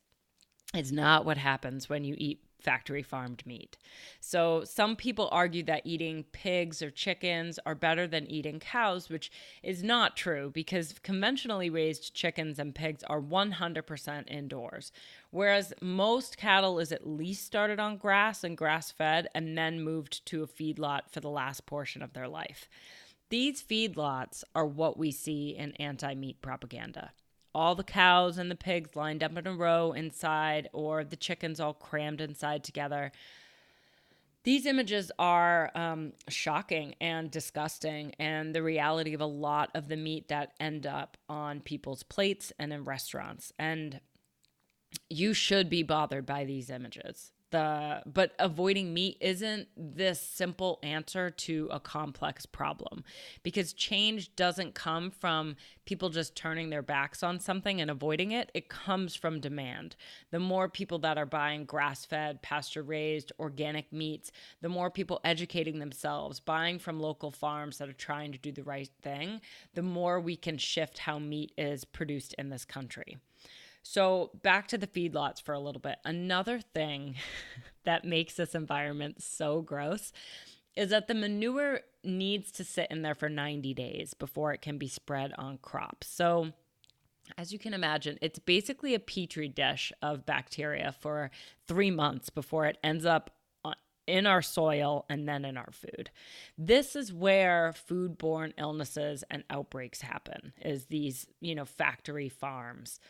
is 0.76 0.92
not 0.92 1.24
what 1.24 1.38
happens 1.38 1.88
when 1.88 2.04
you 2.04 2.14
eat 2.18 2.44
factory 2.60 3.02
farmed 3.02 3.44
meat. 3.46 3.76
So 4.20 4.64
some 4.64 4.96
people 4.96 5.28
argue 5.32 5.62
that 5.64 5.82
eating 5.84 6.24
pigs 6.32 6.82
or 6.82 6.90
chickens 6.90 7.58
are 7.66 7.74
better 7.74 8.06
than 8.06 8.30
eating 8.30 8.60
cows, 8.60 9.08
which 9.08 9.30
is 9.62 9.82
not 9.82 10.16
true 10.16 10.50
because 10.52 10.94
conventionally 11.02 11.70
raised 11.70 12.14
chickens 12.14 12.58
and 12.58 12.74
pigs 12.74 13.02
are 13.04 13.20
100% 13.20 14.30
indoors. 14.30 14.92
Whereas 15.30 15.72
most 15.80 16.36
cattle 16.36 16.78
is 16.78 16.92
at 16.92 17.06
least 17.06 17.44
started 17.44 17.78
on 17.78 17.96
grass 17.96 18.44
and 18.44 18.56
grass 18.56 18.90
fed 18.90 19.28
and 19.34 19.56
then 19.56 19.82
moved 19.82 20.24
to 20.26 20.42
a 20.42 20.48
feedlot 20.48 21.02
for 21.10 21.20
the 21.20 21.30
last 21.30 21.66
portion 21.66 22.02
of 22.02 22.12
their 22.12 22.28
life. 22.28 22.68
These 23.30 23.62
feedlots 23.62 24.42
are 24.54 24.66
what 24.66 24.98
we 24.98 25.12
see 25.12 25.50
in 25.56 25.72
anti 25.72 26.14
meat 26.14 26.42
propaganda 26.42 27.12
all 27.54 27.74
the 27.74 27.84
cows 27.84 28.38
and 28.38 28.50
the 28.50 28.56
pigs 28.56 28.96
lined 28.96 29.22
up 29.22 29.36
in 29.36 29.46
a 29.46 29.54
row 29.54 29.92
inside, 29.92 30.68
or 30.72 31.04
the 31.04 31.16
chickens 31.16 31.60
all 31.60 31.74
crammed 31.74 32.20
inside 32.20 32.64
together. 32.64 33.12
These 34.42 34.64
images 34.64 35.12
are 35.18 35.70
um, 35.74 36.12
shocking 36.28 36.94
and 37.00 37.30
disgusting, 37.30 38.14
and 38.18 38.54
the 38.54 38.62
reality 38.62 39.12
of 39.12 39.20
a 39.20 39.26
lot 39.26 39.70
of 39.74 39.88
the 39.88 39.96
meat 39.96 40.28
that 40.28 40.52
end 40.58 40.86
up 40.86 41.16
on 41.28 41.60
people's 41.60 42.02
plates 42.02 42.52
and 42.58 42.72
in 42.72 42.84
restaurants. 42.84 43.52
And 43.58 44.00
you 45.08 45.34
should 45.34 45.68
be 45.68 45.82
bothered 45.82 46.26
by 46.26 46.44
these 46.44 46.70
images 46.70 47.32
the 47.50 48.02
but 48.06 48.32
avoiding 48.38 48.92
meat 48.94 49.16
isn't 49.20 49.68
this 49.76 50.20
simple 50.20 50.78
answer 50.82 51.30
to 51.30 51.68
a 51.70 51.80
complex 51.80 52.46
problem 52.46 53.04
because 53.42 53.72
change 53.72 54.34
doesn't 54.36 54.74
come 54.74 55.10
from 55.10 55.56
people 55.84 56.08
just 56.08 56.36
turning 56.36 56.70
their 56.70 56.82
backs 56.82 57.22
on 57.22 57.40
something 57.40 57.80
and 57.80 57.90
avoiding 57.90 58.30
it. 58.30 58.50
It 58.54 58.68
comes 58.68 59.16
from 59.16 59.40
demand. 59.40 59.96
The 60.30 60.38
more 60.38 60.68
people 60.68 61.00
that 61.00 61.18
are 61.18 61.26
buying 61.26 61.64
grass-fed 61.64 62.42
pasture 62.42 62.82
raised 62.82 63.32
organic 63.38 63.92
meats 63.92 64.32
the 64.60 64.68
more 64.68 64.90
people 64.90 65.20
educating 65.24 65.78
themselves 65.78 66.40
buying 66.40 66.78
from 66.78 67.00
local 67.00 67.30
farms 67.30 67.78
that 67.78 67.88
are 67.88 67.94
trying 67.94 68.32
to 68.32 68.38
do 68.38 68.52
the 68.52 68.62
right 68.62 68.90
thing 69.02 69.40
the 69.74 69.82
more 69.82 70.20
we 70.20 70.36
can 70.36 70.58
shift 70.58 70.98
how 70.98 71.18
meat 71.18 71.52
is 71.56 71.84
produced 71.84 72.34
in 72.34 72.50
this 72.50 72.64
country 72.64 73.18
so, 73.82 74.30
back 74.42 74.68
to 74.68 74.78
the 74.78 74.86
feedlots 74.86 75.42
for 75.42 75.54
a 75.54 75.60
little 75.60 75.80
bit. 75.80 75.96
Another 76.04 76.60
thing 76.60 77.16
that 77.84 78.04
makes 78.04 78.34
this 78.34 78.54
environment 78.54 79.22
so 79.22 79.62
gross 79.62 80.12
is 80.76 80.90
that 80.90 81.08
the 81.08 81.14
manure 81.14 81.80
needs 82.04 82.52
to 82.52 82.64
sit 82.64 82.86
in 82.90 83.02
there 83.02 83.14
for 83.14 83.28
90 83.28 83.74
days 83.74 84.14
before 84.14 84.52
it 84.52 84.62
can 84.62 84.78
be 84.78 84.88
spread 84.88 85.32
on 85.36 85.58
crops. 85.58 86.06
So, 86.06 86.52
as 87.38 87.52
you 87.52 87.58
can 87.58 87.74
imagine, 87.74 88.18
it's 88.20 88.38
basically 88.38 88.94
a 88.94 89.00
petri 89.00 89.48
dish 89.48 89.92
of 90.02 90.26
bacteria 90.26 90.94
for 90.98 91.30
three 91.66 91.90
months 91.90 92.28
before 92.28 92.66
it 92.66 92.78
ends 92.82 93.06
up 93.06 93.30
uh, 93.64 93.72
in 94.06 94.26
our 94.26 94.42
soil 94.42 95.04
and 95.08 95.28
then 95.28 95.44
in 95.44 95.56
our 95.56 95.70
food. 95.70 96.10
This 96.58 96.96
is 96.96 97.12
where 97.12 97.72
foodborne 97.88 98.52
illnesses 98.58 99.22
and 99.30 99.44
outbreaks 99.48 100.00
happen 100.00 100.52
is 100.60 100.86
these, 100.86 101.26
you 101.40 101.54
know, 101.54 101.64
factory 101.64 102.28
farms. 102.28 103.00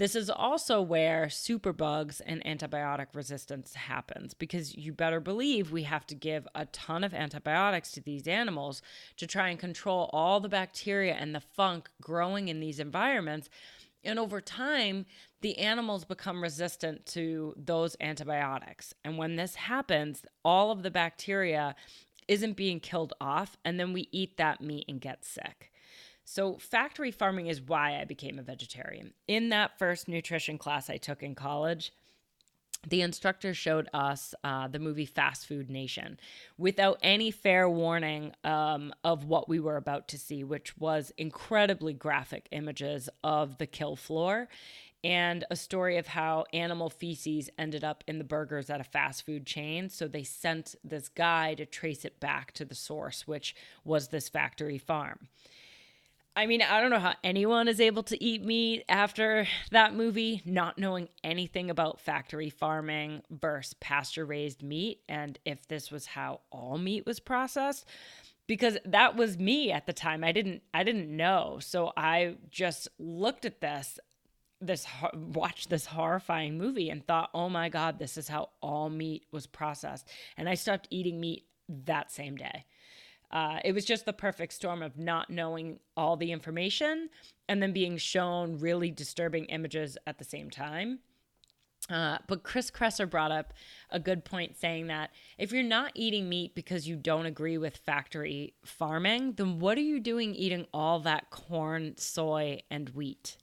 This 0.00 0.16
is 0.16 0.30
also 0.30 0.80
where 0.80 1.26
superbugs 1.26 2.22
and 2.24 2.42
antibiotic 2.44 3.08
resistance 3.12 3.74
happens 3.74 4.32
because 4.32 4.74
you 4.74 4.94
better 4.94 5.20
believe 5.20 5.72
we 5.72 5.82
have 5.82 6.06
to 6.06 6.14
give 6.14 6.48
a 6.54 6.64
ton 6.64 7.04
of 7.04 7.12
antibiotics 7.12 7.92
to 7.92 8.00
these 8.00 8.26
animals 8.26 8.80
to 9.18 9.26
try 9.26 9.50
and 9.50 9.58
control 9.58 10.08
all 10.14 10.40
the 10.40 10.48
bacteria 10.48 11.12
and 11.12 11.34
the 11.34 11.42
funk 11.42 11.90
growing 12.00 12.48
in 12.48 12.60
these 12.60 12.80
environments. 12.80 13.50
And 14.02 14.18
over 14.18 14.40
time, 14.40 15.04
the 15.42 15.58
animals 15.58 16.06
become 16.06 16.42
resistant 16.42 17.04
to 17.08 17.52
those 17.58 17.94
antibiotics. 18.00 18.94
And 19.04 19.18
when 19.18 19.36
this 19.36 19.54
happens, 19.54 20.22
all 20.42 20.70
of 20.70 20.82
the 20.82 20.90
bacteria 20.90 21.76
isn't 22.26 22.56
being 22.56 22.80
killed 22.80 23.12
off, 23.20 23.58
and 23.66 23.78
then 23.78 23.92
we 23.92 24.08
eat 24.12 24.38
that 24.38 24.62
meat 24.62 24.86
and 24.88 24.98
get 24.98 25.26
sick. 25.26 25.69
So, 26.32 26.58
factory 26.58 27.10
farming 27.10 27.48
is 27.48 27.60
why 27.60 28.00
I 28.00 28.04
became 28.04 28.38
a 28.38 28.42
vegetarian. 28.42 29.14
In 29.26 29.48
that 29.48 29.76
first 29.80 30.06
nutrition 30.06 30.58
class 30.58 30.88
I 30.88 30.96
took 30.96 31.24
in 31.24 31.34
college, 31.34 31.92
the 32.86 33.02
instructor 33.02 33.52
showed 33.52 33.88
us 33.92 34.32
uh, 34.44 34.68
the 34.68 34.78
movie 34.78 35.06
Fast 35.06 35.48
Food 35.48 35.68
Nation 35.68 36.20
without 36.56 37.00
any 37.02 37.32
fair 37.32 37.68
warning 37.68 38.32
um, 38.44 38.92
of 39.02 39.24
what 39.24 39.48
we 39.48 39.58
were 39.58 39.76
about 39.76 40.06
to 40.06 40.18
see, 40.18 40.44
which 40.44 40.78
was 40.78 41.12
incredibly 41.18 41.94
graphic 41.94 42.46
images 42.52 43.08
of 43.24 43.58
the 43.58 43.66
kill 43.66 43.96
floor 43.96 44.46
and 45.02 45.44
a 45.50 45.56
story 45.56 45.96
of 45.96 46.06
how 46.06 46.44
animal 46.52 46.90
feces 46.90 47.50
ended 47.58 47.82
up 47.82 48.04
in 48.06 48.18
the 48.18 48.24
burgers 48.24 48.70
at 48.70 48.80
a 48.80 48.84
fast 48.84 49.26
food 49.26 49.46
chain. 49.46 49.88
So 49.88 50.06
they 50.06 50.22
sent 50.22 50.76
this 50.84 51.08
guy 51.08 51.54
to 51.54 51.66
trace 51.66 52.04
it 52.04 52.20
back 52.20 52.52
to 52.52 52.64
the 52.64 52.76
source, 52.76 53.26
which 53.26 53.56
was 53.82 54.08
this 54.08 54.28
factory 54.28 54.78
farm. 54.78 55.26
I 56.36 56.46
mean, 56.46 56.62
I 56.62 56.80
don't 56.80 56.90
know 56.90 57.00
how 57.00 57.14
anyone 57.24 57.66
is 57.66 57.80
able 57.80 58.04
to 58.04 58.22
eat 58.22 58.44
meat 58.44 58.84
after 58.88 59.46
that 59.72 59.94
movie, 59.94 60.42
not 60.44 60.78
knowing 60.78 61.08
anything 61.24 61.70
about 61.70 62.00
factory 62.00 62.50
farming 62.50 63.22
versus 63.30 63.74
pasture 63.74 64.24
raised 64.24 64.62
meat, 64.62 65.00
and 65.08 65.38
if 65.44 65.66
this 65.66 65.90
was 65.90 66.06
how 66.06 66.40
all 66.50 66.78
meat 66.78 67.04
was 67.04 67.20
processed. 67.20 67.84
Because 68.46 68.78
that 68.84 69.16
was 69.16 69.38
me 69.38 69.70
at 69.70 69.86
the 69.86 69.92
time. 69.92 70.24
I 70.24 70.32
didn't 70.32 70.62
I 70.74 70.82
didn't 70.82 71.14
know. 71.14 71.58
So 71.60 71.92
I 71.96 72.36
just 72.50 72.88
looked 72.98 73.44
at 73.44 73.60
this 73.60 73.98
this 74.60 74.86
watched 75.14 75.70
this 75.70 75.86
horrifying 75.86 76.58
movie 76.58 76.90
and 76.90 77.06
thought, 77.06 77.30
"Oh 77.32 77.48
my 77.48 77.68
god, 77.68 77.98
this 77.98 78.16
is 78.16 78.28
how 78.28 78.50
all 78.60 78.90
meat 78.90 79.24
was 79.30 79.46
processed." 79.46 80.08
And 80.36 80.48
I 80.48 80.54
stopped 80.54 80.88
eating 80.90 81.20
meat 81.20 81.46
that 81.68 82.10
same 82.10 82.36
day. 82.36 82.64
Uh, 83.30 83.58
it 83.64 83.72
was 83.72 83.84
just 83.84 84.06
the 84.06 84.12
perfect 84.12 84.52
storm 84.52 84.82
of 84.82 84.98
not 84.98 85.30
knowing 85.30 85.78
all 85.96 86.16
the 86.16 86.32
information 86.32 87.08
and 87.48 87.62
then 87.62 87.72
being 87.72 87.96
shown 87.96 88.58
really 88.58 88.90
disturbing 88.90 89.44
images 89.46 89.96
at 90.06 90.18
the 90.18 90.24
same 90.24 90.50
time. 90.50 90.98
Uh, 91.88 92.18
but 92.28 92.42
Chris 92.42 92.70
Kresser 92.70 93.08
brought 93.08 93.32
up 93.32 93.52
a 93.90 93.98
good 93.98 94.24
point 94.24 94.56
saying 94.56 94.88
that 94.88 95.10
if 95.38 95.50
you're 95.50 95.62
not 95.62 95.92
eating 95.94 96.28
meat 96.28 96.54
because 96.54 96.86
you 96.86 96.94
don't 96.94 97.26
agree 97.26 97.58
with 97.58 97.76
factory 97.78 98.54
farming, 98.64 99.32
then 99.32 99.58
what 99.58 99.78
are 99.78 99.82
you 99.82 99.98
doing 99.98 100.34
eating 100.34 100.66
all 100.72 101.00
that 101.00 101.30
corn, 101.30 101.94
soy, 101.96 102.62
and 102.70 102.90
wheat? 102.90 103.36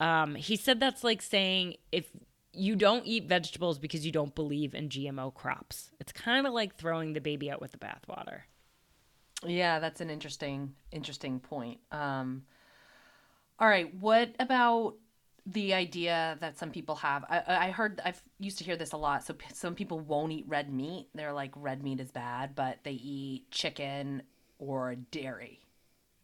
Um, 0.00 0.34
he 0.34 0.56
said 0.56 0.80
that's 0.80 1.04
like 1.04 1.22
saying 1.22 1.76
if 1.92 2.08
you 2.52 2.74
don't 2.74 3.06
eat 3.06 3.28
vegetables 3.28 3.78
because 3.78 4.04
you 4.04 4.10
don't 4.10 4.34
believe 4.34 4.74
in 4.74 4.88
GMO 4.88 5.32
crops. 5.32 5.90
It's 6.00 6.12
kind 6.12 6.46
of 6.46 6.52
like 6.52 6.74
throwing 6.74 7.12
the 7.12 7.20
baby 7.20 7.50
out 7.50 7.60
with 7.60 7.72
the 7.72 7.78
bathwater. 7.78 8.40
Yeah, 9.46 9.78
that's 9.78 10.00
an 10.00 10.10
interesting 10.10 10.74
interesting 10.90 11.40
point. 11.40 11.78
Um, 11.92 12.44
all 13.58 13.68
right, 13.68 13.92
what 14.00 14.34
about 14.38 14.94
the 15.46 15.74
idea 15.74 16.36
that 16.40 16.58
some 16.58 16.70
people 16.70 16.96
have? 16.96 17.24
I, 17.28 17.42
I 17.46 17.70
heard 17.70 18.00
I've 18.04 18.22
used 18.38 18.58
to 18.58 18.64
hear 18.64 18.76
this 18.76 18.92
a 18.92 18.96
lot. 18.96 19.24
So 19.24 19.34
some 19.52 19.74
people 19.74 20.00
won't 20.00 20.32
eat 20.32 20.44
red 20.46 20.72
meat. 20.72 21.08
They're 21.14 21.32
like 21.32 21.52
red 21.56 21.82
meat 21.82 22.00
is 22.00 22.10
bad, 22.10 22.54
but 22.54 22.78
they 22.84 22.92
eat 22.92 23.50
chicken 23.50 24.22
or 24.58 24.96
dairy. 24.96 25.60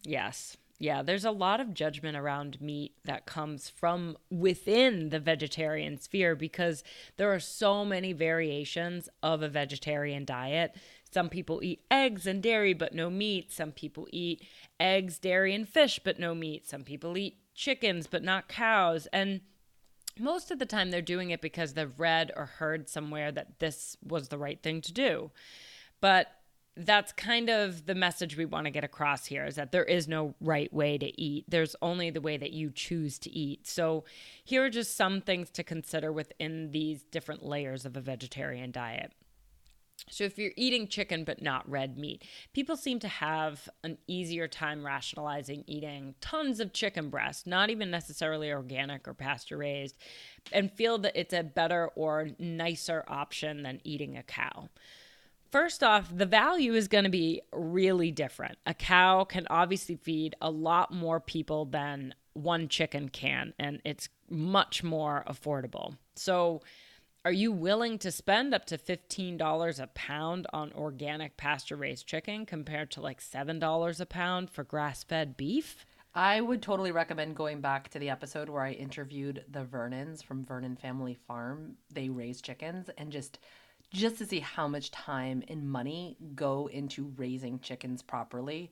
Yes. 0.02 0.56
Yeah, 0.80 1.02
there's 1.02 1.24
a 1.24 1.30
lot 1.30 1.60
of 1.60 1.72
judgment 1.72 2.16
around 2.16 2.60
meat 2.60 2.94
that 3.04 3.26
comes 3.26 3.68
from 3.68 4.16
within 4.28 5.10
the 5.10 5.20
vegetarian 5.20 5.98
sphere 5.98 6.34
because 6.34 6.82
there 7.16 7.32
are 7.32 7.40
so 7.40 7.84
many 7.84 8.12
variations 8.12 9.08
of 9.22 9.40
a 9.42 9.48
vegetarian 9.48 10.24
diet. 10.24 10.74
Some 11.14 11.28
people 11.28 11.62
eat 11.62 11.84
eggs 11.92 12.26
and 12.26 12.42
dairy 12.42 12.74
but 12.74 12.92
no 12.92 13.08
meat. 13.08 13.52
Some 13.52 13.70
people 13.70 14.08
eat 14.10 14.42
eggs, 14.80 15.20
dairy, 15.20 15.54
and 15.54 15.68
fish 15.68 16.00
but 16.02 16.18
no 16.18 16.34
meat. 16.34 16.68
Some 16.68 16.82
people 16.82 17.16
eat 17.16 17.38
chickens 17.54 18.08
but 18.08 18.24
not 18.24 18.48
cows. 18.48 19.06
And 19.12 19.40
most 20.18 20.50
of 20.50 20.58
the 20.58 20.66
time 20.66 20.90
they're 20.90 21.00
doing 21.00 21.30
it 21.30 21.40
because 21.40 21.74
they've 21.74 22.00
read 22.00 22.32
or 22.34 22.46
heard 22.46 22.88
somewhere 22.88 23.30
that 23.30 23.60
this 23.60 23.96
was 24.02 24.26
the 24.26 24.38
right 24.38 24.60
thing 24.60 24.80
to 24.80 24.92
do. 24.92 25.30
But 26.00 26.32
that's 26.76 27.12
kind 27.12 27.48
of 27.48 27.86
the 27.86 27.94
message 27.94 28.36
we 28.36 28.44
want 28.44 28.64
to 28.64 28.72
get 28.72 28.82
across 28.82 29.26
here 29.26 29.44
is 29.44 29.54
that 29.54 29.70
there 29.70 29.84
is 29.84 30.08
no 30.08 30.34
right 30.40 30.72
way 30.72 30.98
to 30.98 31.20
eat. 31.20 31.44
There's 31.46 31.76
only 31.80 32.10
the 32.10 32.20
way 32.20 32.36
that 32.38 32.50
you 32.50 32.72
choose 32.74 33.20
to 33.20 33.30
eat. 33.30 33.68
So, 33.68 34.02
here 34.42 34.64
are 34.64 34.70
just 34.70 34.96
some 34.96 35.20
things 35.20 35.48
to 35.50 35.62
consider 35.62 36.10
within 36.10 36.72
these 36.72 37.04
different 37.04 37.44
layers 37.44 37.86
of 37.86 37.96
a 37.96 38.00
vegetarian 38.00 38.72
diet. 38.72 39.12
So, 40.10 40.24
if 40.24 40.38
you're 40.38 40.52
eating 40.56 40.86
chicken 40.86 41.24
but 41.24 41.40
not 41.40 41.68
red 41.68 41.96
meat, 41.96 42.24
people 42.52 42.76
seem 42.76 42.98
to 43.00 43.08
have 43.08 43.68
an 43.82 43.98
easier 44.06 44.46
time 44.46 44.84
rationalizing 44.84 45.64
eating 45.66 46.14
tons 46.20 46.60
of 46.60 46.72
chicken 46.72 47.08
breast, 47.08 47.46
not 47.46 47.70
even 47.70 47.90
necessarily 47.90 48.52
organic 48.52 49.08
or 49.08 49.14
pasture 49.14 49.56
raised, 49.56 49.96
and 50.52 50.70
feel 50.70 50.98
that 50.98 51.18
it's 51.18 51.32
a 51.32 51.42
better 51.42 51.88
or 51.94 52.28
nicer 52.38 53.04
option 53.08 53.62
than 53.62 53.80
eating 53.82 54.16
a 54.16 54.22
cow. 54.22 54.68
First 55.50 55.82
off, 55.82 56.10
the 56.12 56.26
value 56.26 56.74
is 56.74 56.88
going 56.88 57.04
to 57.04 57.10
be 57.10 57.40
really 57.52 58.10
different. 58.10 58.58
A 58.66 58.74
cow 58.74 59.24
can 59.24 59.46
obviously 59.48 59.94
feed 59.94 60.34
a 60.40 60.50
lot 60.50 60.92
more 60.92 61.20
people 61.20 61.64
than 61.64 62.14
one 62.32 62.68
chicken 62.68 63.08
can, 63.08 63.54
and 63.58 63.80
it's 63.84 64.08
much 64.28 64.82
more 64.82 65.24
affordable. 65.28 65.96
So, 66.16 66.60
are 67.24 67.32
you 67.32 67.50
willing 67.52 67.98
to 67.98 68.12
spend 68.12 68.52
up 68.52 68.66
to 68.66 68.76
$15 68.76 69.82
a 69.82 69.86
pound 69.88 70.46
on 70.52 70.72
organic 70.74 71.38
pasture 71.38 71.76
raised 71.76 72.06
chicken 72.06 72.44
compared 72.44 72.90
to 72.90 73.00
like 73.00 73.18
$7 73.18 74.00
a 74.00 74.06
pound 74.06 74.50
for 74.50 74.62
grass 74.62 75.02
fed 75.02 75.34
beef? 75.34 75.86
I 76.14 76.42
would 76.42 76.60
totally 76.60 76.92
recommend 76.92 77.34
going 77.34 77.62
back 77.62 77.88
to 77.90 77.98
the 77.98 78.10
episode 78.10 78.50
where 78.50 78.62
I 78.62 78.72
interviewed 78.72 79.42
the 79.50 79.64
Vernons 79.64 80.22
from 80.22 80.44
Vernon 80.44 80.76
Family 80.76 81.14
Farm. 81.26 81.76
They 81.90 82.10
raise 82.10 82.42
chickens 82.42 82.90
and 82.98 83.10
just 83.10 83.38
just 83.90 84.18
to 84.18 84.26
see 84.26 84.40
how 84.40 84.66
much 84.66 84.90
time 84.90 85.42
and 85.48 85.70
money 85.70 86.16
go 86.34 86.66
into 86.66 87.12
raising 87.16 87.60
chickens 87.60 88.02
properly. 88.02 88.70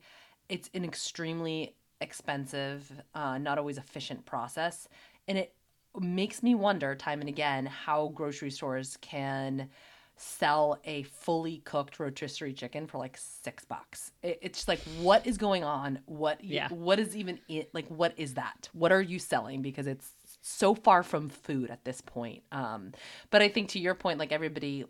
It's 0.49 0.69
an 0.73 0.83
extremely 0.83 1.75
expensive, 2.01 2.91
uh, 3.15 3.37
not 3.37 3.57
always 3.57 3.77
efficient 3.77 4.25
process, 4.25 4.89
and 5.27 5.37
it 5.37 5.53
makes 5.99 6.41
me 6.41 6.55
wonder 6.55 6.95
time 6.95 7.19
and 7.19 7.29
again 7.29 7.65
how 7.65 8.09
grocery 8.09 8.51
stores 8.51 8.97
can 9.01 9.69
sell 10.15 10.79
a 10.85 11.03
fully 11.03 11.57
cooked 11.59 11.99
rotisserie 11.99 12.53
chicken 12.53 12.87
for 12.87 12.97
like 12.97 13.17
six 13.17 13.65
bucks. 13.65 14.11
It's 14.21 14.59
just 14.59 14.67
like, 14.67 14.79
what 15.01 15.25
is 15.25 15.37
going 15.37 15.63
on? 15.63 15.99
What, 16.05 16.43
yeah. 16.43 16.69
what 16.69 16.99
is 16.99 17.15
even 17.15 17.39
it? 17.49 17.73
Like, 17.73 17.87
what 17.87 18.13
is 18.17 18.35
that? 18.35 18.69
What 18.73 18.91
are 18.91 19.01
you 19.01 19.19
selling? 19.19 19.61
Because 19.61 19.87
it's 19.87 20.13
so 20.41 20.75
far 20.75 21.03
from 21.03 21.29
food 21.29 21.71
at 21.71 21.83
this 21.83 22.01
point. 22.01 22.43
Um, 22.51 22.91
but 23.31 23.41
I 23.41 23.49
think 23.49 23.69
to 23.69 23.79
your 23.79 23.95
point, 23.95 24.19
like 24.19 24.31
everybody 24.31 24.85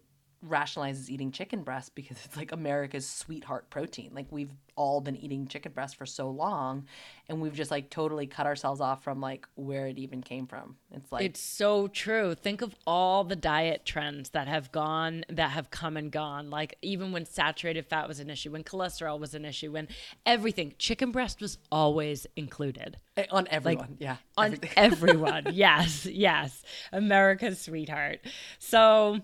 rationalizes 0.47 1.09
eating 1.09 1.31
chicken 1.31 1.63
breast 1.63 1.95
because 1.95 2.17
it's 2.25 2.35
like 2.35 2.51
America's 2.51 3.07
sweetheart 3.07 3.69
protein. 3.69 4.11
Like 4.13 4.27
we've 4.31 4.51
all 4.75 5.01
been 5.01 5.15
eating 5.15 5.47
chicken 5.47 5.71
breast 5.71 5.95
for 5.95 6.05
so 6.05 6.29
long 6.29 6.85
and 7.29 7.41
we've 7.41 7.53
just 7.53 7.71
like 7.71 7.89
totally 7.89 8.27
cut 8.27 8.45
ourselves 8.45 8.81
off 8.81 9.03
from 9.03 9.21
like 9.21 9.47
where 9.55 9.87
it 9.87 9.97
even 9.97 10.21
came 10.21 10.47
from. 10.47 10.75
It's 10.91 11.11
like 11.11 11.23
It's 11.23 11.39
so 11.39 11.87
true. 11.87 12.35
Think 12.35 12.61
of 12.61 12.75
all 12.85 13.23
the 13.23 13.35
diet 13.35 13.85
trends 13.85 14.31
that 14.31 14.47
have 14.47 14.71
gone 14.71 15.23
that 15.29 15.51
have 15.51 15.71
come 15.71 15.95
and 15.95 16.11
gone. 16.11 16.49
Like 16.49 16.77
even 16.81 17.11
when 17.11 17.25
saturated 17.25 17.85
fat 17.85 18.07
was 18.07 18.19
an 18.19 18.29
issue, 18.29 18.51
when 18.51 18.63
cholesterol 18.63 19.19
was 19.19 19.33
an 19.33 19.45
issue, 19.45 19.71
when 19.71 19.87
everything 20.25 20.73
chicken 20.77 21.11
breast 21.11 21.39
was 21.41 21.57
always 21.71 22.27
included. 22.35 22.97
Eh, 23.15 23.25
on 23.29 23.47
everyone. 23.49 23.89
Like, 23.91 23.97
yeah. 23.99 24.17
On 24.37 24.57
everyone. 24.75 25.47
yes. 25.53 26.05
Yes. 26.05 26.63
America's 26.91 27.61
sweetheart. 27.61 28.19
So 28.59 29.21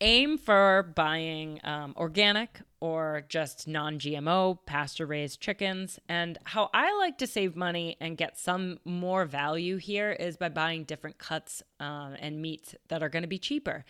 aim 0.00 0.38
for 0.38 0.92
buying 0.94 1.60
um, 1.64 1.94
organic 1.96 2.60
or 2.80 3.24
just 3.28 3.66
non 3.66 3.98
GMO, 3.98 4.58
pasture 4.66 5.06
raised 5.06 5.40
chickens. 5.40 5.98
And 6.08 6.38
how 6.44 6.70
I 6.74 6.96
like 6.98 7.18
to 7.18 7.26
save 7.26 7.56
money 7.56 7.96
and 8.00 8.16
get 8.16 8.38
some 8.38 8.78
more 8.84 9.24
value 9.24 9.76
here 9.76 10.12
is 10.12 10.36
by 10.36 10.48
buying 10.48 10.84
different 10.84 11.18
cuts 11.18 11.62
um, 11.80 12.16
and 12.20 12.42
meats 12.42 12.74
that 12.88 13.02
are 13.02 13.08
going 13.08 13.22
to 13.22 13.28
be 13.28 13.38
cheaper. 13.38 13.84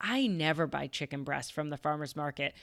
I 0.00 0.26
never 0.26 0.66
buy 0.66 0.88
chicken 0.88 1.24
breast 1.24 1.52
from 1.52 1.70
the 1.70 1.76
farmer's 1.76 2.16
market 2.16 2.54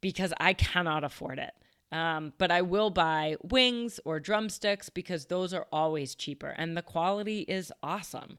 because 0.00 0.32
I 0.40 0.54
cannot 0.54 1.04
afford 1.04 1.38
it. 1.38 1.52
Um, 1.92 2.32
but 2.38 2.52
I 2.52 2.62
will 2.62 2.90
buy 2.90 3.36
wings 3.42 3.98
or 4.04 4.20
drumsticks 4.20 4.88
because 4.88 5.26
those 5.26 5.52
are 5.52 5.66
always 5.72 6.14
cheaper 6.14 6.54
and 6.56 6.76
the 6.76 6.82
quality 6.82 7.40
is 7.40 7.72
awesome. 7.82 8.38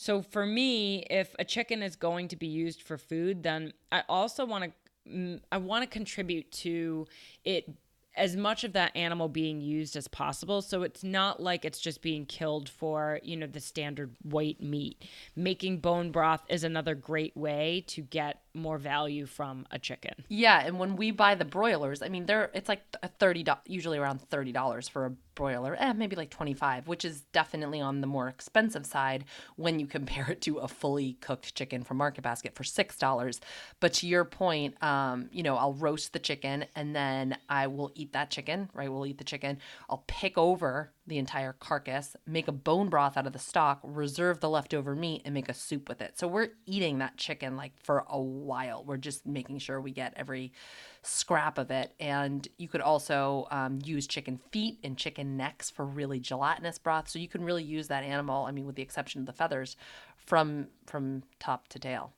So 0.00 0.22
for 0.22 0.46
me, 0.46 1.04
if 1.10 1.34
a 1.40 1.44
chicken 1.44 1.82
is 1.82 1.96
going 1.96 2.28
to 2.28 2.36
be 2.36 2.46
used 2.46 2.82
for 2.82 2.96
food, 2.96 3.42
then 3.42 3.72
I 3.90 4.04
also 4.08 4.46
want 4.46 4.64
to 4.64 5.10
mm, 5.10 5.40
I 5.50 5.56
want 5.56 5.82
to 5.82 5.88
contribute 5.88 6.52
to 6.52 7.08
it 7.44 7.68
as 8.14 8.36
much 8.36 8.62
of 8.62 8.74
that 8.74 8.94
animal 8.94 9.28
being 9.28 9.60
used 9.60 9.96
as 9.96 10.06
possible. 10.06 10.62
So 10.62 10.84
it's 10.84 11.02
not 11.02 11.42
like 11.42 11.64
it's 11.64 11.80
just 11.80 12.00
being 12.00 12.26
killed 12.26 12.68
for, 12.68 13.18
you 13.24 13.36
know, 13.36 13.48
the 13.48 13.58
standard 13.58 14.14
white 14.22 14.62
meat. 14.62 15.04
Making 15.34 15.78
bone 15.78 16.12
broth 16.12 16.42
is 16.48 16.62
another 16.62 16.94
great 16.94 17.36
way 17.36 17.84
to 17.88 18.00
get 18.00 18.42
more 18.58 18.78
value 18.78 19.26
from 19.26 19.66
a 19.70 19.78
chicken. 19.78 20.12
Yeah, 20.28 20.60
and 20.64 20.78
when 20.78 20.96
we 20.96 21.10
buy 21.10 21.34
the 21.34 21.44
broilers, 21.44 22.02
I 22.02 22.08
mean, 22.08 22.26
they're 22.26 22.50
it's 22.54 22.68
like 22.68 22.82
a 23.02 23.08
thirty 23.08 23.44
usually 23.66 23.98
around 23.98 24.20
thirty 24.20 24.52
dollars 24.52 24.88
for 24.88 25.06
a 25.06 25.10
broiler, 25.34 25.76
eh, 25.78 25.92
maybe 25.92 26.16
like 26.16 26.30
twenty 26.30 26.54
five, 26.54 26.88
which 26.88 27.04
is 27.04 27.22
definitely 27.32 27.80
on 27.80 28.00
the 28.00 28.06
more 28.06 28.28
expensive 28.28 28.84
side 28.84 29.24
when 29.56 29.78
you 29.78 29.86
compare 29.86 30.26
it 30.30 30.40
to 30.42 30.58
a 30.58 30.68
fully 30.68 31.14
cooked 31.20 31.54
chicken 31.54 31.82
from 31.82 31.96
Market 31.96 32.22
Basket 32.22 32.54
for 32.54 32.64
six 32.64 32.98
dollars. 32.98 33.40
But 33.80 33.92
to 33.94 34.06
your 34.06 34.24
point, 34.24 34.82
um, 34.82 35.28
you 35.32 35.42
know, 35.42 35.56
I'll 35.56 35.74
roast 35.74 36.12
the 36.12 36.18
chicken 36.18 36.64
and 36.74 36.94
then 36.94 37.36
I 37.48 37.66
will 37.68 37.92
eat 37.94 38.12
that 38.12 38.30
chicken. 38.30 38.70
Right, 38.74 38.90
we'll 38.90 39.06
eat 39.06 39.18
the 39.18 39.24
chicken. 39.24 39.58
I'll 39.88 40.04
pick 40.06 40.36
over 40.36 40.92
the 41.08 41.18
entire 41.18 41.54
carcass, 41.54 42.14
make 42.26 42.48
a 42.48 42.52
bone 42.52 42.88
broth 42.88 43.16
out 43.16 43.26
of 43.26 43.32
the 43.32 43.38
stock, 43.38 43.80
reserve 43.82 44.40
the 44.40 44.48
leftover 44.48 44.94
meat, 44.94 45.22
and 45.24 45.34
make 45.34 45.48
a 45.48 45.54
soup 45.54 45.88
with 45.88 46.00
it. 46.00 46.18
So 46.18 46.28
we're 46.28 46.50
eating 46.66 46.98
that 46.98 47.16
chicken 47.16 47.56
like 47.56 47.72
for 47.82 48.04
a 48.08 48.20
while. 48.20 48.84
We're 48.84 48.98
just 48.98 49.26
making 49.26 49.58
sure 49.58 49.80
we 49.80 49.90
get 49.90 50.12
every 50.16 50.52
scrap 51.02 51.58
of 51.58 51.70
it. 51.70 51.94
And 51.98 52.46
you 52.58 52.68
could 52.68 52.82
also 52.82 53.48
um, 53.50 53.78
use 53.82 54.06
chicken 54.06 54.38
feet 54.52 54.78
and 54.84 54.96
chicken 54.96 55.36
necks 55.36 55.70
for 55.70 55.84
really 55.84 56.20
gelatinous 56.20 56.78
broth. 56.78 57.08
So 57.08 57.18
you 57.18 57.28
can 57.28 57.42
really 57.42 57.64
use 57.64 57.88
that 57.88 58.04
animal. 58.04 58.44
I 58.44 58.50
mean, 58.50 58.66
with 58.66 58.76
the 58.76 58.82
exception 58.82 59.20
of 59.20 59.26
the 59.26 59.32
feathers, 59.32 59.76
from 60.28 60.68
from 60.86 61.22
top 61.40 61.68
to 61.68 61.78
tail. 61.78 62.12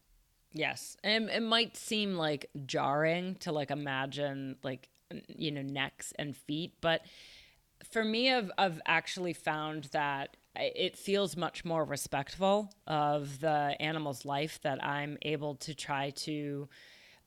Yes, 0.52 0.96
and 1.04 1.30
it 1.30 1.42
might 1.42 1.76
seem 1.76 2.16
like 2.16 2.50
jarring 2.66 3.36
to 3.36 3.52
like 3.52 3.70
imagine 3.70 4.56
like 4.64 4.88
you 5.28 5.52
know 5.52 5.62
necks 5.62 6.12
and 6.18 6.36
feet, 6.36 6.74
but 6.80 7.02
for 7.88 8.04
me, 8.04 8.32
I've, 8.32 8.50
I've 8.58 8.80
actually 8.86 9.32
found 9.32 9.84
that 9.92 10.36
it 10.56 10.96
feels 10.96 11.36
much 11.36 11.64
more 11.64 11.84
respectful 11.84 12.72
of 12.86 13.40
the 13.40 13.76
animal's 13.80 14.24
life 14.24 14.60
that 14.62 14.84
I'm 14.84 15.16
able 15.22 15.54
to 15.56 15.74
try 15.74 16.10
to 16.10 16.68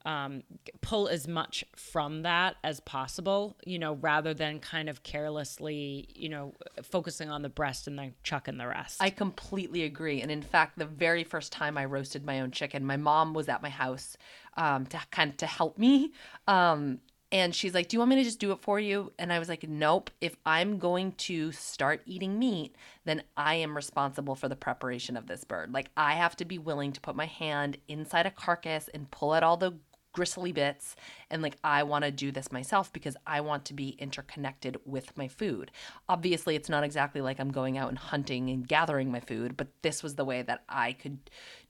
um, 0.05 0.43
pull 0.81 1.07
as 1.07 1.27
much 1.27 1.63
from 1.75 2.23
that 2.23 2.57
as 2.63 2.81
possible, 2.81 3.55
you 3.65 3.79
know, 3.79 3.93
rather 3.95 4.33
than 4.33 4.59
kind 4.59 4.89
of 4.89 5.03
carelessly, 5.03 6.09
you 6.13 6.27
know, 6.27 6.53
focusing 6.83 7.29
on 7.29 7.41
the 7.41 7.49
breast 7.49 7.87
and 7.87 7.97
then 7.97 8.13
chucking 8.23 8.57
the 8.57 8.67
rest. 8.67 9.01
I 9.01 9.09
completely 9.09 9.83
agree. 9.83 10.21
And 10.21 10.29
in 10.29 10.41
fact, 10.41 10.77
the 10.77 10.85
very 10.85 11.23
first 11.23 11.53
time 11.53 11.77
I 11.77 11.85
roasted 11.85 12.25
my 12.25 12.41
own 12.41 12.51
chicken, 12.51 12.85
my 12.85 12.97
mom 12.97 13.33
was 13.33 13.47
at 13.47 13.61
my 13.61 13.69
house 13.69 14.17
um, 14.57 14.85
to 14.87 14.99
kind 15.11 15.31
of 15.31 15.37
to 15.37 15.45
help 15.45 15.77
me. 15.77 16.11
Um, 16.47 16.99
and 17.33 17.55
she's 17.55 17.73
like, 17.73 17.89
Do 17.89 17.95
you 17.95 17.99
want 17.99 18.11
me 18.11 18.17
to 18.17 18.23
just 18.23 18.39
do 18.39 18.51
it 18.51 18.61
for 18.61 18.79
you? 18.79 19.11
And 19.17 19.33
I 19.33 19.39
was 19.39 19.49
like, 19.49 19.67
Nope. 19.67 20.11
If 20.21 20.37
I'm 20.45 20.77
going 20.77 21.13
to 21.13 21.51
start 21.51 22.03
eating 22.05 22.37
meat, 22.37 22.75
then 23.05 23.23
I 23.35 23.55
am 23.55 23.75
responsible 23.75 24.35
for 24.35 24.47
the 24.47 24.55
preparation 24.55 25.17
of 25.17 25.25
this 25.25 25.43
bird. 25.43 25.73
Like, 25.73 25.89
I 25.97 26.13
have 26.13 26.35
to 26.37 26.45
be 26.45 26.59
willing 26.59 26.91
to 26.93 27.01
put 27.01 27.15
my 27.15 27.25
hand 27.25 27.77
inside 27.87 28.27
a 28.27 28.31
carcass 28.31 28.87
and 28.93 29.09
pull 29.09 29.33
out 29.33 29.41
all 29.43 29.57
the 29.57 29.73
gristly 30.13 30.51
bits 30.51 30.95
and 31.29 31.41
like 31.41 31.57
I 31.63 31.83
want 31.83 32.05
to 32.05 32.11
do 32.11 32.31
this 32.31 32.51
myself 32.51 32.93
because 32.93 33.17
I 33.27 33.41
want 33.41 33.65
to 33.65 33.73
be 33.73 33.89
interconnected 33.99 34.77
with 34.85 35.17
my 35.17 35.27
food. 35.27 35.71
Obviously, 36.07 36.55
it's 36.55 36.69
not 36.69 36.83
exactly 36.83 37.19
like 37.19 37.39
I'm 37.39 37.51
going 37.51 37.77
out 37.77 37.89
and 37.89 37.97
hunting 37.97 38.49
and 38.49 38.67
gathering 38.67 39.11
my 39.11 39.19
food, 39.19 39.57
but 39.57 39.67
this 39.81 40.03
was 40.03 40.15
the 40.15 40.25
way 40.25 40.43
that 40.43 40.63
I 40.69 40.93
could 40.93 41.19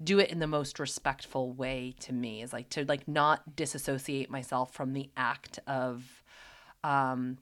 do 0.04 0.20
it 0.20 0.30
in 0.30 0.40
the 0.40 0.48
most 0.48 0.78
respectful 0.78 1.52
way 1.54 1.96
to 2.02 2.14
me 2.14 2.42
is 2.42 2.54
like 2.54 2.70
to 2.72 2.86
like 2.86 3.08
not 3.08 3.56
disassociate 3.56 4.30
myself 4.30 4.74
from 4.74 4.94
the 4.94 5.10
act 5.18 5.60
of 5.66 6.24
um 6.84 7.38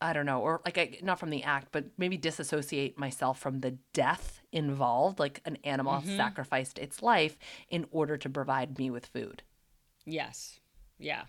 I 0.00 0.12
don't 0.12 0.26
know, 0.26 0.42
or 0.42 0.60
like 0.66 0.76
I, 0.76 0.98
not 1.02 1.18
from 1.18 1.30
the 1.30 1.44
act, 1.44 1.68
but 1.72 1.86
maybe 1.96 2.18
disassociate 2.18 2.98
myself 2.98 3.38
from 3.38 3.60
the 3.60 3.78
death 3.94 4.42
involved, 4.52 5.18
like 5.18 5.40
an 5.46 5.56
animal 5.64 5.94
mm-hmm. 5.94 6.16
sacrificed 6.18 6.78
its 6.78 7.02
life 7.02 7.38
in 7.70 7.86
order 7.90 8.18
to 8.18 8.28
provide 8.28 8.76
me 8.76 8.90
with 8.90 9.06
food. 9.06 9.42
Yes. 10.06 10.60
Yeah. 10.98 11.24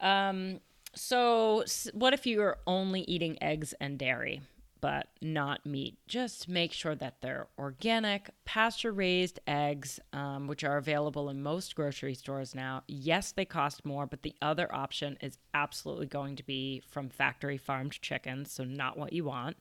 Um, 0.00 0.60
so, 0.94 1.64
what 1.92 2.14
if 2.14 2.26
you 2.26 2.40
are 2.42 2.58
only 2.66 3.02
eating 3.02 3.36
eggs 3.42 3.74
and 3.80 3.98
dairy, 3.98 4.40
but 4.80 5.08
not 5.20 5.66
meat? 5.66 5.98
Just 6.06 6.48
make 6.48 6.72
sure 6.72 6.94
that 6.94 7.20
they're 7.20 7.48
organic, 7.58 8.30
pasture 8.46 8.92
raised 8.92 9.38
eggs, 9.46 10.00
um, 10.14 10.46
which 10.46 10.64
are 10.64 10.78
available 10.78 11.28
in 11.28 11.42
most 11.42 11.74
grocery 11.74 12.14
stores 12.14 12.54
now. 12.54 12.82
Yes, 12.88 13.32
they 13.32 13.44
cost 13.44 13.84
more, 13.84 14.06
but 14.06 14.22
the 14.22 14.34
other 14.40 14.74
option 14.74 15.18
is 15.20 15.38
absolutely 15.52 16.06
going 16.06 16.36
to 16.36 16.42
be 16.42 16.82
from 16.88 17.10
factory 17.10 17.58
farmed 17.58 18.00
chickens, 18.00 18.50
so 18.50 18.64
not 18.64 18.96
what 18.96 19.12
you 19.12 19.24
want. 19.24 19.58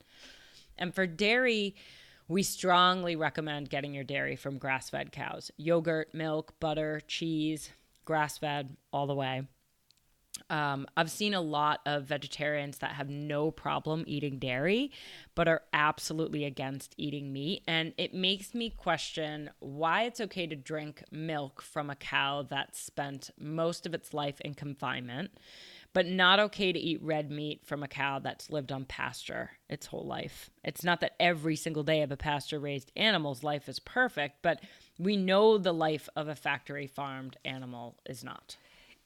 And 0.78 0.96
for 0.96 1.06
dairy, 1.06 1.76
we 2.28 2.44
strongly 2.44 3.16
recommend 3.16 3.70
getting 3.70 3.94
your 3.94 4.04
dairy 4.04 4.36
from 4.36 4.58
grass 4.58 4.90
fed 4.90 5.12
cows 5.12 5.52
yogurt, 5.58 6.14
milk, 6.14 6.58
butter, 6.60 7.02
cheese 7.08 7.72
grass 8.06 8.38
fed 8.38 8.76
all 8.94 9.08
the 9.08 9.16
way. 9.16 9.44
Um, 10.50 10.86
I've 10.96 11.10
seen 11.10 11.34
a 11.34 11.42
lot 11.42 11.80
of 11.86 12.04
vegetarians 12.04 12.80
that 12.80 12.92
have 12.92 13.10
no 13.10 13.52
problem 13.52 14.04
eating 14.06 14.38
dairy, 14.38 14.92
but 15.34 15.48
are 15.48 15.64
absolutely 15.74 16.44
against 16.46 16.94
eating 16.98 17.34
meat. 17.34 17.64
And 17.68 17.94
it 17.98 18.14
makes 18.14 18.54
me 18.54 18.70
question 18.70 19.50
why 19.60 20.04
it's 20.04 20.22
okay 20.22 20.46
to 20.48 20.56
drink 20.56 21.04
milk 21.12 21.62
from 21.62 21.90
a 21.90 21.96
cow 21.96 22.44
that 22.44 22.76
spent 22.76 23.32
most 23.40 23.86
of 23.86 23.94
its 23.94 24.14
life 24.14 24.40
in 24.42 24.54
confinement, 24.54 25.32
but 25.96 26.06
not 26.06 26.42
okay 26.42 26.74
to 26.74 26.78
eat 26.78 27.02
red 27.02 27.32
meat 27.32 27.62
from 27.64 27.82
a 27.82 27.88
cow 27.88 28.20
that's 28.20 28.50
lived 28.50 28.70
on 28.74 28.84
pasture 28.84 29.52
its 29.70 29.86
whole 29.86 30.06
life. 30.06 30.50
It's 30.62 30.84
not 30.84 31.00
that 31.00 31.16
every 31.22 31.56
single 31.56 31.84
day 31.84 32.02
of 32.02 32.12
a 32.12 32.18
pasture 32.18 32.60
raised 32.60 32.92
animal's 32.98 33.46
life 33.46 33.70
is 33.70 33.80
perfect, 33.80 34.42
but 34.42 34.60
we 35.00 35.16
know 35.16 35.58
the 35.58 35.74
life 35.74 36.10
of 36.18 36.28
a 36.28 36.36
factory 36.36 36.86
farmed 36.86 37.38
animal 37.46 37.96
is 38.06 38.26
not. 38.26 38.58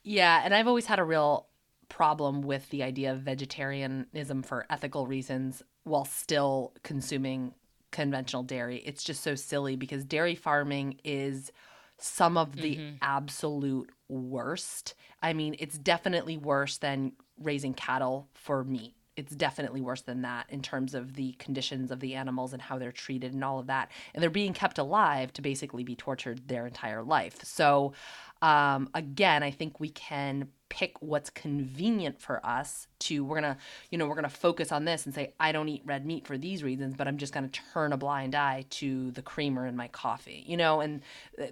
Yeah, 0.02 0.42
and 0.44 0.52
I've 0.52 0.66
always 0.66 0.86
had 0.86 0.98
a 0.98 1.04
real 1.04 1.46
problem 1.88 2.42
with 2.42 2.68
the 2.70 2.82
idea 2.82 3.12
of 3.12 3.20
vegetarianism 3.20 4.42
for 4.42 4.66
ethical 4.68 5.06
reasons 5.06 5.62
while 5.84 6.04
still 6.04 6.72
consuming 6.82 7.54
conventional 7.92 8.42
dairy. 8.42 8.78
It's 8.84 9.04
just 9.04 9.22
so 9.22 9.36
silly 9.36 9.76
because 9.76 10.04
dairy 10.04 10.34
farming 10.34 10.98
is 11.04 11.52
some 12.00 12.36
of 12.36 12.56
the 12.56 12.76
mm-hmm. 12.76 12.96
absolute 13.02 13.90
worst. 14.08 14.94
I 15.22 15.32
mean, 15.32 15.56
it's 15.58 15.78
definitely 15.78 16.36
worse 16.36 16.78
than 16.78 17.12
raising 17.38 17.74
cattle 17.74 18.28
for 18.34 18.64
meat 18.64 18.94
it's 19.20 19.34
definitely 19.34 19.82
worse 19.82 20.00
than 20.00 20.22
that 20.22 20.46
in 20.48 20.62
terms 20.62 20.94
of 20.94 21.14
the 21.14 21.32
conditions 21.32 21.90
of 21.90 22.00
the 22.00 22.14
animals 22.14 22.54
and 22.54 22.62
how 22.62 22.78
they're 22.78 22.90
treated 22.90 23.34
and 23.34 23.44
all 23.44 23.58
of 23.58 23.66
that. 23.66 23.90
And 24.14 24.22
they're 24.22 24.30
being 24.30 24.54
kept 24.54 24.78
alive 24.78 25.32
to 25.34 25.42
basically 25.42 25.84
be 25.84 25.94
tortured 25.94 26.48
their 26.48 26.66
entire 26.66 27.02
life. 27.02 27.44
So, 27.44 27.92
um, 28.42 28.88
again, 28.94 29.42
I 29.42 29.50
think 29.50 29.80
we 29.80 29.90
can 29.90 30.48
pick 30.68 31.02
what's 31.02 31.30
convenient 31.30 32.20
for 32.20 32.44
us 32.46 32.86
to 33.00 33.24
we're 33.24 33.34
gonna 33.34 33.58
you 33.90 33.98
know 33.98 34.06
we're 34.06 34.14
gonna 34.14 34.28
focus 34.28 34.70
on 34.70 34.84
this 34.84 35.04
and 35.04 35.12
say 35.12 35.34
i 35.40 35.50
don't 35.50 35.68
eat 35.68 35.82
red 35.84 36.06
meat 36.06 36.24
for 36.24 36.38
these 36.38 36.62
reasons 36.62 36.94
but 36.94 37.08
i'm 37.08 37.18
just 37.18 37.32
gonna 37.32 37.48
turn 37.48 37.92
a 37.92 37.96
blind 37.96 38.36
eye 38.36 38.64
to 38.70 39.10
the 39.10 39.20
creamer 39.20 39.66
in 39.66 39.74
my 39.74 39.88
coffee 39.88 40.44
you 40.46 40.56
know? 40.56 40.80
And 40.80 41.02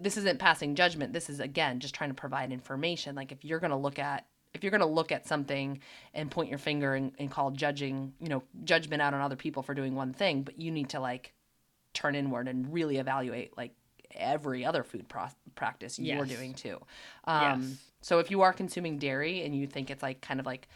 this 0.01 0.16
isn't 0.16 0.39
passing 0.40 0.74
judgment. 0.74 1.12
This 1.12 1.31
is 1.31 1.40
again 1.40 1.78
just 1.78 1.94
trying 1.94 2.10
to 2.10 2.15
provide 2.15 2.52
information. 2.52 3.15
Like 3.15 3.31
if 3.32 3.44
you're 3.44 3.60
gonna 3.60 3.78
look 3.78 3.98
at 3.98 4.27
if 4.55 4.65
you're 4.65 4.70
going 4.70 4.81
to 4.81 4.86
look 4.86 5.12
at 5.12 5.28
something 5.28 5.78
and 6.15 6.31
point 6.31 6.48
your 6.48 6.59
finger 6.59 6.94
and, 6.94 7.12
and 7.19 7.31
call 7.31 7.51
judging, 7.51 8.15
you 8.19 8.31
know, 8.31 8.43
judgment 8.65 9.02
out 9.02 9.12
on 9.12 9.20
other 9.20 9.36
people 9.36 9.62
for 9.62 9.74
doing 9.74 9.94
one 9.94 10.15
thing, 10.15 10.43
but 10.43 10.59
you 10.59 10.73
need 10.73 10.89
to 10.89 11.01
like 11.01 11.35
turn 11.93 12.15
inward 12.15 12.48
and 12.48 12.73
really 12.73 12.97
evaluate 12.97 13.56
like 13.59 13.73
every 14.14 14.64
other 14.64 14.82
food 14.82 15.09
pro- 15.09 15.28
practice 15.55 15.98
you're 15.98 16.24
doing 16.24 16.55
too. 16.55 16.80
Um, 17.24 17.62
yes. 17.62 17.76
So 18.01 18.18
if 18.18 18.30
you 18.30 18.43
are 18.43 18.52
consuming 18.52 18.98
dairy 18.98 19.43
and 19.43 19.55
you 19.55 19.66
think 19.66 19.90
it's 19.90 20.02
like 20.02 20.20
kind 20.20 20.40
of 20.40 20.47
like 20.47 20.68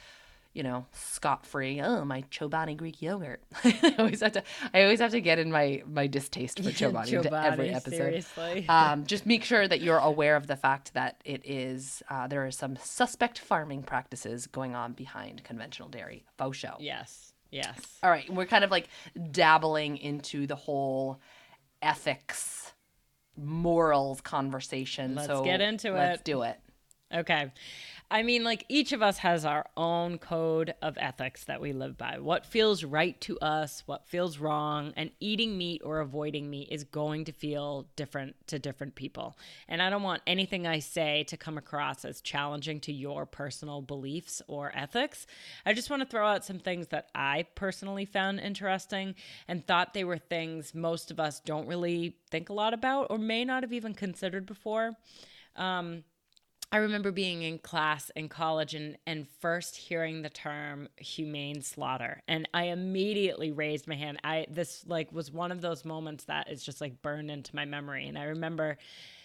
you 0.54 0.62
know, 0.62 0.84
scot 0.92 1.46
free. 1.46 1.80
Oh, 1.80 2.04
my 2.04 2.22
Chobani 2.30 2.76
Greek 2.76 3.00
yogurt. 3.00 3.42
I 3.64 3.94
always 3.98 4.20
have 4.20 4.32
to. 4.32 4.42
I 4.74 4.82
always 4.82 5.00
have 5.00 5.12
to 5.12 5.20
get 5.20 5.38
in 5.38 5.50
my 5.50 5.82
my 5.86 6.06
distaste 6.06 6.62
for 6.62 6.70
Chobani, 6.70 7.06
Chobani 7.06 7.24
into 7.24 7.44
every 7.44 7.70
episode. 7.70 8.24
Um, 8.68 9.06
just 9.06 9.24
make 9.24 9.44
sure 9.44 9.66
that 9.66 9.80
you're 9.80 9.98
aware 9.98 10.36
of 10.36 10.46
the 10.46 10.56
fact 10.56 10.94
that 10.94 11.20
it 11.24 11.42
is 11.44 12.02
uh, 12.10 12.26
there 12.26 12.44
are 12.46 12.50
some 12.50 12.76
suspect 12.76 13.38
farming 13.38 13.82
practices 13.82 14.46
going 14.46 14.74
on 14.74 14.92
behind 14.92 15.42
conventional 15.44 15.88
dairy. 15.88 16.24
Faux 16.36 16.56
show. 16.56 16.76
Yes. 16.78 17.32
Yes. 17.50 17.78
All 18.02 18.10
right, 18.10 18.28
we're 18.30 18.46
kind 18.46 18.64
of 18.64 18.70
like 18.70 18.88
dabbling 19.30 19.98
into 19.98 20.46
the 20.46 20.56
whole 20.56 21.20
ethics, 21.82 22.71
morals 23.36 24.20
conversation. 24.20 25.14
Let's 25.14 25.28
so 25.28 25.44
get 25.44 25.60
into 25.60 25.92
let's 25.92 25.96
it. 25.96 26.08
Let's 26.10 26.22
do 26.22 26.42
it. 26.42 26.60
Okay. 27.14 27.52
I 28.12 28.22
mean, 28.22 28.44
like 28.44 28.66
each 28.68 28.92
of 28.92 29.00
us 29.00 29.16
has 29.18 29.46
our 29.46 29.64
own 29.74 30.18
code 30.18 30.74
of 30.82 30.98
ethics 31.00 31.44
that 31.44 31.62
we 31.62 31.72
live 31.72 31.96
by. 31.96 32.18
What 32.18 32.44
feels 32.44 32.84
right 32.84 33.18
to 33.22 33.38
us, 33.38 33.82
what 33.86 34.06
feels 34.06 34.36
wrong, 34.36 34.92
and 34.98 35.10
eating 35.18 35.56
meat 35.56 35.80
or 35.82 36.00
avoiding 36.00 36.50
meat 36.50 36.68
is 36.70 36.84
going 36.84 37.24
to 37.24 37.32
feel 37.32 37.86
different 37.96 38.36
to 38.48 38.58
different 38.58 38.96
people. 38.96 39.38
And 39.66 39.80
I 39.80 39.88
don't 39.88 40.02
want 40.02 40.20
anything 40.26 40.66
I 40.66 40.80
say 40.80 41.24
to 41.24 41.38
come 41.38 41.56
across 41.56 42.04
as 42.04 42.20
challenging 42.20 42.80
to 42.80 42.92
your 42.92 43.24
personal 43.24 43.80
beliefs 43.80 44.42
or 44.46 44.70
ethics. 44.76 45.26
I 45.64 45.72
just 45.72 45.88
want 45.88 46.02
to 46.02 46.08
throw 46.08 46.26
out 46.26 46.44
some 46.44 46.58
things 46.58 46.88
that 46.88 47.08
I 47.14 47.46
personally 47.54 48.04
found 48.04 48.40
interesting 48.40 49.14
and 49.48 49.66
thought 49.66 49.94
they 49.94 50.04
were 50.04 50.18
things 50.18 50.74
most 50.74 51.10
of 51.10 51.18
us 51.18 51.40
don't 51.40 51.66
really 51.66 52.18
think 52.30 52.50
a 52.50 52.52
lot 52.52 52.74
about 52.74 53.06
or 53.08 53.16
may 53.16 53.46
not 53.46 53.62
have 53.62 53.72
even 53.72 53.94
considered 53.94 54.44
before. 54.44 54.92
Um, 55.56 56.04
I 56.72 56.78
remember 56.78 57.12
being 57.12 57.42
in 57.42 57.58
class 57.58 58.10
in 58.16 58.30
college 58.30 58.74
and, 58.74 58.96
and 59.06 59.28
first 59.40 59.76
hearing 59.76 60.22
the 60.22 60.30
term 60.30 60.88
humane 60.96 61.60
slaughter. 61.60 62.22
And 62.26 62.48
I 62.54 62.64
immediately 62.64 63.52
raised 63.52 63.86
my 63.86 63.94
hand. 63.94 64.18
I 64.24 64.46
this 64.48 64.82
like 64.86 65.12
was 65.12 65.30
one 65.30 65.52
of 65.52 65.60
those 65.60 65.84
moments 65.84 66.24
that 66.24 66.50
is 66.50 66.64
just 66.64 66.80
like 66.80 67.02
burned 67.02 67.30
into 67.30 67.54
my 67.54 67.66
memory. 67.66 68.08
And 68.08 68.16
I 68.16 68.24
remember 68.24 68.78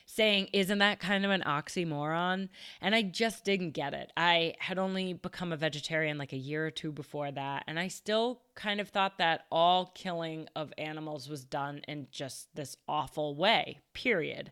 saying, 0.05 0.49
Isn't 0.51 0.79
that 0.79 0.99
kind 0.99 1.23
of 1.23 1.31
an 1.31 1.43
oxymoron? 1.43 2.49
And 2.81 2.93
I 2.93 3.03
just 3.03 3.45
didn't 3.45 3.71
get 3.71 3.93
it. 3.93 4.11
I 4.17 4.55
had 4.59 4.77
only 4.77 5.13
become 5.13 5.53
a 5.53 5.57
vegetarian 5.57 6.17
like 6.17 6.33
a 6.33 6.37
year 6.37 6.67
or 6.67 6.71
two 6.71 6.91
before 6.91 7.31
that. 7.31 7.63
And 7.65 7.79
I 7.79 7.87
still 7.87 8.41
kind 8.55 8.81
of 8.81 8.89
thought 8.89 9.19
that 9.19 9.45
all 9.49 9.93
killing 9.95 10.49
of 10.53 10.73
animals 10.77 11.29
was 11.29 11.45
done 11.45 11.79
in 11.87 12.07
just 12.11 12.53
this 12.55 12.75
awful 12.89 13.35
way, 13.35 13.79
period. 13.93 14.51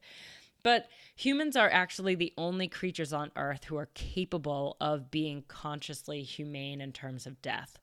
But 0.66 0.88
humans 1.16 1.56
are 1.56 1.70
actually 1.70 2.16
the 2.16 2.34
only 2.40 2.68
creatures 2.68 3.14
on 3.14 3.30
Earth 3.36 3.66
who 3.66 3.78
are 3.78 3.90
capable 3.94 4.78
of 4.82 5.12
being 5.12 5.44
consciously 5.48 6.24
humane 6.24 6.82
in 6.82 6.92
terms 6.92 7.28
of 7.28 7.40
death. 7.44 7.78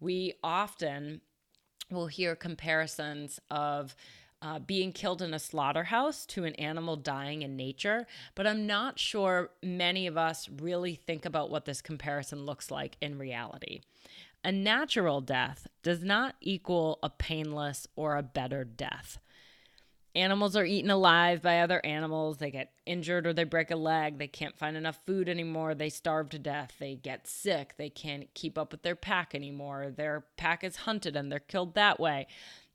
We 0.00 0.34
often 0.44 1.22
will 1.90 2.08
hear 2.08 2.36
comparisons 2.36 3.40
of 3.50 3.96
uh, 4.42 4.58
being 4.58 4.92
killed 4.92 5.22
in 5.22 5.32
a 5.32 5.38
slaughterhouse 5.38 6.26
to 6.26 6.44
an 6.44 6.54
animal 6.56 6.96
dying 6.96 7.40
in 7.40 7.56
nature, 7.56 8.06
but 8.34 8.46
I'm 8.46 8.66
not 8.66 8.98
sure 8.98 9.48
many 9.62 10.06
of 10.06 10.18
us 10.18 10.46
really 10.60 10.94
think 10.94 11.24
about 11.24 11.48
what 11.50 11.64
this 11.64 11.80
comparison 11.80 12.44
looks 12.44 12.70
like 12.70 12.98
in 13.00 13.16
reality. 13.16 13.80
A 14.44 14.52
natural 14.52 15.22
death 15.22 15.68
does 15.82 16.02
not 16.02 16.34
equal 16.42 16.98
a 17.02 17.08
painless 17.08 17.88
or 17.96 18.14
a 18.14 18.22
better 18.22 18.62
death. 18.62 19.20
Animals 20.16 20.56
are 20.56 20.64
eaten 20.64 20.90
alive 20.90 21.42
by 21.42 21.60
other 21.60 21.84
animals. 21.84 22.38
They 22.38 22.50
get 22.50 22.72
injured 22.86 23.26
or 23.26 23.34
they 23.34 23.44
break 23.44 23.70
a 23.70 23.76
leg. 23.76 24.16
They 24.16 24.26
can't 24.26 24.56
find 24.56 24.74
enough 24.74 24.98
food 25.04 25.28
anymore. 25.28 25.74
They 25.74 25.90
starve 25.90 26.30
to 26.30 26.38
death. 26.38 26.72
They 26.78 26.94
get 26.94 27.26
sick. 27.26 27.74
They 27.76 27.90
can't 27.90 28.32
keep 28.32 28.56
up 28.56 28.72
with 28.72 28.80
their 28.80 28.96
pack 28.96 29.34
anymore. 29.34 29.92
Their 29.94 30.24
pack 30.38 30.64
is 30.64 30.76
hunted 30.76 31.16
and 31.16 31.30
they're 31.30 31.38
killed 31.38 31.74
that 31.74 32.00
way. 32.00 32.28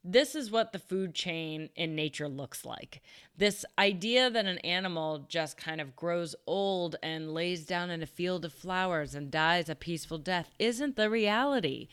This 0.04 0.36
is 0.36 0.52
what 0.52 0.72
the 0.72 0.78
food 0.78 1.16
chain 1.16 1.70
in 1.74 1.96
nature 1.96 2.28
looks 2.28 2.64
like. 2.64 3.02
This 3.36 3.64
idea 3.76 4.30
that 4.30 4.46
an 4.46 4.58
animal 4.58 5.26
just 5.28 5.56
kind 5.56 5.80
of 5.80 5.96
grows 5.96 6.36
old 6.46 6.94
and 7.02 7.34
lays 7.34 7.66
down 7.66 7.90
in 7.90 8.04
a 8.04 8.06
field 8.06 8.44
of 8.44 8.52
flowers 8.52 9.16
and 9.16 9.32
dies 9.32 9.68
a 9.68 9.74
peaceful 9.74 10.18
death 10.18 10.50
isn't 10.60 10.94
the 10.94 11.10
reality 11.10 11.88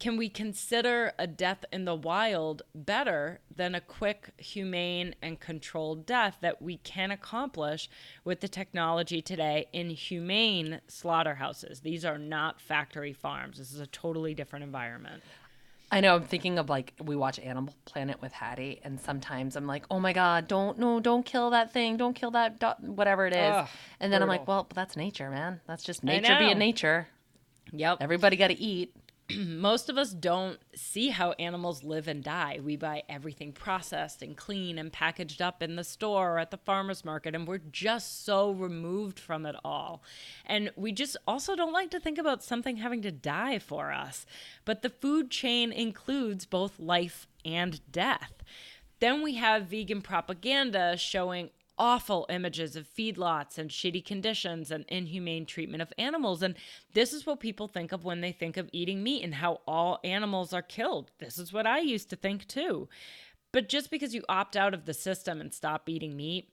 can 0.00 0.16
we 0.16 0.28
consider 0.28 1.12
a 1.18 1.26
death 1.26 1.64
in 1.72 1.84
the 1.84 1.94
wild 1.94 2.62
better 2.74 3.40
than 3.54 3.74
a 3.74 3.80
quick, 3.80 4.30
humane, 4.36 5.14
and 5.22 5.38
controlled 5.38 6.06
death 6.06 6.38
that 6.40 6.60
we 6.60 6.78
can 6.78 7.10
accomplish 7.10 7.88
with 8.24 8.40
the 8.40 8.48
technology 8.48 9.22
today 9.22 9.66
in 9.72 9.90
humane 9.90 10.80
slaughterhouses? 10.88 11.80
These 11.80 12.04
are 12.04 12.18
not 12.18 12.60
factory 12.60 13.12
farms. 13.12 13.58
This 13.58 13.72
is 13.72 13.80
a 13.80 13.86
totally 13.86 14.34
different 14.34 14.64
environment. 14.64 15.22
I 15.92 16.00
know. 16.00 16.16
I'm 16.16 16.24
thinking 16.24 16.58
of 16.58 16.70
like 16.70 16.94
we 17.00 17.14
watch 17.14 17.38
Animal 17.38 17.74
Planet 17.84 18.20
with 18.22 18.32
Hattie, 18.32 18.80
and 18.82 18.98
sometimes 18.98 19.56
I'm 19.56 19.66
like, 19.66 19.84
"Oh 19.90 20.00
my 20.00 20.14
God, 20.14 20.48
don't 20.48 20.78
no, 20.78 21.00
don't 21.00 21.24
kill 21.24 21.50
that 21.50 21.70
thing, 21.70 21.98
don't 21.98 22.14
kill 22.14 22.30
that 22.30 22.58
do- 22.58 22.90
whatever 22.90 23.26
it 23.26 23.34
is." 23.34 23.52
Ugh, 23.52 23.68
and 24.00 24.10
then 24.10 24.20
brutal. 24.20 24.32
I'm 24.34 24.38
like, 24.38 24.48
"Well, 24.48 24.66
that's 24.74 24.96
nature, 24.96 25.28
man. 25.28 25.60
That's 25.66 25.84
just 25.84 26.02
nature 26.02 26.34
being 26.38 26.58
nature." 26.58 27.08
Yep. 27.72 27.98
Everybody 28.00 28.36
got 28.36 28.48
to 28.48 28.58
eat. 28.58 28.94
most 29.38 29.88
of 29.88 29.98
us 29.98 30.12
don't 30.12 30.58
see 30.74 31.08
how 31.08 31.32
animals 31.32 31.82
live 31.82 32.08
and 32.08 32.22
die. 32.22 32.60
We 32.62 32.76
buy 32.76 33.02
everything 33.08 33.52
processed 33.52 34.22
and 34.22 34.36
clean 34.36 34.78
and 34.78 34.92
packaged 34.92 35.42
up 35.42 35.62
in 35.62 35.76
the 35.76 35.84
store 35.84 36.34
or 36.34 36.38
at 36.38 36.50
the 36.50 36.56
farmer's 36.56 37.04
market, 37.04 37.34
and 37.34 37.46
we're 37.46 37.58
just 37.58 38.24
so 38.24 38.50
removed 38.50 39.18
from 39.18 39.46
it 39.46 39.56
all. 39.64 40.02
And 40.46 40.70
we 40.76 40.92
just 40.92 41.16
also 41.26 41.54
don't 41.56 41.72
like 41.72 41.90
to 41.90 42.00
think 42.00 42.18
about 42.18 42.42
something 42.42 42.76
having 42.76 43.02
to 43.02 43.12
die 43.12 43.58
for 43.58 43.92
us. 43.92 44.26
But 44.64 44.82
the 44.82 44.90
food 44.90 45.30
chain 45.30 45.72
includes 45.72 46.46
both 46.46 46.78
life 46.78 47.26
and 47.44 47.80
death. 47.90 48.32
Then 49.00 49.22
we 49.22 49.34
have 49.34 49.66
vegan 49.66 50.00
propaganda 50.00 50.96
showing 50.96 51.50
awful 51.82 52.26
images 52.28 52.76
of 52.76 52.86
feedlots 52.86 53.58
and 53.58 53.68
shitty 53.68 54.04
conditions 54.04 54.70
and 54.70 54.84
inhumane 54.86 55.44
treatment 55.44 55.82
of 55.82 55.92
animals. 55.98 56.40
And 56.40 56.54
this 56.94 57.12
is 57.12 57.26
what 57.26 57.40
people 57.40 57.66
think 57.66 57.90
of 57.90 58.04
when 58.04 58.20
they 58.20 58.30
think 58.30 58.56
of 58.56 58.70
eating 58.72 59.02
meat 59.02 59.24
and 59.24 59.34
how 59.34 59.62
all 59.66 59.98
animals 60.04 60.52
are 60.52 60.62
killed. 60.62 61.10
This 61.18 61.38
is 61.38 61.52
what 61.52 61.66
I 61.66 61.80
used 61.80 62.08
to 62.10 62.16
think 62.16 62.46
too. 62.46 62.88
But 63.52 63.68
just 63.68 63.90
because 63.90 64.14
you 64.14 64.22
opt 64.28 64.56
out 64.56 64.74
of 64.74 64.84
the 64.84 64.94
system 64.94 65.40
and 65.40 65.52
stop 65.52 65.88
eating 65.88 66.16
meat, 66.16 66.50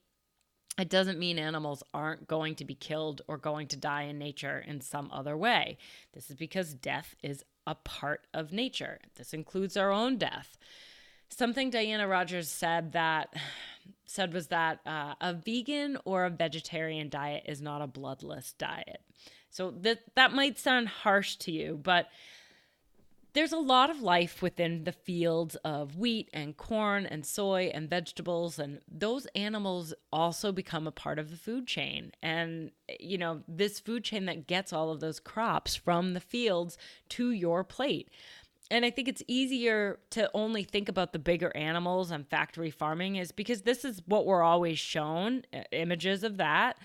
it 0.79 0.89
doesn't 0.89 1.19
mean 1.19 1.37
animals 1.37 1.83
aren't 1.93 2.27
going 2.27 2.55
to 2.55 2.65
be 2.65 2.73
killed 2.73 3.21
or 3.27 3.37
going 3.37 3.67
to 3.67 3.77
die 3.77 4.03
in 4.03 4.17
nature 4.17 4.65
in 4.65 4.81
some 4.81 5.11
other 5.13 5.37
way. 5.37 5.77
This 6.13 6.31
is 6.31 6.37
because 6.37 6.73
death 6.73 7.13
is 7.21 7.43
a 7.67 7.75
part 7.75 8.25
of 8.33 8.51
nature. 8.51 8.97
This 9.15 9.35
includes 9.35 9.77
our 9.77 9.91
own 9.91 10.17
death. 10.17 10.57
Something 11.29 11.69
Diana 11.69 12.07
Rogers 12.07 12.49
said 12.49 12.93
that 12.93 13.31
said 14.09 14.33
was 14.33 14.47
that 14.47 14.79
uh, 14.85 15.13
a 15.21 15.33
vegan 15.33 15.97
or 16.03 16.25
a 16.25 16.29
vegetarian 16.29 17.09
diet 17.09 17.43
is 17.45 17.61
not 17.61 17.81
a 17.81 17.87
bloodless 17.87 18.53
diet. 18.53 19.01
So 19.51 19.71
that 19.81 19.99
that 20.15 20.33
might 20.33 20.57
sound 20.57 20.87
harsh 20.87 21.35
to 21.37 21.51
you, 21.51 21.79
but 21.81 22.07
there's 23.33 23.53
a 23.53 23.57
lot 23.57 23.91
of 23.91 24.01
life 24.01 24.41
within 24.41 24.83
the 24.83 24.91
fields 24.91 25.55
of 25.57 25.97
wheat 25.97 26.29
and 26.33 26.57
corn 26.57 27.05
and 27.05 27.25
soy 27.25 27.69
and 27.73 27.89
vegetables 27.89 28.57
and 28.57 28.79
those 28.91 29.27
animals 29.35 29.93
also 30.11 30.51
become 30.51 30.87
a 30.87 30.91
part 30.91 31.19
of 31.19 31.29
the 31.29 31.37
food 31.37 31.67
chain 31.67 32.11
and 32.23 32.71
you 32.99 33.17
know 33.17 33.41
this 33.47 33.79
food 33.79 34.03
chain 34.03 34.25
that 34.25 34.47
gets 34.47 34.73
all 34.73 34.89
of 34.89 34.99
those 34.99 35.19
crops 35.19 35.75
from 35.75 36.13
the 36.13 36.19
fields 36.19 36.77
to 37.07 37.31
your 37.31 37.63
plate 37.63 38.09
and 38.71 38.85
I 38.85 38.91
think 38.91 39.07
it's 39.07 39.23
easier 39.27 39.99
to 40.11 40.29
only 40.33 40.63
think 40.63 40.89
about 40.89 41.11
the 41.11 41.19
bigger 41.19 41.51
animals 41.55 42.11
and 42.11 42.27
factory 42.27 42.71
farming 42.71 43.15
is 43.15 43.31
because 43.31 43.63
this 43.63 43.83
is 43.83 44.01
what 44.05 44.25
we're 44.25 44.43
always 44.43 44.77
shown 44.77 45.43
images 45.71 46.23
of 46.23 46.37
that. 46.37 46.77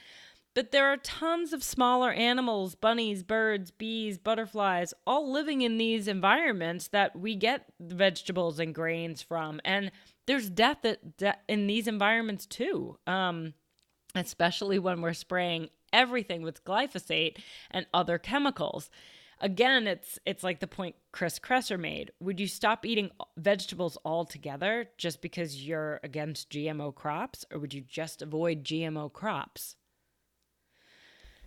But 0.54 0.70
there 0.70 0.86
are 0.86 0.96
tons 0.96 1.52
of 1.52 1.64
smaller 1.64 2.12
animals, 2.12 2.76
bunnies, 2.76 3.24
birds, 3.24 3.72
bees, 3.72 4.18
butterflies, 4.18 4.94
all 5.04 5.30
living 5.30 5.62
in 5.62 5.78
these 5.78 6.06
environments 6.06 6.88
that 6.88 7.18
we 7.18 7.34
get 7.34 7.66
vegetables 7.80 8.60
and 8.60 8.72
grains 8.72 9.20
from. 9.20 9.60
And 9.64 9.90
there's 10.26 10.48
death 10.48 10.86
in 11.48 11.66
these 11.66 11.88
environments 11.88 12.46
too, 12.46 12.98
um, 13.06 13.54
especially 14.14 14.78
when 14.78 15.00
we're 15.00 15.12
spraying 15.12 15.70
everything 15.92 16.42
with 16.42 16.64
glyphosate 16.64 17.38
and 17.70 17.86
other 17.92 18.18
chemicals 18.18 18.90
again, 19.40 19.86
it's 19.86 20.18
it's 20.24 20.42
like 20.42 20.60
the 20.60 20.66
point 20.66 20.96
Chris 21.12 21.38
Kresser 21.38 21.78
made. 21.78 22.10
Would 22.20 22.40
you 22.40 22.46
stop 22.46 22.84
eating 22.84 23.10
vegetables 23.36 23.98
altogether 24.04 24.88
just 24.98 25.20
because 25.20 25.64
you're 25.64 26.00
against 26.02 26.50
GMO 26.50 26.94
crops, 26.94 27.44
or 27.52 27.58
would 27.58 27.74
you 27.74 27.82
just 27.82 28.22
avoid 28.22 28.64
GMO 28.64 29.12
crops? 29.12 29.76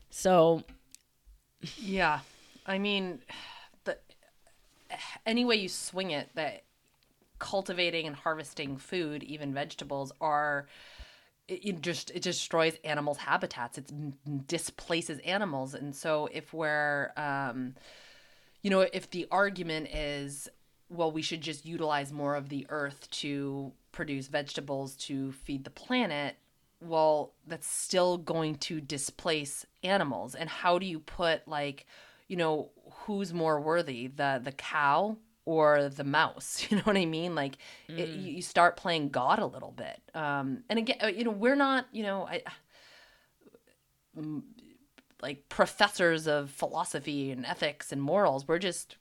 So, 0.10 0.64
yeah, 1.78 2.20
I 2.66 2.78
mean, 2.78 3.20
the 3.84 3.98
any 5.26 5.46
way 5.46 5.58
you 5.58 5.70
swing 5.70 6.12
it, 6.12 6.30
that 6.36 6.64
cultivating 7.40 8.08
and 8.08 8.16
harvesting 8.16 8.78
food, 8.78 9.24
even 9.24 9.54
vegetables, 9.54 10.12
are 10.22 10.68
it, 11.48 11.66
it 11.66 11.82
just 11.82 12.12
it 12.12 12.22
destroys 12.22 12.76
animals' 12.84 13.18
habitats. 13.18 13.78
It 13.78 14.48
displaces 14.48 15.20
animals, 15.20 15.74
and 15.74 15.96
so 15.96 16.30
if 16.32 16.54
we're, 16.54 17.12
um, 17.18 17.76
you 18.62 18.70
know, 18.70 18.82
if 18.82 19.10
the 19.10 19.28
argument 19.32 19.90
is, 19.94 20.50
well, 20.90 21.12
we 21.12 21.22
should 21.22 21.42
just 21.42 21.66
utilize 21.66 22.12
more 22.12 22.36
of 22.36 22.50
the 22.50 22.66
earth 22.70 23.10
to 23.12 23.72
produce 23.92 24.28
vegetables 24.28 24.96
to 24.96 25.32
feed 25.32 25.64
the 25.64 25.70
planet. 25.70 26.36
Well, 26.80 27.34
that's 27.48 27.68
still 27.68 28.18
going 28.18 28.56
to 28.56 28.80
displace 28.80 29.66
animals. 29.84 30.36
And 30.36 30.48
how 30.48 30.78
do 30.78 30.86
you 30.86 31.00
put 31.00 31.48
like, 31.48 31.88
you 32.28 32.38
know, 32.38 32.70
who's 33.06 33.34
more 33.34 33.60
worthy, 33.60 34.08
the 34.08 34.40
the 34.44 34.52
cow 34.52 35.18
or 35.48 35.90
the 35.90 36.04
mouse 36.04 36.66
you 36.70 36.78
know 36.78 36.84
what 36.84 36.98
i 36.98 37.06
mean 37.06 37.34
like 37.34 37.58
mm. 37.90 37.98
it, 37.98 38.10
you 38.10 38.42
start 38.42 38.76
playing 38.76 39.10
god 39.10 39.40
a 39.40 39.46
little 39.46 39.72
bit 39.72 40.02
um 40.14 40.64
and 40.70 40.78
again 40.78 40.98
uh, 41.02 41.08
you 41.08 41.24
know 41.24 41.32
we're 41.32 41.56
not 41.56 41.88
you 41.92 42.04
know 42.04 42.28
i 42.28 42.42
like 45.22 45.50
professors 45.50 46.28
of 46.28 46.52
philosophy 46.52 47.32
and 47.32 47.46
ethics 47.46 47.92
and 47.92 48.02
morals. 48.02 48.48
We're 48.48 48.60
just 48.60 48.98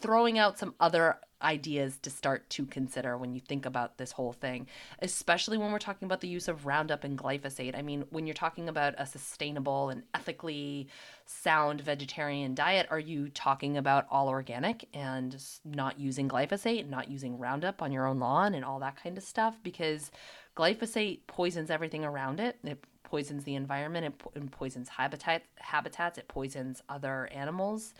throwing 0.00 0.38
out 0.38 0.58
some 0.58 0.74
other 0.80 1.18
ideas 1.42 1.98
to 1.98 2.08
start 2.08 2.48
to 2.48 2.64
consider 2.64 3.16
when 3.18 3.34
you 3.34 3.40
think 3.40 3.66
about 3.66 3.98
this 3.98 4.12
whole 4.12 4.32
thing, 4.32 4.66
especially 5.00 5.58
when 5.58 5.70
we're 5.70 5.78
talking 5.78 6.06
about 6.06 6.20
the 6.20 6.28
use 6.28 6.48
of 6.48 6.64
Roundup 6.64 7.04
and 7.04 7.18
glyphosate. 7.18 7.76
I 7.76 7.82
mean, 7.82 8.04
when 8.10 8.26
you're 8.26 8.34
talking 8.34 8.68
about 8.68 8.94
a 8.96 9.06
sustainable 9.06 9.90
and 9.90 10.02
ethically 10.14 10.88
sound 11.26 11.82
vegetarian 11.82 12.54
diet, 12.54 12.86
are 12.90 12.98
you 12.98 13.28
talking 13.28 13.76
about 13.76 14.06
all 14.10 14.28
organic 14.28 14.88
and 14.94 15.36
not 15.64 16.00
using 16.00 16.28
glyphosate, 16.28 16.80
and 16.80 16.90
not 16.90 17.10
using 17.10 17.38
Roundup 17.38 17.82
on 17.82 17.92
your 17.92 18.06
own 18.06 18.18
lawn 18.18 18.54
and 18.54 18.64
all 18.64 18.80
that 18.80 19.00
kind 19.02 19.18
of 19.18 19.24
stuff? 19.24 19.58
Because 19.62 20.10
glyphosate 20.56 21.20
poisons 21.26 21.70
everything 21.70 22.04
around 22.04 22.40
it. 22.40 22.56
It 22.64 22.82
poisons 23.02 23.44
the 23.44 23.54
environment, 23.54 24.06
it, 24.06 24.18
po- 24.18 24.32
poisons 24.50 24.88
habitat, 24.88 25.42
habitats, 25.56 26.18
it 26.18 26.28
poisons 26.28 26.82
other 26.88 27.28
animals. 27.32 27.94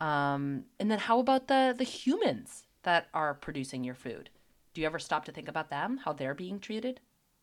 Um, 0.00 0.64
and 0.78 0.90
then 0.90 0.98
how 0.98 1.18
about 1.18 1.48
the 1.48 1.74
the 1.76 1.84
humans 1.84 2.64
that 2.82 3.08
are 3.12 3.34
producing 3.34 3.84
your 3.84 3.94
food? 3.94 4.30
Do 4.72 4.80
you 4.80 4.86
ever 4.86 4.98
stop 4.98 5.24
to 5.26 5.32
think 5.32 5.48
about 5.48 5.70
them, 5.70 5.98
how 5.98 6.12
they're 6.12 6.34
being 6.34 6.58
treated? 6.58 7.00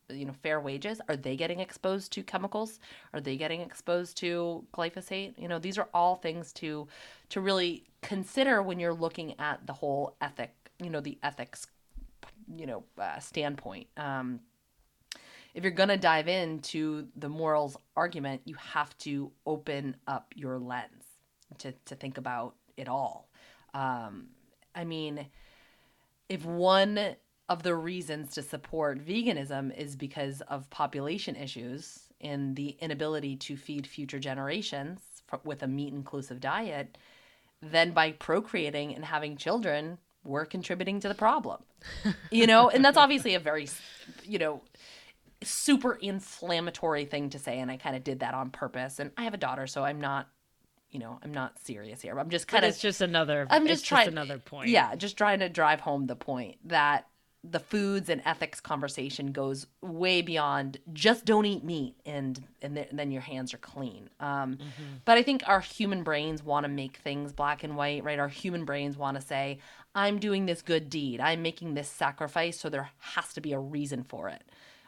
You 0.09 0.25
know, 0.25 0.33
fair 0.41 0.59
wages. 0.61 1.01
Are 1.09 1.17
they 1.17 1.35
getting 1.35 1.59
exposed 1.59 2.13
to 2.13 2.23
chemicals? 2.23 2.79
Are 3.13 3.19
they 3.19 3.35
getting 3.35 3.61
exposed 3.61 4.17
to 4.17 4.65
glyphosate? 4.73 5.33
You 5.37 5.49
know, 5.49 5.59
these 5.59 5.77
are 5.77 5.89
all 5.93 6.15
things 6.15 6.53
to 6.53 6.87
to 7.29 7.41
really 7.41 7.83
consider 8.01 8.63
when 8.63 8.79
you're 8.79 8.93
looking 8.93 9.39
at 9.39 9.65
the 9.67 9.73
whole 9.73 10.15
ethic. 10.21 10.53
You 10.81 10.89
know, 10.89 11.01
the 11.01 11.17
ethics. 11.23 11.67
You 12.55 12.65
know, 12.65 12.83
uh, 12.97 13.19
standpoint. 13.19 13.87
Um, 13.97 14.39
if 15.53 15.63
you're 15.63 15.71
going 15.71 15.89
to 15.89 15.97
dive 15.97 16.27
into 16.27 17.07
the 17.17 17.27
morals 17.27 17.75
argument, 17.95 18.41
you 18.45 18.55
have 18.55 18.97
to 18.99 19.31
open 19.45 19.95
up 20.07 20.31
your 20.35 20.57
lens 20.57 20.96
to, 21.59 21.71
to 21.85 21.95
think 21.95 22.17
about 22.17 22.55
it 22.75 22.87
all. 22.87 23.29
Um, 23.73 24.27
I 24.75 24.85
mean, 24.85 25.27
if 26.29 26.45
one 26.45 27.15
of 27.49 27.63
the 27.63 27.75
reasons 27.75 28.33
to 28.33 28.41
support 28.41 29.03
veganism 29.05 29.75
is 29.77 29.95
because 29.95 30.41
of 30.41 30.69
population 30.69 31.35
issues 31.35 31.99
and 32.19 32.55
the 32.55 32.77
inability 32.79 33.35
to 33.35 33.55
feed 33.55 33.87
future 33.87 34.19
generations 34.19 34.99
with 35.43 35.63
a 35.63 35.67
meat 35.67 35.93
inclusive 35.93 36.39
diet, 36.39 36.97
then 37.61 37.91
by 37.91 38.11
procreating 38.11 38.93
and 38.93 39.05
having 39.05 39.37
children, 39.37 39.97
we're 40.23 40.45
contributing 40.45 40.99
to 40.99 41.07
the 41.07 41.15
problem. 41.15 41.63
you 42.31 42.47
know, 42.47 42.69
and 42.69 42.83
that's 42.83 42.97
obviously 42.97 43.35
a 43.35 43.39
very, 43.39 43.67
you 44.23 44.39
know, 44.39 44.61
super 45.43 45.93
inflammatory 45.93 47.05
thing 47.05 47.29
to 47.29 47.39
say 47.39 47.59
and 47.59 47.69
I 47.69 47.77
kind 47.77 47.95
of 47.95 48.03
did 48.03 48.21
that 48.21 48.33
on 48.33 48.49
purpose 48.49 48.99
and 48.99 49.11
I 49.17 49.23
have 49.23 49.35
a 49.35 49.37
daughter 49.37 49.67
so 49.67 49.83
I'm 49.83 50.01
not 50.01 50.27
you 50.91 50.99
know, 50.99 51.19
I'm 51.23 51.33
not 51.33 51.59
serious 51.59 52.01
here. 52.01 52.19
I'm 52.19 52.29
just 52.29 52.47
kind 52.47 52.61
but 52.61 52.67
of 52.67 52.73
it's 52.73 52.81
just 52.81 53.01
another 53.01 53.47
I'm 53.49 53.67
just 53.67 53.85
trying 53.85 54.05
just 54.05 54.11
another 54.11 54.39
point. 54.39 54.69
Yeah, 54.69 54.95
just 54.95 55.17
trying 55.17 55.39
to 55.39 55.49
drive 55.49 55.81
home 55.81 56.07
the 56.07 56.15
point 56.15 56.57
that 56.65 57.07
the 57.43 57.59
foods 57.59 58.09
and 58.09 58.21
ethics 58.25 58.59
conversation 58.59 59.31
goes 59.31 59.67
way 59.81 60.21
beyond 60.21 60.77
just 60.91 61.23
don't 61.23 61.45
eat 61.45 61.63
meat 61.63 61.95
and 62.05 62.43
and, 62.61 62.75
th- 62.75 62.87
and 62.89 62.97
then 62.97 63.11
your 63.11 63.21
hands 63.21 63.53
are 63.53 63.59
clean. 63.59 64.09
Um, 64.19 64.55
mm-hmm. 64.55 64.83
But 65.05 65.17
I 65.17 65.23
think 65.23 65.43
our 65.45 65.59
human 65.59 66.03
brains 66.03 66.43
want 66.43 66.63
to 66.63 66.69
make 66.69 66.97
things 66.97 67.31
black 67.31 67.63
and 67.63 67.77
white, 67.77 68.03
right? 68.03 68.19
Our 68.19 68.27
human 68.27 68.65
brains 68.65 68.97
want 68.97 69.19
to 69.19 69.21
say, 69.21 69.59
"I'm 69.93 70.19
doing 70.19 70.45
this 70.45 70.61
good 70.61 70.89
deed. 70.89 71.19
I'm 71.19 71.41
making 71.41 71.73
this 71.73 71.89
sacrifice, 71.89 72.59
so 72.59 72.69
there 72.69 72.89
has 72.99 73.33
to 73.33 73.41
be 73.41 73.53
a 73.53 73.59
reason 73.59 74.03
for 74.03 74.29
it." 74.29 74.43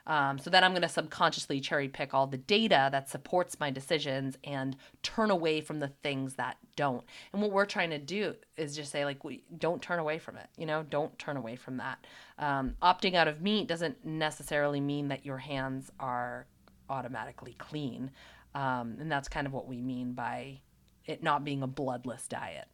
Um, 0.10 0.40
so 0.40 0.50
then 0.50 0.64
I'm 0.64 0.72
going 0.72 0.82
to 0.82 0.90
subconsciously 0.90 1.62
cherry 1.62 1.88
pick 1.88 2.16
all 2.16 2.26
the 2.26 2.38
data 2.38 2.90
that 2.92 3.10
supports 3.10 3.60
my 3.60 3.70
decisions 3.70 4.40
and 4.44 4.76
turn 5.04 5.30
away 5.30 5.62
from 5.62 5.80
the 5.80 5.90
things 6.02 6.34
that 6.34 6.58
don't. 6.76 7.06
And 7.32 7.44
what 7.44 7.52
we're 7.52 7.68
trying 7.68 7.92
to 7.92 8.00
do 8.00 8.34
is 8.58 8.76
just 8.76 8.92
say, 8.92 9.06
like, 9.06 9.24
we 9.24 9.44
don't 9.56 9.84
turn 9.84 10.00
away 10.00 10.18
from 10.18 10.36
it. 10.38 10.48
You 10.58 10.66
know, 10.66 10.84
don't 10.84 11.18
turn 11.20 11.38
away 11.38 11.56
from 11.56 11.78
that. 11.78 12.08
Um, 12.40 12.76
opting 12.82 13.14
out 13.14 13.28
of 13.28 13.42
meat 13.42 13.68
doesn't 13.68 14.04
necessarily 14.04 14.82
mean 14.82 15.10
that 15.10 15.28
your 15.28 15.38
hands 15.38 15.92
are 16.00 16.48
automatically 16.90 17.56
clean. 17.60 18.10
Um, 18.56 18.98
and 19.00 19.12
that's 19.12 19.30
kind 19.30 19.46
of 19.46 19.54
what 19.54 19.68
we 19.68 19.80
mean 19.80 20.14
by 20.14 20.62
it 21.06 21.22
not 21.22 21.44
being 21.44 21.62
a 21.62 21.68
bloodless 21.68 22.28
diet. 22.28 22.68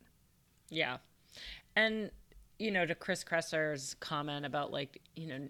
Yeah. 0.70 0.98
And, 1.76 2.12
you 2.60 2.72
know, 2.72 2.86
to 2.86 2.96
Chris 2.96 3.26
Kresser's 3.26 3.94
comment 4.00 4.46
about, 4.46 4.72
like, 4.72 5.02
you 5.18 5.28
know, 5.28 5.50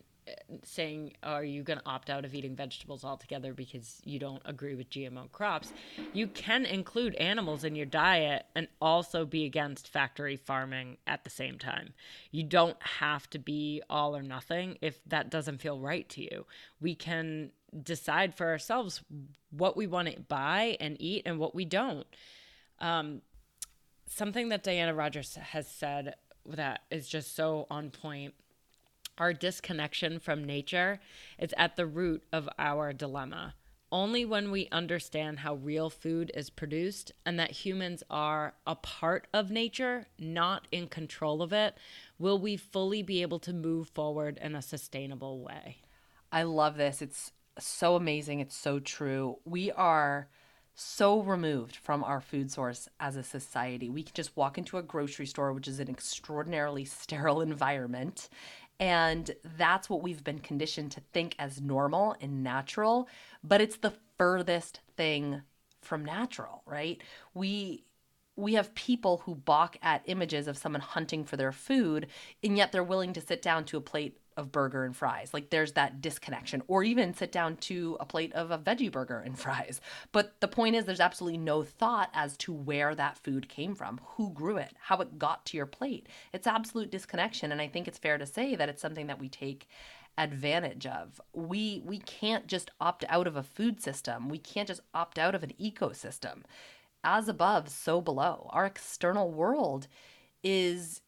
saying, 0.63 1.13
Are 1.23 1.43
you 1.43 1.63
going 1.63 1.79
to 1.79 1.85
opt 1.85 2.09
out 2.09 2.25
of 2.25 2.33
eating 2.33 2.55
vegetables 2.55 3.03
altogether 3.03 3.53
because 3.53 4.01
you 4.03 4.19
don't 4.19 4.41
agree 4.45 4.75
with 4.75 4.89
GMO 4.89 5.31
crops? 5.31 5.73
You 6.13 6.27
can 6.27 6.65
include 6.65 7.15
animals 7.15 7.63
in 7.63 7.75
your 7.75 7.85
diet 7.85 8.45
and 8.55 8.67
also 8.81 9.25
be 9.25 9.45
against 9.45 9.87
factory 9.87 10.35
farming 10.35 10.97
at 11.07 11.23
the 11.23 11.29
same 11.29 11.57
time. 11.57 11.93
You 12.31 12.43
don't 12.43 12.81
have 12.81 13.29
to 13.31 13.39
be 13.39 13.81
all 13.89 14.15
or 14.15 14.23
nothing 14.23 14.77
if 14.81 15.03
that 15.05 15.29
doesn't 15.29 15.61
feel 15.61 15.79
right 15.79 16.07
to 16.09 16.21
you. 16.21 16.45
We 16.79 16.95
can 16.95 17.51
decide 17.83 18.35
for 18.35 18.47
ourselves 18.47 19.03
what 19.51 19.75
we 19.75 19.87
want 19.87 20.09
to 20.09 20.19
buy 20.21 20.77
and 20.79 20.97
eat 20.99 21.23
and 21.25 21.39
what 21.39 21.53
we 21.53 21.65
don't. 21.65 22.07
Um, 22.79 23.21
something 24.07 24.49
that 24.49 24.63
Diana 24.63 24.93
Rogers 24.93 25.35
has 25.35 25.67
said 25.67 26.15
that 26.45 26.81
is 26.91 27.07
just 27.07 27.35
so 27.35 27.65
on 27.69 27.89
point 27.89 28.33
our 29.17 29.33
disconnection 29.33 30.19
from 30.19 30.43
nature 30.43 30.99
is 31.39 31.53
at 31.57 31.75
the 31.75 31.85
root 31.85 32.23
of 32.31 32.49
our 32.57 32.93
dilemma. 32.93 33.55
Only 33.91 34.25
when 34.25 34.51
we 34.51 34.67
understand 34.71 35.39
how 35.39 35.55
real 35.55 35.89
food 35.89 36.31
is 36.33 36.49
produced 36.49 37.11
and 37.25 37.39
that 37.39 37.51
humans 37.51 38.03
are 38.09 38.55
a 38.65 38.75
part 38.75 39.27
of 39.33 39.51
nature, 39.51 40.07
not 40.19 40.67
in 40.71 40.87
control 40.87 41.41
of 41.41 41.53
it, 41.53 41.77
will 42.19 42.39
we 42.39 42.57
fully 42.57 43.03
be 43.03 43.21
able 43.21 43.39
to 43.39 43.53
move 43.53 43.89
forward 43.89 44.37
in 44.41 44.55
a 44.55 44.61
sustainable 44.61 45.39
way. 45.39 45.77
I 46.31 46.43
love 46.43 46.75
this. 46.75 47.01
It's 47.01 47.31
so 47.59 47.95
amazing. 47.95 48.39
It's 48.39 48.55
so 48.55 48.79
true. 48.79 49.37
We 49.45 49.71
are 49.71 50.27
so 50.75 51.21
removed 51.21 51.77
from 51.77 52.03
our 52.03 52.19
food 52.19 52.51
source 52.51 52.89
as 52.99 53.15
a 53.15 53.23
society. 53.23 53.89
We 53.89 54.03
can 54.03 54.13
just 54.13 54.35
walk 54.35 54.57
into 54.57 54.77
a 54.77 54.83
grocery 54.83 55.25
store, 55.25 55.53
which 55.53 55.69
is 55.69 55.79
an 55.79 55.89
extraordinarily 55.89 56.83
sterile 56.85 57.41
environment, 57.41 58.29
and 58.79 59.31
that's 59.57 59.89
what 59.89 60.01
we've 60.01 60.23
been 60.23 60.39
conditioned 60.39 60.91
to 60.91 61.01
think 61.13 61.35
as 61.39 61.61
normal 61.61 62.15
and 62.19 62.43
natural, 62.43 63.07
but 63.43 63.61
it's 63.61 63.77
the 63.77 63.93
furthest 64.17 64.81
thing 64.97 65.41
from 65.81 66.03
natural, 66.03 66.61
right? 66.65 67.01
We 67.33 67.85
we 68.37 68.55
have 68.55 68.75
people 68.75 69.19
who 69.25 69.33
balk 69.33 69.77
at 69.81 70.01
images 70.07 70.47
of 70.47 70.57
someone 70.57 70.81
hunting 70.81 71.23
for 71.23 71.37
their 71.37 71.53
food, 71.53 72.07
and 72.43 72.57
yet 72.57 72.71
they're 72.71 72.83
willing 72.83 73.13
to 73.13 73.21
sit 73.21 73.41
down 73.41 73.63
to 73.65 73.77
a 73.77 73.81
plate 73.81 74.19
of 74.37 74.51
burger 74.51 74.83
and 74.83 74.95
fries. 74.95 75.33
Like 75.33 75.49
there's 75.49 75.73
that 75.73 76.01
disconnection, 76.01 76.61
or 76.67 76.83
even 76.83 77.13
sit 77.13 77.31
down 77.31 77.57
to 77.57 77.97
a 77.99 78.05
plate 78.05 78.33
of 78.33 78.51
a 78.51 78.57
veggie 78.57 78.91
burger 78.91 79.19
and 79.19 79.37
fries. 79.45 79.81
But 80.11 80.39
the 80.39 80.47
point 80.47 80.75
is, 80.75 80.85
there's 80.85 80.99
absolutely 80.99 81.37
no 81.37 81.63
thought 81.63 82.09
as 82.13 82.37
to 82.37 82.53
where 82.53 82.95
that 82.95 83.17
food 83.17 83.49
came 83.49 83.75
from, 83.75 83.99
who 84.03 84.31
grew 84.31 84.57
it, 84.57 84.73
how 84.79 84.97
it 84.97 85.19
got 85.19 85.45
to 85.47 85.57
your 85.57 85.65
plate. 85.65 86.07
It's 86.33 86.47
absolute 86.47 86.91
disconnection. 86.91 87.51
And 87.51 87.61
I 87.61 87.67
think 87.67 87.87
it's 87.87 87.97
fair 87.97 88.17
to 88.17 88.25
say 88.25 88.55
that 88.55 88.69
it's 88.69 88.81
something 88.81 89.07
that 89.07 89.19
we 89.19 89.29
take 89.29 89.67
advantage 90.17 90.85
of. 90.85 91.19
We 91.33 91.81
we 91.85 91.99
can't 91.99 92.47
just 92.47 92.71
opt 92.79 93.03
out 93.09 93.27
of 93.27 93.35
a 93.35 93.43
food 93.43 93.81
system. 93.81 94.29
We 94.29 94.37
can't 94.37 94.67
just 94.67 94.81
opt 94.93 95.19
out 95.19 95.35
of 95.35 95.43
an 95.43 95.53
ecosystem. 95.61 96.43
As 97.03 97.27
above, 97.27 97.69
so 97.69 98.01
below. 98.01 98.49
Our 98.51 98.65
external 98.65 99.31
world 99.31 99.87
is 100.43 101.01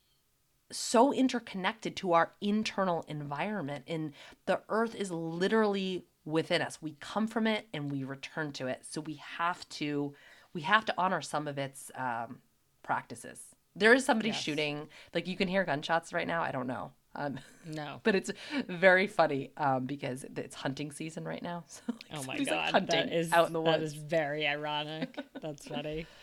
so 0.72 1.14
interconnected 1.14 1.96
to 1.98 2.14
our 2.14 2.34
internal 2.42 3.06
environment 3.08 3.86
and 3.88 4.14
the 4.46 4.62
earth 4.70 4.96
is 4.96 5.12
literally 5.12 6.06
within 6.26 6.62
us. 6.62 6.82
We 6.82 6.98
come 7.00 7.28
from 7.28 7.48
it 7.48 7.68
and 7.74 7.92
we 7.92 8.04
return 8.04 8.52
to 8.54 8.68
it. 8.68 8.84
So 8.90 9.02
we 9.02 9.16
have 9.16 9.68
to 9.70 10.14
we 10.54 10.62
have 10.62 10.86
to 10.86 10.94
honor 10.98 11.22
some 11.22 11.48
of 11.48 11.58
its 11.58 11.92
um, 11.96 12.40
practices. 12.84 13.40
There 13.76 13.94
is 13.94 14.06
somebody 14.06 14.30
yes. 14.30 14.42
shooting 14.42 14.88
like 15.14 15.28
you 15.28 15.38
can 15.38 15.48
hear 15.48 15.64
gunshots 15.64 16.12
right 16.12 16.28
now. 16.28 16.42
I 16.42 16.52
don't 16.52 16.68
know. 16.68 16.92
Um, 17.16 17.40
no. 17.66 18.02
but 18.04 18.16
it's 18.16 18.32
very 18.68 19.08
funny 19.08 19.52
um, 19.58 19.86
because 19.86 20.26
it's 20.36 20.56
hunting 20.56 20.92
season 20.92 21.24
right 21.24 21.42
now. 21.42 21.64
So 21.78 21.84
like, 21.88 22.20
oh 22.20 22.24
my 22.24 22.38
god 22.38 22.52
like 22.52 22.72
hunting 22.72 23.08
that 23.08 23.14
is 23.14 23.32
out 23.32 23.48
in 23.48 23.54
the 23.54 23.62
woods. 23.62 23.78
that 23.78 23.84
is 23.84 23.94
very 23.94 24.48
ironic. 24.48 25.18
That's 25.42 25.68
funny. 25.68 26.06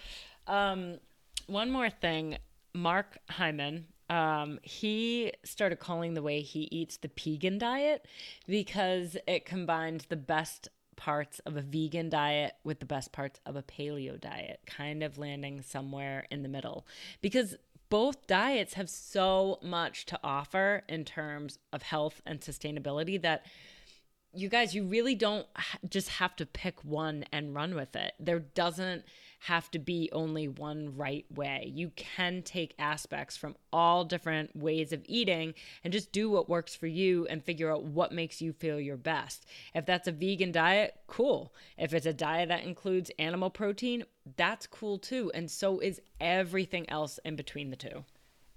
Um, 0.47 0.99
one 1.47 1.71
more 1.71 1.89
thing. 1.89 2.37
Mark 2.75 3.16
hyman 3.31 3.87
um, 4.11 4.59
he 4.63 5.33
started 5.45 5.77
calling 5.77 6.15
the 6.15 6.23
way 6.23 6.41
he 6.41 6.69
eats 6.71 6.97
the 6.99 7.09
pegan 7.09 7.59
diet 7.59 8.07
because 8.47 9.17
it 9.27 9.45
combined 9.45 10.07
the 10.09 10.17
best 10.17 10.69
parts 10.97 11.41
of 11.41 11.57
a 11.57 11.63
vegan 11.63 12.09
diet 12.09 12.55
with 12.65 12.81
the 12.81 12.87
best 12.87 13.13
parts 13.13 13.41
of 13.47 13.57
a 13.57 13.63
paleo 13.63 14.21
diet, 14.21 14.61
kind 14.67 15.03
of 15.03 15.19
landing 15.19 15.63
somewhere 15.63 16.27
in 16.31 16.43
the 16.43 16.49
middle. 16.49 16.87
Because 17.21 17.57
both 17.89 18.27
diets 18.27 18.75
have 18.75 18.91
so 18.91 19.59
much 19.63 20.07
to 20.07 20.19
offer 20.23 20.83
in 20.89 21.05
terms 21.05 21.59
of 21.73 21.83
health 21.83 22.23
and 22.27 22.41
sustainability 22.41 23.21
that 23.23 23.47
you 24.33 24.49
guys, 24.49 24.75
you 24.75 24.85
really 24.85 25.15
don't 25.15 25.47
just 25.89 26.09
have 26.09 26.35
to 26.37 26.47
pick 26.47 26.85
one 26.85 27.25
and 27.33 27.55
run 27.55 27.75
with 27.75 27.95
it. 27.95 28.13
There 28.19 28.41
doesn't 28.41 29.05
have 29.45 29.71
to 29.71 29.79
be 29.79 30.09
only 30.11 30.49
one 30.49 30.97
right 30.97 31.27
way. 31.31 31.71
You 31.75 31.91
can 31.97 32.41
take 32.41 32.75
aspects 32.79 33.37
from 33.37 33.55
all 33.71 34.03
different 34.03 34.57
ways 34.57 34.91
of 34.91 35.03
eating 35.05 35.53
and 35.83 35.93
just 35.93 36.12
do 36.12 36.31
what 36.31 36.49
works 36.49 36.75
for 36.75 36.87
you 36.87 37.27
and 37.27 37.45
figure 37.45 37.71
out 37.71 37.85
what 37.85 38.11
makes 38.11 38.41
you 38.41 38.55
feel 38.55 38.81
your 38.81 38.97
best. 38.97 39.45
If 39.75 39.85
that's 39.85 40.09
a 40.09 40.12
vegan 40.12 40.51
diet, 40.51 40.95
cool. 41.09 41.53
If 41.77 41.93
it's 41.93 42.07
a 42.07 42.15
diet 42.15 42.49
that 42.49 42.65
includes 42.65 43.11
animal 43.19 43.51
protein, 43.51 44.05
that's 44.39 44.66
cool 44.66 44.97
too. 44.99 45.31
And 45.35 45.51
so 45.51 45.79
is 45.79 46.01
everything 46.23 46.89
else 46.89 47.19
in 47.23 47.37
between 47.37 47.69
the 47.69 47.77
two. 47.77 48.03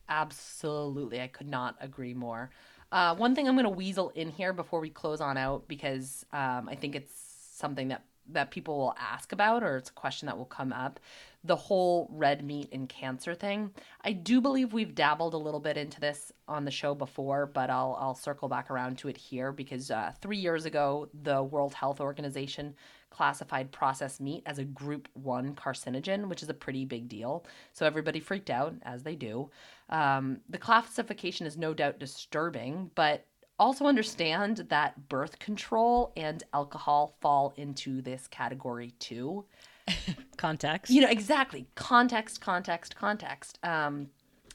Absolutely. 0.08 1.20
I 1.20 1.28
could 1.28 1.50
not 1.50 1.76
agree 1.82 2.14
more. 2.14 2.50
Uh, 2.94 3.14
one 3.14 3.36
thing 3.36 3.50
I'm 3.50 3.56
going 3.56 3.66
to 3.66 3.70
weasel 3.70 4.14
in 4.16 4.30
here 4.30 4.54
before 4.54 4.80
we 4.80 4.90
close 4.90 5.20
on 5.20 5.36
out 5.36 5.68
because 5.68 6.26
um, 6.32 6.70
I 6.70 6.76
think 6.76 6.96
it's 6.96 7.12
something 7.58 7.90
that 7.90 8.04
that 8.30 8.52
people 8.52 8.78
will 8.78 8.96
ask 9.00 9.32
about 9.32 9.64
or 9.64 9.78
it's 9.78 9.90
a 9.90 9.94
question 9.94 10.26
that 10.26 10.38
will 10.38 10.46
come 10.46 10.74
up 10.74 11.00
the 11.44 11.56
whole 11.56 12.10
red 12.12 12.44
meat 12.44 12.70
and 12.72 12.90
cancer 12.90 13.34
thing 13.34 13.72
i 14.02 14.12
do 14.12 14.42
believe 14.42 14.74
we've 14.74 14.96
dabbled 14.96 15.34
a 15.34 15.38
little 15.38 15.60
bit 15.60 15.78
into 15.78 16.00
this 16.00 16.32
on 16.48 16.66
the 16.66 16.72
show 16.72 16.94
before 16.94 17.46
but 17.46 17.70
i'll, 17.70 17.98
I'll 18.00 18.16
circle 18.16 18.50
back 18.50 18.70
around 18.70 18.98
to 19.00 19.08
it 19.08 19.18
here 19.18 19.52
because 19.52 19.92
uh, 19.92 20.12
three 20.22 20.38
years 20.38 20.66
ago 20.66 21.10
the 21.24 21.42
world 21.42 21.74
health 21.74 22.00
organization 22.00 22.76
classified 23.10 23.72
processed 23.72 24.22
meat 24.22 24.44
as 24.46 24.60
a 24.60 24.64
group 24.64 25.08
one 25.14 25.56
carcinogen 25.56 26.28
which 26.28 26.44
is 26.44 26.50
a 26.50 26.54
pretty 26.54 26.86
big 26.86 27.08
deal. 27.08 27.46
So 27.74 27.86
everybody 27.86 28.20
freaked 28.20 28.50
out 28.50 28.76
as 28.84 29.04
they 29.04 29.16
do. 29.16 29.50
Um, 29.90 30.42
the 30.50 30.58
classification 30.58 31.48
is 31.48 31.58
no 31.58 31.74
doubt 31.74 32.00
disturbing 32.00 32.92
but 32.96 33.26
also 33.60 33.86
understand 33.86 34.66
that 34.70 35.10
birth 35.10 35.40
control 35.40 36.14
and 36.16 36.44
alcohol 36.54 37.16
fall 37.22 37.54
into 37.58 38.02
this 38.02 38.28
category 38.28 38.92
too. 39.00 39.46
context. 40.38 40.92
You 40.92 41.02
know, 41.02 41.10
exactly. 41.10 41.68
Context, 41.76 42.42
context, 42.42 42.96
context. 42.96 43.60
Um, 43.64 44.08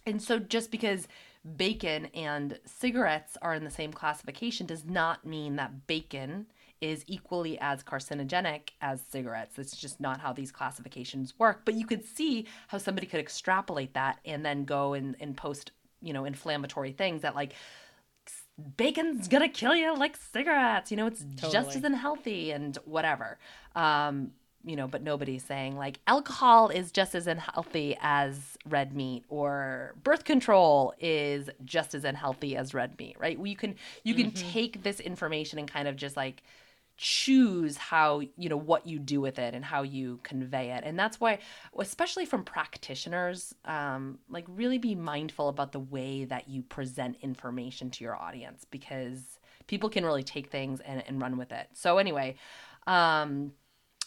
and 0.07 0.21
so 0.21 0.39
just 0.39 0.71
because 0.71 1.09
bacon 1.57 2.07
and 2.15 2.59
cigarettes 2.65 3.37
are 3.43 3.55
in 3.55 3.65
the 3.65 3.71
same 3.71 3.93
classification 3.93 4.67
does 4.67 4.85
not 4.85 5.25
mean 5.27 5.57
that 5.57 5.87
bacon 5.87 6.47
is 6.81 7.05
equally 7.07 7.59
as 7.61 7.83
carcinogenic 7.83 8.71
as 8.81 9.01
cigarettes. 9.09 9.59
It's 9.59 9.77
just 9.77 10.01
not 10.01 10.21
how 10.21 10.33
these 10.33 10.51
classifications 10.51 11.39
work. 11.39 11.63
But 11.65 11.75
you 11.75 11.87
could 11.87 12.05
see 12.05 12.47
how 12.69 12.79
somebody 12.79 13.07
could 13.07 13.21
extrapolate 13.21 13.95
that 13.95 14.19
and 14.25 14.45
then 14.45 14.65
go 14.65 14.95
and, 14.95 15.17
and 15.21 15.37
post, 15.37 15.71
you 16.01 16.13
know, 16.13 16.25
inflammatory 16.25 16.93
things 16.93 17.23
that 17.23 17.37
like 17.37 17.55
bacon's 18.77 19.29
gonna 19.29 19.49
kill 19.49 19.75
you 19.75 19.97
like 19.97 20.17
cigarettes. 20.17 20.91
You 20.91 20.97
know, 20.97 21.07
it's 21.07 21.25
totally. 21.37 21.53
just 21.53 21.77
as 21.77 21.85
unhealthy 21.85 22.51
and 22.51 22.77
whatever. 22.85 23.39
Um, 23.75 24.33
you 24.65 24.77
know, 24.77 24.87
but 24.87 25.03
nobody's 25.03 25.45
saying 25.45 25.77
like 25.77 25.99
alcohol 26.07 26.69
is 26.69 26.93
just 26.93 27.15
as 27.15 27.27
unhealthy 27.27 27.97
as 28.01 28.57
red 28.69 28.95
meat 28.95 29.25
or 29.29 29.95
birth 30.05 30.25
control 30.25 30.95
is 31.01 31.51
just 31.65 31.95
as 31.95 32.05
unhealthy 32.05 32.57
as 32.57 32.73
red 32.73 32.97
meat, 32.99 33.17
right? 33.19 33.37
Well, 33.37 33.49
you 33.49 33.57
can 33.57 33.75
you 34.05 34.15
can 34.15 34.31
mm-hmm. 34.31 34.51
take 34.51 34.83
this 34.83 35.01
information 35.01 35.59
and 35.59 35.69
kind 35.69 35.89
of 35.89 35.97
just 35.97 36.17
like 36.17 36.43
choose 37.03 37.77
how 37.77 38.21
you 38.37 38.49
know 38.49 38.57
what 38.57 38.87
you 38.87 38.97
do 38.97 39.21
with 39.21 39.37
it 39.41 39.55
and 39.55 39.65
how 39.65 39.83
you 39.83 40.21
convey 40.23 40.71
it. 40.71 40.85
And 40.87 40.97
that's 40.97 41.19
why 41.19 41.41
especially 41.77 42.25
from 42.25 42.45
practitioners 42.45 43.53
um, 43.65 44.21
like 44.31 44.45
really 44.47 44.79
be 44.79 44.95
mindful 44.95 45.49
about 45.49 45.73
the 45.73 45.81
way 45.81 46.25
that 46.27 46.49
you 46.49 46.63
present 46.63 47.17
information 47.21 47.91
to 47.91 48.05
your 48.05 48.15
audience 48.15 48.65
because 48.71 49.41
people 49.67 49.89
can 49.89 50.07
really 50.07 50.23
take 50.23 50.49
things 50.49 50.79
and, 50.79 51.03
and 51.09 51.21
run 51.21 51.37
with 51.37 51.51
it. 51.51 51.67
So 51.73 51.99
anyway 51.99 52.37
um, 52.87 53.53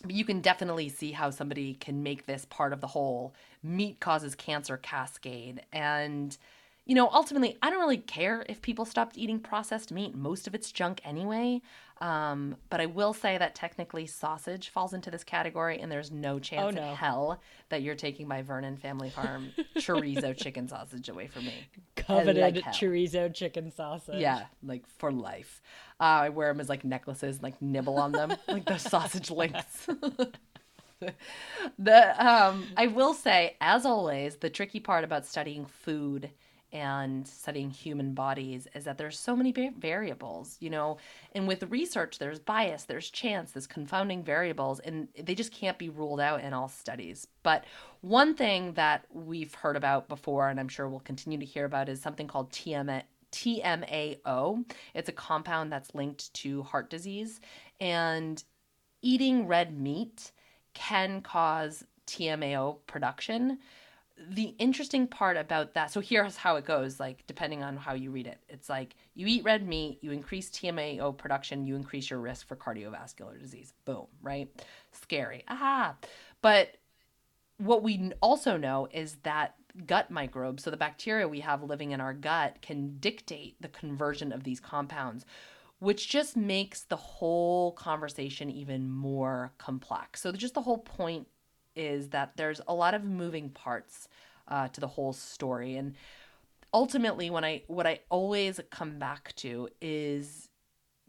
you 0.08 0.24
can 0.24 0.40
definitely 0.40 0.88
see 0.88 1.12
how 1.12 1.32
somebody 1.32 1.74
can 1.74 2.02
make 2.02 2.26
this 2.26 2.46
part 2.46 2.72
of 2.72 2.80
the 2.80 2.88
whole 2.88 3.36
meat 3.62 4.00
causes 4.00 4.36
cancer 4.36 4.78
cascade. 4.78 5.64
And 5.74 6.38
you 6.86 6.94
know, 6.94 7.10
ultimately, 7.12 7.58
I 7.62 7.70
don't 7.70 7.80
really 7.80 7.98
care 7.98 8.46
if 8.48 8.62
people 8.62 8.86
stopped 8.86 9.18
eating 9.18 9.40
processed 9.40 9.92
meat. 9.92 10.16
Most 10.16 10.46
of 10.48 10.54
it's 10.54 10.72
junk 10.72 11.02
anyway. 11.04 11.62
Um, 12.02 12.58
but 12.70 12.82
I 12.82 12.88
will 12.88 13.14
say 13.14 13.38
that 13.38 13.56
technically 13.56 14.06
sausage 14.06 14.70
falls 14.70 14.94
into 14.94 15.10
this 15.10 15.24
category, 15.24 15.80
and 15.80 15.92
there's 15.92 16.12
no 16.12 16.40
chance 16.40 16.62
oh, 16.62 16.70
no. 16.70 16.90
in 16.90 16.96
hell 16.96 17.42
that 17.70 17.82
you're 17.82 17.96
taking 17.96 18.28
my 18.28 18.42
Vernon 18.42 18.76
Family 18.78 19.10
Farm 19.10 19.52
chorizo 19.78 20.36
chicken 20.36 20.68
sausage 20.68 21.08
away 21.10 21.28
from 21.28 21.46
me. 21.46 21.68
Coveted 21.96 22.38
like 22.38 22.56
chorizo 22.74 23.34
chicken 23.34 23.72
sausage. 23.72 24.20
Yeah, 24.20 24.46
like 24.62 24.86
for 24.98 25.12
life. 25.12 25.62
Uh, 26.00 26.04
I 26.04 26.30
wear 26.30 26.50
them 26.50 26.60
as 26.60 26.68
like 26.68 26.84
necklaces, 26.84 27.42
like 27.42 27.60
nibble 27.62 27.98
on 27.98 28.12
them, 28.12 28.34
like 28.48 28.66
the 28.66 28.78
sausage 28.78 29.32
links. 29.32 29.88
the 31.80 32.28
um, 32.28 32.68
I 32.76 32.88
will 32.88 33.14
say, 33.14 33.56
as 33.62 33.86
always, 33.86 34.36
the 34.36 34.50
tricky 34.50 34.82
part 34.82 35.06
about 35.06 35.26
studying 35.26 35.66
food 35.66 36.30
and 36.76 37.26
studying 37.26 37.72
human 37.72 38.14
bodies 38.14 38.68
is 38.76 38.84
that 38.84 38.98
there's 38.98 39.18
so 39.18 39.34
many 39.34 39.54
variables, 39.80 40.58
you 40.60 40.70
know, 40.70 40.98
and 41.32 41.48
with 41.48 41.64
research, 41.72 42.20
there's 42.20 42.38
bias, 42.38 42.84
there's 42.84 43.10
chance, 43.10 43.54
there's 43.54 43.66
confounding 43.66 44.22
variables, 44.22 44.82
and 44.82 45.08
they 45.18 45.34
just 45.34 45.54
can't 45.54 45.78
be 45.78 45.88
ruled 45.88 46.20
out 46.20 46.42
in 46.42 46.54
all 46.54 46.68
studies. 46.68 47.28
But 47.44 47.64
one 48.02 48.36
thing 48.36 48.74
that 48.74 49.06
we've 49.10 49.54
heard 49.54 49.78
about 49.78 50.10
before, 50.10 50.50
and 50.50 50.60
I'm 50.60 50.68
sure 50.68 50.90
we'll 50.90 51.00
continue 51.00 51.40
to 51.40 51.46
hear 51.46 51.64
about, 51.64 51.88
is 51.88 52.02
something 52.02 52.28
called 52.28 52.52
TMA. 52.52 53.04
TMAO. 53.32 54.66
It's 54.94 55.10
a 55.10 55.14
compound 55.14 55.72
that's 55.72 55.96
linked 55.96 56.34
to 56.36 56.64
heart 56.64 56.90
disease, 56.90 57.40
and 57.80 58.44
eating 59.02 59.48
red 59.48 59.78
meat 59.78 60.34
can 60.74 61.22
cause 61.22 61.86
TMAO 62.08 62.80
production 62.86 63.60
the 64.30 64.56
interesting 64.60 65.08
part 65.08 65.36
about 65.36 65.74
that 65.74 65.92
so 65.92 66.00
here's 66.00 66.38
how 66.38 66.56
it 66.56 66.66
goes 66.66 67.00
like 67.00 67.26
depending 67.28 67.64
on 67.64 67.76
how 67.76 67.94
you 67.94 68.12
read 68.12 68.28
it. 68.28 68.40
It's 68.48 68.70
like 68.70 68.96
you 69.14 69.28
eat 69.28 69.44
red 69.44 69.68
meat 69.68 70.00
you 70.02 70.12
increase 70.12 70.50
tmao 70.50 71.18
production 71.18 71.66
you 71.66 71.76
increase 71.76 72.10
your 72.10 72.20
risk 72.20 72.48
for 72.48 72.56
cardiovascular 72.56 73.40
disease. 73.40 73.74
Boom 73.84 74.08
right? 74.22 74.50
Scary. 74.92 75.44
Aha. 75.50 75.96
But 76.42 76.78
what 77.58 77.84
we 77.84 78.12
also 78.22 78.58
know 78.58 78.88
is 78.92 79.16
that 79.24 79.56
gut 79.86 80.10
microbes 80.10 80.64
so 80.64 80.72
the 80.72 80.78
bacteria 80.78 81.28
we 81.28 81.42
have 81.42 81.62
living 81.62 81.92
in 81.92 82.00
our 82.00 82.14
gut 82.14 82.62
can 82.62 82.98
dictate 83.00 83.62
the 83.62 83.68
conversion 83.68 84.32
of 84.32 84.44
these 84.46 84.62
compounds 84.62 85.26
which 85.80 86.10
just 86.10 86.38
makes 86.38 86.84
the 86.84 86.96
whole 86.96 87.74
conversation 87.74 88.50
even 88.50 88.90
more 88.90 89.52
complex. 89.58 90.22
So 90.22 90.32
just 90.32 90.54
the 90.54 90.62
whole 90.62 90.78
point 90.78 91.28
is 91.76 92.10
that 92.10 92.38
there's 92.38 92.62
a 92.68 92.74
lot 92.74 92.94
of 92.94 93.04
moving 93.04 93.50
parts 93.50 94.08
uh, 94.48 94.68
to 94.70 94.82
the 94.82 94.88
whole 94.88 95.14
story. 95.14 95.76
And 95.76 95.96
ultimately 96.76 97.30
when 97.30 97.46
i 97.46 97.62
what 97.68 97.88
i 97.88 97.98
always 98.10 98.60
come 98.70 99.00
back 99.00 99.34
to 99.38 99.70
is 99.82 100.50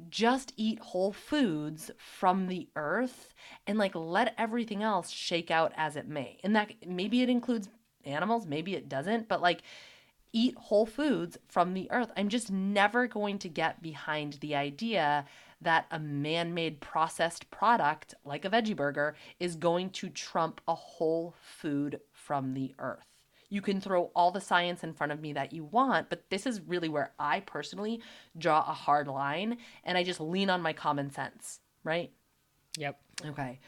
just 0.09 0.52
eat 0.56 0.78
whole 0.78 1.12
foods 1.12 1.90
from 1.97 2.47
the 2.47 2.68
earth 2.76 3.34
and 3.66 3.76
like 3.76 3.94
let 3.94 4.32
everything 4.38 4.84
else 4.84 5.10
shake 5.10 5.51
out 5.51 5.72
as 5.76 5.97
it 5.97 6.06
may. 6.06 6.38
And 6.44 6.55
that 6.55 6.70
maybe 6.86 7.22
it 7.22 7.28
includes 7.28 7.68
animals 8.05 8.47
maybe 8.47 8.76
it 8.76 8.88
doesn't 8.88 9.26
but 9.26 9.43
like 9.43 9.62
eat 10.32 10.55
whole 10.56 10.86
foods 10.86 11.38
from 11.48 11.74
the 11.74 11.90
earth. 11.90 12.12
I'm 12.16 12.28
just 12.28 12.52
never 12.52 13.09
going 13.09 13.38
to 13.40 13.48
get 13.48 13.82
behind 13.82 14.34
the 14.34 14.55
idea 14.55 15.24
that 15.66 15.86
a 15.90 15.98
man 15.98 16.55
made 16.55 16.80
processed 16.80 17.51
product 17.51 18.14
like 18.24 18.44
a 18.44 18.51
veggie 18.51 18.76
burger 18.76 19.16
is 19.40 19.56
going 19.56 19.90
to 19.90 20.09
trump 20.09 20.60
a 20.68 20.74
whole 20.74 21.34
food 21.40 22.01
from 22.12 22.55
the 22.55 22.72
earth. 22.78 23.05
You 23.48 23.60
can 23.60 23.80
throw 23.80 24.12
all 24.14 24.30
the 24.30 24.40
science 24.40 24.84
in 24.84 24.93
front 24.93 25.12
of 25.12 25.20
me 25.20 25.32
that 25.32 25.52
you 25.52 25.64
want, 25.64 26.09
but 26.09 26.30
this 26.30 26.47
is 26.47 26.60
really 26.60 26.88
where 26.88 27.12
I 27.18 27.40
personally 27.40 28.01
draw 28.38 28.60
a 28.60 28.72
hard 28.72 29.09
line 29.09 29.59
and 29.82 29.98
I 29.98 30.05
just 30.05 30.20
lean 30.20 30.51
on 30.51 30.62
my 30.62 30.72
common 30.72 31.10
sense, 31.10 31.59
right? 31.82 32.12
Yep. 32.78 33.01
Okay. 33.26 33.59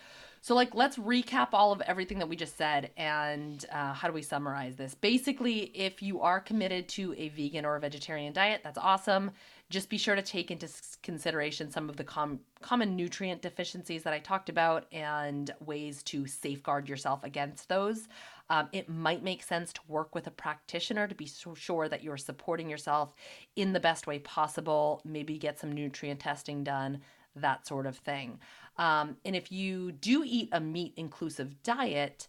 So, 0.40 0.54
like, 0.54 0.74
let's 0.74 0.96
recap 0.96 1.48
all 1.52 1.72
of 1.72 1.80
everything 1.80 2.20
that 2.20 2.28
we 2.28 2.36
just 2.36 2.56
said 2.56 2.90
and 2.96 3.64
uh, 3.72 3.92
how 3.92 4.06
do 4.06 4.14
we 4.14 4.22
summarize 4.22 4.76
this? 4.76 4.94
Basically, 4.94 5.64
if 5.74 6.00
you 6.00 6.20
are 6.20 6.40
committed 6.40 6.88
to 6.90 7.14
a 7.18 7.28
vegan 7.30 7.64
or 7.64 7.76
a 7.76 7.80
vegetarian 7.80 8.32
diet, 8.32 8.60
that's 8.62 8.78
awesome. 8.78 9.32
Just 9.70 9.90
be 9.90 9.98
sure 9.98 10.14
to 10.14 10.22
take 10.22 10.50
into 10.50 10.66
consideration 11.02 11.70
some 11.70 11.90
of 11.90 11.96
the 11.96 12.04
com- 12.04 12.40
common 12.62 12.96
nutrient 12.96 13.42
deficiencies 13.42 14.02
that 14.02 14.14
I 14.14 14.18
talked 14.18 14.48
about 14.48 14.86
and 14.92 15.50
ways 15.60 16.02
to 16.04 16.26
safeguard 16.26 16.88
yourself 16.88 17.22
against 17.22 17.68
those. 17.68 18.08
Um, 18.48 18.68
it 18.72 18.88
might 18.88 19.22
make 19.22 19.42
sense 19.42 19.74
to 19.74 19.80
work 19.86 20.14
with 20.14 20.26
a 20.26 20.30
practitioner 20.30 21.06
to 21.06 21.14
be 21.14 21.26
so 21.26 21.54
sure 21.54 21.86
that 21.86 22.02
you're 22.02 22.16
supporting 22.16 22.70
yourself 22.70 23.14
in 23.56 23.74
the 23.74 23.80
best 23.80 24.06
way 24.06 24.20
possible. 24.20 25.02
Maybe 25.04 25.36
get 25.36 25.58
some 25.58 25.72
nutrient 25.72 26.20
testing 26.20 26.64
done, 26.64 27.02
that 27.36 27.66
sort 27.66 27.86
of 27.86 27.98
thing. 27.98 28.40
Um, 28.78 29.16
and 29.24 29.36
if 29.36 29.52
you 29.52 29.92
do 29.92 30.22
eat 30.24 30.48
a 30.52 30.60
meat 30.60 30.94
inclusive 30.96 31.62
diet, 31.62 32.28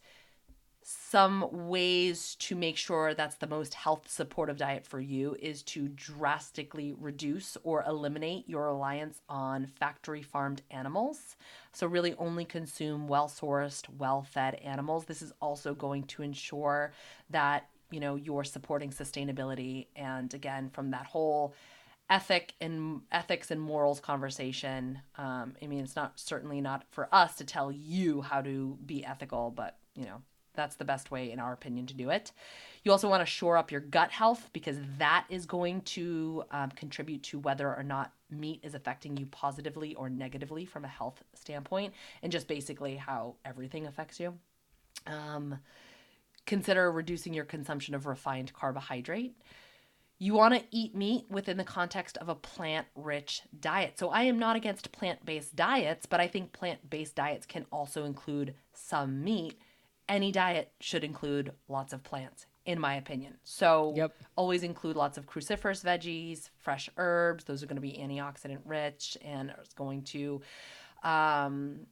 some 0.92 1.48
ways 1.70 2.34
to 2.40 2.56
make 2.56 2.76
sure 2.76 3.14
that's 3.14 3.36
the 3.36 3.46
most 3.46 3.76
health 3.76 4.10
supportive 4.10 4.58
diet 4.58 4.88
for 4.88 5.00
you 5.00 5.36
is 5.40 5.62
to 5.62 5.88
drastically 5.90 6.96
reduce 7.00 7.56
or 7.64 7.84
eliminate 7.84 8.50
your 8.50 8.66
reliance 8.66 9.22
on 9.30 9.68
factory 9.68 10.24
farmed 10.24 10.64
animals. 10.72 11.36
So, 11.74 11.86
really 11.86 12.16
only 12.16 12.44
consume 12.44 13.08
well 13.08 13.28
sourced, 13.28 13.84
well 14.00 14.24
fed 14.24 14.56
animals. 14.56 15.06
This 15.06 15.22
is 15.22 15.32
also 15.40 15.76
going 15.76 16.06
to 16.06 16.24
ensure 16.24 16.92
that 17.30 17.68
you 17.92 18.00
know 18.00 18.16
you're 18.16 18.44
supporting 18.44 18.90
sustainability 18.90 19.88
and 19.96 20.34
again 20.34 20.72
from 20.72 20.90
that 20.90 21.06
whole 21.06 21.54
ethic 22.10 22.56
and 22.62 23.02
ethics 23.12 23.52
and 23.52 23.60
morals 23.60 24.00
conversation 24.00 25.00
um, 25.18 25.56
i 25.60 25.66
mean 25.66 25.84
it's 25.84 25.96
not 25.96 26.20
certainly 26.20 26.62
not 26.62 26.84
for 26.92 27.10
us 27.12 27.36
to 27.36 27.44
tell 27.44 27.72
you 27.72 28.22
how 28.22 28.42
to 28.44 28.78
be 28.86 29.04
ethical 29.04 29.50
but 29.50 29.78
you 29.96 30.06
know 30.06 30.22
that's 30.60 30.76
the 30.76 30.86
best 30.86 31.12
way 31.12 31.32
in 31.32 31.40
our 31.40 31.54
opinion 31.54 31.86
to 31.86 31.94
do 31.94 32.10
it 32.10 32.32
you 32.84 32.92
also 32.92 33.10
want 33.10 33.22
to 33.22 33.26
shore 33.26 33.58
up 33.58 33.72
your 33.72 33.82
gut 33.82 34.12
health 34.12 34.50
because 34.54 34.78
that 34.98 35.26
is 35.30 35.46
going 35.46 35.82
to 35.82 36.44
um, 36.52 36.70
contribute 36.72 37.24
to 37.24 37.40
whether 37.40 37.74
or 37.76 37.84
not 37.84 38.14
meat 38.30 38.60
is 38.64 38.76
affecting 38.76 39.18
you 39.18 39.26
positively 39.26 39.96
or 39.96 40.10
negatively 40.10 40.66
from 40.66 40.86
a 40.86 40.88
health 40.88 41.24
standpoint 41.34 41.94
and 42.24 42.32
just 42.32 42.48
basically 42.48 42.96
how 42.96 43.36
everything 43.44 43.86
affects 43.86 44.20
you 44.20 44.34
um, 45.08 45.60
consider 46.46 46.92
reducing 46.92 47.34
your 47.34 47.46
consumption 47.46 47.94
of 47.94 48.06
refined 48.06 48.54
carbohydrate. 48.54 49.36
You 50.18 50.34
want 50.34 50.54
to 50.54 50.64
eat 50.72 50.96
meat 50.96 51.26
within 51.30 51.58
the 51.58 51.64
context 51.64 52.18
of 52.18 52.28
a 52.28 52.36
plant 52.36 52.88
rich 52.96 53.42
diet. 53.58 53.98
So, 53.98 54.10
I 54.10 54.24
am 54.24 54.38
not 54.38 54.58
against 54.58 54.92
plant 54.92 55.26
based 55.26 55.56
diets, 55.56 56.06
but 56.06 56.20
I 56.20 56.28
think 56.28 56.52
plant 56.52 56.90
based 56.90 57.16
diets 57.16 57.46
can 57.46 57.66
also 57.72 58.04
include 58.04 58.56
some 58.74 59.24
meat. 59.24 59.58
Any 60.10 60.32
diet 60.32 60.72
should 60.82 61.04
include 61.04 61.54
lots 61.68 61.94
of 61.94 62.04
plants, 62.04 62.48
in 62.66 62.80
my 62.80 62.96
opinion. 62.96 63.38
So, 63.44 63.94
Yep. 63.96 64.14
always 64.36 64.64
include 64.64 64.96
lots 64.96 65.18
of 65.18 65.28
cruciferous 65.28 65.84
veggies, 65.84 66.50
fresh 66.58 66.90
herbs. 66.98 67.46
Those 67.46 67.62
are 67.64 67.68
going 67.68 67.76
to 67.78 67.82
be 67.82 67.94
antioxidant 67.94 68.62
rich 68.66 69.18
and 69.22 69.52
it's 69.62 69.74
going 69.74 70.02
to 70.06 70.42
um, 71.04 71.86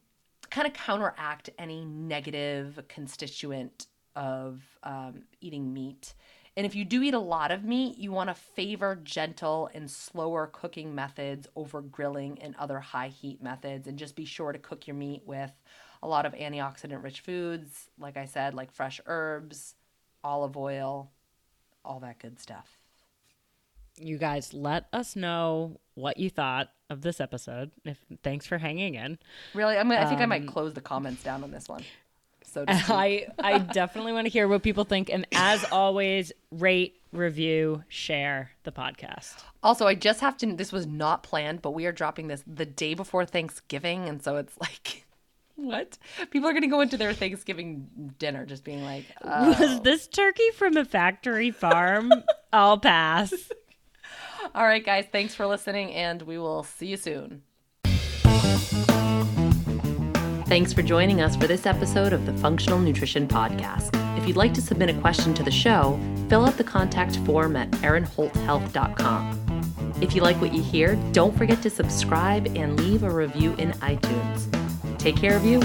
kind 0.50 0.66
of 0.66 0.72
counteract 0.74 1.48
any 1.58 1.84
negative 1.84 2.80
constituent 2.88 3.86
of 4.16 4.62
um, 4.82 5.22
eating 5.40 5.72
meat. 5.72 6.14
And 6.56 6.66
if 6.66 6.74
you 6.74 6.84
do 6.84 7.02
eat 7.04 7.14
a 7.14 7.20
lot 7.20 7.52
of 7.52 7.62
meat, 7.62 7.98
you 7.98 8.10
want 8.10 8.30
to 8.30 8.34
favor 8.34 8.98
gentle 9.04 9.70
and 9.74 9.88
slower 9.88 10.48
cooking 10.52 10.92
methods 10.92 11.46
over 11.54 11.80
grilling 11.80 12.36
and 12.42 12.56
other 12.56 12.80
high 12.80 13.08
heat 13.08 13.40
methods. 13.40 13.86
And 13.86 13.96
just 13.96 14.16
be 14.16 14.24
sure 14.24 14.50
to 14.52 14.58
cook 14.58 14.88
your 14.88 14.96
meat 14.96 15.22
with 15.24 15.52
a 16.02 16.08
lot 16.08 16.26
of 16.26 16.34
antioxidant 16.34 17.02
rich 17.02 17.20
foods, 17.20 17.88
like 17.98 18.16
I 18.16 18.24
said, 18.24 18.54
like 18.54 18.72
fresh 18.72 19.00
herbs, 19.06 19.74
olive 20.22 20.56
oil, 20.56 21.10
all 21.84 22.00
that 22.00 22.18
good 22.18 22.38
stuff. 22.38 22.78
You 23.96 24.16
guys 24.16 24.54
let 24.54 24.86
us 24.92 25.16
know 25.16 25.80
what 25.94 26.18
you 26.18 26.30
thought 26.30 26.70
of 26.88 27.02
this 27.02 27.20
episode. 27.20 27.72
If 27.84 27.98
thanks 28.22 28.46
for 28.46 28.58
hanging 28.58 28.94
in. 28.94 29.18
Really, 29.54 29.76
I'm 29.76 29.88
gonna, 29.88 30.00
I 30.00 30.06
think 30.06 30.20
I 30.20 30.26
might 30.26 30.42
um, 30.42 30.48
close 30.48 30.72
the 30.72 30.80
comments 30.80 31.22
down 31.22 31.42
on 31.42 31.50
this 31.50 31.68
one. 31.68 31.82
So. 32.44 32.64
I 32.68 33.26
I 33.38 33.58
definitely 33.58 34.12
want 34.12 34.26
to 34.26 34.30
hear 34.30 34.46
what 34.46 34.62
people 34.62 34.84
think 34.84 35.10
and 35.10 35.26
as 35.32 35.64
always 35.64 36.32
rate, 36.50 37.00
review, 37.12 37.82
share 37.88 38.52
the 38.62 38.72
podcast. 38.72 39.42
Also, 39.62 39.86
I 39.86 39.94
just 39.94 40.20
have 40.20 40.36
to. 40.38 40.54
This 40.54 40.72
was 40.72 40.86
not 40.86 41.22
planned, 41.22 41.62
but 41.62 41.72
we 41.72 41.86
are 41.86 41.92
dropping 41.92 42.28
this 42.28 42.44
the 42.46 42.66
day 42.66 42.94
before 42.94 43.24
Thanksgiving, 43.24 44.08
and 44.08 44.22
so 44.22 44.36
it's 44.36 44.56
like, 44.60 45.04
what? 45.58 45.98
People 46.30 46.48
are 46.48 46.52
going 46.52 46.62
to 46.62 46.68
go 46.68 46.80
into 46.80 46.96
their 46.96 47.12
Thanksgiving 47.12 48.14
dinner 48.18 48.46
just 48.46 48.64
being 48.64 48.84
like, 48.84 49.04
oh. 49.22 49.56
Was 49.58 49.80
this 49.82 50.06
turkey 50.06 50.50
from 50.54 50.76
a 50.76 50.84
factory 50.84 51.50
farm? 51.50 52.12
I'll 52.52 52.78
pass. 52.78 53.34
"All 54.54 54.64
right, 54.64 54.84
guys, 54.84 55.06
thanks 55.10 55.34
for 55.34 55.46
listening, 55.46 55.92
and 55.92 56.22
we 56.22 56.38
will 56.38 56.62
see 56.62 56.86
you 56.86 56.96
soon." 56.96 57.42
Thanks 60.46 60.72
for 60.72 60.80
joining 60.80 61.20
us 61.20 61.36
for 61.36 61.46
this 61.46 61.66
episode 61.66 62.14
of 62.14 62.24
the 62.24 62.32
Functional 62.34 62.78
Nutrition 62.78 63.28
Podcast. 63.28 63.90
If 64.16 64.26
you'd 64.26 64.36
like 64.36 64.54
to 64.54 64.62
submit 64.62 64.88
a 64.88 64.98
question 65.00 65.34
to 65.34 65.42
the 65.42 65.50
show, 65.50 66.00
fill 66.30 66.46
out 66.46 66.56
the 66.56 66.64
contact 66.64 67.16
form 67.18 67.54
at 67.54 67.70
erinholthealth.com. 67.72 69.92
If 70.00 70.14
you 70.14 70.22
like 70.22 70.40
what 70.40 70.54
you 70.54 70.62
hear, 70.62 70.96
don't 71.12 71.36
forget 71.36 71.60
to 71.62 71.70
subscribe 71.70 72.46
and 72.56 72.80
leave 72.80 73.02
a 73.02 73.10
review 73.10 73.52
in 73.54 73.72
iTunes 73.72 74.57
take 74.98 75.16
care 75.16 75.36
of 75.36 75.44
you. 75.44 75.60